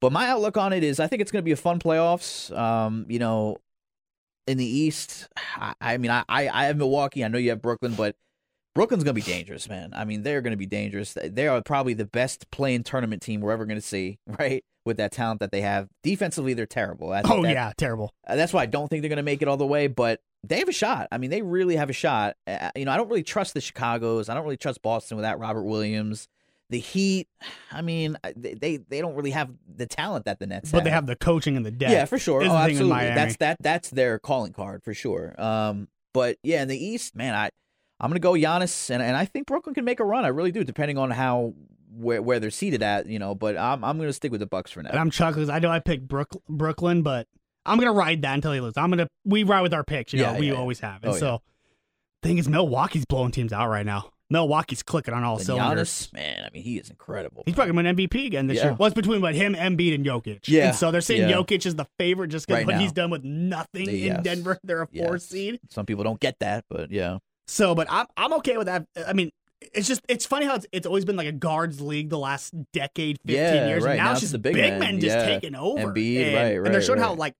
But 0.00 0.12
my 0.12 0.28
outlook 0.28 0.56
on 0.56 0.72
it 0.72 0.82
is, 0.82 0.98
I 0.98 1.06
think 1.06 1.20
it's 1.20 1.30
going 1.30 1.42
to 1.42 1.44
be 1.44 1.52
a 1.52 1.56
fun 1.56 1.78
playoffs. 1.78 2.56
Um, 2.56 3.04
you 3.08 3.18
know, 3.18 3.58
in 4.46 4.56
the 4.56 4.64
East, 4.64 5.28
I, 5.56 5.74
I 5.80 5.96
mean, 5.98 6.10
I 6.10 6.24
I 6.28 6.64
have 6.64 6.76
Milwaukee. 6.76 7.24
I 7.24 7.28
know 7.28 7.38
you 7.38 7.50
have 7.50 7.60
Brooklyn, 7.62 7.94
but 7.94 8.16
Brooklyn's 8.74 9.04
going 9.04 9.14
to 9.16 9.20
be 9.20 9.30
dangerous, 9.32 9.68
man. 9.68 9.90
I 9.94 10.04
mean, 10.04 10.22
they're 10.22 10.40
going 10.40 10.52
to 10.52 10.56
be 10.56 10.66
dangerous. 10.66 11.16
They 11.22 11.48
are 11.48 11.60
probably 11.62 11.94
the 11.94 12.06
best 12.06 12.50
play-in 12.50 12.84
tournament 12.84 13.20
team 13.20 13.40
we're 13.40 13.52
ever 13.52 13.66
going 13.66 13.80
to 13.80 13.86
see, 13.86 14.18
right? 14.26 14.64
With 14.84 14.96
that 14.96 15.12
talent 15.12 15.40
that 15.40 15.52
they 15.52 15.60
have. 15.60 15.88
Defensively, 16.02 16.54
they're 16.54 16.64
terrible. 16.66 17.12
I 17.12 17.22
think 17.22 17.34
oh 17.34 17.42
that- 17.42 17.52
yeah, 17.52 17.72
terrible. 17.76 18.14
uh, 18.26 18.36
That's 18.36 18.52
why 18.52 18.62
I 18.62 18.66
don't 18.66 18.88
think 18.88 19.02
they're 19.02 19.08
going 19.10 19.18
to 19.18 19.22
make 19.22 19.42
it 19.42 19.48
all 19.48 19.58
the 19.58 19.66
way, 19.66 19.88
but 19.88 20.20
they 20.42 20.58
have 20.58 20.68
a 20.68 20.72
shot. 20.72 21.08
I 21.12 21.18
mean, 21.18 21.28
they 21.30 21.42
really 21.42 21.76
have 21.76 21.90
a 21.90 21.92
shot. 21.92 22.36
Uh, 22.46 22.70
you 22.74 22.86
know, 22.86 22.92
I 22.92 22.96
don't 22.96 23.08
really 23.08 23.22
trust 23.22 23.52
the 23.54 23.60
Chicago's. 23.60 24.28
I 24.30 24.34
don't 24.34 24.42
really 24.44 24.56
trust 24.56 24.80
Boston 24.80 25.16
without 25.18 25.38
Robert 25.38 25.64
Williams. 25.64 26.28
The 26.70 26.78
Heat, 26.78 27.28
I 27.72 27.82
mean, 27.82 28.16
they 28.36 28.54
they, 28.54 28.76
they 28.78 29.00
don't 29.02 29.14
really 29.14 29.32
have 29.32 29.50
the 29.68 29.86
talent 29.86 30.24
that 30.24 30.38
the 30.38 30.46
Nets 30.46 30.70
have. 30.70 30.78
But 30.78 30.84
they 30.84 30.90
have 30.90 31.06
the 31.06 31.16
coaching 31.16 31.56
and 31.58 31.66
the 31.66 31.70
depth. 31.70 31.92
yeah, 31.92 32.04
for 32.06 32.18
sure. 32.18 32.40
Oh, 32.42 32.44
the 32.44 32.48
thing 32.48 32.56
in 32.56 32.70
absolutely. 32.70 33.04
That's 33.14 33.36
that. 33.36 33.56
That's 33.60 33.90
their 33.90 34.18
calling 34.18 34.52
card 34.54 34.82
for 34.82 34.94
sure. 34.94 35.34
Um, 35.38 35.88
but 36.14 36.38
yeah, 36.42 36.62
in 36.62 36.68
the 36.68 36.82
East, 36.82 37.14
man, 37.14 37.34
I 37.34 37.50
I'm 38.00 38.08
gonna 38.08 38.18
go 38.20 38.32
Giannis, 38.32 38.88
and 38.88 39.02
and 39.02 39.14
I 39.16 39.26
think 39.26 39.46
Brooklyn 39.46 39.74
can 39.74 39.84
make 39.84 40.00
a 40.00 40.04
run. 40.04 40.24
I 40.24 40.28
really 40.28 40.52
do, 40.52 40.64
depending 40.64 40.96
on 40.96 41.10
how 41.10 41.52
where 41.92 42.22
where 42.22 42.38
they're 42.40 42.50
seated 42.50 42.82
at, 42.82 43.06
you 43.06 43.18
know. 43.18 43.34
But 43.34 43.56
I'm 43.56 43.84
I'm 43.84 43.98
gonna 43.98 44.12
stick 44.12 44.30
with 44.32 44.40
the 44.40 44.46
Bucks 44.46 44.70
for 44.70 44.82
now. 44.82 44.90
And 44.90 44.98
I'm 44.98 45.10
chuckling. 45.10 45.46
'cause 45.46 45.50
I 45.50 45.58
know 45.58 45.70
I 45.70 45.78
picked 45.80 46.06
Brook, 46.08 46.28
Brooklyn, 46.48 47.02
but 47.02 47.26
I'm 47.66 47.78
gonna 47.78 47.92
ride 47.92 48.22
that 48.22 48.34
until 48.34 48.52
he 48.52 48.60
loses. 48.60 48.76
I'm 48.76 48.90
gonna 48.90 49.08
we 49.24 49.42
ride 49.42 49.62
with 49.62 49.74
our 49.74 49.84
picks. 49.84 50.12
You 50.12 50.20
know, 50.22 50.32
Yeah, 50.32 50.38
we 50.38 50.46
yeah, 50.46 50.52
yeah. 50.54 50.58
always 50.58 50.80
have. 50.80 51.02
And 51.02 51.12
Oh, 51.12 51.14
yeah. 51.14 51.20
so, 51.20 51.42
thing 52.22 52.38
is, 52.38 52.48
Milwaukee's 52.48 53.04
blowing 53.06 53.32
teams 53.32 53.52
out 53.52 53.68
right 53.68 53.86
now. 53.86 54.10
Milwaukee's 54.32 54.84
clicking 54.84 55.12
on 55.12 55.24
all 55.24 55.38
And 55.38 55.44
cylinders. 55.44 56.06
Giannis, 56.06 56.12
man, 56.12 56.44
I 56.46 56.50
mean, 56.54 56.62
he 56.62 56.78
is 56.78 56.88
incredible. 56.88 57.42
He's 57.46 57.54
probably 57.56 57.72
going 57.72 57.84
to 57.96 58.02
MVP 58.04 58.26
again 58.26 58.46
this 58.46 58.58
Yeah. 58.58 58.64
year. 58.66 58.74
Well, 58.74 58.88
between 58.92 59.20
what 59.20 59.34
him, 59.34 59.54
Embiid, 59.56 59.92
and 59.92 60.06
Jokic. 60.06 60.46
Yeah, 60.46 60.68
And 60.68 60.76
so 60.76 60.92
they're 60.92 61.00
saying 61.00 61.28
yeah. 61.28 61.34
Jokic 61.36 61.66
is 61.66 61.74
the 61.74 61.86
favorite 61.98 62.28
just 62.28 62.46
because 62.46 62.60
Right 62.60 62.66
what 62.66 62.74
now. 62.76 62.80
he's 62.80 62.92
done 62.92 63.10
with 63.10 63.24
nothing 63.24 63.86
The- 63.86 64.06
in 64.06 64.14
yes. 64.14 64.22
Denver. 64.22 64.60
They're 64.62 64.82
a 64.82 64.86
four 64.86 65.14
Yes. 65.16 65.24
seed. 65.24 65.58
Some 65.70 65.84
people 65.84 66.04
don't 66.04 66.20
get 66.20 66.36
that, 66.38 66.64
but 66.70 66.92
yeah, 66.92 67.18
So, 67.48 67.74
but 67.74 67.88
I'm 67.90 68.06
I'm 68.16 68.32
okay 68.34 68.56
with 68.56 68.68
that. 68.68 68.86
I 69.04 69.12
mean, 69.14 69.30
it's 69.60 69.86
just 69.88 70.00
it's 70.08 70.24
funny 70.26 70.46
how 70.46 70.54
it's, 70.56 70.66
it's 70.72 70.86
always 70.86 71.04
been 71.04 71.16
like 71.16 71.26
a 71.28 71.32
guards 71.32 71.80
league 71.80 72.08
the 72.10 72.18
last 72.18 72.54
decade, 72.72 73.18
fifteen 73.20 73.36
Yeah, 73.36 73.68
years, 73.68 73.82
right. 73.84 73.92
and 73.92 73.98
now, 73.98 74.04
Now 74.06 74.12
it's 74.12 74.20
just 74.20 74.32
the 74.32 74.38
big, 74.38 74.54
big 74.54 74.70
men, 74.72 74.78
men, 74.80 75.00
just 75.00 75.16
yeah. 75.16 75.26
taking 75.26 75.54
over. 75.54 75.92
Embiid, 75.92 76.24
and, 76.26 76.34
right, 76.34 76.56
and 76.56 76.66
they're 76.66 76.72
right, 76.74 76.82
showing 76.84 76.98
how 77.00 77.14
like 77.14 77.34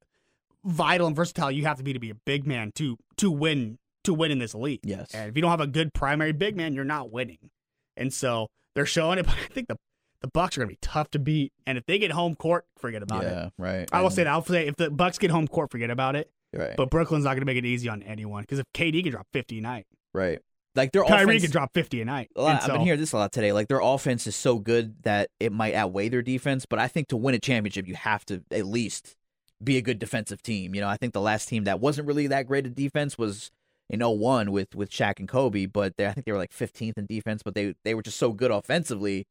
vital 0.64 1.06
and 1.06 1.16
versatile 1.16 1.50
you 1.50 1.64
have 1.64 1.78
to 1.78 1.82
be 1.82 1.92
to 1.92 1.98
be 1.98 2.10
a 2.10 2.14
big 2.14 2.46
man 2.46 2.72
to 2.74 2.96
to 3.16 3.30
win 3.30 3.78
to 4.04 4.14
win 4.14 4.30
in 4.30 4.38
this 4.38 4.54
league. 4.54 4.80
yes, 4.84 5.10
And 5.14 5.28
if 5.28 5.36
you 5.36 5.42
don't 5.42 5.50
have 5.50 5.60
a 5.60 5.66
good 5.66 5.92
primary 5.92 6.32
big 6.32 6.56
man, 6.56 6.74
you're 6.74 6.84
not 6.84 7.10
winning. 7.12 7.50
And 7.98 8.12
so 8.14 8.48
they're 8.74 8.86
showing 8.86 9.18
it. 9.18 9.26
But 9.26 9.34
I 9.34 9.52
think 9.52 9.68
the 9.68 9.76
the 10.22 10.28
Bucks 10.28 10.56
are 10.56 10.60
going 10.60 10.68
to 10.68 10.72
be 10.74 10.78
tough 10.82 11.10
to 11.12 11.18
beat. 11.18 11.52
And 11.66 11.78
if 11.78 11.86
they 11.86 11.98
get 11.98 12.10
home 12.10 12.34
court, 12.34 12.66
forget 12.78 13.02
about 13.02 13.24
it. 13.24 13.28
yeah, 13.32 13.48
right. 13.56 13.88
I 13.90 14.00
will 14.00 14.06
And- 14.08 14.14
say 14.14 14.24
that. 14.24 14.30
I'll 14.30 14.44
say 14.44 14.66
if 14.66 14.76
the 14.76 14.90
Bucks 14.90 15.16
get 15.18 15.30
home 15.30 15.48
court, 15.48 15.70
forget 15.70 15.88
about 15.90 16.14
it. 16.16 16.30
right, 16.54 16.76
But 16.76 16.90
Brooklyn's 16.90 17.24
not 17.24 17.30
going 17.30 17.40
to 17.40 17.46
make 17.46 17.56
it 17.56 17.64
easy 17.64 17.88
on 17.88 18.02
anyone 18.02 18.42
because 18.42 18.58
if 18.58 18.66
KD 18.74 19.02
can 19.02 19.12
drop 19.12 19.26
50 19.32 19.58
a 19.58 19.62
night, 19.62 19.86
right. 20.12 20.40
Like 20.76 20.92
their 20.92 21.04
Kyrie 21.04 21.36
offense, 21.36 21.42
can 21.42 21.50
drop 21.50 21.74
50 21.74 22.00
a 22.00 22.04
night. 22.04 22.30
a 22.36 22.42
lot, 22.42 22.62
I've 22.62 22.68
been 22.68 22.80
hearing 22.82 23.00
this 23.00 23.12
a 23.12 23.16
lot 23.16 23.32
today. 23.32 23.52
Like 23.52 23.68
their 23.68 23.80
offense 23.80 24.26
is 24.26 24.36
so 24.36 24.58
good 24.58 25.02
that 25.02 25.30
it 25.40 25.52
might 25.52 25.74
outweigh 25.74 26.08
their 26.08 26.22
defense. 26.22 26.64
But 26.64 26.78
I 26.78 26.86
think 26.86 27.08
to 27.08 27.16
win 27.16 27.34
a 27.34 27.40
championship, 27.40 27.88
you 27.88 27.96
have 27.96 28.24
to 28.26 28.44
at 28.52 28.66
least 28.66 29.16
be 29.62 29.76
a 29.76 29.82
good 29.82 29.98
defensive 29.98 30.42
team. 30.42 30.74
You 30.74 30.80
know, 30.80 30.88
I 30.88 30.96
think 30.96 31.12
the 31.12 31.20
last 31.20 31.48
team 31.48 31.64
that 31.64 31.80
wasn't 31.80 32.06
really 32.06 32.28
that 32.28 32.46
great 32.46 32.66
at 32.66 32.74
defense 32.76 33.18
was 33.18 33.50
in 33.88 34.00
01 34.00 34.52
with 34.52 34.76
with 34.76 34.90
Shaq 34.90 35.18
and 35.18 35.28
Kobe. 35.28 35.66
But 35.66 35.96
they, 35.96 36.06
I 36.06 36.12
think 36.12 36.24
they 36.24 36.32
were 36.32 36.38
like 36.38 36.52
15th 36.52 36.96
in 36.96 37.06
defense. 37.06 37.42
But 37.42 37.56
they 37.56 37.74
they 37.84 37.94
were 37.94 38.02
just 38.02 38.18
so 38.18 38.32
good 38.32 38.52
offensively 38.52 39.26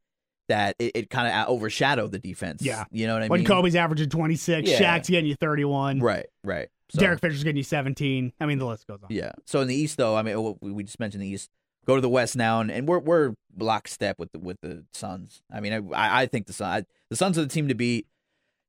that 0.49 0.75
it, 0.79 0.91
it 0.95 1.09
kind 1.09 1.27
of 1.27 1.47
overshadowed 1.47 2.11
the 2.11 2.19
defense. 2.19 2.61
Yeah. 2.61 2.83
you 2.91 3.07
know 3.07 3.13
what 3.13 3.23
I 3.23 3.27
when 3.27 3.39
mean. 3.41 3.47
When 3.49 3.57
Kobe's 3.57 3.75
averaging 3.75 4.09
26, 4.09 4.69
Yeah. 4.69 4.97
Shaq's 4.97 5.09
getting 5.09 5.29
you 5.29 5.35
31, 5.35 6.01
right, 6.01 6.25
right. 6.43 6.67
So- 6.89 6.99
Derek 6.99 7.19
Fisher's 7.21 7.43
getting 7.43 7.57
you 7.57 7.63
17. 7.63 8.33
I 8.39 8.45
mean, 8.45 8.59
the 8.59 8.65
list 8.65 8.87
goes 8.87 8.99
on. 9.03 9.07
Yeah. 9.09 9.31
So 9.45 9.61
in 9.61 9.67
the 9.67 9.75
East, 9.75 9.97
though, 9.97 10.15
I 10.15 10.23
mean, 10.23 10.55
we 10.61 10.83
just 10.83 10.99
mentioned 10.99 11.23
the 11.23 11.27
East. 11.27 11.49
Go 11.85 11.95
to 11.95 12.01
the 12.01 12.09
West 12.09 12.35
now, 12.35 12.59
and, 12.59 12.69
and 12.69 12.87
we're 12.87 12.99
we're 12.99 13.33
lockstep 13.57 14.19
with 14.19 14.31
the 14.31 14.37
with 14.39 14.57
the 14.61 14.83
Suns. 14.93 15.41
I 15.51 15.59
mean, 15.59 15.73
I 15.73 16.21
I 16.21 16.25
think 16.27 16.45
the 16.45 16.53
Sun 16.53 16.85
the 17.09 17.15
Suns 17.15 17.37
are 17.37 17.41
the 17.41 17.47
team 17.47 17.67
to 17.69 17.73
beat. 17.73 18.05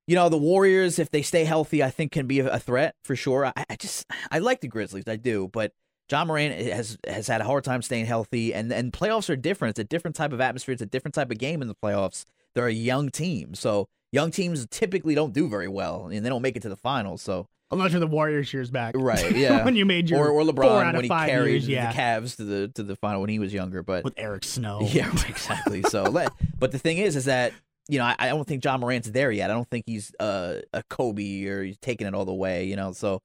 You 0.07 0.15
know, 0.17 0.29
the 0.29 0.39
Warriors, 0.39 0.99
if 0.99 1.11
they 1.11 1.21
stay 1.23 1.45
healthy, 1.45 1.83
I 1.83 1.91
think 1.91 2.13
can 2.13 2.27
be 2.27 2.41
a, 2.41 2.55
a 2.55 2.59
threat 2.59 2.95
for 3.05 3.15
sure. 3.15 3.47
I, 3.47 3.53
I 3.69 3.77
just 3.77 4.07
I 4.31 4.39
like 4.39 4.61
the 4.61 4.69
Grizzlies, 4.69 5.05
I 5.07 5.17
do, 5.17 5.51
but 5.53 5.73
Ja 6.11 6.25
Morant 6.25 6.55
has 6.55 6.99
has 7.07 7.27
had 7.27 7.41
a 7.41 7.45
hard 7.45 7.65
time 7.65 7.83
staying 7.83 8.07
healthy, 8.07 8.55
and 8.55 8.73
and 8.73 8.93
playoffs 8.93 9.29
are 9.29 9.37
different. 9.37 9.71
It's 9.73 9.81
a 9.81 9.85
different 9.85 10.17
type 10.17 10.33
of 10.33 10.41
atmosphere. 10.41 10.73
It's 10.73 10.83
a 10.83 10.87
different 10.87 11.15
type 11.15 11.31
of 11.31 11.39
game 11.39 11.63
in 11.63 11.69
the 11.69 11.75
playoffs. 11.75 12.25
They're 12.55 12.67
a 12.67 12.73
young 12.73 13.11
team, 13.11 13.55
so 13.55 13.89
young 14.13 14.31
teams 14.31 14.67
typically 14.71 15.15
don't 15.15 15.33
do 15.33 15.49
very 15.49 15.69
well, 15.69 16.07
and 16.07 16.25
they 16.25 16.29
don't 16.29 16.43
make 16.43 16.57
it 16.57 16.63
to 16.63 16.69
the 16.69 16.77
finals. 16.77 17.23
So 17.23 17.49
Unless 17.73 17.93
you're 17.93 18.01
the 18.01 18.07
Warriors 18.07 18.53
years 18.53 18.71
back. 18.71 18.95
right, 18.97 19.35
yeah, 19.37 19.65
when 19.65 19.77
you 19.77 19.87
made 19.87 20.11
your 20.11 20.29
or, 20.29 20.31
or 20.31 20.43
LeBron 20.43 20.85
out 20.85 20.87
when 20.87 20.97
of 20.97 21.03
he 21.03 21.09
carried 21.09 21.53
years, 21.53 21.69
yeah. 21.69 21.93
the 21.93 21.99
Cavs 21.99 22.37
to 22.37 22.45
the 22.45 22.69
to 22.69 22.83
the 22.83 22.97
final 22.97 23.21
when 23.21 23.31
he 23.31 23.39
was 23.39 23.55
younger. 23.55 23.83
But 23.83 24.05
with 24.05 24.15
Eric 24.17 24.45
Snow. 24.45 24.81
yeah, 24.91 25.11
exactly. 25.29 25.83
So, 25.85 26.03
let, 26.11 26.33
but 26.59 26.73
the 26.73 26.79
thing 26.79 26.99
is, 26.99 27.15
is 27.15 27.27
that 27.27 27.53
you 27.89 27.99
know 27.99 28.05
I, 28.05 28.17
I 28.19 28.29
don't 28.29 28.47
think 28.47 28.65
Ja 28.65 28.77
Morant's 28.77 29.11
there 29.11 29.31
yet. 29.31 29.51
I 29.51 29.55
don't 29.55 29.69
think 29.71 29.85
he's 29.87 30.13
uh, 30.19 30.61
a 30.73 30.83
Kobe 30.85 31.47
or 31.47 31.63
he's 31.63 31.79
taking 31.79 32.07
it 32.07 32.15
all 32.15 32.25
the 32.25 32.35
way. 32.35 32.65
You 32.65 32.75
know, 32.77 32.93
so 32.93 33.21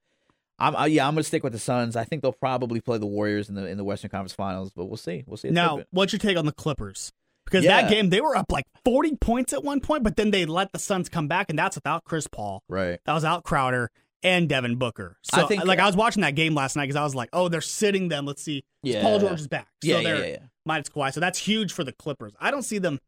I'm 0.60 0.76
uh, 0.76 0.86
yeah 0.86 1.08
I'm 1.08 1.16
gonna 1.16 1.24
stick 1.24 1.44
with 1.44 1.54
the 1.54 1.60
Suns. 1.60 1.96
I 1.96 2.04
think 2.04 2.22
they'll 2.22 2.32
probably 2.32 2.82
play 2.82 3.00
the 3.00 3.08
Warriors 3.08 3.50
in 3.50 3.56
the 3.56 3.66
in 3.66 3.78
the 3.78 3.84
Western 3.84 4.12
Conference 4.12 4.34
Finals, 4.34 4.72
but 4.76 4.86
we'll 4.86 4.98
see. 4.98 5.24
We'll 5.26 5.38
see. 5.38 5.48
It's 5.48 5.56
Now, 5.56 5.74
open. 5.74 5.86
what's 5.90 6.14
your 6.14 6.20
take 6.20 6.38
on 6.38 6.46
the 6.46 6.54
Clippers? 6.54 7.12
Because 7.46 7.64
Yeah. 7.64 7.82
that 7.82 7.90
game, 7.92 8.10
they 8.10 8.22
were 8.22 8.36
up 8.36 8.52
like 8.52 8.66
40 8.84 9.18
points 9.18 9.54
at 9.54 9.64
one 9.64 9.80
point, 9.80 10.04
but 10.04 10.16
then 10.16 10.32
they 10.32 10.46
let 10.46 10.72
the 10.72 10.80
Suns 10.80 11.10
come 11.10 11.28
back, 11.28 11.48
and 11.50 11.60
that's 11.60 11.76
without 11.76 12.04
Chris 12.04 12.26
Paul. 12.26 12.64
right? 12.68 13.00
That 13.06 13.14
was 13.14 13.24
out 13.24 13.44
Crowder 13.44 13.92
and 14.24 14.50
Devin 14.50 14.76
Booker. 14.78 15.18
So, 15.24 15.44
I 15.44 15.48
think- 15.48 15.66
like, 15.66 15.80
I 15.80 15.86
was 15.86 15.96
watching 15.96 16.22
that 16.22 16.36
game 16.36 16.56
last 16.56 16.76
night 16.76 16.84
because 16.86 16.96
I 16.96 17.04
was 17.04 17.16
like, 17.16 17.30
oh, 17.34 17.48
they're 17.50 17.62
sitting 17.62 18.08
them. 18.10 18.26
Let's 18.26 18.42
see. 18.42 18.64
Yeah. 18.84 19.02
Paul 19.02 19.20
George 19.20 19.40
is 19.40 19.48
back. 19.48 19.68
So 19.84 19.90
Yeah, 19.90 20.02
they're 20.02 20.18
yeah, 20.20 20.32
yeah. 20.32 20.38
minus 20.66 20.90
Kawhi. 20.90 21.14
So 21.14 21.20
that's 21.20 21.40
huge 21.40 21.72
for 21.74 21.84
the 21.84 21.92
Clippers. 21.92 22.34
I 22.40 22.52
don't 22.52 22.64
see 22.64 22.78
them. 22.80 23.00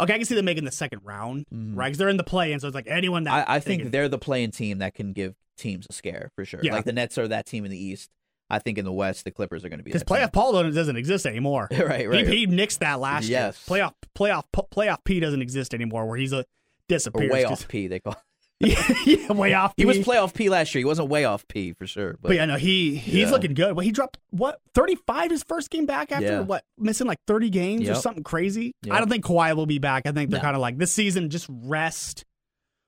Okay, 0.00 0.14
I 0.14 0.16
can 0.18 0.26
see 0.26 0.34
them 0.34 0.44
making 0.44 0.64
the 0.64 0.72
second 0.72 1.00
round, 1.04 1.46
Mhm. 1.54 1.76
right? 1.76 1.86
Because 1.86 1.98
they're 1.98 2.08
in 2.08 2.16
the 2.16 2.24
play, 2.24 2.50
and 2.52 2.60
so 2.60 2.66
it's 2.66 2.74
like 2.74 2.88
anyone 2.88 3.22
that 3.24 3.48
I, 3.48 3.54
I 3.54 3.58
they 3.60 3.64
think 3.64 3.82
can- 3.82 3.90
they're 3.92 4.08
the 4.08 4.18
playing 4.18 4.50
team 4.50 4.78
that 4.78 4.94
can 4.94 5.12
give 5.12 5.36
teams 5.56 5.86
a 5.88 5.92
scare 5.92 6.30
for 6.34 6.44
sure. 6.44 6.58
Yeah. 6.64 6.72
Like 6.74 6.84
the 6.84 6.92
Nets 6.92 7.16
are 7.18 7.28
that 7.28 7.46
team 7.46 7.64
in 7.64 7.70
the 7.70 7.78
East. 7.78 8.10
I 8.50 8.58
think 8.58 8.76
in 8.76 8.84
the 8.84 8.92
West, 8.92 9.24
the 9.24 9.30
Clippers 9.30 9.64
are 9.64 9.68
going 9.68 9.78
to 9.78 9.84
be 9.84 9.90
because 9.90 10.02
playoff 10.04 10.32
Paul 10.32 10.52
doesn't, 10.70 10.96
exist 10.96 11.24
anymore. 11.26 11.68
right, 11.72 12.08
right. 12.08 12.26
He, 12.26 12.40
he 12.40 12.46
nixed 12.46 12.78
that 12.80 13.00
last 13.00 13.26
Yes. 13.28 13.64
year. 13.70 13.78
Playoff 13.78 13.92
playoff 14.16 14.44
playoff 14.52 14.98
P 15.04 15.18
doesn't 15.20 15.40
exist 15.40 15.72
anymore, 15.74 16.06
where 16.06 16.18
he's 16.18 16.32
a 16.32 16.40
or 16.40 16.44
disappears. 16.88 17.30
way 17.32 17.42
'cause- 17.44 17.62
off 17.62 17.68
P. 17.68 17.86
They 17.86 18.00
call. 18.00 18.16
yeah, 19.06 19.32
way 19.32 19.54
off. 19.54 19.74
He 19.76 19.84
was 19.84 19.98
playoff 19.98 20.34
P 20.34 20.48
last 20.48 20.74
year. 20.74 20.80
He 20.80 20.84
wasn't 20.84 21.08
way 21.08 21.24
off 21.24 21.46
P 21.48 21.72
for 21.72 21.86
sure. 21.86 22.12
But, 22.20 22.28
But 22.28 22.36
yeah, 22.36 22.44
no, 22.46 22.56
he 22.56 22.96
he's 22.96 23.14
Yeah. 23.26 23.30
looking 23.30 23.54
good. 23.54 23.74
Well, 23.76 23.84
he 23.84 23.92
dropped 23.92 24.18
what 24.30 24.60
thirty 24.74 24.96
five 25.06 25.30
his 25.30 25.42
first 25.44 25.70
game 25.70 25.86
back 25.86 26.12
after 26.12 26.26
Yeah. 26.26 26.40
what 26.40 26.64
missing 26.78 27.06
like 27.06 27.18
thirty 27.26 27.50
games 27.50 27.88
or 27.88 27.94
something 27.94 28.22
crazy. 28.24 28.74
Yep. 28.84 28.94
I 28.94 28.98
don't 28.98 29.08
think 29.08 29.24
Kawhi 29.24 29.54
will 29.56 29.66
be 29.66 29.78
back. 29.78 30.06
I 30.06 30.12
think 30.12 30.30
they're 30.30 30.38
No. 30.38 30.44
kind 30.44 30.56
of 30.56 30.62
like 30.62 30.78
this 30.78 30.92
season, 30.92 31.30
just 31.30 31.46
rest. 31.50 32.24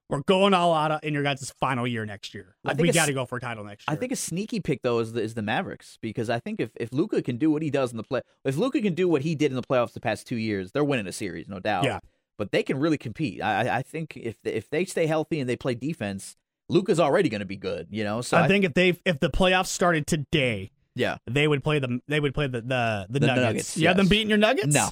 We're 0.08 0.20
going 0.22 0.54
all 0.54 0.72
out 0.72 1.02
in 1.02 1.14
your 1.14 1.24
guys' 1.24 1.52
final 1.58 1.84
year 1.84 2.06
next 2.06 2.32
year. 2.32 2.54
Like, 2.62 2.78
we 2.78 2.92
got 2.92 3.06
to 3.06 3.12
go 3.12 3.24
for 3.26 3.38
a 3.38 3.40
title 3.40 3.64
next 3.64 3.88
year. 3.88 3.96
I 3.96 3.98
think 3.98 4.12
a 4.12 4.16
sneaky 4.16 4.60
pick 4.60 4.82
though 4.82 5.00
is 5.00 5.14
the, 5.14 5.20
is 5.20 5.34
the 5.34 5.42
Mavericks 5.42 5.98
because 6.00 6.30
I 6.30 6.38
think 6.38 6.60
if 6.60 6.70
if 6.76 6.92
Luka 6.92 7.22
can 7.22 7.38
do 7.38 7.50
what 7.50 7.60
he 7.60 7.70
does 7.70 7.90
in 7.90 7.96
the 7.96 8.04
play, 8.04 8.20
if 8.44 8.56
Luka 8.56 8.80
can 8.80 8.94
do 8.94 9.08
what 9.08 9.22
he 9.22 9.34
did 9.34 9.50
in 9.50 9.56
the 9.56 9.64
playoffs 9.64 9.94
the 9.94 10.00
past 10.00 10.28
two 10.28 10.36
years, 10.36 10.70
they're 10.70 10.84
winning 10.84 11.08
a 11.08 11.12
series, 11.12 11.48
no 11.48 11.58
doubt. 11.58 11.82
Yeah. 11.82 11.98
But 12.38 12.52
they 12.52 12.62
can 12.62 12.78
really 12.78 12.98
compete. 12.98 13.42
I 13.42 13.62
I- 13.68 13.76
I 13.78 13.82
think 13.82 14.16
if 14.16 14.36
if 14.44 14.68
they 14.70 14.84
stay 14.84 15.06
healthy 15.06 15.40
and 15.40 15.48
they 15.48 15.56
play 15.56 15.74
defense, 15.74 16.36
Luka's 16.68 17.00
already 17.00 17.28
going 17.28 17.40
to 17.40 17.46
be 17.46 17.56
good. 17.56 17.88
You 17.90 18.04
know. 18.04 18.20
So 18.20 18.36
I 18.36 18.48
think 18.48 18.64
if 18.64 18.74
they 18.74 18.98
if 19.04 19.20
the 19.20 19.30
playoffs 19.30 19.68
started 19.68 20.06
today, 20.06 20.70
yeah. 20.94 21.18
they 21.26 21.48
would 21.48 21.62
play 21.64 21.78
the 21.78 22.00
they 22.08 22.20
would 22.20 22.34
play 22.34 22.46
the 22.46 22.60
the, 22.60 23.06
the, 23.08 23.20
The 23.20 23.26
Nuggets. 23.26 23.42
Nuggets, 23.44 23.76
You 23.76 23.88
have 23.88 23.96
them 23.96 24.08
beating 24.08 24.28
your 24.28 24.38
Nuggets? 24.38 24.74
No. 24.74 24.88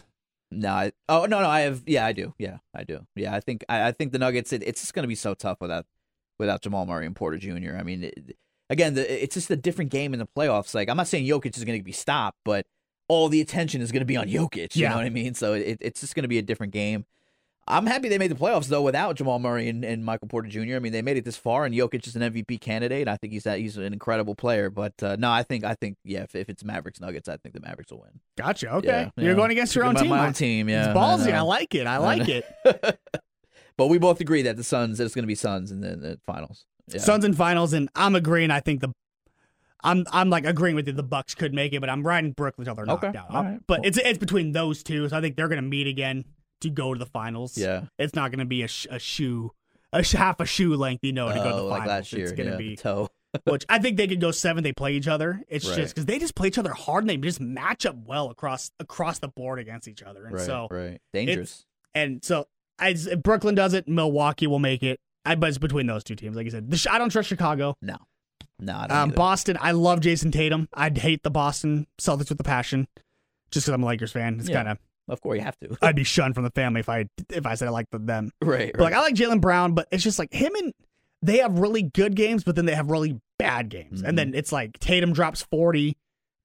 No, 0.50 0.68
I, 0.70 0.92
oh 1.08 1.24
no, 1.26 1.40
no, 1.40 1.48
I 1.48 1.62
have, 1.62 1.82
yeah, 1.84 2.06
I 2.06 2.12
do, 2.12 2.32
yeah, 2.38 2.58
I 2.72 2.84
do, 2.84 3.04
yeah. 3.16 3.34
I 3.34 3.40
think, 3.40 3.64
I, 3.68 3.88
I 3.88 3.92
think 3.92 4.12
the 4.12 4.20
Nuggets, 4.20 4.52
it, 4.52 4.62
it's 4.62 4.80
just 4.82 4.94
going 4.94 5.02
to 5.02 5.08
be 5.08 5.16
so 5.16 5.34
tough 5.34 5.60
without, 5.60 5.84
without 6.38 6.62
Jamal 6.62 6.86
Murray 6.86 7.06
and 7.06 7.16
Porter 7.16 7.38
Jr. 7.38 7.76
I 7.76 7.82
mean, 7.82 8.04
it, 8.04 8.36
again, 8.70 8.94
the, 8.94 9.22
it's 9.24 9.34
just 9.34 9.50
a 9.50 9.56
different 9.56 9.90
game 9.90 10.12
in 10.12 10.20
the 10.20 10.28
playoffs. 10.28 10.72
Like, 10.72 10.88
I'm 10.88 10.96
not 10.96 11.08
saying 11.08 11.26
Jokic 11.26 11.56
is 11.56 11.64
going 11.64 11.80
to 11.80 11.82
be 11.82 11.90
stopped, 11.90 12.38
but 12.44 12.66
all 13.08 13.28
the 13.28 13.40
attention 13.40 13.80
is 13.80 13.90
going 13.90 14.02
to 14.02 14.06
be 14.06 14.16
on 14.16 14.28
Jokic. 14.28 14.76
You 14.76 14.82
Yeah. 14.82 14.90
know 14.90 14.96
what 14.96 15.06
I 15.06 15.10
mean? 15.10 15.34
So 15.34 15.54
it, 15.54 15.78
it's 15.80 16.00
just 16.00 16.14
going 16.14 16.22
to 16.22 16.28
be 16.28 16.38
a 16.38 16.42
different 16.42 16.72
game. 16.72 17.04
I'm 17.66 17.86
happy 17.86 18.08
they 18.08 18.18
made 18.18 18.30
the 18.30 18.34
playoffs 18.34 18.66
though 18.66 18.82
without 18.82 19.16
Jamal 19.16 19.38
Murray 19.38 19.68
and, 19.68 19.84
and 19.84 20.04
Michael 20.04 20.28
Porter 20.28 20.48
Jr. 20.48 20.76
I 20.76 20.78
mean, 20.80 20.92
they 20.92 21.00
made 21.02 21.16
it 21.16 21.24
this 21.24 21.36
far, 21.36 21.64
and 21.64 21.74
Jokic 21.74 22.06
is 22.06 22.14
an 22.14 22.22
MVP 22.22 22.60
candidate. 22.60 23.08
I 23.08 23.16
think 23.16 23.32
he's 23.32 23.44
that 23.44 23.58
he's 23.58 23.76
an 23.78 23.92
incredible 23.92 24.34
player. 24.34 24.68
But 24.68 25.02
uh, 25.02 25.16
no, 25.18 25.30
I 25.30 25.42
think 25.42 25.64
I 25.64 25.74
think 25.74 25.96
yeah, 26.04 26.24
if, 26.24 26.34
if 26.34 26.48
it's 26.50 26.62
Mavericks 26.62 27.00
Nuggets, 27.00 27.28
I 27.28 27.38
think 27.38 27.54
the 27.54 27.60
Mavericks 27.60 27.90
will 27.90 28.00
win. 28.00 28.20
Gotcha. 28.36 28.70
Okay. 28.74 28.88
Yeah, 28.88 29.10
You're 29.16 29.30
yeah. 29.30 29.36
going 29.36 29.50
against 29.50 29.74
your 29.74 29.84
own 29.84 29.94
my, 29.94 30.00
team. 30.00 30.10
My 30.10 30.26
own 30.26 30.32
team, 30.34 30.68
yeah. 30.68 30.90
it's 30.90 30.98
ballsy. 30.98 31.28
I, 31.28 31.38
know. 31.38 31.46
like 31.46 31.74
it. 31.74 31.86
I 31.86 31.94
I 31.94 31.98
like 31.98 32.28
know. 32.28 32.40
it. 32.64 32.98
but 33.78 33.86
we 33.86 33.98
both 33.98 34.20
agree 34.20 34.42
that 34.42 34.56
the 34.56 34.64
Suns, 34.64 35.00
it's 35.00 35.14
going 35.14 35.22
to 35.22 35.28
be 35.28 35.34
Suns 35.34 35.70
in 35.70 35.80
the, 35.80 35.96
the 35.96 36.20
finals. 36.26 36.66
Yeah. 36.88 37.00
Suns 37.00 37.24
and 37.24 37.34
finals, 37.36 37.72
and 37.72 37.88
I'm 37.94 38.14
agreeing. 38.14 38.50
I 38.50 38.60
think 38.60 38.82
the 38.82 38.92
I'm 39.82 40.04
I'm 40.12 40.28
like 40.28 40.44
agreeing 40.44 40.76
with 40.76 40.86
you. 40.86 40.92
The 40.92 41.02
Bucks 41.02 41.34
could 41.34 41.54
make 41.54 41.72
it, 41.72 41.80
but 41.80 41.88
I'm 41.88 42.02
riding 42.02 42.32
Brooklyn 42.32 42.68
until 42.68 42.74
they're 42.74 42.86
knocked 42.86 43.04
Okay, 43.04 43.18
out. 43.18 43.32
right, 43.32 43.60
But 43.66 43.76
cool. 43.76 43.86
it's 43.86 43.98
it's 43.98 44.18
between 44.18 44.52
those 44.52 44.82
two, 44.82 45.08
so 45.08 45.16
I 45.16 45.20
think 45.20 45.36
they're 45.36 45.48
going 45.48 45.62
to 45.62 45.68
meet 45.68 45.86
again 45.86 46.24
to 46.60 46.70
go 46.70 46.92
to 46.94 46.98
the 46.98 47.06
finals. 47.06 47.56
Yeah. 47.58 47.84
it's 47.98 48.14
not 48.14 48.30
going 48.30 48.38
to 48.40 48.44
be 48.44 48.62
a, 48.62 48.68
sh- 48.68 48.86
a 48.90 48.98
shoe, 48.98 49.52
a 49.92 50.02
sh- 50.02 50.12
half 50.12 50.40
a 50.40 50.46
shoe 50.46 50.74
length, 50.76 51.00
you 51.04 51.12
know, 51.12 51.28
to 51.28 51.34
go 51.34 51.42
to 51.44 51.50
Oh, 51.52 51.56
the 51.56 51.62
like 51.64 51.80
finals. 51.82 51.88
last 51.96 52.12
year. 52.12 52.22
it's 52.24 52.32
going 52.32 52.46
to 52.46 52.52
yeah, 52.52 52.58
be 52.58 52.76
toe. 52.76 53.08
which 53.44 53.64
I 53.68 53.78
think 53.80 53.96
they 53.96 54.06
could 54.06 54.20
go 54.20 54.30
seven. 54.30 54.62
They 54.62 54.72
play 54.72 54.92
each 54.94 55.08
other. 55.08 55.42
It's 55.48 55.66
Right. 55.68 55.76
just 55.76 55.94
because 55.94 56.06
they 56.06 56.18
just 56.20 56.34
play 56.36 56.48
each 56.48 56.58
other 56.58 56.72
hard 56.72 57.02
and 57.02 57.10
they 57.10 57.16
just 57.16 57.40
match 57.40 57.84
up 57.84 57.96
well 58.06 58.30
across 58.30 58.70
across 58.78 59.18
the 59.18 59.26
board 59.28 59.58
against 59.58 59.88
each 59.88 60.02
other. 60.04 60.24
And 60.24 60.34
Right, 60.36 60.46
so 60.46 60.68
right. 60.70 61.00
Dangerous. 61.12 61.64
and 61.94 62.24
so 62.24 62.46
as 62.78 63.06
if 63.08 63.22
Brooklyn 63.24 63.54
does 63.56 63.74
it, 63.74 63.88
Milwaukee 63.88 64.46
will 64.46 64.60
make 64.60 64.82
it. 64.84 65.00
I 65.24 65.34
but 65.34 65.48
it's 65.48 65.58
between 65.58 65.86
those 65.88 66.04
two 66.04 66.14
teams. 66.14 66.36
Like 66.36 66.46
I 66.46 66.50
said, 66.50 66.70
the, 66.70 66.76
sh- 66.76 66.86
I 66.88 66.98
don't 66.98 67.10
trust 67.10 67.28
Chicago. 67.28 67.74
No. 67.82 67.96
No, 68.60 68.72
I 68.74 69.02
Um. 69.02 69.10
Boston, 69.10 69.58
I 69.60 69.72
love 69.72 69.98
Jayson 70.00 70.30
Tatum. 70.30 70.68
I'd 70.72 70.98
hate 70.98 71.24
the 71.24 71.30
Boston 71.30 71.88
Celtics 72.00 72.28
with 72.28 72.38
a 72.38 72.44
passion, 72.44 72.86
just 73.50 73.66
because 73.66 73.74
I'm 73.74 73.82
a 73.82 73.86
Lakers 73.86 74.12
fan. 74.12 74.38
It's 74.38 74.48
Yeah. 74.48 74.56
kind 74.56 74.68
of 74.68 74.78
Of 75.08 75.20
course, 75.20 75.36
you 75.38 75.44
have 75.44 75.58
to. 75.60 75.76
I'd 75.82 75.96
be 75.96 76.04
shunned 76.04 76.34
from 76.34 76.44
the 76.44 76.50
family 76.50 76.80
if 76.80 76.88
I 76.88 77.06
if 77.30 77.44
I 77.46 77.54
said 77.56 77.68
I 77.68 77.70
liked 77.70 77.90
them. 77.92 78.30
right, 78.42 78.72
But 78.72 78.82
like 78.82 78.94
I 78.94 79.00
like 79.00 79.14
Jaylen 79.14 79.40
Brown, 79.40 79.74
but 79.74 79.86
it's 79.90 80.02
just 80.02 80.18
like 80.18 80.32
him 80.32 80.54
and 80.54 80.72
they 81.22 81.38
have 81.38 81.58
really 81.58 81.82
good 81.82 82.14
games, 82.16 82.44
but 82.44 82.54
then 82.56 82.66
they 82.66 82.74
have 82.74 82.90
really 82.90 83.20
bad 83.38 83.68
games, 83.68 84.02
Mhm. 84.02 84.08
and 84.08 84.18
then 84.18 84.34
it's 84.34 84.52
like 84.52 84.78
Tatum 84.78 85.12
drops 85.12 85.42
forty, 85.42 85.96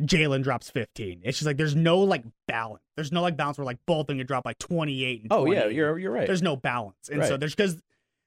Jaylen 0.03 0.43
drops 0.43 0.69
fifteen. 0.69 1.21
It's 1.23 1.37
just 1.37 1.45
like 1.45 1.57
there's 1.57 1.75
no 1.75 1.99
like 1.99 2.23
balance. 2.47 2.83
There's 2.95 3.11
no 3.11 3.21
like 3.21 3.35
balance 3.37 3.57
where 3.57 3.65
like 3.65 3.79
both 3.85 4.01
of 4.01 4.07
them 4.07 4.17
can 4.17 4.27
drop 4.27 4.45
like 4.45 4.57
twenty 4.59 5.03
eight. 5.03 5.27
Oh, 5.31 5.45
yeah, 5.51 5.67
you're 5.67 5.97
you're 5.99 6.11
right. 6.11 6.27
there's 6.27 6.41
no 6.41 6.55
balance, 6.55 7.09
and 7.11 7.23
so 7.25 7.37
there's 7.37 7.55
because 7.55 7.81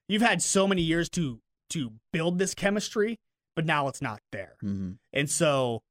you've 0.07 0.21
had 0.21 0.41
so 0.41 0.67
many 0.67 0.81
years 0.81 1.09
to 1.09 1.39
to 1.71 1.91
build 2.11 2.37
this 2.39 2.53
chemistry, 2.53 3.19
but 3.55 3.65
now 3.65 3.87
it's 3.87 4.01
not 4.01 4.19
there. 4.31 4.53
hmm 4.61 4.91
And 5.11 5.29
so 5.29 5.81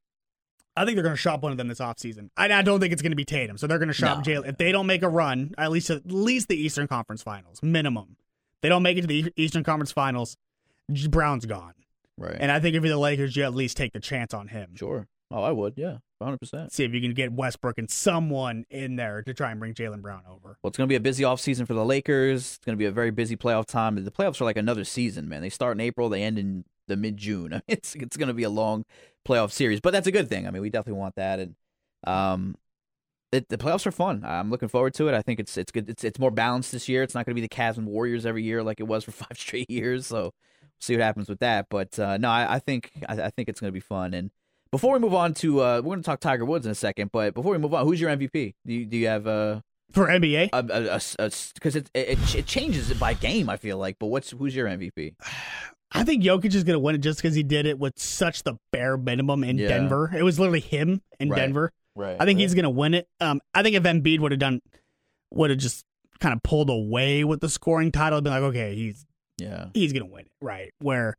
I 0.77 0.85
think 0.85 0.97
they're 0.97 1.03
going 1.03 1.14
to 1.14 1.20
shop 1.20 1.43
one 1.43 1.53
of 1.53 1.59
them 1.59 1.68
this 1.68 1.81
offseason. 1.81 2.31
And 2.37 2.53
I 2.53 2.62
don't 2.62 2.81
think 2.81 2.93
it's 2.93 3.03
going 3.03 3.12
to 3.12 3.16
be 3.16 3.25
Tatum. 3.25 3.59
So 3.59 3.66
they're 3.66 3.79
going 3.79 3.89
to 3.89 3.95
shop 3.95 4.18
No. 4.18 4.33
Jaylen. 4.33 4.49
If 4.49 4.57
they 4.57 4.73
don't 4.73 4.87
make 4.87 5.03
a 5.03 5.09
run, 5.09 5.55
at 5.59 5.70
least 5.70 5.91
at 5.91 6.11
least 6.11 6.49
the 6.49 6.57
Eastern 6.57 6.89
Conference 6.89 7.23
Finals, 7.23 7.62
minimum. 7.62 8.16
They 8.62 8.68
don't 8.68 8.83
make 8.83 8.97
it 8.97 9.03
to 9.03 9.07
the 9.07 9.33
Eastern 9.37 9.64
Conference 9.64 9.93
Finals, 9.93 10.37
Brown's 11.09 11.47
gone. 11.47 11.75
Right. 12.16 12.37
And 12.39 12.53
I 12.53 12.61
think 12.61 12.77
if 12.77 12.83
you're 12.83 12.93
the 12.93 12.99
Lakers, 12.99 13.37
you 13.37 13.43
at 13.45 13.55
least 13.55 13.77
take 13.77 13.93
the 13.93 14.01
chance 14.01 14.33
on 14.35 14.49
him. 14.49 14.70
sure. 14.77 15.09
Oh, 15.35 15.43
I 15.43 15.51
would. 15.51 15.73
Yeah, 15.79 15.97
hundred 16.23 16.41
percent. 16.41 16.73
See 16.73 16.85
if 16.85 16.93
you 16.93 17.01
can 17.01 17.14
get 17.14 17.33
Westbrook 17.33 17.79
and 17.79 17.91
someone 17.91 18.66
in 18.68 18.97
there 18.97 19.23
to 19.23 19.33
try 19.33 19.51
and 19.51 19.59
bring 19.59 19.73
Jaylen 19.73 20.03
Brown 20.03 20.20
over. 20.31 20.59
Well, 20.62 20.68
it's 20.68 20.77
going 20.77 20.87
to 20.87 20.93
be 20.93 20.97
a 20.97 21.01
busy 21.01 21.25
offseason 21.25 21.66
for 21.66 21.73
the 21.73 21.87
Lakers. 21.87 22.57
It's 22.57 22.64
going 22.66 22.77
to 22.77 22.79
be 22.79 22.85
a 22.85 22.91
very 22.91 23.11
busy 23.11 23.35
playoff 23.35 23.64
time. 23.64 23.95
The 24.05 24.11
playoffs 24.11 24.43
are 24.43 24.45
like 24.45 24.59
another 24.59 24.85
season, 24.85 25.31
man. 25.31 25.41
They 25.41 25.49
start 25.49 25.75
in 25.75 25.81
April, 25.81 26.11
they 26.11 26.23
end 26.23 26.39
in 26.39 26.66
the 26.89 26.97
mid 26.97 27.16
June. 27.16 27.62
It's 27.68 27.95
it's 27.95 28.16
going 28.16 28.28
to 28.28 28.35
be 28.35 28.43
a 28.43 28.51
long 28.51 28.85
playoff 29.26 29.53
series, 29.53 29.80
but 29.80 29.93
that's 29.93 30.07
a 30.07 30.12
good 30.12 30.28
thing. 30.28 30.47
I 30.47 30.51
mean, 30.51 30.62
we 30.62 30.70
definitely 30.70 31.01
want 31.01 31.16
that, 31.16 31.39
and 31.39 31.55
um, 32.05 32.57
it, 33.33 33.49
the 33.49 33.57
playoffs 33.57 33.87
are 33.87 33.93
fun. 33.93 34.22
I'm 34.24 34.51
looking 34.51 34.68
forward 34.68 34.95
to 34.95 35.09
it. 35.09 35.14
I 35.14 35.22
think 35.22 35.41
it's 35.41 35.57
it's 35.57 35.72
good. 35.72 35.89
It's 35.89 36.05
it's 36.05 36.18
more 36.18 36.30
balanced 36.30 36.70
this 36.70 36.89
year. 36.89 37.03
It's 37.03 37.14
not 37.14 37.24
going 37.24 37.35
to 37.35 37.41
be 37.41 37.47
the 37.47 37.55
Cavs 37.55 37.78
and 37.78 37.87
Warriors 37.87 38.26
every 38.26 38.43
year 38.43 38.62
like 38.62 38.78
it 38.78 38.85
was 38.85 39.05
for 39.05 39.11
five 39.12 39.39
straight 39.39 39.70
years. 39.70 40.07
So 40.07 40.22
we'll 40.22 40.35
see 40.80 40.95
what 40.95 41.03
happens 41.03 41.28
with 41.28 41.41
that. 41.41 41.66
But 41.70 41.99
uh, 41.99 42.18
no, 42.18 42.28
I, 42.28 42.57
I 42.57 42.59
think 42.59 42.93
I, 43.09 43.22
I 43.22 43.30
think 43.30 43.49
it's 43.49 43.59
going 43.59 43.68
to 43.68 43.72
be 43.72 43.80
fun. 43.80 44.12
And 44.12 44.30
before 44.70 44.93
we 44.93 44.99
move 44.99 45.14
on 45.14 45.35
to 45.35 45.61
uh, 45.61 45.76
we're 45.76 45.95
going 45.95 46.03
to 46.03 46.05
talk 46.05 46.20
Tiger 46.20 46.45
Woods 46.45 46.66
in 46.66 46.72
a 46.72 46.76
second. 46.76 47.11
But 47.11 47.35
before 47.35 47.53
we 47.53 47.59
move 47.59 47.72
on, 47.74 47.87
who's 47.87 48.01
your 48.01 48.11
MVP? 48.11 48.55
Do 48.66 48.72
you, 48.72 48.85
do 48.85 48.97
you 48.99 49.07
have 49.07 49.26
uh 49.26 49.61
For 49.93 50.09
NBA, 50.09 50.51
because 51.55 51.76
it, 51.76 51.91
it 51.95 52.35
it 52.35 52.47
changes 52.47 52.91
it 52.91 53.01
by 53.01 53.14
game. 53.14 53.49
I 53.49 53.57
feel 53.57 53.78
like, 53.78 53.99
but 53.99 54.09
what's 54.09 54.30
who's 54.30 54.55
your 54.55 54.68
MVP? 54.68 55.14
I 55.95 56.05
think 56.05 56.22
Jokic 56.24 56.55
is 56.55 56.64
going 56.64 56.74
to 56.74 56.80
win 56.80 56.95
it 56.95 56.99
just 56.99 57.20
because 57.20 57.34
he 57.34 57.43
did 57.43 57.66
it 57.66 57.78
with 57.78 57.99
such 57.99 58.43
the 58.45 58.55
bare 58.72 58.97
minimum 58.97 59.45
in 59.45 59.59
Yeah. 59.59 59.68
Denver. 59.68 60.11
It 60.16 60.22
was 60.22 60.38
literally 60.40 60.61
him 60.61 61.03
in 61.20 61.28
Right. 61.28 61.36
Denver. 61.38 61.70
Right. 61.95 62.16
I 62.18 62.24
think 62.24 62.38
he's 62.40 62.55
going 62.55 62.62
to 62.64 62.70
win 62.70 62.95
it. 62.95 63.07
Um, 63.20 63.40
I 63.55 63.62
think 63.62 63.76
if 63.76 63.82
Embiid 63.82 64.20
would 64.20 64.32
have 64.32 64.38
done, 64.38 64.61
would 65.30 65.51
have 65.51 65.59
just 65.59 65.84
kind 66.20 66.32
of 66.34 66.43
pulled 66.43 66.70
away 66.70 67.24
with 67.24 67.40
the 67.40 67.49
scoring 67.51 67.93
title, 67.93 68.16
it'd 68.18 68.24
be 68.24 68.30
like, 68.30 68.43
okay, 68.43 68.74
he's 68.74 69.05
yeah. 69.38 69.66
he's 69.74 69.93
going 69.93 70.07
to 70.07 70.11
win 70.11 70.24
it, 70.26 70.32
right? 70.40 70.70
Where, 70.80 71.14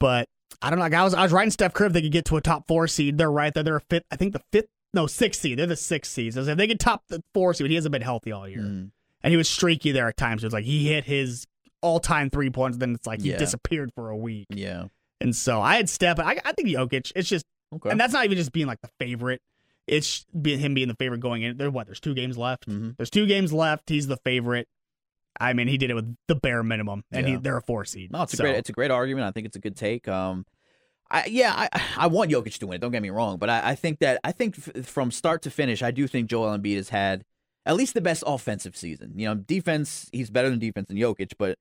but 0.00 0.28
I 0.60 0.68
don't 0.70 0.78
know. 0.78 0.84
Like 0.84 0.94
I 0.94 1.04
was 1.04 1.14
I 1.14 1.22
was 1.22 1.32
writing 1.32 1.50
Steph 1.50 1.72
Curry. 1.72 1.86
If 1.86 1.92
they 1.94 2.02
could 2.02 2.12
get 2.12 2.24
to 2.26 2.36
a 2.36 2.40
top 2.40 2.66
four 2.66 2.86
seed, 2.88 3.16
they're 3.18 3.30
right 3.30 3.52
there. 3.54 3.62
They're 3.62 3.76
a 3.76 3.80
fifth. 3.80 4.04
I 4.10 4.16
think 4.16 4.32
the 4.34 4.42
fifth, 4.52 4.66
no 4.92 5.06
sixth 5.06 5.40
seed. 5.40 5.58
They're 5.58 5.66
the 5.66 5.76
sixth 5.76 6.12
seed. 6.12 6.34
So 6.34 6.40
if 6.42 6.56
they 6.58 6.66
could 6.66 6.80
top 6.80 7.04
the 7.08 7.22
four 7.32 7.54
seed, 7.54 7.68
he 7.70 7.74
hasn't 7.76 7.92
been 7.92 8.02
healthy 8.02 8.32
all 8.32 8.48
year, 8.48 8.60
Mm. 8.60 8.90
and 9.22 9.30
he 9.30 9.36
was 9.36 9.48
streaky 9.48 9.92
there 9.92 10.08
at 10.08 10.16
times. 10.16 10.42
It 10.42 10.46
was 10.48 10.52
like 10.54 10.64
he 10.64 10.88
hit 10.88 11.04
his 11.04 11.46
all 11.84 12.00
time 12.00 12.30
three 12.30 12.50
points, 12.50 12.78
then 12.78 12.94
it's 12.94 13.06
like 13.06 13.20
he 13.22 13.30
Yeah. 13.30 13.36
disappeared 13.36 13.90
for 13.94 14.08
a 14.10 14.16
week. 14.16 14.46
Yeah. 14.50 14.86
And 15.20 15.36
so 15.36 15.60
I 15.60 15.76
had 15.76 15.88
Steph, 15.88 16.18
I, 16.18 16.40
I 16.44 16.52
think 16.52 16.68
Jokic. 16.68 17.12
It's 17.14 17.28
just, 17.28 17.44
Okay. 17.74 17.90
and 17.90 18.00
that's 18.00 18.12
not 18.12 18.24
even 18.24 18.36
just 18.38 18.52
being 18.52 18.66
like 18.66 18.80
the 18.80 18.90
favorite. 18.98 19.40
It's 19.86 20.24
being 20.40 20.58
him 20.60 20.74
being 20.74 20.88
the 20.88 20.94
favorite 20.94 21.20
going 21.20 21.42
in. 21.42 21.56
There, 21.58 21.70
what? 21.70 21.86
There's 21.86 22.00
two 22.00 22.14
games 22.14 22.38
left. 22.38 22.64
hmm 22.64 22.90
There's 22.96 23.10
two 23.10 23.26
games 23.26 23.52
left. 23.52 23.88
He's 23.90 24.06
the 24.06 24.16
favorite. 24.18 24.66
I 25.38 25.52
mean, 25.52 25.68
he 25.68 25.76
did 25.76 25.90
it 25.90 25.94
with 25.94 26.16
the 26.28 26.36
bare 26.36 26.62
minimum, 26.62 27.02
and 27.10 27.26
he, 27.26 27.34
they're 27.36 27.56
a 27.56 27.62
four 27.62 27.84
seed. 27.84 28.12
No, 28.12 28.22
it's 28.22 28.34
a 28.34 28.36
great 28.36 28.54
it's 28.56 28.68
a 28.70 28.72
great 28.72 28.90
argument. 28.92 29.26
I 29.26 29.32
think 29.32 29.46
it's 29.46 29.56
a 29.56 29.60
good 29.60 29.76
take. 29.76 30.06
Um, 30.08 30.46
I 31.10 31.24
yeah, 31.26 31.52
I 31.54 31.82
I 31.96 32.06
want 32.06 32.30
Jokic 32.30 32.56
to 32.58 32.66
win 32.68 32.76
it. 32.76 32.80
Don't 32.80 32.92
get 32.92 33.02
me 33.02 33.10
wrong, 33.10 33.36
but 33.38 33.50
I, 33.50 33.70
I 33.70 33.74
think 33.74 33.98
that 33.98 34.20
I 34.24 34.30
think 34.32 34.56
f- 34.58 34.86
from 34.86 35.10
start 35.10 35.42
to 35.42 35.50
finish, 35.50 35.82
I 35.82 35.90
do 35.90 36.06
think 36.06 36.30
Joel 36.30 36.56
Embiid 36.56 36.76
has 36.76 36.90
had 36.90 37.24
at 37.66 37.74
least 37.74 37.94
the 37.94 38.00
best 38.00 38.22
offensive 38.26 38.76
season. 38.76 39.12
You 39.16 39.26
know, 39.26 39.34
defense 39.34 40.08
he's 40.12 40.30
better 40.30 40.48
than 40.50 40.60
defense 40.60 40.86
than 40.88 40.96
Jokic, 40.98 41.32
but 41.36 41.58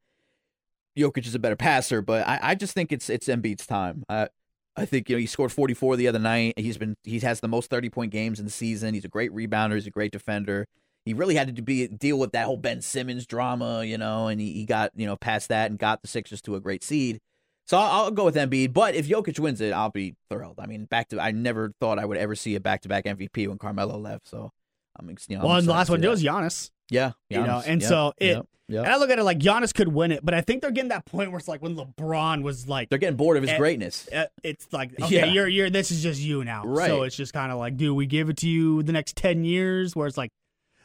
Jokic 0.97 1.25
is 1.25 1.35
a 1.35 1.39
better 1.39 1.55
passer. 1.55 2.01
But 2.01 2.27
I, 2.27 2.39
I 2.41 2.55
just 2.55 2.73
think 2.73 2.91
it's 2.91 3.09
it's 3.09 3.27
Embiid's 3.27 3.65
time. 3.65 4.03
I 4.09 4.29
I 4.75 4.85
think 4.85 5.09
you 5.09 5.15
know 5.15 5.19
he 5.19 5.25
scored 5.25 5.51
44 5.51 5.97
the 5.97 6.07
other 6.07 6.19
night. 6.19 6.53
He's 6.57 6.77
been 6.77 6.95
he 7.03 7.19
has 7.19 7.39
the 7.39 7.47
most 7.47 7.69
30 7.69 7.89
point 7.89 8.11
games 8.11 8.39
in 8.39 8.45
the 8.45 8.51
season. 8.51 8.93
He's 8.93 9.05
a 9.05 9.09
great 9.09 9.31
rebounder. 9.31 9.75
He's 9.75 9.87
a 9.87 9.91
great 9.91 10.11
defender. 10.11 10.67
He 11.05 11.13
really 11.13 11.35
had 11.35 11.53
to 11.53 11.61
be 11.61 11.87
deal 11.87 12.17
with 12.17 12.31
that 12.31 12.45
whole 12.45 12.57
Ben 12.57 12.81
Simmons 12.81 13.25
drama, 13.25 13.83
you 13.83 13.97
know, 13.97 14.27
and 14.27 14.39
he, 14.39 14.53
he 14.53 14.65
got 14.65 14.91
you 14.95 15.05
know 15.05 15.15
past 15.15 15.49
that 15.49 15.69
and 15.69 15.77
got 15.77 16.01
the 16.01 16.07
Sixers 16.07 16.41
to 16.43 16.55
a 16.55 16.59
great 16.59 16.83
seed. 16.83 17.19
So 17.65 17.77
I'll, 17.77 18.05
I'll 18.05 18.11
go 18.11 18.25
with 18.25 18.35
Embiid. 18.35 18.73
But 18.73 18.95
if 18.95 19.07
Jokic 19.07 19.39
wins 19.39 19.61
it, 19.61 19.71
I'll 19.73 19.89
be 19.89 20.15
thrilled. 20.29 20.59
I 20.59 20.65
mean, 20.65 20.85
back 20.85 21.09
to 21.09 21.19
I 21.19 21.31
never 21.31 21.71
thought 21.79 21.99
I 21.99 22.05
would 22.05 22.17
ever 22.17 22.35
see 22.35 22.55
a 22.55 22.59
back 22.59 22.81
to 22.81 22.89
back 22.89 23.05
MVP 23.05 23.47
when 23.47 23.57
Carmelo 23.57 23.97
left. 23.97 24.27
So 24.27 24.51
I'm 24.97 25.09
you 25.27 25.37
know. 25.37 25.43
I'm 25.43 25.59
and 25.59 25.67
the 25.67 25.71
last 25.71 25.89
one 25.89 26.01
was. 26.01 26.23
Giannis. 26.23 26.71
Yeah, 26.89 27.11
you 27.29 27.37
know, 27.41 27.61
and 27.65 27.81
Yep, 27.81 27.89
so 27.89 28.13
it- 28.17 28.25
yep, 28.27 28.45
yep. 28.67 28.85
And 28.85 28.93
I 28.93 28.97
look 28.97 29.09
at 29.09 29.19
it 29.19 29.23
like 29.23 29.39
Giannis 29.39 29.73
could 29.73 29.87
win 29.87 30.11
it, 30.11 30.23
but 30.23 30.33
I 30.33 30.41
think 30.41 30.61
they're 30.61 30.71
getting 30.71 30.89
that 30.89 31.05
point 31.05 31.31
where 31.31 31.39
it's 31.39 31.47
like 31.47 31.61
when 31.61 31.75
LeBron 31.75 32.41
was 32.43 32.67
like, 32.67 32.89
they're 32.89 32.97
getting 32.99 33.17
bored 33.17 33.37
of 33.37 33.43
his 33.43 33.51
Eh, 33.51 33.57
greatness. 33.57 34.07
uh, 34.13 34.25
it's 34.43 34.67
like, 34.71 34.91
okay, 35.01 35.15
Yeah. 35.17 35.25
you're 35.25 35.47
you're 35.47 35.69
this 35.69 35.91
is 35.91 36.01
just 36.03 36.21
you 36.21 36.43
now. 36.43 36.63
Right. 36.65 36.87
So 36.87 37.03
it's 37.03 37.15
just 37.15 37.33
kind 37.33 37.51
of 37.51 37.57
like, 37.57 37.77
do 37.77 37.93
we 37.95 38.05
give 38.05 38.29
it 38.29 38.37
to 38.37 38.49
you 38.49 38.83
the 38.83 38.91
next 38.93 39.15
ten 39.15 39.43
years? 39.43 39.95
Where 39.95 40.07
it's 40.07 40.17
like 40.17 40.31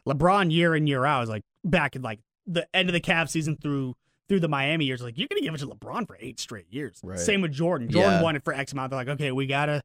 LeBron 0.07 0.51
year 0.53 0.75
in 0.75 0.87
year 0.87 1.05
out 1.05 1.23
is 1.25 1.29
like 1.29 1.43
back 1.65 1.97
in 1.97 2.03
like 2.03 2.21
the 2.47 2.67
end 2.75 2.89
of 2.89 2.93
the 2.93 3.01
Cavs 3.01 3.31
season 3.31 3.57
through 3.57 3.95
through 4.29 4.41
the 4.41 4.49
Miami 4.49 4.85
years, 4.85 5.01
like 5.03 5.17
you're 5.17 5.29
gonna 5.29 5.41
give 5.41 5.55
it 5.55 5.59
to 5.59 5.67
LeBron 5.67 6.07
for 6.07 6.17
eight 6.21 6.39
straight 6.39 6.67
years. 6.71 7.01
Right. 7.03 7.19
Same 7.19 7.41
with 7.41 7.53
Jordan. 7.53 7.89
Jordan 7.91 8.13
Yeah. 8.13 8.23
won 8.23 8.37
it 8.37 8.45
for 8.45 8.53
X 8.53 8.73
amount. 8.73 8.91
They're 8.91 8.99
like, 8.99 9.09
okay, 9.09 9.33
we 9.33 9.47
gotta 9.47 9.81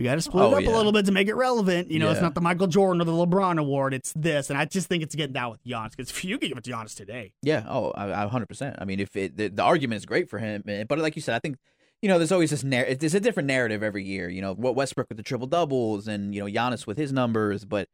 we 0.00 0.04
gotta 0.06 0.20
split 0.22 0.42
Oh, 0.44 0.50
it 0.52 0.54
up 0.56 0.62
yeah. 0.62 0.70
a 0.70 0.76
little 0.76 0.92
bit 0.92 1.04
to 1.06 1.12
make 1.12 1.28
it 1.28 1.34
relevant. 1.34 1.90
You 1.90 1.98
know, 1.98 2.10
it's 2.10 2.20
not 2.22 2.34
the 2.34 2.40
Michael 2.40 2.66
Jordan 2.66 3.00
or 3.00 3.04
the 3.04 3.12
LeBron 3.12 3.58
award. 3.58 3.92
It's 3.94 4.12
this, 4.16 4.48
and 4.50 4.58
I 4.58 4.64
just 4.64 4.88
think 4.88 5.02
it's 5.02 5.14
getting 5.14 5.34
down 5.34 5.50
with 5.50 5.62
Giannis 5.64 5.90
because 5.90 6.10
if 6.10 6.24
you 6.24 6.38
could 6.38 6.48
give 6.48 6.58
it 6.58 6.64
to 6.64 6.70
Giannis 6.72 6.96
today, 6.96 7.32
Yeah. 7.42 7.64
Oh, 7.68 7.90
I, 7.92 8.24
I 8.24 8.26
100%. 8.26 8.76
I 8.78 8.84
mean, 8.86 8.98
if 8.98 9.14
it, 9.14 9.36
the, 9.36 9.48
the 9.48 9.62
argument 9.62 9.98
is 9.98 10.06
great 10.06 10.28
for 10.30 10.38
him, 10.38 10.64
but 10.88 10.98
like 10.98 11.14
you 11.16 11.22
said, 11.22 11.36
I 11.36 11.38
think 11.38 11.58
you 12.02 12.08
know, 12.08 12.16
there's 12.16 12.32
always 12.32 12.48
this 12.48 12.64
narrative. 12.64 12.98
There's 12.98 13.14
a 13.14 13.20
different 13.20 13.46
narrative 13.46 13.82
every 13.82 14.02
year. 14.02 14.30
You 14.30 14.40
know, 14.40 14.54
what 14.54 14.74
Westbrook 14.74 15.08
with 15.10 15.18
the 15.18 15.22
triple 15.22 15.46
doubles, 15.46 16.08
and 16.08 16.34
you 16.34 16.42
know, 16.42 16.50
Giannis 16.50 16.86
with 16.86 16.96
his 16.96 17.12
numbers. 17.12 17.66
But 17.66 17.88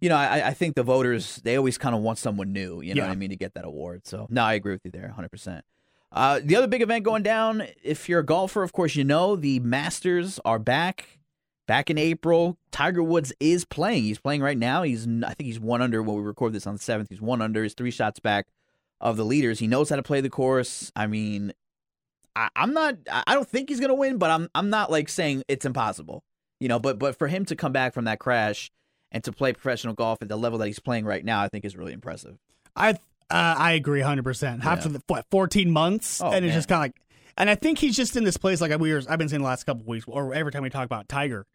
you 0.00 0.08
know, 0.08 0.16
I, 0.16 0.48
I 0.48 0.54
think 0.54 0.76
the 0.76 0.82
voters 0.82 1.42
they 1.44 1.56
always 1.56 1.76
kind 1.76 1.94
of 1.94 2.00
want 2.00 2.16
someone 2.16 2.54
new. 2.54 2.80
You 2.80 2.94
know 2.94 3.02
Yeah. 3.02 3.08
what 3.08 3.12
I 3.12 3.16
mean 3.16 3.28
to 3.28 3.36
get 3.36 3.52
that 3.54 3.66
award. 3.66 4.06
So 4.06 4.26
no, 4.30 4.42
I 4.44 4.54
agree 4.54 4.72
with 4.72 4.80
you 4.86 4.90
there, 4.90 5.08
100. 5.08 5.28
percent 5.30 5.64
uh, 6.10 6.40
The 6.42 6.56
other 6.56 6.68
big 6.68 6.80
event 6.80 7.04
going 7.04 7.22
down, 7.22 7.64
if 7.82 8.08
you're 8.08 8.20
a 8.20 8.24
golfer, 8.24 8.62
of 8.62 8.72
course, 8.72 8.96
you 8.96 9.04
know 9.04 9.36
the 9.36 9.60
Masters 9.60 10.40
are 10.46 10.58
back. 10.58 11.18
Back 11.70 11.88
in 11.88 11.98
April, 11.98 12.58
Tiger 12.72 13.00
Woods 13.00 13.32
is 13.38 13.64
playing. 13.64 14.02
He's 14.02 14.18
playing 14.18 14.42
right 14.42 14.58
now. 14.58 14.82
He's 14.82 15.06
I 15.06 15.34
think 15.34 15.46
he's 15.46 15.60
one 15.60 15.80
under 15.80 16.02
when 16.02 16.16
we 16.16 16.22
record 16.22 16.52
this 16.52 16.66
on 16.66 16.74
the 16.74 16.80
seventh. 16.80 17.10
He's 17.10 17.20
one 17.20 17.40
under. 17.40 17.62
He's 17.62 17.74
three 17.74 17.92
shots 17.92 18.18
back 18.18 18.48
of 19.00 19.16
the 19.16 19.24
leaders. 19.24 19.60
He 19.60 19.68
knows 19.68 19.88
how 19.88 19.94
to 19.94 20.02
play 20.02 20.20
the 20.20 20.28
course. 20.28 20.90
I 20.96 21.06
mean, 21.06 21.52
I, 22.34 22.48
I'm 22.56 22.72
not. 22.74 22.96
I 23.08 23.34
don't 23.34 23.48
think 23.48 23.68
he's 23.68 23.78
gonna 23.78 23.94
win, 23.94 24.18
but 24.18 24.32
I'm. 24.32 24.48
I'm 24.52 24.68
not 24.68 24.90
like 24.90 25.08
saying 25.08 25.44
it's 25.46 25.64
impossible. 25.64 26.24
You 26.58 26.66
know, 26.66 26.80
but 26.80 26.98
but 26.98 27.16
for 27.16 27.28
him 27.28 27.44
to 27.44 27.54
come 27.54 27.70
back 27.70 27.94
from 27.94 28.06
that 28.06 28.18
crash 28.18 28.72
and 29.12 29.22
to 29.22 29.30
play 29.30 29.52
professional 29.52 29.94
golf 29.94 30.18
at 30.22 30.28
the 30.28 30.36
level 30.36 30.58
that 30.58 30.66
he's 30.66 30.80
playing 30.80 31.04
right 31.04 31.24
now, 31.24 31.40
I 31.40 31.46
think 31.48 31.64
is 31.64 31.76
really 31.76 31.92
impressive. 31.92 32.36
I 32.74 32.90
uh, 32.90 32.94
I 33.30 33.72
agree 33.74 34.00
100. 34.00 34.24
percent 34.24 34.64
After 34.66 34.88
the 34.88 35.00
what 35.06 35.24
14 35.30 35.70
months, 35.70 36.20
Oh, 36.20 36.32
and 36.32 36.44
it's 36.44 36.50
man. 36.50 36.58
just 36.58 36.68
kind 36.68 36.78
of 36.78 36.82
like, 36.82 36.96
and 37.38 37.48
I 37.48 37.54
think 37.54 37.78
he's 37.78 37.96
just 37.96 38.16
in 38.16 38.24
this 38.24 38.36
place 38.38 38.60
like 38.60 38.76
we 38.80 38.92
were. 38.92 39.02
I've 39.08 39.20
been 39.20 39.28
saying 39.28 39.42
the 39.42 39.46
last 39.46 39.62
couple 39.66 39.82
of 39.82 39.86
weeks, 39.86 40.04
or 40.08 40.34
every 40.34 40.50
time 40.50 40.64
we 40.64 40.68
talk 40.70 40.84
about 40.84 41.08
Tiger, 41.08 41.46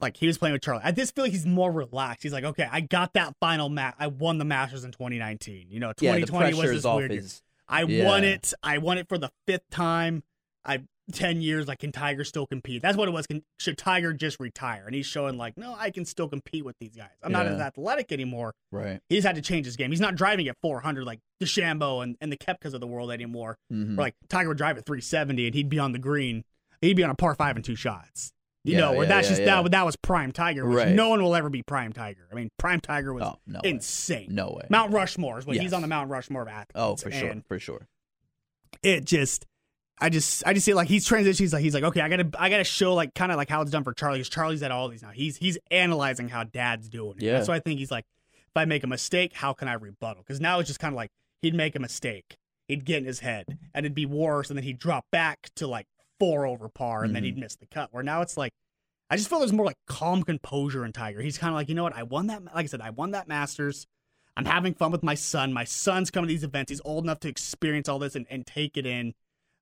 like 0.00 0.16
he 0.16 0.26
was 0.26 0.38
playing 0.38 0.52
with 0.52 0.62
Charlie. 0.62 0.82
I 0.84 0.92
just 0.92 1.14
feel 1.14 1.24
like 1.24 1.32
he's 1.32 1.46
more 1.46 1.70
relaxed. 1.70 2.22
He's 2.22 2.32
like, 2.32 2.44
okay, 2.44 2.68
I 2.70 2.80
got 2.80 3.14
that 3.14 3.34
final 3.40 3.68
match. 3.68 3.94
I 3.98 4.06
won 4.08 4.38
the 4.38 4.44
Masters 4.44 4.84
in 4.84 4.92
2019. 4.92 5.66
You 5.70 5.80
know, 5.80 5.92
Yeah, 6.00 6.14
the 6.14 6.26
2020 6.26 6.46
was 6.52 6.58
pressure 6.58 6.72
this 6.72 6.78
is 6.78 6.84
weird. 6.86 7.10
his. 7.10 7.42
I 7.68 7.82
yeah. 7.84 8.06
won 8.06 8.24
it. 8.24 8.52
I 8.62 8.78
won 8.78 8.98
it 8.98 9.08
for 9.08 9.18
the 9.18 9.30
fifth 9.46 9.68
time. 9.70 10.22
I 10.64 10.82
ten 11.12 11.40
years. 11.40 11.68
Like, 11.68 11.78
can 11.80 11.92
Tiger 11.92 12.24
still 12.24 12.46
compete? 12.46 12.82
That's 12.82 12.96
what 12.96 13.08
it 13.08 13.12
was. 13.12 13.26
Can, 13.26 13.42
should 13.58 13.78
Tiger 13.78 14.12
just 14.12 14.38
retire? 14.40 14.84
And 14.86 14.94
he's 14.94 15.06
showing 15.06 15.36
like, 15.38 15.56
no, 15.56 15.74
I 15.78 15.90
can 15.90 16.04
still 16.04 16.28
compete 16.28 16.64
with 16.64 16.76
these 16.80 16.94
guys. 16.96 17.10
I'm 17.22 17.32
not 17.32 17.46
as 17.46 17.60
athletic 17.60 18.12
anymore. 18.12 18.54
Right. 18.72 19.00
He 19.08 19.16
just 19.16 19.26
had 19.26 19.36
to 19.36 19.42
change 19.42 19.66
his 19.66 19.76
game. 19.76 19.90
He's 19.90 20.00
not 20.00 20.14
driving 20.16 20.48
at 20.48 20.56
400 20.62 21.04
like 21.04 21.20
DeChambeau 21.42 22.02
and, 22.02 22.16
and 22.20 22.30
the 22.32 22.36
Koepkas 22.36 22.74
of 22.74 22.80
the 22.80 22.86
world 22.86 23.10
anymore. 23.10 23.56
Mhm. 23.72 23.96
Where 23.96 24.06
like 24.06 24.14
Tiger 24.28 24.48
would 24.48 24.58
drive 24.58 24.78
at 24.78 24.86
370 24.86 25.46
and 25.46 25.54
he'd 25.54 25.68
be 25.68 25.78
on 25.78 25.92
the 25.92 25.98
green. 25.98 26.44
He'd 26.80 26.96
be 26.96 27.04
on 27.04 27.10
a 27.10 27.14
par 27.14 27.34
five 27.34 27.56
and 27.56 27.64
two 27.64 27.76
shots. 27.76 28.32
You 28.64 28.74
Yeah, 28.74 28.80
know, 28.80 28.92
where 28.92 29.02
yeah, 29.04 29.08
that's 29.08 29.28
yeah, 29.30 29.36
just 29.36 29.44
that. 29.46 29.70
That 29.70 29.86
was 29.86 29.96
prime 29.96 30.32
Tiger. 30.32 30.66
Which 30.66 30.76
Right. 30.76 30.94
No 30.94 31.08
one 31.08 31.22
will 31.22 31.34
ever 31.34 31.48
be 31.48 31.62
prime 31.62 31.92
Tiger. 31.94 32.28
I 32.30 32.34
mean, 32.34 32.50
prime 32.58 32.80
Tiger 32.80 33.12
was 33.14 33.22
Oh 33.24 33.38
no. 33.46 33.60
way. 33.64 33.70
insane. 33.70 34.28
No 34.30 34.50
way. 34.58 34.66
Mount 34.68 34.92
Rushmore 34.92 35.38
is 35.38 35.46
what 35.46 35.56
he's 35.56 35.72
on 35.72 35.80
the 35.82 35.88
Mount 35.88 36.10
Rushmore 36.10 36.42
of 36.42 36.48
athletes. 36.48 36.72
Oh, 36.74 36.96
for 36.96 37.10
sure. 37.10 37.34
For 37.48 37.58
sure. 37.58 37.86
it 38.82 39.04
just 39.04 39.46
I 40.02 40.08
just 40.08 40.42
I 40.46 40.52
just 40.54 40.64
see 40.64 40.74
like 40.74 40.88
he's 40.88 41.06
transitioning. 41.08 41.38
He's 41.38 41.52
like 41.52 41.62
he's 41.62 41.74
like 41.74 41.84
okay, 41.84 42.00
I 42.00 42.08
gotta 42.08 42.28
I 42.38 42.48
gotta 42.50 42.64
show 42.64 42.94
like 42.94 43.14
kind 43.14 43.30
of 43.32 43.36
like 43.38 43.48
how 43.48 43.60
it's 43.62 43.70
done 43.70 43.84
for 43.84 43.92
Charlie. 43.92 44.18
Because 44.18 44.28
Charlie's 44.30 44.62
at 44.62 44.70
all 44.70 44.88
these 44.88 45.02
now. 45.02 45.10
He's 45.10 45.36
he's 45.36 45.58
analyzing 45.70 46.28
how 46.28 46.44
Dad's 46.44 46.88
doing. 46.88 47.16
it. 47.18 47.22
Yeah. 47.22 47.32
That's 47.34 47.48
why 47.48 47.56
I 47.56 47.60
think 47.60 47.78
he's 47.78 47.90
like, 47.90 48.04
if 48.42 48.56
I 48.56 48.64
make 48.64 48.82
a 48.84 48.86
mistake, 48.86 49.32
how 49.34 49.52
can 49.52 49.68
I 49.68 49.74
rebuttal? 49.74 50.22
Because 50.22 50.40
now 50.40 50.58
it's 50.58 50.68
just 50.68 50.80
kind 50.80 50.92
of 50.92 50.96
like 50.96 51.10
he'd 51.42 51.54
make 51.54 51.76
a 51.76 51.80
mistake, 51.80 52.36
he'd 52.68 52.84
get 52.84 52.98
in 52.98 53.04
his 53.04 53.20
head, 53.20 53.44
and 53.74 53.84
it'd 53.86 53.94
be 53.94 54.06
worse, 54.06 54.48
and 54.50 54.56
then 54.56 54.64
he'd 54.64 54.78
drop 54.78 55.04
back 55.10 55.50
to 55.56 55.66
like 55.66 55.86
four 56.20 56.46
over 56.46 56.68
par, 56.68 57.02
and 57.02 57.14
then 57.16 57.22
Mhm. 57.22 57.26
he'd 57.26 57.38
miss 57.38 57.56
the 57.56 57.66
cut. 57.66 57.92
Where 57.92 58.04
now 58.04 58.20
it's 58.22 58.36
like. 58.36 58.52
I 59.12 59.16
just 59.16 59.28
feel 59.28 59.40
there's 59.40 59.52
more 59.52 59.66
like 59.66 59.78
calm 59.88 60.22
composure 60.22 60.84
in 60.84 60.92
Tiger. 60.92 61.20
He's 61.20 61.36
kind 61.36 61.50
of 61.50 61.56
like, 61.56 61.68
you 61.68 61.74
know 61.74 61.82
what? 61.82 61.96
I 61.96 62.04
won 62.04 62.28
that. 62.28 62.44
Like 62.44 62.62
I 62.62 62.66
said, 62.66 62.80
I 62.80 62.90
won 62.90 63.10
that 63.10 63.26
Masters. 63.26 63.88
I'm 64.36 64.44
having 64.44 64.72
fun 64.72 64.92
with 64.92 65.02
my 65.02 65.16
son. 65.16 65.52
My 65.52 65.64
son's 65.64 66.12
coming 66.12 66.28
to 66.28 66.32
these 66.32 66.44
events. 66.44 66.70
He's 66.70 66.80
old 66.84 67.02
enough 67.02 67.18
to 67.20 67.28
experience 67.28 67.88
all 67.88 67.98
this 67.98 68.14
and, 68.14 68.24
and 68.30 68.46
take 68.46 68.76
it 68.76 68.86
in. 68.86 69.14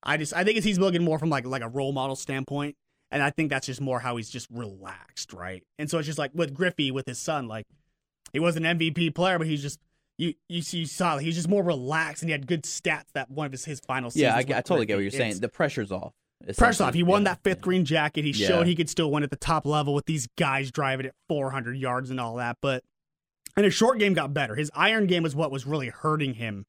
I 0.03 0.19
just 0.19 0.35
I 0.35 0.45
think 0.45 0.59
it's 0.59 0.67
he's 0.67 0.79
looking 0.79 1.03
more 1.03 1.19
from 1.19 1.31
like 1.31 1.47
like 1.47 1.63
a 1.63 1.69
role 1.69 1.93
model 1.93 2.15
standpoint, 2.15 2.77
and 3.11 3.23
I 3.23 3.31
think 3.31 3.49
that's 3.49 3.67
just 3.67 3.81
more 3.81 4.01
how 4.01 4.17
he's 4.17 4.29
just 4.29 4.49
relaxed, 4.51 5.33
right? 5.33 5.63
And 5.79 5.89
so 5.91 5.97
it's 5.97 6.07
just 6.07 6.19
like 6.19 6.33
with 6.35 6.53
Griffey 6.53 6.91
with 6.91 7.07
his 7.07 7.19
son, 7.19 7.49
like 7.49 7.67
he 8.35 8.39
was 8.41 8.57
an 8.57 8.65
MVP 8.65 9.15
player, 9.15 9.39
but 9.39 9.47
he's 9.47 9.63
just 9.63 9.81
you 10.19 10.35
you 10.51 10.61
see 10.61 10.81
you 10.81 10.87
saw 10.87 11.17
he's 11.17 11.37
just 11.37 11.49
more 11.49 11.63
relaxed 11.65 12.23
and 12.23 12.29
he 12.29 12.33
had 12.33 12.47
good 12.47 12.65
stats 12.65 13.07
that 13.15 13.31
one 13.31 13.47
of 13.47 13.53
his 13.53 13.65
his 13.65 13.81
final 13.81 14.11
seasons. 14.11 14.23
Yeah, 14.47 14.55
I, 14.57 14.59
I 14.59 14.61
totally 14.61 14.85
get 14.85 14.97
what 14.97 15.03
you're 15.03 15.11
saying. 15.11 15.41
The 15.41 15.49
pressure's 15.49 15.91
off. 15.91 16.13
Press 16.57 16.81
off. 16.81 16.95
He 16.95 17.03
won 17.03 17.23
Yeah. 17.23 17.31
that 17.35 17.43
fifth 17.43 17.61
green 17.61 17.85
jacket. 17.85 18.25
He 18.25 18.31
Yeah. 18.31 18.47
showed 18.49 18.67
he 18.67 18.75
could 18.77 18.89
still 18.89 19.11
win 19.11 19.23
at 19.23 19.31
the 19.31 19.37
top 19.37 19.67
level 19.67 19.93
with 19.95 20.07
these 20.07 20.29
guys 20.39 20.71
driving 20.71 21.07
at 21.07 21.15
400 21.29 21.77
yards 21.77 22.11
and 22.11 22.21
all 22.21 22.37
that. 22.37 22.57
But 22.63 22.85
and 23.57 23.65
his 23.65 23.75
short 23.75 23.99
game 23.99 24.15
got 24.15 24.33
better. 24.33 24.55
His 24.55 24.71
iron 24.75 25.07
game 25.07 25.23
was 25.25 25.35
what 25.35 25.51
was 25.51 25.67
really 25.67 25.89
hurting 25.89 26.35
him 26.35 26.65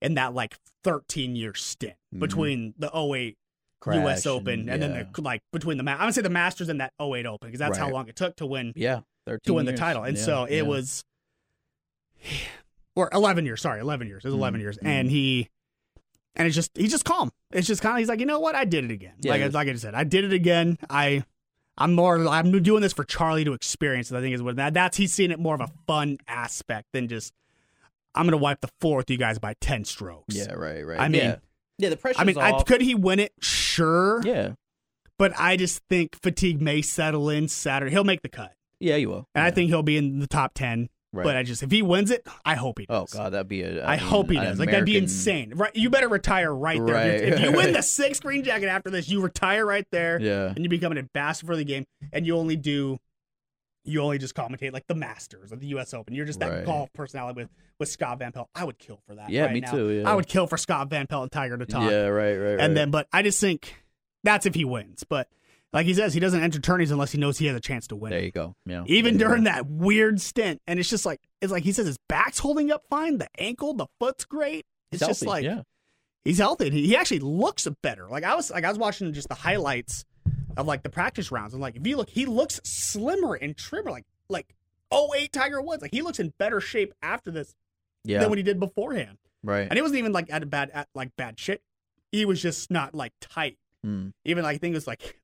in 0.00 0.14
that 0.14 0.34
like 0.34 0.56
13 0.82 1.36
year 1.36 1.54
stint 1.54 1.94
Mhm. 2.14 2.18
between 2.18 2.74
the 2.78 2.90
08 2.92 3.36
Crash 3.80 3.96
U.S. 3.96 4.26
Open 4.26 4.68
and, 4.68 4.82
then 4.82 4.92
yeah. 4.92 5.04
the 5.14 5.22
like 5.22 5.40
between 5.52 5.76
the 5.78 5.88
I 5.90 6.04
would 6.04 6.14
say 6.14 6.22
the 6.22 6.28
Masters 6.30 6.68
and 6.68 6.80
that 6.80 6.92
08 7.00 7.26
Open 7.26 7.48
because 7.48 7.58
that's 7.60 7.78
how 7.78 7.90
long 7.90 8.08
it 8.08 8.16
took 8.16 8.36
to 8.36 8.46
win 8.46 8.72
yeah, 8.76 9.00
13 9.26 9.40
to 9.44 9.54
win 9.54 9.66
the 9.66 9.72
title. 9.76 10.02
And 10.04 10.18
so 10.18 10.44
it 10.44 10.62
was, 10.62 11.04
or 12.96 13.08
11 13.12 13.44
years, 13.46 13.60
sorry, 13.62 13.80
11 13.80 14.06
years. 14.08 14.24
It 14.24 14.28
was 14.28 14.34
11 14.34 14.60
Mhm, 14.60 14.62
years. 14.64 14.78
And 14.82 15.10
he, 15.10 15.48
and 16.36 16.46
it's 16.46 16.54
just, 16.54 16.70
he's 16.76 16.90
just 16.90 17.04
calm. 17.04 17.30
It's 17.50 17.66
just 17.66 17.82
kind 17.82 17.94
of, 17.96 17.98
he's 18.00 18.08
like, 18.08 18.20
you 18.20 18.26
know 18.26 18.40
what? 18.40 18.54
I 18.54 18.64
did 18.64 18.84
it 18.84 18.90
again. 18.90 19.12
Yeah, 19.20 19.32
like, 19.32 19.42
I- 19.42 19.46
like 19.48 19.68
I 19.68 19.74
said, 19.74 19.94
I 19.94 20.04
did 20.04 20.24
it 20.24 20.32
again. 20.32 20.78
I, 20.88 21.24
I'm 21.78 21.94
more, 21.94 22.26
I'm 22.28 22.50
doing 22.62 22.82
this 22.82 22.92
for 22.92 23.04
Charlie 23.04 23.44
to 23.44 23.52
experience 23.54 24.10
it. 24.12 24.16
I 24.16 24.20
think 24.20 24.34
is 24.34 24.42
what 24.42 24.56
that, 24.56 24.74
that's, 24.74 24.96
he's 24.96 25.12
seeing 25.12 25.30
it 25.30 25.38
more 25.38 25.54
of 25.54 25.60
a 25.60 25.68
fun 25.86 26.18
aspect 26.28 26.88
than 26.92 27.08
just, 27.08 27.32
I'm 28.14 28.24
going 28.24 28.32
to 28.32 28.36
wipe 28.38 28.60
the 28.60 28.68
floor 28.80 28.98
with 28.98 29.10
you 29.10 29.16
guys 29.16 29.38
by 29.38 29.54
10 29.60 29.84
strokes. 29.84 30.34
Yeah, 30.34 30.52
right, 30.52 30.86
right. 30.86 31.00
I 31.00 31.08
mean- 31.08 31.22
yeah, 31.22 31.36
yeah 31.78 31.88
the 31.88 31.96
pressure. 31.96 32.20
I 32.20 32.24
mean, 32.24 32.36
I, 32.38 32.62
could 32.62 32.80
he 32.82 32.94
win 32.94 33.18
it? 33.20 33.32
Sure. 33.40 34.20
yeah, 34.24 34.52
But 35.18 35.32
I 35.38 35.56
just 35.56 35.80
think 35.88 36.14
fatigue 36.22 36.60
may 36.60 36.82
settle 36.82 37.30
in 37.30 37.48
Saturday. 37.48 37.90
He'll 37.90 38.04
make 38.04 38.20
the 38.22 38.28
cut. 38.28 38.52
yeah, 38.80 38.96
you 38.96 39.08
will. 39.08 39.28
And 39.34 39.42
yeah. 39.42 39.46
I 39.46 39.50
think 39.50 39.68
he'll 39.70 39.82
be 39.82 39.96
in 39.96 40.18
the 40.18 40.26
top 40.26 40.52
10. 40.54 40.88
Right. 41.14 41.24
But 41.24 41.36
I 41.36 41.42
just, 41.42 41.62
if 41.62 41.70
he 41.70 41.82
wins 41.82 42.10
it, 42.10 42.26
I 42.42 42.54
hope 42.54 42.78
he 42.78 42.86
oh, 42.88 43.00
does. 43.02 43.14
oh 43.14 43.18
god, 43.18 43.32
that'd 43.34 43.46
be 43.48 43.62
a. 43.62 43.84
I 43.84 43.96
mean, 43.96 43.98
hope 44.06 44.30
he 44.30 44.36
does. 44.36 44.58
Like 44.58 44.70
that'd 44.70 44.86
be 44.86 44.92
American- 44.92 45.04
insane. 45.04 45.52
Right? 45.54 45.74
You 45.76 45.90
better 45.90 46.08
retire 46.08 46.54
right 46.54 46.84
there. 46.84 46.94
Right. 46.94 47.20
If 47.34 47.40
you 47.40 47.52
win 47.52 47.74
the 47.74 47.82
sixth 47.82 48.22
green 48.22 48.42
jacket 48.44 48.68
after 48.68 48.88
this, 48.88 49.08
you 49.10 49.20
retire 49.20 49.66
right 49.66 49.86
there, 49.92 50.18
Yeah, 50.20 50.46
and 50.54 50.60
you 50.64 50.70
become 50.70 50.90
an 50.92 50.98
ambassador 50.98 51.48
for 51.48 51.56
the 51.56 51.64
game, 51.64 51.84
and 52.14 52.26
you 52.26 52.36
only 52.38 52.56
do, 52.56 52.98
you 53.84 54.00
only 54.00 54.16
just 54.16 54.34
commentate 54.34 54.72
like 54.72 54.86
the 54.86 54.94
Masters 54.94 55.52
or 55.52 55.56
the 55.56 55.66
U.S. 55.68 55.92
Open. 55.92 56.14
You're 56.14 56.24
just 56.24 56.40
that 56.40 56.50
Right. 56.50 56.64
golf 56.64 56.90
personality 56.94 57.42
with 57.42 57.50
with 57.78 57.90
Scott 57.90 58.18
Van 58.18 58.32
Pelt. 58.32 58.48
I 58.54 58.64
would 58.64 58.78
kill 58.78 59.00
for 59.06 59.14
that. 59.16 59.28
Yeah, 59.28 59.44
right 59.44 59.52
me 59.52 59.60
now. 59.60 59.70
too, 59.70 59.90
yeah. 59.90 60.10
I 60.10 60.14
would 60.14 60.28
kill 60.28 60.46
for 60.46 60.56
Scott 60.56 60.88
Van 60.88 61.06
Pelt 61.06 61.24
and 61.24 61.32
Tiger 61.32 61.58
to 61.58 61.66
talk. 61.66 61.90
yeah, 61.90 62.06
right, 62.06 62.36
right, 62.36 62.52
right. 62.52 62.60
And 62.60 62.74
then, 62.74 62.90
but 62.90 63.06
I 63.12 63.20
just 63.22 63.38
think 63.38 63.74
that's 64.24 64.46
if 64.46 64.54
he 64.54 64.64
wins. 64.64 65.04
But 65.06 65.28
like 65.72 65.86
he 65.86 65.94
says, 65.94 66.12
he 66.12 66.20
doesn't 66.20 66.42
enter 66.42 66.60
tourneys 66.60 66.90
unless 66.90 67.12
he 67.12 67.18
knows 67.18 67.38
he 67.38 67.46
has 67.46 67.56
a 67.56 67.60
chance 67.60 67.86
to 67.88 67.96
win. 67.96 68.10
there 68.10 68.20
you 68.20 68.30
go. 68.30 68.54
Yeah, 68.66 68.84
Even 68.86 69.16
during 69.16 69.44
that 69.44 69.66
weird 69.66 70.20
stint, 70.20 70.60
and 70.66 70.78
it's 70.78 70.90
just 70.90 71.06
like 71.06 71.20
it's 71.40 71.50
like 71.52 71.62
he 71.64 71.72
says 71.72 71.86
his 71.86 71.98
back's 72.08 72.38
holding 72.38 72.70
up 72.70 72.84
fine, 72.90 73.18
the 73.18 73.28
ankle, 73.38 73.74
the 73.74 73.86
foot's 73.98 74.24
great. 74.24 74.66
It's 74.90 75.00
He's 75.00 75.08
just 75.08 75.24
healthy, 75.24 75.30
like 75.30 75.44
yeah, 75.44 75.62
he's 76.24 76.38
healthy. 76.38 76.70
He, 76.70 76.86
he 76.88 76.96
actually 76.96 77.20
looks 77.20 77.66
better. 77.82 78.06
Like 78.08 78.24
I 78.24 78.34
was 78.34 78.50
like 78.50 78.64
I 78.64 78.68
was 78.68 78.78
watching 78.78 79.12
just 79.12 79.28
the 79.28 79.34
highlights 79.34 80.04
of 80.56 80.66
like 80.66 80.82
the 80.82 80.90
practice 80.90 81.32
rounds, 81.32 81.54
and 81.54 81.62
like 81.62 81.76
if 81.76 81.86
you 81.86 81.96
look, 81.96 82.10
he 82.10 82.26
looks 82.26 82.60
slimmer 82.64 83.34
and 83.34 83.56
trimmer, 83.56 83.90
like 83.90 84.04
like 84.28 84.54
08 84.92 85.32
Tiger 85.32 85.62
Woods. 85.62 85.80
Like 85.80 85.92
he 85.92 86.02
looks 86.02 86.18
in 86.20 86.34
better 86.38 86.60
shape 86.60 86.92
after 87.02 87.30
this 87.30 87.54
yeah, 88.04 88.20
than 88.20 88.28
what 88.28 88.36
he 88.36 88.44
did 88.44 88.60
beforehand. 88.60 89.16
right. 89.42 89.62
And 89.68 89.74
he 89.74 89.80
wasn't 89.80 89.98
even 90.00 90.12
like 90.12 90.30
at 90.30 90.42
a 90.42 90.46
bad 90.46 90.70
at 90.74 90.88
like 90.94 91.16
bad 91.16 91.40
shit. 91.40 91.62
He 92.10 92.26
was 92.26 92.42
just 92.42 92.70
not 92.70 92.94
like 92.94 93.12
tight. 93.20 93.56
Mm. 93.86 94.12
Even 94.26 94.44
like 94.44 94.56
I 94.56 94.58
think 94.58 94.72
it 94.72 94.76
was 94.76 94.86
like 94.86 95.18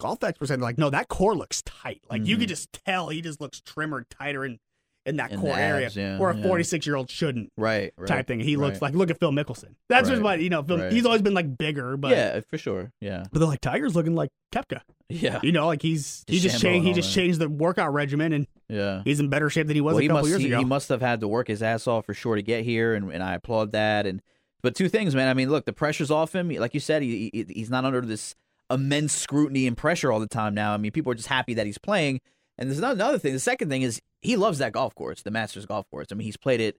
golf 0.00 0.22
experts 0.24 0.48
said 0.50 0.60
like 0.60 0.78
no 0.78 0.90
that 0.90 1.08
core 1.08 1.34
looks 1.34 1.62
tight. 1.62 2.02
Like 2.10 2.26
you 2.26 2.36
Mhm. 2.36 2.40
could 2.40 2.48
just 2.48 2.72
tell 2.84 3.08
he 3.08 3.20
just 3.20 3.40
looks 3.40 3.60
trimmer, 3.60 4.04
tighter 4.10 4.44
in 4.44 4.58
in 5.06 5.16
that 5.16 5.32
In 5.32 5.40
core 5.40 5.54
the 5.54 5.60
area 5.62 5.88
yeah, 5.94 6.18
where 6.18 6.30
a 6.30 6.36
yeah. 6.36 6.42
46 6.42 6.86
year 6.86 6.94
old 6.94 7.08
shouldn't 7.08 7.50
Right, 7.56 7.94
right. 7.96 8.06
type 8.06 8.26
thing. 8.26 8.40
He 8.40 8.56
looks 8.56 8.74
right. 8.74 8.82
like 8.82 8.94
look 8.94 9.10
at 9.10 9.18
Phil 9.18 9.30
Mickelson. 9.32 9.74
That's 9.88 10.06
just 10.08 10.20
Right. 10.20 10.32
what 10.38 10.40
you 10.40 10.50
know. 10.50 10.62
Phil. 10.62 10.90
He's 10.90 11.06
always 11.06 11.22
been 11.22 11.32
like 11.32 11.56
bigger, 11.56 11.96
but 11.96 12.10
yeah, 12.10 12.40
for 12.40 12.58
sure. 12.58 12.92
Yeah, 13.00 13.24
but 13.32 13.38
they're 13.38 13.48
like 13.48 13.62
Tiger's 13.62 13.96
looking 13.96 14.14
like 14.14 14.28
Koepka. 14.54 14.80
yeah, 15.08 15.40
You 15.42 15.52
know, 15.52 15.66
like 15.66 15.80
he's 15.80 16.24
he 16.26 16.38
just 16.38 16.60
changed 16.60 16.86
he 16.86 16.92
just 16.92 17.08
that. 17.08 17.14
changed 17.20 17.38
the 17.38 17.48
workout 17.48 17.94
regimen 17.94 18.34
and 18.34 18.46
yeah. 18.68 19.00
he's 19.04 19.18
in 19.20 19.30
better 19.30 19.48
shape 19.48 19.66
than 19.66 19.76
he 19.76 19.80
was 19.80 19.94
well, 19.94 19.98
a 20.00 20.02
he 20.02 20.08
couple 20.08 20.20
must 20.22 20.28
years 20.30 20.40
he, 20.42 20.48
ago. 20.48 20.58
he 20.58 20.64
must 20.66 20.90
have 20.90 21.00
had 21.00 21.20
to 21.20 21.28
work 21.28 21.48
his 21.48 21.62
ass 21.62 21.86
off 21.86 22.04
for 22.04 22.12
sure 22.12 22.36
to 22.36 22.42
get 22.42 22.64
here, 22.64 22.94
and, 22.94 23.10
and 23.10 23.22
I 23.22 23.34
applaud 23.34 23.72
that. 23.72 24.04
And 24.06 24.20
but 24.62 24.74
two 24.74 24.90
things, 24.90 25.14
man. 25.14 25.28
I 25.28 25.32
mean, 25.34 25.48
look, 25.48 25.64
the 25.64 25.72
pressure's 25.72 26.10
off 26.10 26.34
him. 26.34 26.50
Like 26.50 26.74
you 26.74 26.80
said, 26.80 27.00
he, 27.00 27.30
he 27.32 27.46
he's 27.48 27.70
not 27.70 27.86
under 27.86 28.02
this 28.02 28.34
immense 28.70 29.12
scrutiny 29.12 29.66
and 29.66 29.76
pressure 29.76 30.10
all 30.12 30.20
the 30.20 30.26
time 30.28 30.54
now. 30.54 30.72
I 30.74 30.76
mean, 30.76 30.92
people 30.92 31.10
are 31.12 31.14
just 31.16 31.28
happy 31.28 31.54
that 31.54 31.66
he's 31.66 31.78
playing. 31.78 32.20
And 32.58 32.68
there's 32.68 32.78
another 32.80 33.18
thing. 33.18 33.32
The 33.32 33.38
second 33.40 33.68
thing 33.70 33.82
is 33.82 34.00
he 34.20 34.36
loves 34.36 34.58
that 34.58 34.72
golf 34.72 34.94
course, 34.94 35.22
the 35.22 35.30
Masters 35.30 35.64
golf 35.66 35.88
course. 35.90 36.08
I 36.10 36.14
mean, 36.16 36.24
he's 36.24 36.36
played 36.36 36.60
it 36.60 36.76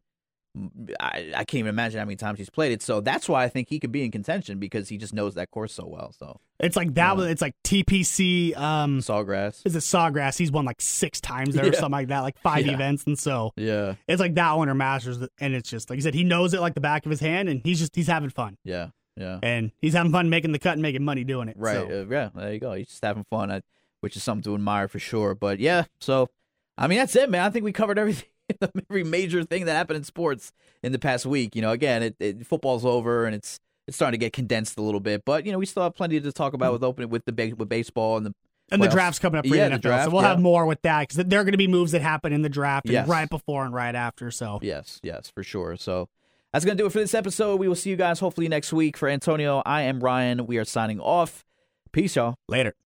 I, 0.99 1.31
I 1.35 1.43
can't 1.45 1.55
even 1.59 1.69
imagine 1.69 1.99
how 1.99 2.05
many 2.05 2.15
times 2.15 2.39
he's 2.39 2.49
played 2.49 2.71
it. 2.71 2.81
So 2.81 3.01
that's 3.01 3.29
why 3.29 3.43
I 3.43 3.49
think 3.49 3.69
he 3.69 3.79
could 3.79 3.91
be 3.91 4.03
in 4.03 4.09
contention 4.09 4.57
because 4.57 4.89
he 4.89 4.97
just 4.97 5.13
knows 5.13 5.35
that 5.35 5.51
course 5.51 5.71
so 5.73 5.85
well. 5.85 6.11
So 6.17 6.39
It's 6.59 6.75
like 6.75 6.95
that. 6.95 7.15
was 7.15 7.27
It's 7.27 7.41
like 7.41 7.53
TPC. 7.63 8.57
Um, 8.57 8.99
Sawgrass. 8.99 9.61
is 9.63 9.75
it 9.75 9.79
Sawgrass? 9.79 10.37
He's 10.39 10.51
won 10.51 10.65
like 10.65 10.81
six 10.81 11.21
times 11.21 11.53
there 11.53 11.67
or 11.69 11.73
something 11.73 11.91
like 11.91 12.07
that, 12.07 12.21
like 12.21 12.37
five 12.39 12.65
Yeah. 12.65 12.73
events, 12.73 13.03
and 13.05 13.17
so 13.17 13.51
Yeah, 13.55 13.93
it's 14.07 14.19
like 14.19 14.33
that 14.35 14.53
one 14.57 14.69
or 14.69 14.73
Masters, 14.73 15.19
and 15.39 15.53
it's 15.53 15.69
just 15.69 15.89
like 15.89 15.97
you 15.97 16.01
said, 16.03 16.15
he 16.15 16.23
knows 16.23 16.53
it 16.55 16.61
like 16.61 16.73
the 16.73 16.81
back 16.81 17.05
of 17.05 17.11
his 17.11 17.19
hand, 17.19 17.47
and 17.47 17.61
he's 17.63 17.77
just 17.79 17.95
he's 17.95 18.07
having 18.07 18.29
fun, 18.31 18.57
yeah, 18.63 18.87
yeah. 19.15 19.39
and 19.43 19.71
he's 19.79 19.93
having 19.93 20.11
fun 20.11 20.29
making 20.29 20.51
the 20.51 20.59
cut 20.59 20.73
and 20.73 20.81
making 20.81 21.03
money 21.03 21.23
doing 21.23 21.49
it. 21.49 21.55
Right. 21.57 21.75
So, 21.75 22.01
Uh, 22.01 22.05
yeah. 22.09 22.29
There 22.35 22.53
you 22.53 22.59
go. 22.59 22.73
He's 22.73 22.87
just 22.87 23.03
having 23.03 23.25
fun, 23.29 23.51
uh, 23.51 23.61
which 24.01 24.15
is 24.15 24.23
something 24.23 24.43
to 24.43 24.55
admire 24.55 24.87
for 24.87 24.99
sure. 24.99 25.35
But 25.35 25.59
yeah. 25.59 25.85
So, 25.99 26.29
I 26.77 26.87
mean, 26.87 26.97
that's 26.99 27.15
it, 27.15 27.29
man. 27.29 27.41
I 27.43 27.49
think 27.49 27.65
we 27.65 27.71
covered 27.73 27.99
everything, 27.99 28.29
every 28.89 29.03
major 29.03 29.43
thing 29.43 29.65
that 29.65 29.75
happened 29.75 29.97
in 29.97 30.03
sports 30.03 30.51
in 30.83 30.91
the 30.91 30.99
past 30.99 31.25
week. 31.25 31.55
You 31.55 31.61
know, 31.61 31.71
again, 31.71 32.03
it, 32.03 32.15
it 32.19 32.45
football's 32.47 32.85
over 32.85 33.25
and 33.25 33.35
it's 33.35 33.59
it's 33.87 33.95
starting 33.97 34.19
to 34.19 34.23
get 34.23 34.33
condensed 34.33 34.77
a 34.77 34.81
little 34.83 34.99
bit, 34.99 35.23
but 35.25 35.45
you 35.45 35.51
know, 35.51 35.57
we 35.57 35.65
still 35.65 35.81
have 35.83 35.95
plenty 35.95 36.19
to 36.21 36.31
talk 36.31 36.53
about 36.53 36.71
with 36.73 36.83
opening 36.83 37.09
with 37.09 37.25
the 37.25 37.53
with 37.53 37.67
baseball 37.69 38.17
and 38.17 38.25
the 38.27 38.33
and 38.71 38.83
the 38.83 38.87
draft's 38.87 39.17
coming 39.17 39.39
up 39.39 39.47
for 39.47 39.55
Yeah, 39.55 39.63
the 39.69 39.69
the 39.69 39.79
NFL, 39.79 39.81
draft, 39.81 40.03
so 40.05 40.11
we'll 40.11 40.21
yeah. 40.21 40.29
have 40.29 40.39
more 40.39 40.67
with 40.67 40.79
that 40.83 41.07
because 41.09 41.25
there 41.25 41.39
are 41.39 41.43
going 41.43 41.53
to 41.53 41.57
be 41.57 41.67
moves 41.67 41.91
that 41.93 42.03
happen 42.03 42.31
in 42.31 42.43
the 42.43 42.49
draft 42.49 42.85
and 42.85 42.93
Yes. 42.93 43.07
right 43.07 43.27
before 43.27 43.65
and 43.65 43.73
right 43.73 43.95
after. 43.95 44.29
So 44.29 44.59
Yes, 44.61 44.99
yes, 45.01 45.29
for 45.33 45.41
sure. 45.41 45.75
So 45.75 46.07
that's 46.53 46.65
going 46.65 46.77
to 46.77 46.81
do 46.81 46.87
it 46.87 46.91
for 46.91 46.99
this 46.99 47.13
episode. 47.13 47.59
We 47.59 47.67
will 47.67 47.75
see 47.75 47.89
you 47.89 47.95
guys 47.95 48.19
hopefully 48.19 48.47
next 48.47 48.73
week. 48.73 48.97
For 48.97 49.07
Antonio, 49.09 49.61
I 49.65 49.83
am 49.83 49.99
Ryan. 49.99 50.45
We 50.47 50.57
are 50.57 50.65
signing 50.65 50.99
off. 50.99 51.45
Peace, 51.91 52.15
y'all. 52.15 52.35
later. 52.47 52.73